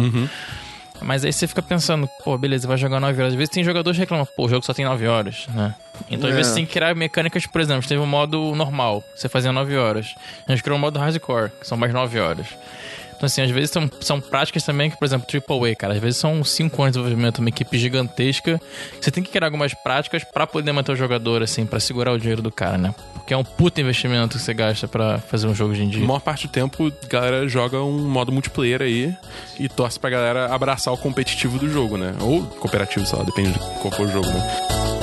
Mas 1.01 1.23
aí 1.23 1.31
você 1.31 1.47
fica 1.47 1.61
pensando, 1.61 2.09
pô, 2.25 2.37
beleza, 2.37 2.67
vai 2.67 2.77
jogar 2.77 2.99
9 2.99 3.21
horas. 3.21 3.33
Às 3.33 3.37
vezes 3.37 3.53
tem 3.53 3.63
jogadores 3.63 3.95
que 3.95 4.01
reclamam, 4.01 4.27
pô, 4.35 4.45
o 4.45 4.49
jogo 4.49 4.65
só 4.65 4.73
tem 4.73 4.83
9 4.83 5.07
horas, 5.07 5.47
né? 5.53 5.73
Então 6.11 6.27
às 6.29 6.33
É. 6.33 6.37
vezes 6.37 6.51
você 6.51 6.55
tem 6.57 6.65
que 6.65 6.73
criar 6.73 6.93
mecânicas, 6.95 7.45
por 7.45 7.61
exemplo, 7.61 7.87
teve 7.87 8.01
um 8.01 8.05
modo 8.05 8.53
normal, 8.53 9.01
você 9.15 9.29
fazia 9.29 9.51
9 9.53 9.77
horas. 9.77 10.13
A 10.47 10.51
gente 10.51 10.61
criou 10.63 10.77
um 10.77 10.81
modo 10.81 10.99
hardcore, 10.99 11.51
que 11.59 11.65
são 11.67 11.77
mais 11.77 11.93
9 11.93 12.19
horas. 12.19 12.47
Então, 13.19 13.27
assim, 13.27 13.41
às 13.41 13.51
vezes 13.51 13.69
são, 13.69 13.91
são 13.99 14.21
práticas 14.21 14.63
também 14.63 14.89
que, 14.89 14.95
por 14.97 15.03
exemplo, 15.03 15.27
AAA, 15.29 15.75
cara, 15.75 15.93
às 15.93 15.99
vezes 15.99 16.15
são 16.17 16.41
5 16.41 16.81
anos 16.81 16.93
de 16.93 16.99
desenvolvimento, 16.99 17.39
uma 17.39 17.49
equipe 17.49 17.77
gigantesca. 17.77 18.61
Você 18.99 19.11
tem 19.11 19.21
que 19.21 19.29
criar 19.29 19.45
algumas 19.47 19.73
práticas 19.73 20.23
pra 20.23 20.47
poder 20.47 20.71
manter 20.71 20.93
o 20.93 20.95
jogador, 20.95 21.43
assim, 21.43 21.65
pra 21.65 21.81
segurar 21.81 22.13
o 22.13 22.17
dinheiro 22.17 22.41
do 22.41 22.49
cara, 22.49 22.77
né? 22.77 22.95
Porque 23.15 23.33
é 23.33 23.37
um 23.37 23.43
puta 23.43 23.81
investimento 23.81 24.37
que 24.37 24.41
você 24.43 24.53
gasta 24.53 24.87
pra 24.87 25.17
fazer 25.19 25.47
um 25.47 25.53
jogo 25.53 25.73
hoje 25.73 25.83
em 25.83 25.87
A 25.87 25.91
dia. 25.91 26.05
maior 26.07 26.21
parte 26.21 26.47
do 26.47 26.51
tempo, 26.51 26.87
a 26.87 27.07
galera 27.07 27.45
joga 27.49 27.83
um 27.83 28.07
modo 28.07 28.31
multiplayer 28.31 28.81
aí 28.81 29.13
e 29.59 29.67
torce 29.67 29.99
pra 29.99 30.09
galera 30.09 30.45
abraçar 30.55 30.93
o 30.93 30.97
competitivo 30.97 31.59
do 31.59 31.69
jogo, 31.69 31.97
né? 31.97 32.13
Ou 32.21 32.41
cooperativo, 32.43 33.05
sei 33.05 33.19
lá, 33.19 33.25
depende 33.25 33.51
de 33.51 33.59
qual 33.81 33.91
for 33.91 34.07
o 34.07 34.11
jogo, 34.11 34.27
né? 34.27 34.98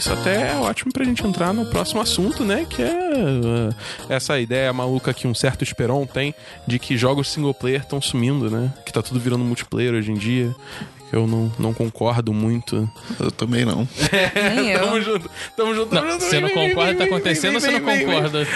Isso 0.00 0.12
até 0.14 0.52
é 0.52 0.56
ótimo 0.56 0.90
pra 0.90 1.04
gente 1.04 1.24
entrar 1.26 1.52
no 1.52 1.66
próximo 1.66 2.00
assunto, 2.00 2.42
né? 2.42 2.66
Que 2.68 2.82
é 2.82 2.88
uh, 2.88 3.74
essa 4.08 4.40
ideia 4.40 4.72
maluca 4.72 5.12
que 5.12 5.28
um 5.28 5.34
certo 5.34 5.62
Esperon 5.62 6.06
tem 6.06 6.34
de 6.66 6.78
que 6.78 6.96
jogos 6.96 7.30
single 7.30 7.52
player 7.52 7.82
estão 7.82 8.00
sumindo, 8.00 8.50
né? 8.50 8.72
Que 8.86 8.92
tá 8.94 9.02
tudo 9.02 9.20
virando 9.20 9.44
multiplayer 9.44 9.92
hoje 9.92 10.10
em 10.10 10.14
dia. 10.14 10.56
Que 11.10 11.16
eu 11.16 11.26
não, 11.26 11.50
não 11.58 11.74
concordo 11.74 12.32
muito. 12.32 12.88
Eu 13.18 13.32
também 13.32 13.64
não. 13.64 13.86
Nem 14.54 14.70
eu. 14.70 14.78
Tamo 14.78 15.00
junto, 15.00 15.30
tamo 15.56 15.74
junto, 15.74 15.92
Não, 15.94 16.08
junto. 16.12 16.24
você 16.24 16.38
não 16.40 16.48
concorda 16.50 16.94
tá 16.94 17.04
acontecendo 17.04 17.54
ou 17.56 17.60
você 17.60 17.70
não 17.72 17.80
concorda? 17.80 18.46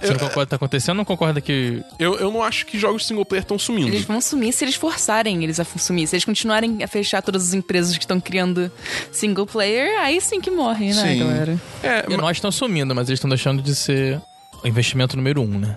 Você 0.00 0.12
não 0.12 0.18
concorda 0.18 0.46
tá 0.46 0.56
acontecendo 0.56 0.88
ou 0.90 0.96
não 0.96 1.04
concorda 1.04 1.40
que. 1.40 1.82
Eu, 1.98 2.18
eu 2.18 2.30
não 2.32 2.42
acho 2.42 2.64
que 2.64 2.78
jogos 2.78 3.06
single 3.06 3.26
player 3.26 3.42
estão 3.42 3.58
sumindo. 3.58 3.88
Eles 3.88 4.06
vão 4.06 4.20
sumir 4.22 4.52
se 4.54 4.64
eles 4.64 4.74
forçarem 4.74 5.44
eles 5.44 5.60
a 5.60 5.64
sumir. 5.64 6.06
Se 6.06 6.16
eles 6.16 6.24
continuarem 6.24 6.82
a 6.82 6.88
fechar 6.88 7.20
todas 7.20 7.46
as 7.48 7.52
empresas 7.54 7.96
que 7.98 8.04
estão 8.04 8.18
criando 8.18 8.72
single 9.10 9.46
player, 9.46 10.00
aí 10.00 10.18
sim 10.20 10.40
que 10.40 10.50
morrem, 10.50 10.94
né, 10.94 11.02
Sim. 11.12 11.18
galera? 11.18 11.60
É, 11.82 12.06
E 12.08 12.16
nós 12.16 12.38
estamos 12.38 12.56
sumindo, 12.56 12.94
mas 12.94 13.08
eles 13.08 13.18
estão 13.18 13.28
deixando 13.28 13.60
de 13.62 13.74
ser 13.74 14.18
o 14.64 14.68
investimento 14.68 15.16
número 15.16 15.42
um, 15.42 15.58
né? 15.58 15.76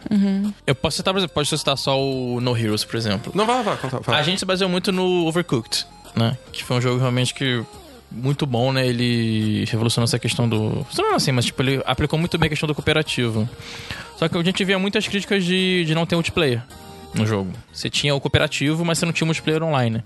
Eu 0.65 0.75
posso 0.75 0.97
citar, 0.97 1.13
por 1.13 1.17
exemplo, 1.19 1.33
pode 1.33 1.49
citar 1.49 1.77
só 1.77 1.99
o 1.99 2.39
No 2.39 2.55
Heroes, 2.57 2.83
por 2.85 2.95
exemplo. 2.95 3.31
Não, 3.35 3.45
vai, 3.45 3.63
vai, 3.63 3.75
conta. 3.77 4.01
fala. 4.01 4.17
A 4.19 4.21
gente 4.23 4.39
se 4.39 4.45
baseou 4.45 4.69
muito 4.69 4.91
no 4.91 5.25
Overcooked, 5.25 5.85
né? 6.15 6.37
Que 6.51 6.63
foi 6.63 6.77
um 6.77 6.81
jogo 6.81 6.99
realmente 6.99 7.33
que 7.33 7.63
muito 8.11 8.45
bom, 8.45 8.71
né? 8.71 8.87
Ele 8.87 9.65
revolucionou 9.65 10.05
essa 10.05 10.19
questão 10.19 10.47
do. 10.47 10.85
Não 10.97 11.15
assim, 11.15 11.31
mas 11.31 11.45
tipo, 11.45 11.61
ele 11.61 11.81
aplicou 11.85 12.17
muito 12.17 12.37
bem 12.37 12.47
a 12.47 12.49
questão 12.49 12.67
do 12.67 12.75
cooperativo. 12.75 13.47
Só 14.17 14.27
que 14.27 14.37
a 14.37 14.43
gente 14.43 14.63
via 14.63 14.79
muitas 14.79 15.07
críticas 15.07 15.43
de, 15.43 15.83
de 15.85 15.93
não 15.93 16.05
ter 16.05 16.15
multiplayer 16.15 16.63
no 17.13 17.25
jogo. 17.25 17.51
Você 17.73 17.89
tinha 17.89 18.15
o 18.15 18.21
cooperativo, 18.21 18.85
mas 18.85 18.97
você 18.97 19.05
não 19.05 19.13
tinha 19.13 19.25
multiplayer 19.25 19.63
online. 19.63 20.03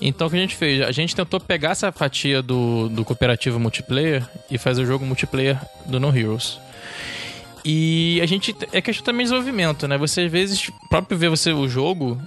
Então 0.00 0.26
o 0.26 0.30
que 0.30 0.36
a 0.36 0.40
gente 0.40 0.56
fez? 0.56 0.82
A 0.82 0.92
gente 0.92 1.14
tentou 1.14 1.40
pegar 1.40 1.70
essa 1.70 1.90
fatia 1.90 2.42
do, 2.42 2.88
do 2.88 3.04
cooperativo 3.04 3.58
multiplayer 3.58 4.26
e 4.50 4.58
fazer 4.58 4.82
o 4.82 4.86
jogo 4.86 5.06
multiplayer 5.06 5.58
do 5.86 5.98
No 5.98 6.16
Heroes. 6.16 6.58
E 7.64 8.20
a 8.22 8.26
gente. 8.26 8.54
É 8.72 8.82
questão 8.82 9.06
também 9.06 9.24
de 9.24 9.30
desenvolvimento, 9.30 9.88
né? 9.88 9.96
Você 9.96 10.22
às 10.22 10.30
vezes, 10.30 10.70
próprio 10.90 11.16
ver 11.16 11.30
você 11.30 11.52
o 11.52 11.66
jogo. 11.66 12.20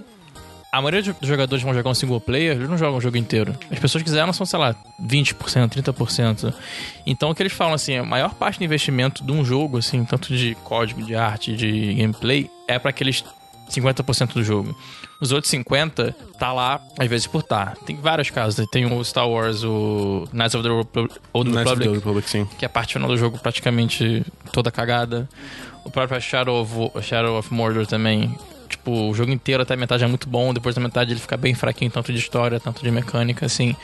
A 0.70 0.82
maioria 0.82 1.02
dos 1.02 1.26
jogadores 1.26 1.62
que 1.62 1.66
vão 1.66 1.74
jogar 1.74 1.90
um 1.90 1.94
single 1.94 2.20
player, 2.20 2.56
eles 2.56 2.68
não 2.68 2.76
jogam 2.76 2.98
o 2.98 3.00
jogo 3.00 3.16
inteiro. 3.16 3.54
As 3.70 3.78
pessoas 3.78 4.02
que 4.02 4.10
fizeram 4.10 4.32
são, 4.34 4.44
sei 4.44 4.58
lá, 4.58 4.74
20%, 5.02 5.34
30%. 5.82 6.52
Então 7.06 7.30
o 7.30 7.34
que 7.34 7.42
eles 7.42 7.52
falam 7.54 7.74
assim, 7.74 7.96
a 7.96 8.04
maior 8.04 8.34
parte 8.34 8.58
do 8.58 8.64
investimento 8.64 9.24
de 9.24 9.32
um 9.32 9.42
jogo, 9.44 9.78
assim, 9.78 10.04
tanto 10.04 10.34
de 10.36 10.54
código, 10.64 11.02
de 11.02 11.14
arte, 11.14 11.56
de 11.56 11.94
gameplay, 11.94 12.50
é 12.66 12.78
para 12.78 12.90
aqueles 12.90 13.24
50% 13.70 14.34
do 14.34 14.44
jogo. 14.44 14.76
Os 15.20 15.32
outros 15.32 15.50
50 15.50 16.14
tá 16.38 16.52
lá, 16.52 16.80
às 16.98 17.08
vezes 17.08 17.26
por 17.26 17.42
tá. 17.42 17.74
Tem 17.84 17.96
vários 17.96 18.30
casos. 18.30 18.66
Tem 18.70 18.86
o 18.86 19.04
Star 19.04 19.28
Wars, 19.28 19.64
o 19.64 20.28
Knights 20.32 20.54
of 20.54 20.62
the 20.62 20.74
Repub- 20.74 21.10
Old 21.32 21.50
Knights 21.50 21.72
of 21.72 21.80
the 21.80 21.88
Republic, 21.88 21.98
Republic, 21.98 22.30
sim. 22.30 22.44
que 22.58 22.64
é 22.64 22.66
a 22.66 22.68
parte 22.68 22.92
final 22.92 23.08
do 23.08 23.16
jogo 23.16 23.38
praticamente 23.38 24.24
toda 24.52 24.70
cagada. 24.70 25.28
O 25.84 25.90
próprio 25.90 26.20
Shadow 26.20 26.62
of, 26.62 27.02
Shadow 27.02 27.38
of 27.38 27.52
Mordor 27.52 27.86
também. 27.86 28.36
Tipo, 28.88 29.10
o 29.10 29.14
jogo 29.14 29.30
inteiro 29.30 29.62
até 29.62 29.74
a 29.74 29.76
metade 29.76 30.02
é 30.02 30.06
muito 30.06 30.28
bom, 30.28 30.54
depois 30.54 30.74
da 30.74 30.80
metade 30.80 31.12
ele 31.12 31.20
fica 31.20 31.36
bem 31.36 31.54
fraquinho, 31.54 31.90
tanto 31.90 32.10
de 32.10 32.18
história, 32.18 32.58
tanto 32.58 32.82
de 32.82 32.90
mecânica, 32.90 33.44
assim. 33.44 33.76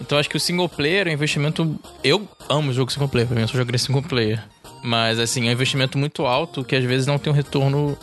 Então 0.00 0.16
acho 0.18 0.28
que 0.28 0.36
o 0.36 0.40
single 0.40 0.68
player 0.68 1.06
é 1.06 1.10
um 1.10 1.12
investimento. 1.12 1.78
Eu 2.02 2.26
amo 2.48 2.72
jogo 2.72 2.90
single 2.90 3.08
player, 3.08 3.26
pra 3.28 3.36
mim 3.36 3.42
eu 3.42 3.48
só 3.48 3.58
joguei 3.58 3.78
single 3.78 4.02
player. 4.02 4.42
Mas 4.82 5.18
assim, 5.18 5.46
é 5.46 5.50
um 5.50 5.52
investimento 5.52 5.98
muito 5.98 6.24
alto 6.24 6.64
que 6.64 6.74
às 6.74 6.84
vezes 6.84 7.06
não 7.06 7.18
tem 7.18 7.30
um 7.30 7.36
retorno 7.36 7.98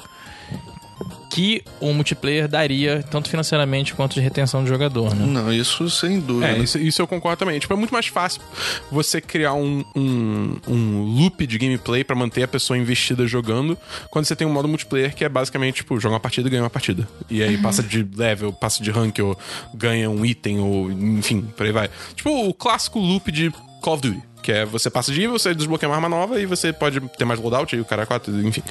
que 1.36 1.62
o 1.82 1.92
multiplayer 1.92 2.48
daria, 2.48 3.04
tanto 3.12 3.30
financeiramente 3.30 3.94
quanto 3.94 4.14
de 4.14 4.22
retenção 4.22 4.64
do 4.64 4.70
jogador, 4.70 5.14
né? 5.14 5.26
Não, 5.26 5.52
isso 5.52 5.90
sem 5.90 6.18
dúvida. 6.18 6.48
É, 6.48 6.60
isso, 6.60 6.78
isso 6.78 7.02
eu 7.02 7.06
concordo 7.06 7.40
também. 7.40 7.60
Tipo, 7.60 7.74
é 7.74 7.76
muito 7.76 7.92
mais 7.92 8.08
fácil 8.08 8.42
você 8.90 9.20
criar 9.20 9.54
um, 9.54 9.84
um, 9.94 10.56
um 10.66 11.02
loop 11.04 11.46
de 11.46 11.58
gameplay 11.58 12.06
pra 12.06 12.16
manter 12.16 12.44
a 12.44 12.48
pessoa 12.48 12.78
investida 12.78 13.28
jogando, 13.28 13.78
quando 14.10 14.24
você 14.24 14.34
tem 14.34 14.48
um 14.48 14.50
modo 14.50 14.70
multiplayer 14.70 15.14
que 15.14 15.26
é 15.26 15.30
basicamente, 15.30 15.76
tipo, 15.76 16.00
joga 16.00 16.14
uma 16.14 16.22
partida 16.22 16.48
e 16.48 16.52
ganha 16.52 16.64
uma 16.64 16.70
partida. 16.70 17.06
E 17.30 17.44
aí 17.44 17.58
passa 17.58 17.84
de 17.84 18.08
level, 18.16 18.54
passa 18.54 18.82
de 18.82 18.90
rank, 18.90 19.20
ou 19.20 19.38
ganha 19.74 20.10
um 20.10 20.26
item, 20.26 20.62
ou 20.62 20.90
enfim, 20.90 21.42
por 21.42 21.66
aí 21.66 21.74
vai. 21.74 21.90
Tipo, 22.16 22.48
o 22.48 22.54
clássico 22.54 22.98
loop 22.98 23.30
de 23.30 23.52
Call 23.86 23.94
of 23.94 24.02
Duty. 24.02 24.24
Que 24.42 24.52
é 24.52 24.66
você 24.66 24.90
passa 24.90 25.12
de 25.12 25.20
nível, 25.20 25.38
você 25.38 25.54
desbloqueia 25.54 25.88
uma 25.88 25.96
arma 25.96 26.10
nova 26.10 26.40
e 26.40 26.46
você 26.48 26.74
pode 26.74 27.00
ter 27.18 27.26
mais 27.26 27.40
loadout 27.40 27.76
e 27.76 27.80
o 27.80 27.86
cara 27.86 28.04
é 28.04 28.06
quatro, 28.06 28.36
enfim. 28.48 28.64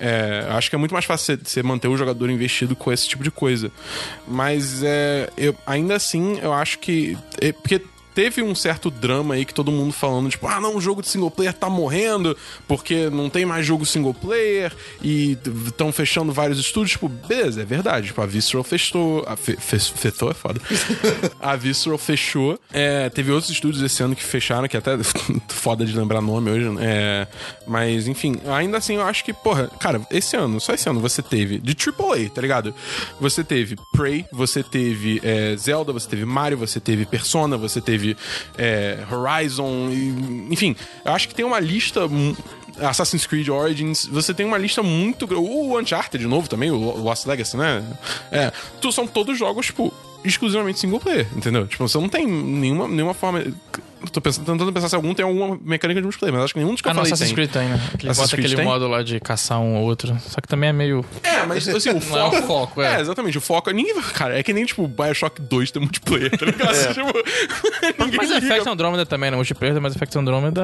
É, 0.00 0.46
acho 0.50 0.70
que 0.70 0.76
é 0.76 0.78
muito 0.78 0.92
mais 0.92 1.04
fácil 1.04 1.38
você, 1.42 1.62
manter 1.62 1.88
o 1.88 1.96
jogador 1.96 2.30
investido 2.30 2.74
com 2.74 2.90
esse 2.90 3.06
tipo 3.06 3.22
de 3.22 3.30
coisa. 3.30 3.70
Mas 4.26 4.82
é, 4.82 5.28
eu, 5.36 5.54
ainda 5.66 5.94
assim, 5.94 6.38
eu 6.42 6.54
acho 6.54 6.78
que. 6.78 7.16
é, 7.40 7.52
porque 7.52 7.82
teve 8.16 8.42
um 8.42 8.54
certo 8.54 8.90
drama 8.90 9.34
aí 9.34 9.44
que 9.44 9.52
todo 9.52 9.70
mundo 9.70 9.92
falando, 9.92 10.30
tipo, 10.30 10.46
ah, 10.46 10.58
não, 10.58 10.74
o 10.74 10.80
jogo 10.80 11.02
de 11.02 11.08
single 11.08 11.30
player 11.30 11.52
tá 11.52 11.68
morrendo 11.68 12.34
porque 12.66 13.10
não 13.10 13.28
tem 13.28 13.44
mais 13.44 13.66
jogo 13.66 13.84
single 13.84 14.14
player 14.14 14.72
e 15.02 15.36
estão 15.66 15.92
fechando 15.92 16.32
vários 16.32 16.58
estúdios. 16.58 16.92
Tipo, 16.92 17.10
beleza, 17.10 17.60
é 17.60 17.64
verdade. 17.66 18.06
Tipo, 18.06 18.22
a 18.22 18.26
Visceral 18.26 18.64
fechou. 18.64 19.22
A 19.26 19.36
fe, 19.36 19.54
fe, 19.58 19.78
fechou 19.78 20.30
é 20.30 20.34
foda. 20.34 20.58
a 21.38 21.54
Visceral 21.56 21.98
fechou. 21.98 22.58
É, 22.72 23.10
teve 23.10 23.30
outros 23.30 23.50
estúdios 23.50 23.82
esse 23.82 24.02
ano 24.02 24.16
que 24.16 24.24
fecharam, 24.24 24.66
que 24.66 24.78
até 24.78 24.96
foda 25.48 25.84
de 25.84 25.94
lembrar 25.94 26.22
nome 26.22 26.50
hoje. 26.50 26.74
É, 26.80 27.26
mas, 27.66 28.08
enfim, 28.08 28.36
ainda 28.46 28.78
assim 28.78 28.94
eu 28.94 29.02
acho 29.02 29.22
que, 29.26 29.34
porra, 29.34 29.68
cara, 29.78 30.00
esse 30.10 30.34
ano, 30.36 30.58
só 30.58 30.72
esse 30.72 30.88
ano 30.88 31.00
você 31.00 31.20
teve 31.20 31.58
de 31.58 31.76
AAA, 31.76 32.30
tá 32.30 32.40
ligado? 32.40 32.74
Você 33.20 33.44
teve 33.44 33.76
Prey, 33.92 34.24
você 34.32 34.62
teve 34.62 35.20
é, 35.22 35.54
Zelda, 35.58 35.92
você 35.92 36.08
teve 36.08 36.24
Mario, 36.24 36.56
você 36.56 36.80
teve 36.80 37.04
Persona, 37.04 37.58
você 37.58 37.78
teve 37.78 38.05
é, 38.58 38.98
Horizon, 39.10 39.88
e- 39.90 40.48
enfim, 40.52 40.76
eu 41.04 41.12
acho 41.12 41.26
que 41.28 41.34
tem 41.34 41.44
uma 41.44 41.58
lista. 41.58 42.02
Assassin's 42.78 43.26
Creed 43.26 43.48
Origins, 43.48 44.04
você 44.04 44.34
tem 44.34 44.44
uma 44.44 44.58
lista 44.58 44.82
muito. 44.82 45.26
gr- 45.26 45.36
O 45.38 45.78
Uncharted 45.78 46.22
de 46.22 46.28
novo 46.28 46.46
também, 46.46 46.70
o 46.70 46.76
Lost 46.76 47.24
Legacy, 47.24 47.56
né? 47.56 47.82
É. 48.30 48.52
São 48.92 49.06
todos 49.06 49.38
jogos, 49.38 49.64
tipo, 49.66 49.92
exclusivamente 50.22 50.78
single 50.78 51.00
player, 51.00 51.26
entendeu? 51.34 51.66
Tipo, 51.66 51.88
você 51.88 51.96
não 51.98 52.08
tem 52.08 52.26
nenhuma, 52.26 52.86
nenhuma 52.86 53.14
forma. 53.14 53.42
Tô 54.12 54.20
pensando, 54.20 54.44
tentando 54.44 54.72
pensar 54.72 54.88
se 54.88 54.94
algum 54.94 55.14
tem 55.14 55.24
alguma 55.24 55.58
mecânica 55.62 56.00
de 56.00 56.04
multiplayer, 56.04 56.34
mas 56.34 56.44
acho 56.44 56.54
que 56.54 56.60
nenhum 56.60 56.72
dos 56.72 56.80
que 56.82 56.88
Ah, 56.88 56.92
eu 56.92 56.94
não, 56.94 57.02
falei 57.02 57.12
Assassin's 57.12 57.34
tem. 57.34 57.48
Creed 57.48 57.50
tem, 57.50 57.68
né? 57.68 57.74
Ele 57.98 58.10
Assassin's 58.10 58.16
bota 58.18 58.36
Creed 58.36 58.44
aquele 58.46 58.56
tem? 58.56 58.64
modo 58.64 58.88
lá 58.88 59.02
de 59.02 59.18
caçar 59.20 59.58
um 59.60 59.76
ou 59.76 59.84
outro. 59.84 60.16
Só 60.28 60.40
que 60.40 60.46
também 60.48 60.68
é 60.70 60.72
meio. 60.72 61.04
É, 61.22 61.44
mas 61.46 61.66
assim, 61.68 61.90
o 61.90 61.92
Não 61.94 62.18
é 62.18 62.24
o 62.24 62.30
foco. 62.32 62.42
foco, 62.46 62.82
é. 62.82 62.96
É, 62.96 63.00
exatamente. 63.00 63.38
O 63.38 63.40
foco. 63.40 63.70
Ninguém. 63.70 63.94
Cara, 64.14 64.38
é 64.38 64.42
que 64.42 64.52
nem 64.52 64.64
tipo 64.64 64.86
Bioshock 64.86 65.40
2 65.40 65.70
tem 65.70 65.82
multiplayer, 65.82 66.30
tá 66.36 66.46
ligado? 66.46 66.66
Tipo, 66.94 67.12
ninguém 68.04 68.16
Mas 68.18 68.30
liga 68.30 68.46
Effect 68.46 68.68
Andromeda 68.68 69.06
também, 69.06 69.30
né? 69.30 69.36
Multiplayer, 69.36 69.80
mas 69.80 69.96
Effect 69.96 70.18
Andromeda 70.18 70.62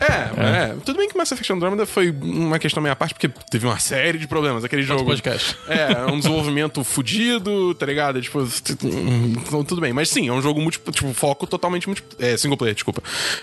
é. 0.00 0.04
É, 0.04 0.70
é, 0.72 0.76
Tudo 0.84 0.96
bem 0.98 1.08
que 1.08 1.16
Mass 1.16 1.30
Effect 1.32 1.52
Andromeda 1.52 1.86
foi 1.86 2.10
uma 2.10 2.58
questão 2.58 2.82
meio 2.82 2.92
à 2.92 2.96
parte, 2.96 3.14
porque 3.14 3.28
teve 3.50 3.66
uma 3.66 3.78
série 3.78 4.18
de 4.18 4.26
problemas. 4.26 4.64
Aquele 4.64 4.82
Outro 4.82 4.98
jogo. 4.98 5.10
podcast. 5.10 5.56
É, 5.68 6.10
um 6.10 6.16
desenvolvimento 6.18 6.82
fudido, 6.84 7.74
tá 7.74 7.86
ligado? 7.86 8.20
Tipo, 8.20 8.46
então, 8.82 9.64
tudo 9.64 9.80
bem. 9.80 9.92
Mas 9.92 10.08
sim, 10.08 10.28
é 10.28 10.32
um 10.32 10.42
jogo 10.42 10.60
multi, 10.60 10.78
tipo, 10.90 11.12
foco 11.12 11.46
totalmente 11.46 11.86
multi, 11.86 12.02
é, 12.18 12.36
single 12.36 12.56
player, 12.62 12.74
desculpa. 12.74 13.02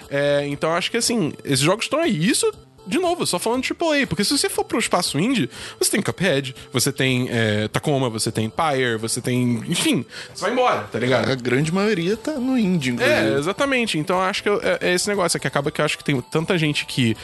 É, 0.09 0.47
então 0.47 0.73
acho 0.73 0.89
que 0.89 0.97
assim, 0.97 1.33
esses 1.43 1.59
jogos 1.59 1.85
estão 1.85 1.99
aí. 1.99 2.29
Isso. 2.29 2.51
De 2.89 2.97
novo, 2.97 3.25
só 3.25 3.37
falando 3.37 3.63
AAA, 3.63 4.07
porque 4.07 4.23
se 4.23 4.35
você 4.35 4.49
for 4.49 4.63
pro 4.63 4.79
espaço 4.79 5.19
indie, 5.19 5.47
você 5.79 5.91
tem 5.91 6.01
Cuphead, 6.01 6.55
você 6.73 6.91
tem 6.91 7.27
é, 7.29 7.67
Tacoma, 7.67 8.09
você 8.09 8.31
tem 8.31 8.49
Pyre, 8.49 8.97
você 8.97 9.21
tem. 9.21 9.63
Enfim, 9.67 10.03
você 10.33 10.41
vai 10.41 10.51
embora, 10.51 10.81
tá 10.91 10.97
ligado? 10.97 11.31
A 11.31 11.35
grande 11.35 11.71
maioria 11.71 12.17
tá 12.17 12.31
no 12.33 12.57
indie, 12.57 12.91
inclusive. 12.91 13.15
É, 13.15 13.37
exatamente. 13.37 13.97
Então 13.99 14.17
eu 14.17 14.23
acho 14.23 14.41
que 14.41 14.49
é, 14.49 14.79
é 14.81 14.93
esse 14.95 15.07
negócio, 15.07 15.37
é 15.37 15.39
que 15.39 15.47
acaba 15.47 15.69
que 15.69 15.79
eu 15.79 15.85
acho 15.85 15.97
que 15.99 16.03
tem 16.03 16.19
tanta 16.19 16.57
gente 16.57 16.85
que 16.87 17.15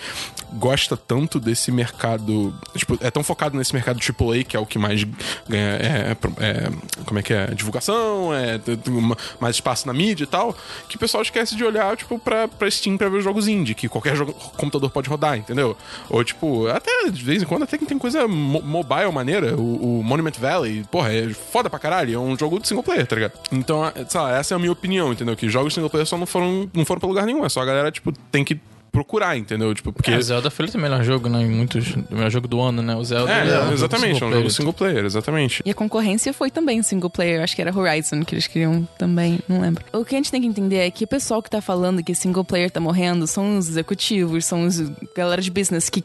gosta 0.53 0.95
tanto 0.95 1.39
desse 1.39 1.72
mercado. 1.72 2.53
Tipo, 2.76 2.97
é 3.01 3.09
tão 3.09 3.24
focado 3.24 3.57
nesse 3.57 3.74
mercado 3.74 3.99
AAA, 3.99 4.43
que 4.43 4.55
é 4.55 4.59
o 4.59 4.66
que 4.66 4.78
mais 4.78 5.03
ganha. 5.03 5.63
É, 5.82 6.16
é- 6.39 6.72
como 7.05 7.20
é 7.20 7.24
que 7.24 7.34
é? 7.34 7.47
Divulgação, 7.47 8.34
é, 8.34 8.59
mais 9.39 9.55
espaço 9.55 9.88
na 9.88 9.93
mídia 9.93 10.24
e 10.24 10.28
tal, 10.28 10.55
que 10.88 10.95
o 10.95 10.99
pessoal 10.99 11.24
esquece 11.24 11.55
de 11.55 11.63
olhar, 11.63 11.95
tipo, 11.97 12.20
pra, 12.20 12.47
pra 12.47 12.70
Steam 12.70 12.97
pra 12.97 13.09
ver 13.09 13.18
os 13.18 13.24
jogos 13.24 13.47
indie, 13.47 13.74
que 13.74 13.88
qualquer 13.89 14.16
jogo, 14.16 14.34
computador 14.57 14.89
pode 14.91 15.09
rodar, 15.09 15.38
entendeu? 15.38 15.55
Ou, 16.10 16.24
tipo, 16.24 16.68
até 16.68 17.10
de 17.10 17.24
vez 17.24 17.41
em 17.41 17.45
quando 17.45 17.64
até 17.64 17.78
que 17.78 17.86
tem 17.86 17.97
coisa 17.97 18.28
mo- 18.28 18.62
mobile 18.62 19.12
maneira. 19.12 19.56
O, 19.56 19.99
o 19.99 20.03
Monument 20.03 20.34
Valley, 20.39 20.84
porra, 20.91 21.14
é 21.14 21.30
foda 21.30 21.70
pra 21.70 21.80
caralho. 21.80 22.14
É 22.16 22.20
um 22.20 22.38
jogo 22.38 22.60
de 22.60 22.68
single 22.68 22.84
player, 22.84 23.06
tá 23.08 23.16
ligado? 23.16 23.34
Então, 23.51 23.86
é, 23.86 24.06
sei 24.08 24.20
lá, 24.20 24.38
essa 24.38 24.53
é 24.53 24.56
a 24.56 24.60
minha 24.60 24.72
opinião, 24.72 25.12
entendeu? 25.14 25.36
Que 25.36 25.49
jogos 25.49 25.74
single 25.74 25.89
player 25.89 26.06
só 26.08 26.18
não 26.18 26.26
foram, 26.26 26.70
não 26.74 26.86
foram 26.86 26.99
pra 26.99 27.10
lugar 27.10 27.26
nenhum. 27.26 27.45
É 27.45 27.49
só 27.49 27.62
a 27.62 27.66
galera, 27.66 27.91
tipo, 27.91 28.12
tem 28.32 28.43
que 28.43 28.60
procurar, 28.95 29.37
entendeu? 29.37 29.73
Tipo, 29.75 29.91
porque. 29.91 30.11
É, 30.11 30.17
o 30.17 30.21
Zelda 30.21 30.49
foi 30.49 30.65
o 30.73 30.77
melhor 30.77 31.03
jogo, 31.03 31.27
né? 31.27 31.45
Muitos. 31.45 31.93
O 31.95 32.15
melhor 32.15 32.31
jogo 32.31 32.47
do 32.47 32.61
ano, 32.61 32.81
né? 32.81 32.95
O 32.95 33.03
Zelda. 33.03 33.31
É, 33.31 33.47
é 33.49 33.59
um 33.63 33.73
exatamente, 33.73 34.23
é 34.23 34.25
um 34.25 34.31
jogo 34.31 34.49
single 34.49 34.73
player, 34.73 35.03
exatamente. 35.03 35.61
E 35.65 35.69
a 35.69 35.73
concorrência 35.73 36.31
foi 36.31 36.49
também 36.49 36.81
single 36.81 37.09
player, 37.09 37.43
acho 37.43 37.55
que 37.55 37.61
era 37.61 37.77
Horizon 37.77 38.23
que 38.23 38.33
eles 38.33 38.47
queriam 38.47 38.87
também, 38.97 39.39
não 39.49 39.59
lembro. 39.59 39.83
O 39.91 40.05
que 40.05 40.15
a 40.15 40.17
gente 40.17 40.31
tem 40.31 40.41
que 40.41 40.47
entender 40.47 40.77
é 40.77 40.89
que 40.89 41.03
o 41.03 41.07
pessoal 41.07 41.43
que 41.43 41.49
tá 41.49 41.61
falando 41.61 42.01
que 42.01 42.15
single 42.15 42.45
player 42.45 42.71
tá 42.71 42.79
morrendo 42.79 43.27
são 43.27 43.57
os 43.57 43.67
executivos, 43.69 44.45
são 44.45 44.65
os 44.65 44.79
galera 45.15 45.41
de 45.41 45.51
business 45.51 45.89
que, 45.89 46.03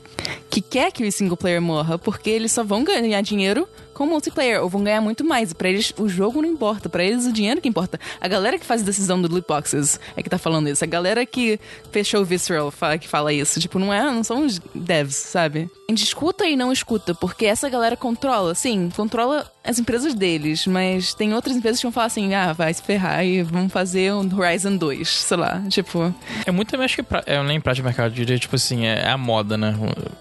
que 0.51 0.61
quer 0.61 0.91
que 0.91 1.07
o 1.07 1.13
single 1.13 1.37
player 1.37 1.63
morra, 1.63 1.99
porque 1.99 2.29
eles 2.29 2.51
só 2.51 2.65
vão 2.65 2.83
ganhar 2.83 3.21
dinheiro 3.21 3.69
com 4.01 4.07
multiplayer, 4.07 4.63
ou 4.63 4.69
vão 4.71 4.83
ganhar 4.83 5.03
muito 5.03 5.23
mais. 5.23 5.53
Pra 5.53 5.69
eles, 5.69 5.93
o 5.99 6.09
jogo 6.09 6.41
não 6.41 6.49
importa, 6.49 6.89
pra 6.89 7.05
eles 7.05 7.27
o 7.27 7.33
dinheiro 7.33 7.61
que 7.61 7.69
importa. 7.69 8.01
A 8.19 8.27
galera 8.27 8.59
que 8.59 8.65
faz 8.65 8.81
a 8.81 8.85
decisão 8.87 9.21
do 9.21 9.29
loot 9.29 9.47
boxes 9.47 10.01
é 10.17 10.23
que 10.23 10.31
tá 10.31 10.39
falando 10.39 10.71
isso. 10.71 10.83
A 10.83 10.87
galera 10.87 11.27
que 11.27 11.61
fechou 11.93 12.23
o 12.23 12.25
Visceral 12.25 12.71
fala, 12.71 12.97
que 12.97 13.07
fala 13.07 13.31
isso. 13.31 13.61
Tipo, 13.61 13.79
não 13.79 13.93
é, 13.93 14.03
não 14.03 14.25
são 14.25 14.47
os 14.47 14.59
devs, 14.75 15.17
sabe? 15.17 15.69
A 15.87 15.93
gente 15.93 16.03
escuta 16.03 16.47
e 16.47 16.57
não 16.57 16.73
escuta, 16.73 17.15
porque 17.15 17.45
essa 17.45 17.69
galera 17.69 17.95
controla, 17.95 18.55
sim, 18.55 18.89
controla 18.97 19.47
as 19.63 19.79
empresas 19.79 20.15
deles, 20.15 20.67
mas 20.67 21.13
tem 21.13 21.35
outras 21.35 21.55
empresas 21.55 21.79
que 21.81 21.85
vão 21.85 21.93
falar 21.93 22.07
assim, 22.07 22.35
ah, 22.35 22.53
vai 22.53 22.73
se 22.73 22.83
ferrar 22.83 23.25
e 23.25 23.43
vamos 23.43 23.73
fazer 23.73 24.13
um 24.13 24.29
Horizon 24.35 24.77
2, 24.77 25.09
sei 25.09 25.37
lá, 25.37 25.63
tipo... 25.69 26.15
É 26.47 26.51
muito 26.51 26.71
também, 26.71 26.87
acho 26.87 26.97
que 26.97 27.03
pra, 27.03 27.23
é, 27.27 27.43
nem 27.43 27.61
prática 27.61 27.83
de 27.83 27.87
mercado, 27.87 28.07
eu 28.07 28.15
diria, 28.15 28.39
tipo 28.39 28.57
assim, 28.57 28.87
é, 28.87 29.03
é 29.03 29.11
a 29.11 29.19
moda, 29.19 29.59
né? 29.59 29.75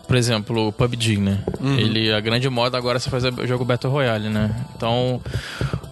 Por 0.08 0.18
exemplo, 0.18 0.68
o 0.68 0.72
PUBG, 0.74 1.18
né? 1.18 1.40
Ele, 1.78 2.12
a 2.12 2.20
grande 2.20 2.50
moda 2.50 2.78
agora 2.78 2.98
é 2.98 3.00
você 3.00 3.10
fazer 3.10 3.34
jogo 3.48 3.64
Battle 3.64 3.92
Royale, 3.92 4.30
né? 4.30 4.54
Então, 4.76 5.22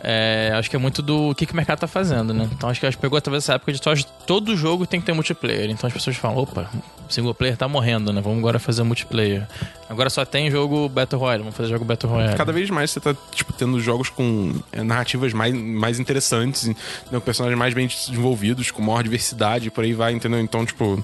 é, 0.01 0.51
acho 0.55 0.69
que 0.69 0.75
é 0.75 0.79
muito 0.79 1.01
do 1.01 1.33
que, 1.35 1.45
que 1.45 1.53
o 1.53 1.55
mercado 1.55 1.79
tá 1.79 1.87
fazendo, 1.87 2.33
né? 2.33 2.47
Então, 2.51 2.69
acho 2.69 2.79
que 2.79 2.85
a 2.85 2.89
gente 2.89 2.99
pegou 2.99 3.19
talvez 3.19 3.43
essa 3.43 3.53
época 3.53 3.73
de 3.73 3.81
todo 4.25 4.55
jogo 4.55 4.85
tem 4.85 4.99
que 4.99 5.05
ter 5.05 5.13
multiplayer. 5.13 5.69
Então, 5.69 5.87
as 5.87 5.93
pessoas 5.93 6.15
falam, 6.15 6.37
opa, 6.37 6.69
o 7.07 7.13
single 7.13 7.33
player 7.33 7.57
tá 7.57 7.67
morrendo, 7.67 8.11
né? 8.11 8.21
Vamos 8.21 8.39
agora 8.39 8.59
fazer 8.59 8.83
multiplayer. 8.83 9.47
Agora 9.89 10.09
só 10.09 10.25
tem 10.25 10.51
jogo 10.51 10.89
Battle 10.89 11.19
Royale, 11.19 11.43
vamos 11.43 11.55
fazer 11.55 11.69
jogo 11.69 11.85
Battle 11.85 12.11
Royale. 12.11 12.37
Cada 12.37 12.51
vez 12.51 12.69
mais 12.69 12.91
você 12.91 12.99
tá, 12.99 13.15
tipo, 13.37 13.53
tendo 13.53 13.79
jogos 13.79 14.09
com 14.09 14.53
é, 14.71 14.83
narrativas 14.83 15.33
mais, 15.33 15.53
mais 15.53 15.99
interessantes, 15.99 16.67
né, 16.67 16.75
com 17.11 17.19
personagens 17.19 17.57
mais 17.57 17.73
bem 17.73 17.87
desenvolvidos, 17.87 18.71
com 18.71 18.81
maior 18.81 19.03
diversidade, 19.03 19.67
e 19.67 19.71
por 19.71 19.83
aí 19.83 19.93
vai, 19.93 20.13
entendeu? 20.13 20.39
Então, 20.39 20.65
tipo, 20.65 21.03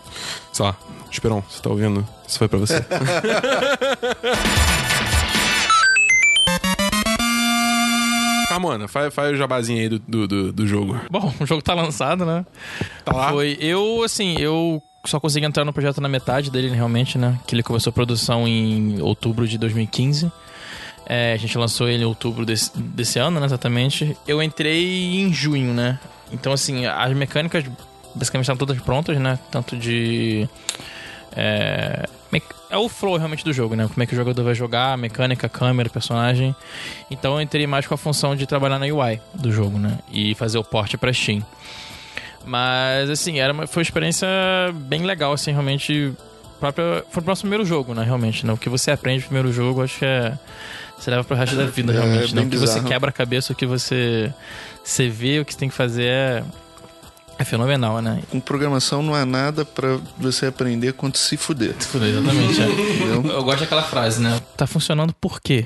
sei 0.51 0.65
lá, 0.65 0.75
Esperon, 1.11 1.43
você 1.47 1.61
tá 1.61 1.69
ouvindo? 1.69 2.07
Isso 2.27 2.39
foi 2.39 2.47
pra 2.47 2.57
você. 2.57 2.83
Ramona, 8.49 8.87
faz, 8.87 9.13
faz 9.13 9.33
o 9.33 9.35
jabazinho 9.35 9.81
aí 9.81 9.89
do, 9.89 9.99
do, 9.99 10.27
do, 10.27 10.53
do 10.53 10.67
jogo. 10.67 10.99
Bom, 11.09 11.33
o 11.39 11.45
jogo 11.45 11.61
tá 11.61 11.73
lançado, 11.73 12.25
né? 12.25 12.45
Tá 13.03 13.15
lá? 13.15 13.31
Foi. 13.31 13.57
Eu, 13.59 14.03
assim, 14.03 14.35
eu 14.39 14.81
só 15.05 15.19
consegui 15.19 15.45
entrar 15.45 15.65
no 15.65 15.73
projeto 15.73 15.99
na 15.99 16.07
metade 16.07 16.49
dele, 16.49 16.69
realmente, 16.69 17.17
né? 17.17 17.39
Que 17.45 17.55
ele 17.55 17.63
começou 17.63 17.91
a 17.91 17.93
produção 17.93 18.47
em 18.47 19.01
outubro 19.01 19.47
de 19.47 19.57
2015. 19.57 20.31
É, 21.05 21.33
a 21.33 21.37
gente 21.37 21.57
lançou 21.57 21.89
ele 21.89 22.03
em 22.03 22.05
outubro 22.05 22.45
desse, 22.45 22.77
desse 22.77 23.19
ano, 23.19 23.39
né? 23.39 23.45
Exatamente. 23.45 24.17
Eu 24.27 24.41
entrei 24.41 25.21
em 25.21 25.33
junho, 25.33 25.73
né? 25.73 25.99
Então, 26.31 26.53
assim, 26.53 26.85
as 26.85 27.13
mecânicas 27.13 27.65
basicamente 28.15 28.45
estavam 28.45 28.57
todas 28.57 28.81
prontas, 28.81 29.17
né? 29.19 29.37
Tanto 29.51 29.75
de. 29.75 30.47
É, 31.35 32.07
é 32.73 32.77
o 32.77 32.89
flow 32.89 33.17
realmente 33.17 33.45
do 33.45 33.53
jogo, 33.53 33.75
né? 33.75 33.87
Como 33.87 34.01
é 34.01 34.05
que 34.07 34.13
o 34.13 34.15
jogador 34.15 34.43
vai 34.43 34.55
jogar, 34.55 34.97
mecânica, 34.97 35.47
câmera, 35.47 35.87
personagem. 35.91 36.55
Então 37.11 37.35
eu 37.35 37.41
entrei 37.41 37.67
mais 37.67 37.85
com 37.85 37.93
a 37.93 37.97
função 37.97 38.35
de 38.35 38.47
trabalhar 38.47 38.79
na 38.79 38.87
UI 38.87 39.21
do 39.35 39.51
jogo, 39.51 39.77
né? 39.77 39.99
E 40.11 40.33
fazer 40.33 40.57
o 40.57 40.63
porte 40.63 40.97
pra 40.97 41.13
Steam. 41.13 41.45
Mas, 42.43 43.11
assim, 43.11 43.39
era 43.39 43.53
uma, 43.53 43.67
foi 43.67 43.81
uma 43.81 43.85
experiência 43.85 44.27
bem 44.73 45.03
legal, 45.03 45.33
assim, 45.33 45.51
realmente. 45.51 46.13
Própria, 46.59 47.05
foi 47.11 47.21
o 47.21 47.25
nosso 47.27 47.41
primeiro 47.41 47.63
jogo, 47.63 47.93
né? 47.93 48.03
Realmente, 48.03 48.43
né? 48.43 48.51
O 48.51 48.57
que 48.57 48.69
você 48.69 48.89
aprende 48.89 49.19
no 49.19 49.25
primeiro 49.27 49.53
jogo, 49.53 49.83
acho 49.83 49.99
que 49.99 50.05
é. 50.05 50.37
Você 50.97 51.09
leva 51.09 51.23
pro 51.23 51.35
resto 51.35 51.55
da 51.55 51.65
vida, 51.65 51.91
É, 51.91 51.95
realmente. 51.95 52.33
né? 52.35 52.41
bem 52.41 52.47
O 52.47 52.51
que 52.51 52.57
você 52.57 52.79
quebra 52.81 53.09
a 53.09 53.13
cabeça, 53.13 53.51
o 53.53 53.55
que 53.55 53.65
você. 53.65 54.33
Você 54.83 55.09
vê, 55.09 55.39
o 55.39 55.45
que 55.45 55.53
você 55.53 55.59
tem 55.59 55.69
que 55.69 55.75
fazer 55.75 56.05
é. 56.05 56.43
É 57.37 57.43
fenomenal, 57.43 57.99
né? 57.99 58.21
Com 58.29 58.39
programação 58.39 59.01
não 59.01 59.15
há 59.15 59.25
nada 59.25 59.65
pra 59.65 59.97
você 60.19 60.45
aprender 60.45 60.93
quanto 60.93 61.17
se 61.17 61.35
fuder. 61.35 61.73
Tudo, 61.91 62.05
exatamente. 62.05 62.61
é. 62.61 62.65
Eu 63.35 63.43
gosto 63.43 63.61
daquela 63.61 63.81
frase, 63.83 64.21
né? 64.21 64.39
Tá 64.55 64.67
funcionando 64.67 65.13
por 65.13 65.41
quê? 65.41 65.65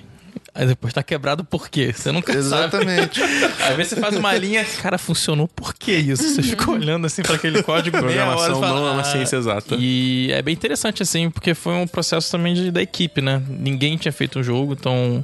Aí 0.54 0.66
depois 0.68 0.94
tá 0.94 1.02
quebrado 1.04 1.44
por 1.44 1.70
quê? 1.70 1.94
Você 1.94 2.12
nunca 2.12 2.32
sabe. 2.34 2.46
Exatamente. 2.46 3.22
Às 3.68 3.76
vezes 3.76 3.94
você 3.94 3.96
faz 4.02 4.16
uma 4.16 4.36
linha, 4.38 4.64
cara, 4.82 4.98
funcionou 4.98 5.48
por 5.48 5.74
que 5.74 5.92
isso? 5.92 6.24
Você 6.24 6.42
fica 6.44 6.70
olhando 6.72 7.06
assim 7.08 7.22
pra 7.22 7.36
aquele 7.36 7.62
código 7.64 7.98
hora, 7.98 8.06
Programação 8.06 8.60
fala, 8.60 8.80
não 8.80 8.88
é 8.88 8.92
uma 8.92 9.02
"Ah". 9.02 9.06
ciência 9.06 9.36
exata. 9.38 9.76
E 9.80 10.30
é 10.32 10.42
bem 10.42 10.54
interessante, 10.54 11.04
assim, 11.04 11.30
porque 11.30 11.54
foi 11.54 11.74
um 11.74 11.88
processo 11.88 12.32
também 12.32 12.54
de- 12.54 12.72
da 12.72 12.82
equipe, 12.82 13.22
né? 13.22 13.42
Ninguém 13.48 13.98
tinha 13.98 14.12
feito 14.12 14.40
um 14.40 14.44
jogo, 14.44 14.74
então. 14.74 15.24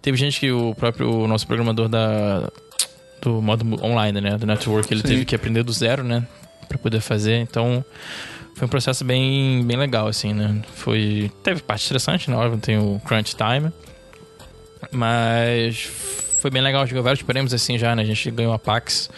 Teve 0.00 0.16
gente 0.16 0.38
que 0.40 0.50
o 0.52 0.74
próprio 0.74 1.10
o 1.10 1.28
nosso 1.28 1.46
programador 1.46 1.88
da. 1.88 2.48
Do 3.20 3.42
modo 3.42 3.84
online, 3.84 4.20
né? 4.20 4.36
Do 4.38 4.46
network, 4.46 4.92
ele 4.94 5.00
Sim. 5.02 5.08
teve 5.08 5.24
que 5.24 5.34
aprender 5.34 5.62
do 5.64 5.72
zero, 5.72 6.04
né? 6.04 6.24
Pra 6.68 6.78
poder 6.78 7.00
fazer. 7.00 7.36
Então. 7.40 7.84
Foi 8.54 8.66
um 8.66 8.68
processo 8.68 9.04
bem, 9.04 9.62
bem 9.64 9.76
legal, 9.76 10.08
assim, 10.08 10.32
né? 10.34 10.60
Foi. 10.74 11.30
Teve 11.44 11.62
parte 11.62 11.82
estressante, 11.82 12.28
né? 12.28 12.36
Óbvio, 12.36 12.58
tem 12.58 12.76
o 12.76 13.00
crunch 13.04 13.36
time. 13.36 13.70
Mas 14.92 15.76
foi 16.40 16.50
bem 16.50 16.62
legal, 16.62 16.86
jogou 16.86 17.02
vários 17.02 17.22
prêmios 17.22 17.52
assim 17.52 17.78
já, 17.78 17.94
né? 17.94 18.02
A 18.02 18.06
gente 18.06 18.30
ganhou 18.30 18.52
a 18.52 18.58
PAX. 18.58 19.10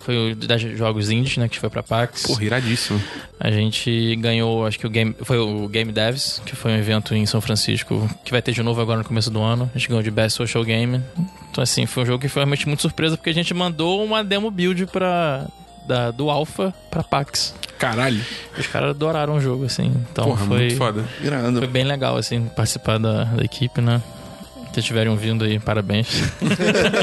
Foi 0.00 0.32
o 0.32 0.36
das 0.36 0.62
jogos 0.62 1.10
indies, 1.10 1.36
né? 1.36 1.48
Que 1.48 1.58
foi 1.58 1.68
pra 1.68 1.82
PAX. 1.82 2.22
Porra, 2.22 2.44
iradíssimo. 2.44 3.02
A 3.38 3.50
gente 3.50 4.16
ganhou, 4.16 4.64
acho 4.66 4.78
que 4.78 4.86
o 4.86 4.90
Game. 4.90 5.14
Foi 5.22 5.38
o 5.38 5.68
Game 5.68 5.92
Devs, 5.92 6.40
que 6.46 6.54
foi 6.54 6.72
um 6.72 6.76
evento 6.76 7.14
em 7.14 7.26
São 7.26 7.40
Francisco, 7.40 8.08
que 8.24 8.30
vai 8.30 8.40
ter 8.40 8.52
de 8.52 8.62
novo 8.62 8.80
agora 8.80 8.98
no 8.98 9.04
começo 9.04 9.30
do 9.30 9.40
ano. 9.40 9.70
A 9.74 9.78
gente 9.78 9.88
ganhou 9.88 10.02
de 10.02 10.10
Best 10.10 10.36
Social 10.36 10.64
Game. 10.64 11.02
Então, 11.50 11.62
assim, 11.62 11.84
foi 11.84 12.04
um 12.04 12.06
jogo 12.06 12.20
que 12.20 12.28
foi 12.28 12.40
realmente 12.40 12.66
muito 12.66 12.80
surpresa, 12.80 13.16
porque 13.16 13.30
a 13.30 13.34
gente 13.34 13.52
mandou 13.52 14.02
uma 14.04 14.22
demo 14.22 14.50
build 14.50 14.86
pra. 14.86 15.46
Da, 15.86 16.10
do 16.10 16.28
Alpha 16.28 16.72
pra 16.90 17.02
PAX. 17.02 17.54
Caralho. 17.78 18.20
Os 18.58 18.66
caras 18.66 18.90
adoraram 18.90 19.36
o 19.36 19.40
jogo, 19.40 19.64
assim. 19.64 19.90
Então 20.12 20.26
Porra, 20.26 20.44
foi. 20.46 20.58
muito 20.58 20.76
foda. 20.76 21.02
Foi 21.58 21.66
bem 21.66 21.84
legal, 21.84 22.16
assim, 22.18 22.44
participar 22.54 22.98
da, 22.98 23.24
da 23.24 23.42
equipe, 23.42 23.80
né? 23.80 24.02
Se 24.78 24.80
estiverem 24.80 25.10
ouvindo 25.10 25.44
aí, 25.44 25.58
parabéns. 25.58 26.06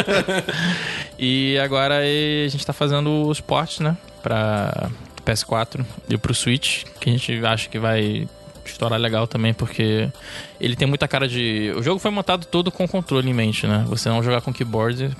e 1.19 1.59
agora 1.59 1.97
a 1.97 2.47
gente 2.47 2.65
tá 2.65 2.71
fazendo 2.71 3.27
os 3.27 3.41
ports, 3.41 3.81
né? 3.81 3.97
Pra 4.23 4.89
PS4 5.25 5.85
e 6.07 6.17
pro 6.17 6.33
Switch, 6.33 6.85
que 7.01 7.09
a 7.09 7.11
gente 7.11 7.45
acha 7.45 7.67
que 7.67 7.77
vai 7.77 8.29
estourar 8.63 8.97
legal 8.97 9.27
também, 9.27 9.53
porque 9.53 10.09
ele 10.57 10.77
tem 10.77 10.87
muita 10.87 11.05
cara 11.05 11.27
de. 11.27 11.73
O 11.75 11.83
jogo 11.83 11.99
foi 11.99 12.11
montado 12.11 12.45
todo 12.45 12.71
com 12.71 12.87
controle 12.87 13.29
em 13.29 13.33
mente, 13.33 13.67
né? 13.67 13.83
Você 13.89 14.07
não 14.07 14.23
jogar 14.23 14.39
com 14.39 14.53
keyboard. 14.53 15.11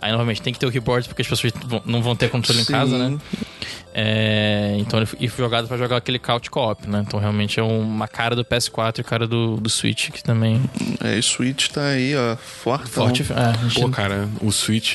Aí, 0.00 0.12
novamente, 0.12 0.40
tem 0.42 0.52
que 0.52 0.58
ter 0.58 0.66
o 0.66 0.70
keyboard 0.72 1.08
porque 1.08 1.22
as 1.22 1.28
pessoas 1.28 1.52
não 1.84 2.02
vão 2.02 2.14
ter 2.14 2.30
controle 2.30 2.60
em 2.60 2.64
casa, 2.64 2.92
Sim. 2.96 3.10
né? 3.14 3.18
É, 3.94 4.76
então 4.78 4.98
ele 4.98 5.06
foi 5.06 5.18
e 5.20 5.28
foi 5.28 5.44
jogado 5.44 5.66
pra 5.66 5.76
jogar 5.76 5.96
aquele 5.96 6.18
couch 6.20 6.50
co-op, 6.50 6.88
né? 6.88 7.02
Então 7.06 7.18
realmente 7.18 7.58
é 7.58 7.62
uma 7.62 8.06
cara 8.06 8.36
do 8.36 8.44
PS4 8.44 9.00
e 9.00 9.02
cara 9.02 9.26
do, 9.26 9.56
do 9.56 9.68
Switch, 9.68 10.10
que 10.10 10.22
também 10.22 10.62
É, 11.02 11.18
e 11.18 11.22
Switch 11.22 11.68
tá 11.68 11.84
aí, 11.88 12.14
ó, 12.14 12.36
forte. 12.36 12.88
forte. 12.90 13.22
É, 13.32 13.58
gente- 13.68 13.80
Pô, 13.80 13.88
cara, 13.88 14.28
o 14.40 14.52
Switch 14.52 14.94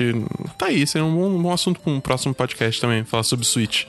tá 0.57 0.67
aí, 0.67 0.87
seria 0.87 1.05
um 1.05 1.13
bom, 1.13 1.27
um 1.37 1.41
bom 1.41 1.51
assunto 1.51 1.79
pra 1.81 1.91
um 1.91 1.99
próximo 1.99 2.33
podcast 2.33 2.79
também, 2.79 3.03
falar 3.03 3.23
sobre 3.23 3.45
Switch. 3.45 3.85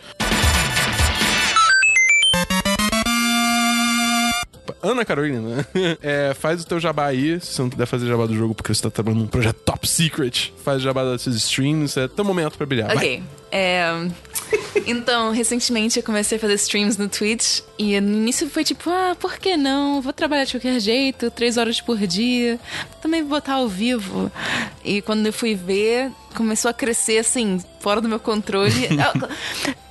Ana 4.85 5.05
Carolina, 5.05 5.67
é, 6.03 6.35
faz 6.35 6.63
o 6.63 6.67
teu 6.67 6.79
jabá 6.79 7.07
aí, 7.07 7.41
se 7.41 7.55
você 7.55 7.63
não 7.63 7.71
puder 7.71 7.87
fazer 7.87 8.07
jabá 8.07 8.27
do 8.27 8.35
jogo 8.35 8.55
porque 8.55 8.73
você 8.75 8.83
tá 8.83 8.91
trabalhando 8.91 9.21
num 9.21 9.27
projeto 9.27 9.57
top 9.65 9.89
secret, 9.89 10.53
faz 10.63 10.83
jabá 10.83 11.05
das 11.05 11.23
seus 11.23 11.37
streams, 11.37 11.97
é 11.99 12.07
teu 12.07 12.25
momento 12.25 12.57
pra 12.57 12.67
brilhar. 12.67 12.95
Vai. 12.95 13.23
É, 13.51 14.09
Então, 14.87 15.31
recentemente 15.31 15.99
eu 15.99 16.03
comecei 16.03 16.37
a 16.37 16.41
fazer 16.41 16.55
streams 16.55 16.99
no 16.99 17.09
Twitch 17.09 17.61
e 17.79 17.99
no 18.01 18.17
início 18.17 18.49
foi 18.51 18.65
tipo, 18.65 18.91
ah, 18.91 19.17
por 19.19 19.39
que 19.39 19.57
não? 19.57 20.01
Vou 20.01 20.13
trabalhar 20.13 20.45
de 20.45 20.53
qualquer 20.53 20.79
jeito, 20.81 21.31
três 21.31 21.57
horas 21.57 21.81
por 21.81 21.97
dia, 21.99 22.59
também 23.01 23.23
vou 23.23 23.31
botar 23.31 23.55
ao 23.55 23.69
vivo. 23.69 24.31
E 24.85 25.01
quando 25.01 25.27
eu 25.27 25.33
fui 25.33 25.55
ver, 25.55 26.11
começou 26.35 26.71
a 26.71 26.75
crescer 26.75 27.19
assim, 27.19 27.63
fora 27.81 28.01
do 28.01 28.09
meu 28.09 28.21
controle. 28.21 28.89
eu, 28.91 29.29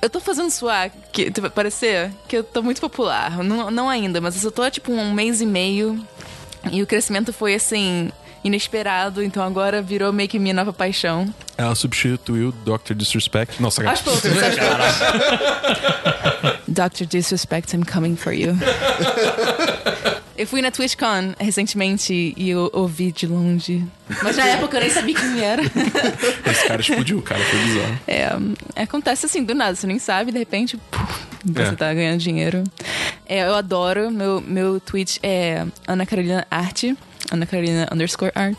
eu 0.02 0.10
tô 0.10 0.20
fazendo 0.20 0.50
suar, 0.50 0.90
que 1.12 1.30
parecer 1.54 2.10
que 2.28 2.36
eu 2.36 2.44
tô 2.44 2.62
muito 2.62 2.80
popular. 2.80 3.42
Não, 3.42 3.70
não 3.70 3.88
ainda, 3.88 4.20
mas 4.20 4.42
eu 4.42 4.52
tô 4.52 4.68
tipo 4.70 4.92
um 4.92 5.12
mês 5.12 5.40
e 5.40 5.46
meio 5.46 5.98
e 6.70 6.82
o 6.82 6.86
crescimento 6.86 7.32
foi 7.32 7.54
assim. 7.54 8.10
Inesperado, 8.44 9.22
então 9.22 9.42
agora 9.42 9.80
virou 9.80 10.12
meio 10.12 10.28
que 10.28 10.38
minha 10.38 10.52
nova 10.54 10.72
paixão. 10.72 11.32
Ela 11.56 11.74
substituiu 11.74 12.52
Dr. 12.64 12.92
Disrespect. 12.94 13.62
Nossa, 13.62 13.82
Aos 13.88 14.02
cara. 14.02 14.18
poucos, 14.20 14.42
aos 14.42 14.54
poucos. 14.58 15.94
Dr. 16.68 17.04
Disrespect, 17.06 17.74
I'm 17.74 17.84
coming 17.84 18.16
for 18.16 18.32
you. 18.32 18.54
Eu 20.36 20.48
fui 20.48 20.60
na 20.60 20.70
TwitchCon 20.72 21.32
recentemente 21.38 22.34
e 22.36 22.50
eu 22.50 22.68
ouvi 22.72 23.12
de 23.12 23.24
longe. 23.26 23.84
Mas 24.20 24.36
na 24.36 24.44
época 24.46 24.76
eu 24.76 24.80
nem 24.80 24.90
sabia 24.90 25.14
quem 25.14 25.40
era. 25.40 25.62
Esse 25.62 26.66
cara 26.66 26.80
explodiu, 26.80 27.22
cara, 27.22 27.40
foi 27.40 27.58
bizarro. 27.60 27.98
É, 28.08 28.32
acontece 28.82 29.26
assim, 29.26 29.44
do 29.44 29.54
nada, 29.54 29.76
você 29.76 29.86
nem 29.86 29.98
sabe, 30.00 30.32
de 30.32 30.38
repente. 30.38 30.76
puf, 30.90 31.20
você 31.44 31.62
É. 31.62 31.72
tá 31.72 31.94
ganhando 31.94 32.18
dinheiro. 32.18 32.64
É, 33.26 33.46
eu 33.46 33.54
adoro. 33.54 34.10
Meu, 34.10 34.40
meu 34.40 34.80
tweet 34.80 35.20
é 35.22 35.64
Ana 35.86 36.04
Carolina 36.04 36.44
Arte. 36.50 36.96
Ana 37.30 37.46
Carolina 37.46 37.88
underscore 37.92 38.32
art. 38.34 38.58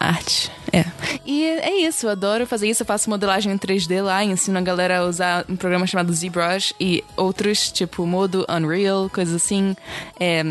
Arte. 0.00 0.50
É. 0.72 0.84
E 1.26 1.44
é 1.44 1.80
isso, 1.80 2.06
eu 2.06 2.10
adoro 2.10 2.46
fazer 2.46 2.68
isso. 2.68 2.82
Eu 2.82 2.86
faço 2.86 3.10
modelagem 3.10 3.52
em 3.52 3.58
3D 3.58 4.02
lá, 4.02 4.22
ensino 4.22 4.58
a 4.58 4.60
galera 4.60 4.98
a 4.98 5.04
usar 5.04 5.44
um 5.48 5.56
programa 5.56 5.86
chamado 5.86 6.12
ZBrush 6.12 6.74
e 6.78 7.02
outros, 7.16 7.72
tipo 7.72 8.06
modo 8.06 8.46
Unreal, 8.48 9.10
coisas 9.10 9.34
assim. 9.34 9.74
É, 10.20 10.42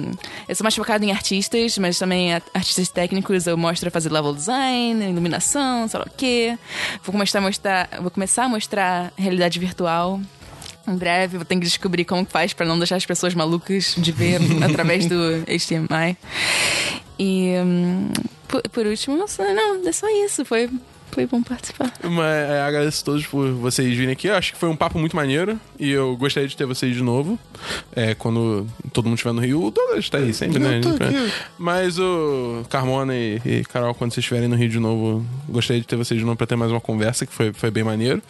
eu 0.48 0.56
sou 0.56 0.64
mais 0.64 0.76
focada 0.76 1.06
em 1.06 1.12
artistas, 1.12 1.78
mas 1.78 1.98
também 1.98 2.34
artistas 2.54 2.90
técnicos 2.90 3.48
eu 3.48 3.56
mostro 3.56 3.88
a 3.88 3.92
fazer 3.92 4.12
level 4.12 4.34
design, 4.34 5.04
iluminação, 5.10 5.88
sei 5.88 6.00
lá 6.00 6.06
o 6.06 6.18
quê. 6.18 6.58
Vou 7.04 7.14
começar 7.14 7.40
a 7.40 7.42
mostrar, 7.42 7.90
vou 8.02 8.12
começar 8.12 8.46
a 8.46 8.50
mostrar 8.50 9.14
realidade 9.18 9.60
virtual. 9.60 10.20
Em 10.86 10.96
breve, 10.96 11.38
vou 11.38 11.46
ter 11.46 11.56
que 11.56 11.62
descobrir 11.62 12.06
como 12.06 12.26
que 12.26 12.32
faz 12.32 12.54
pra 12.54 12.66
não 12.66 12.78
deixar 12.78 12.96
as 12.96 13.06
pessoas 13.06 13.34
malucas 13.34 13.94
de 13.98 14.12
ver 14.12 14.40
através 14.64 15.06
do 15.06 15.44
HDMI. 15.48 16.18
E 17.20 17.54
hum, 17.64 18.10
por, 18.48 18.62
por 18.70 18.86
último, 18.86 19.18
não, 19.18 19.88
é 19.88 19.92
só 19.92 20.08
isso. 20.26 20.46
Foi, 20.46 20.70
foi 21.12 21.26
bom 21.26 21.42
participar. 21.42 21.92
Mas 22.04 22.50
é, 22.50 22.62
agradeço 22.62 23.02
a 23.02 23.06
todos 23.06 23.26
por 23.26 23.52
vocês 23.54 23.96
virem 23.96 24.12
aqui. 24.14 24.28
Eu 24.28 24.36
acho 24.36 24.54
que 24.54 24.60
foi 24.60 24.70
um 24.70 24.76
papo 24.76 25.00
muito 25.00 25.16
maneiro 25.16 25.60
e 25.80 25.90
eu 25.90 26.16
gostaria 26.18 26.48
de 26.48 26.56
ter 26.56 26.66
vocês 26.66 26.96
de 26.96 27.02
novo. 27.02 27.40
É, 27.96 28.14
quando 28.16 28.68
todo 28.94 29.06
mundo 29.06 29.16
estiver 29.16 29.34
no 29.34 29.42
Rio. 29.42 29.64
O 29.64 29.72
Douglas 29.72 30.10
tá 30.10 30.20
aí 30.20 30.34
sempre, 30.34 30.60
né? 30.60 30.80
Mas 31.58 31.98
o 32.00 32.64
Carmona 32.70 33.16
e, 33.16 33.42
e 33.46 33.64
Carol, 33.66 33.94
quando 33.96 34.12
vocês 34.14 34.24
estiverem 34.24 34.48
no 34.48 34.56
Rio 34.56 34.70
de 34.70 34.80
novo, 34.80 35.26
gostaria 35.50 35.82
de 35.82 35.88
ter 35.88 35.96
vocês 35.96 36.20
de 36.20 36.26
novo 36.26 36.38
pra 36.38 36.46
ter 36.48 36.56
mais 36.56 36.72
uma 36.72 36.82
conversa, 36.82 37.26
que 37.26 37.34
foi, 37.34 37.52
foi 37.54 37.72
bem 37.72 37.84
maneiro. 37.84 38.22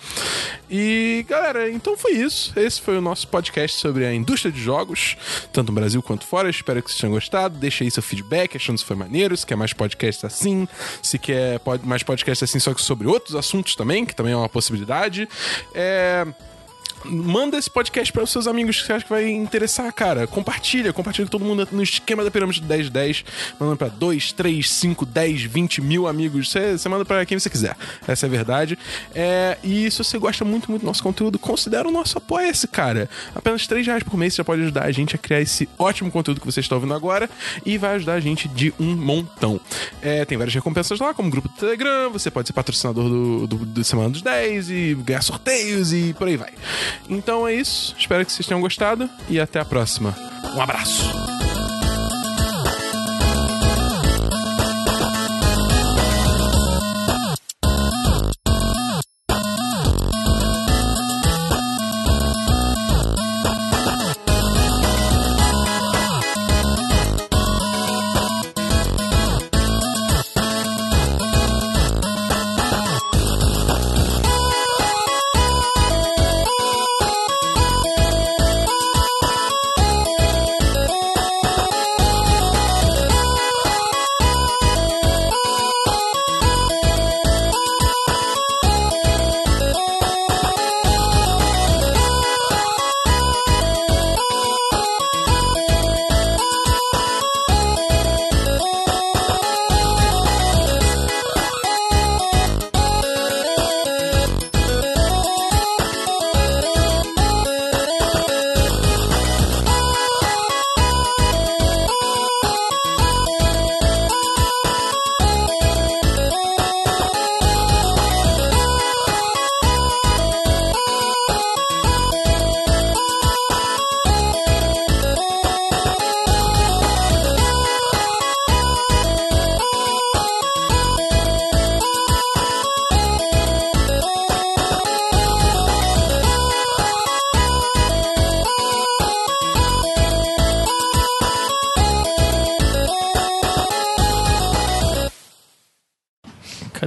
E, 0.69 1.25
galera, 1.27 1.69
então 1.69 1.97
foi 1.97 2.13
isso. 2.13 2.53
Esse 2.57 2.81
foi 2.81 2.97
o 2.97 3.01
nosso 3.01 3.27
podcast 3.27 3.77
sobre 3.79 4.05
a 4.05 4.13
indústria 4.13 4.51
de 4.51 4.61
jogos, 4.61 5.15
tanto 5.51 5.67
no 5.71 5.75
Brasil 5.75 6.01
quanto 6.01 6.25
fora. 6.25 6.49
Espero 6.49 6.81
que 6.81 6.89
vocês 6.89 6.99
tenham 6.99 7.13
gostado. 7.13 7.57
Deixa 7.57 7.83
aí 7.83 7.91
seu 7.91 8.03
feedback, 8.03 8.55
achando 8.57 8.77
se 8.77 8.85
foi 8.85 8.95
maneiro, 8.95 9.35
se 9.35 9.45
quer 9.45 9.55
mais 9.55 9.73
podcasts 9.73 10.23
assim, 10.23 10.67
se 11.01 11.17
quer 11.17 11.59
pod- 11.59 11.85
mais 11.85 12.03
podcasts 12.03 12.49
assim, 12.49 12.59
sobre 12.75 13.07
outros 13.07 13.35
assuntos 13.35 13.75
também, 13.75 14.05
que 14.05 14.15
também 14.15 14.33
é 14.33 14.37
uma 14.37 14.49
possibilidade. 14.49 15.27
É. 15.73 16.25
Manda 17.05 17.57
esse 17.57 17.69
podcast 17.69 18.11
para 18.11 18.23
os 18.23 18.31
seus 18.31 18.47
amigos 18.47 18.79
que 18.79 18.87
você 18.87 18.93
acha 18.93 19.05
que 19.05 19.09
vai 19.09 19.29
interessar, 19.29 19.91
cara. 19.93 20.27
Compartilha, 20.27 20.91
compartilha 20.91 21.25
com 21.25 21.31
todo 21.31 21.45
mundo 21.45 21.67
no 21.71 21.83
esquema 21.83 22.23
da 22.23 22.31
pirâmide 22.31 22.61
do 22.61 22.67
1010. 22.67 23.25
Manda 23.59 23.75
para 23.75 23.87
2, 23.87 24.31
3, 24.33 24.69
5, 24.69 25.05
10, 25.05 25.43
20 25.43 25.81
mil 25.81 26.07
amigos. 26.07 26.49
Você, 26.49 26.77
você 26.77 26.89
manda 26.89 27.05
para 27.05 27.25
quem 27.25 27.39
você 27.39 27.49
quiser. 27.49 27.75
Essa 28.07 28.25
é 28.25 28.27
a 28.27 28.29
verdade. 28.29 28.77
É, 29.15 29.57
e 29.63 29.89
se 29.89 29.99
você 29.99 30.17
gosta 30.17 30.43
muito, 30.43 30.69
muito 30.69 30.81
do 30.81 30.87
nosso 30.87 31.03
conteúdo, 31.03 31.39
considera 31.39 31.87
o 31.87 31.91
nosso 31.91 32.17
apoia-se, 32.17 32.67
cara. 32.67 33.09
Apenas 33.33 33.65
3 33.67 33.85
reais 33.85 34.03
por 34.03 34.17
mês 34.17 34.33
você 34.33 34.37
já 34.37 34.43
pode 34.43 34.61
ajudar 34.63 34.83
a 34.83 34.91
gente 34.91 35.15
a 35.15 35.17
criar 35.17 35.41
esse 35.41 35.69
ótimo 35.77 36.11
conteúdo 36.11 36.41
que 36.41 36.45
você 36.45 36.59
está 36.59 36.75
ouvindo 36.75 36.93
agora 36.93 37.29
e 37.65 37.77
vai 37.77 37.95
ajudar 37.95 38.13
a 38.13 38.19
gente 38.19 38.47
de 38.47 38.73
um 38.79 38.95
montão. 38.95 39.59
É, 40.01 40.25
tem 40.25 40.37
várias 40.37 40.53
recompensas 40.53 40.99
lá, 40.99 41.13
como 41.13 41.29
grupo 41.29 41.47
do 41.47 41.55
Telegram, 41.55 42.09
você 42.11 42.29
pode 42.29 42.47
ser 42.47 42.53
patrocinador 42.53 43.09
do, 43.09 43.47
do, 43.47 43.57
do 43.57 43.83
Semana 43.83 44.09
dos 44.09 44.21
10 44.21 44.69
e 44.69 44.97
ganhar 45.03 45.21
sorteios 45.21 45.93
e 45.93 46.13
por 46.13 46.27
aí 46.27 46.37
vai. 46.37 46.53
Então 47.09 47.47
é 47.47 47.53
isso, 47.53 47.95
espero 47.97 48.25
que 48.25 48.31
vocês 48.31 48.47
tenham 48.47 48.61
gostado 48.61 49.09
e 49.29 49.39
até 49.39 49.59
a 49.59 49.65
próxima. 49.65 50.15
Um 50.55 50.61
abraço! 50.61 51.03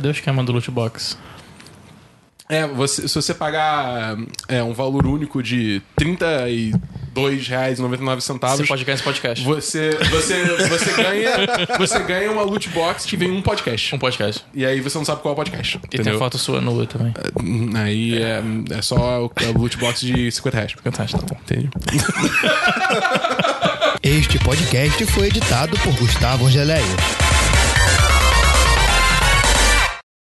Cadê 0.01 0.09
o 0.09 0.13
esquema 0.13 0.43
do 0.43 0.51
loot 0.53 0.71
box? 0.71 1.19
É, 2.49 2.67
você, 2.67 3.07
se 3.07 3.15
você 3.15 3.35
pagar 3.35 4.17
é, 4.49 4.63
um 4.63 4.73
valor 4.73 5.07
único 5.07 5.43
de 5.43 5.83
R$ 5.99 6.17
32,99 7.15 8.21
centavos. 8.23 8.61
Você 8.61 8.67
pode 8.67 8.83
ganhar 8.83 8.95
esse 8.95 9.05
podcast. 9.05 9.45
Você, 9.45 9.91
você, 10.11 10.43
você, 10.69 10.93
ganha, 10.95 11.33
você 11.79 11.99
ganha 11.99 12.33
uma 12.33 12.41
loot 12.41 12.67
box 12.71 13.05
que 13.05 13.15
vem 13.15 13.31
um 13.31 13.43
podcast. 13.43 13.95
Um 13.95 13.99
podcast. 13.99 14.43
E 14.55 14.65
aí 14.65 14.81
você 14.81 14.97
não 14.97 15.05
sabe 15.05 15.21
qual 15.21 15.33
é 15.33 15.35
o 15.35 15.37
podcast. 15.37 15.77
E 15.77 15.81
tem 15.81 16.01
entendeu? 16.01 16.19
foto 16.19 16.39
sua 16.39 16.63
nua 16.63 16.87
também. 16.87 17.13
Aí 17.77 18.23
é, 18.23 18.43
é 18.71 18.81
só 18.81 19.27
o, 19.27 19.27
o 19.27 19.59
loot 19.59 19.77
box 19.77 20.01
de 20.01 20.33
50 20.33 20.57
reais. 20.57 20.73
Fantástico, 20.83 21.23
tá 21.23 21.35
bom. 21.35 21.41
Entende? 21.43 21.69
Este 24.03 24.39
podcast 24.39 25.05
foi 25.07 25.27
editado 25.27 25.79
por 25.81 25.93
Gustavo 25.97 26.47
Angeléia. 26.47 27.30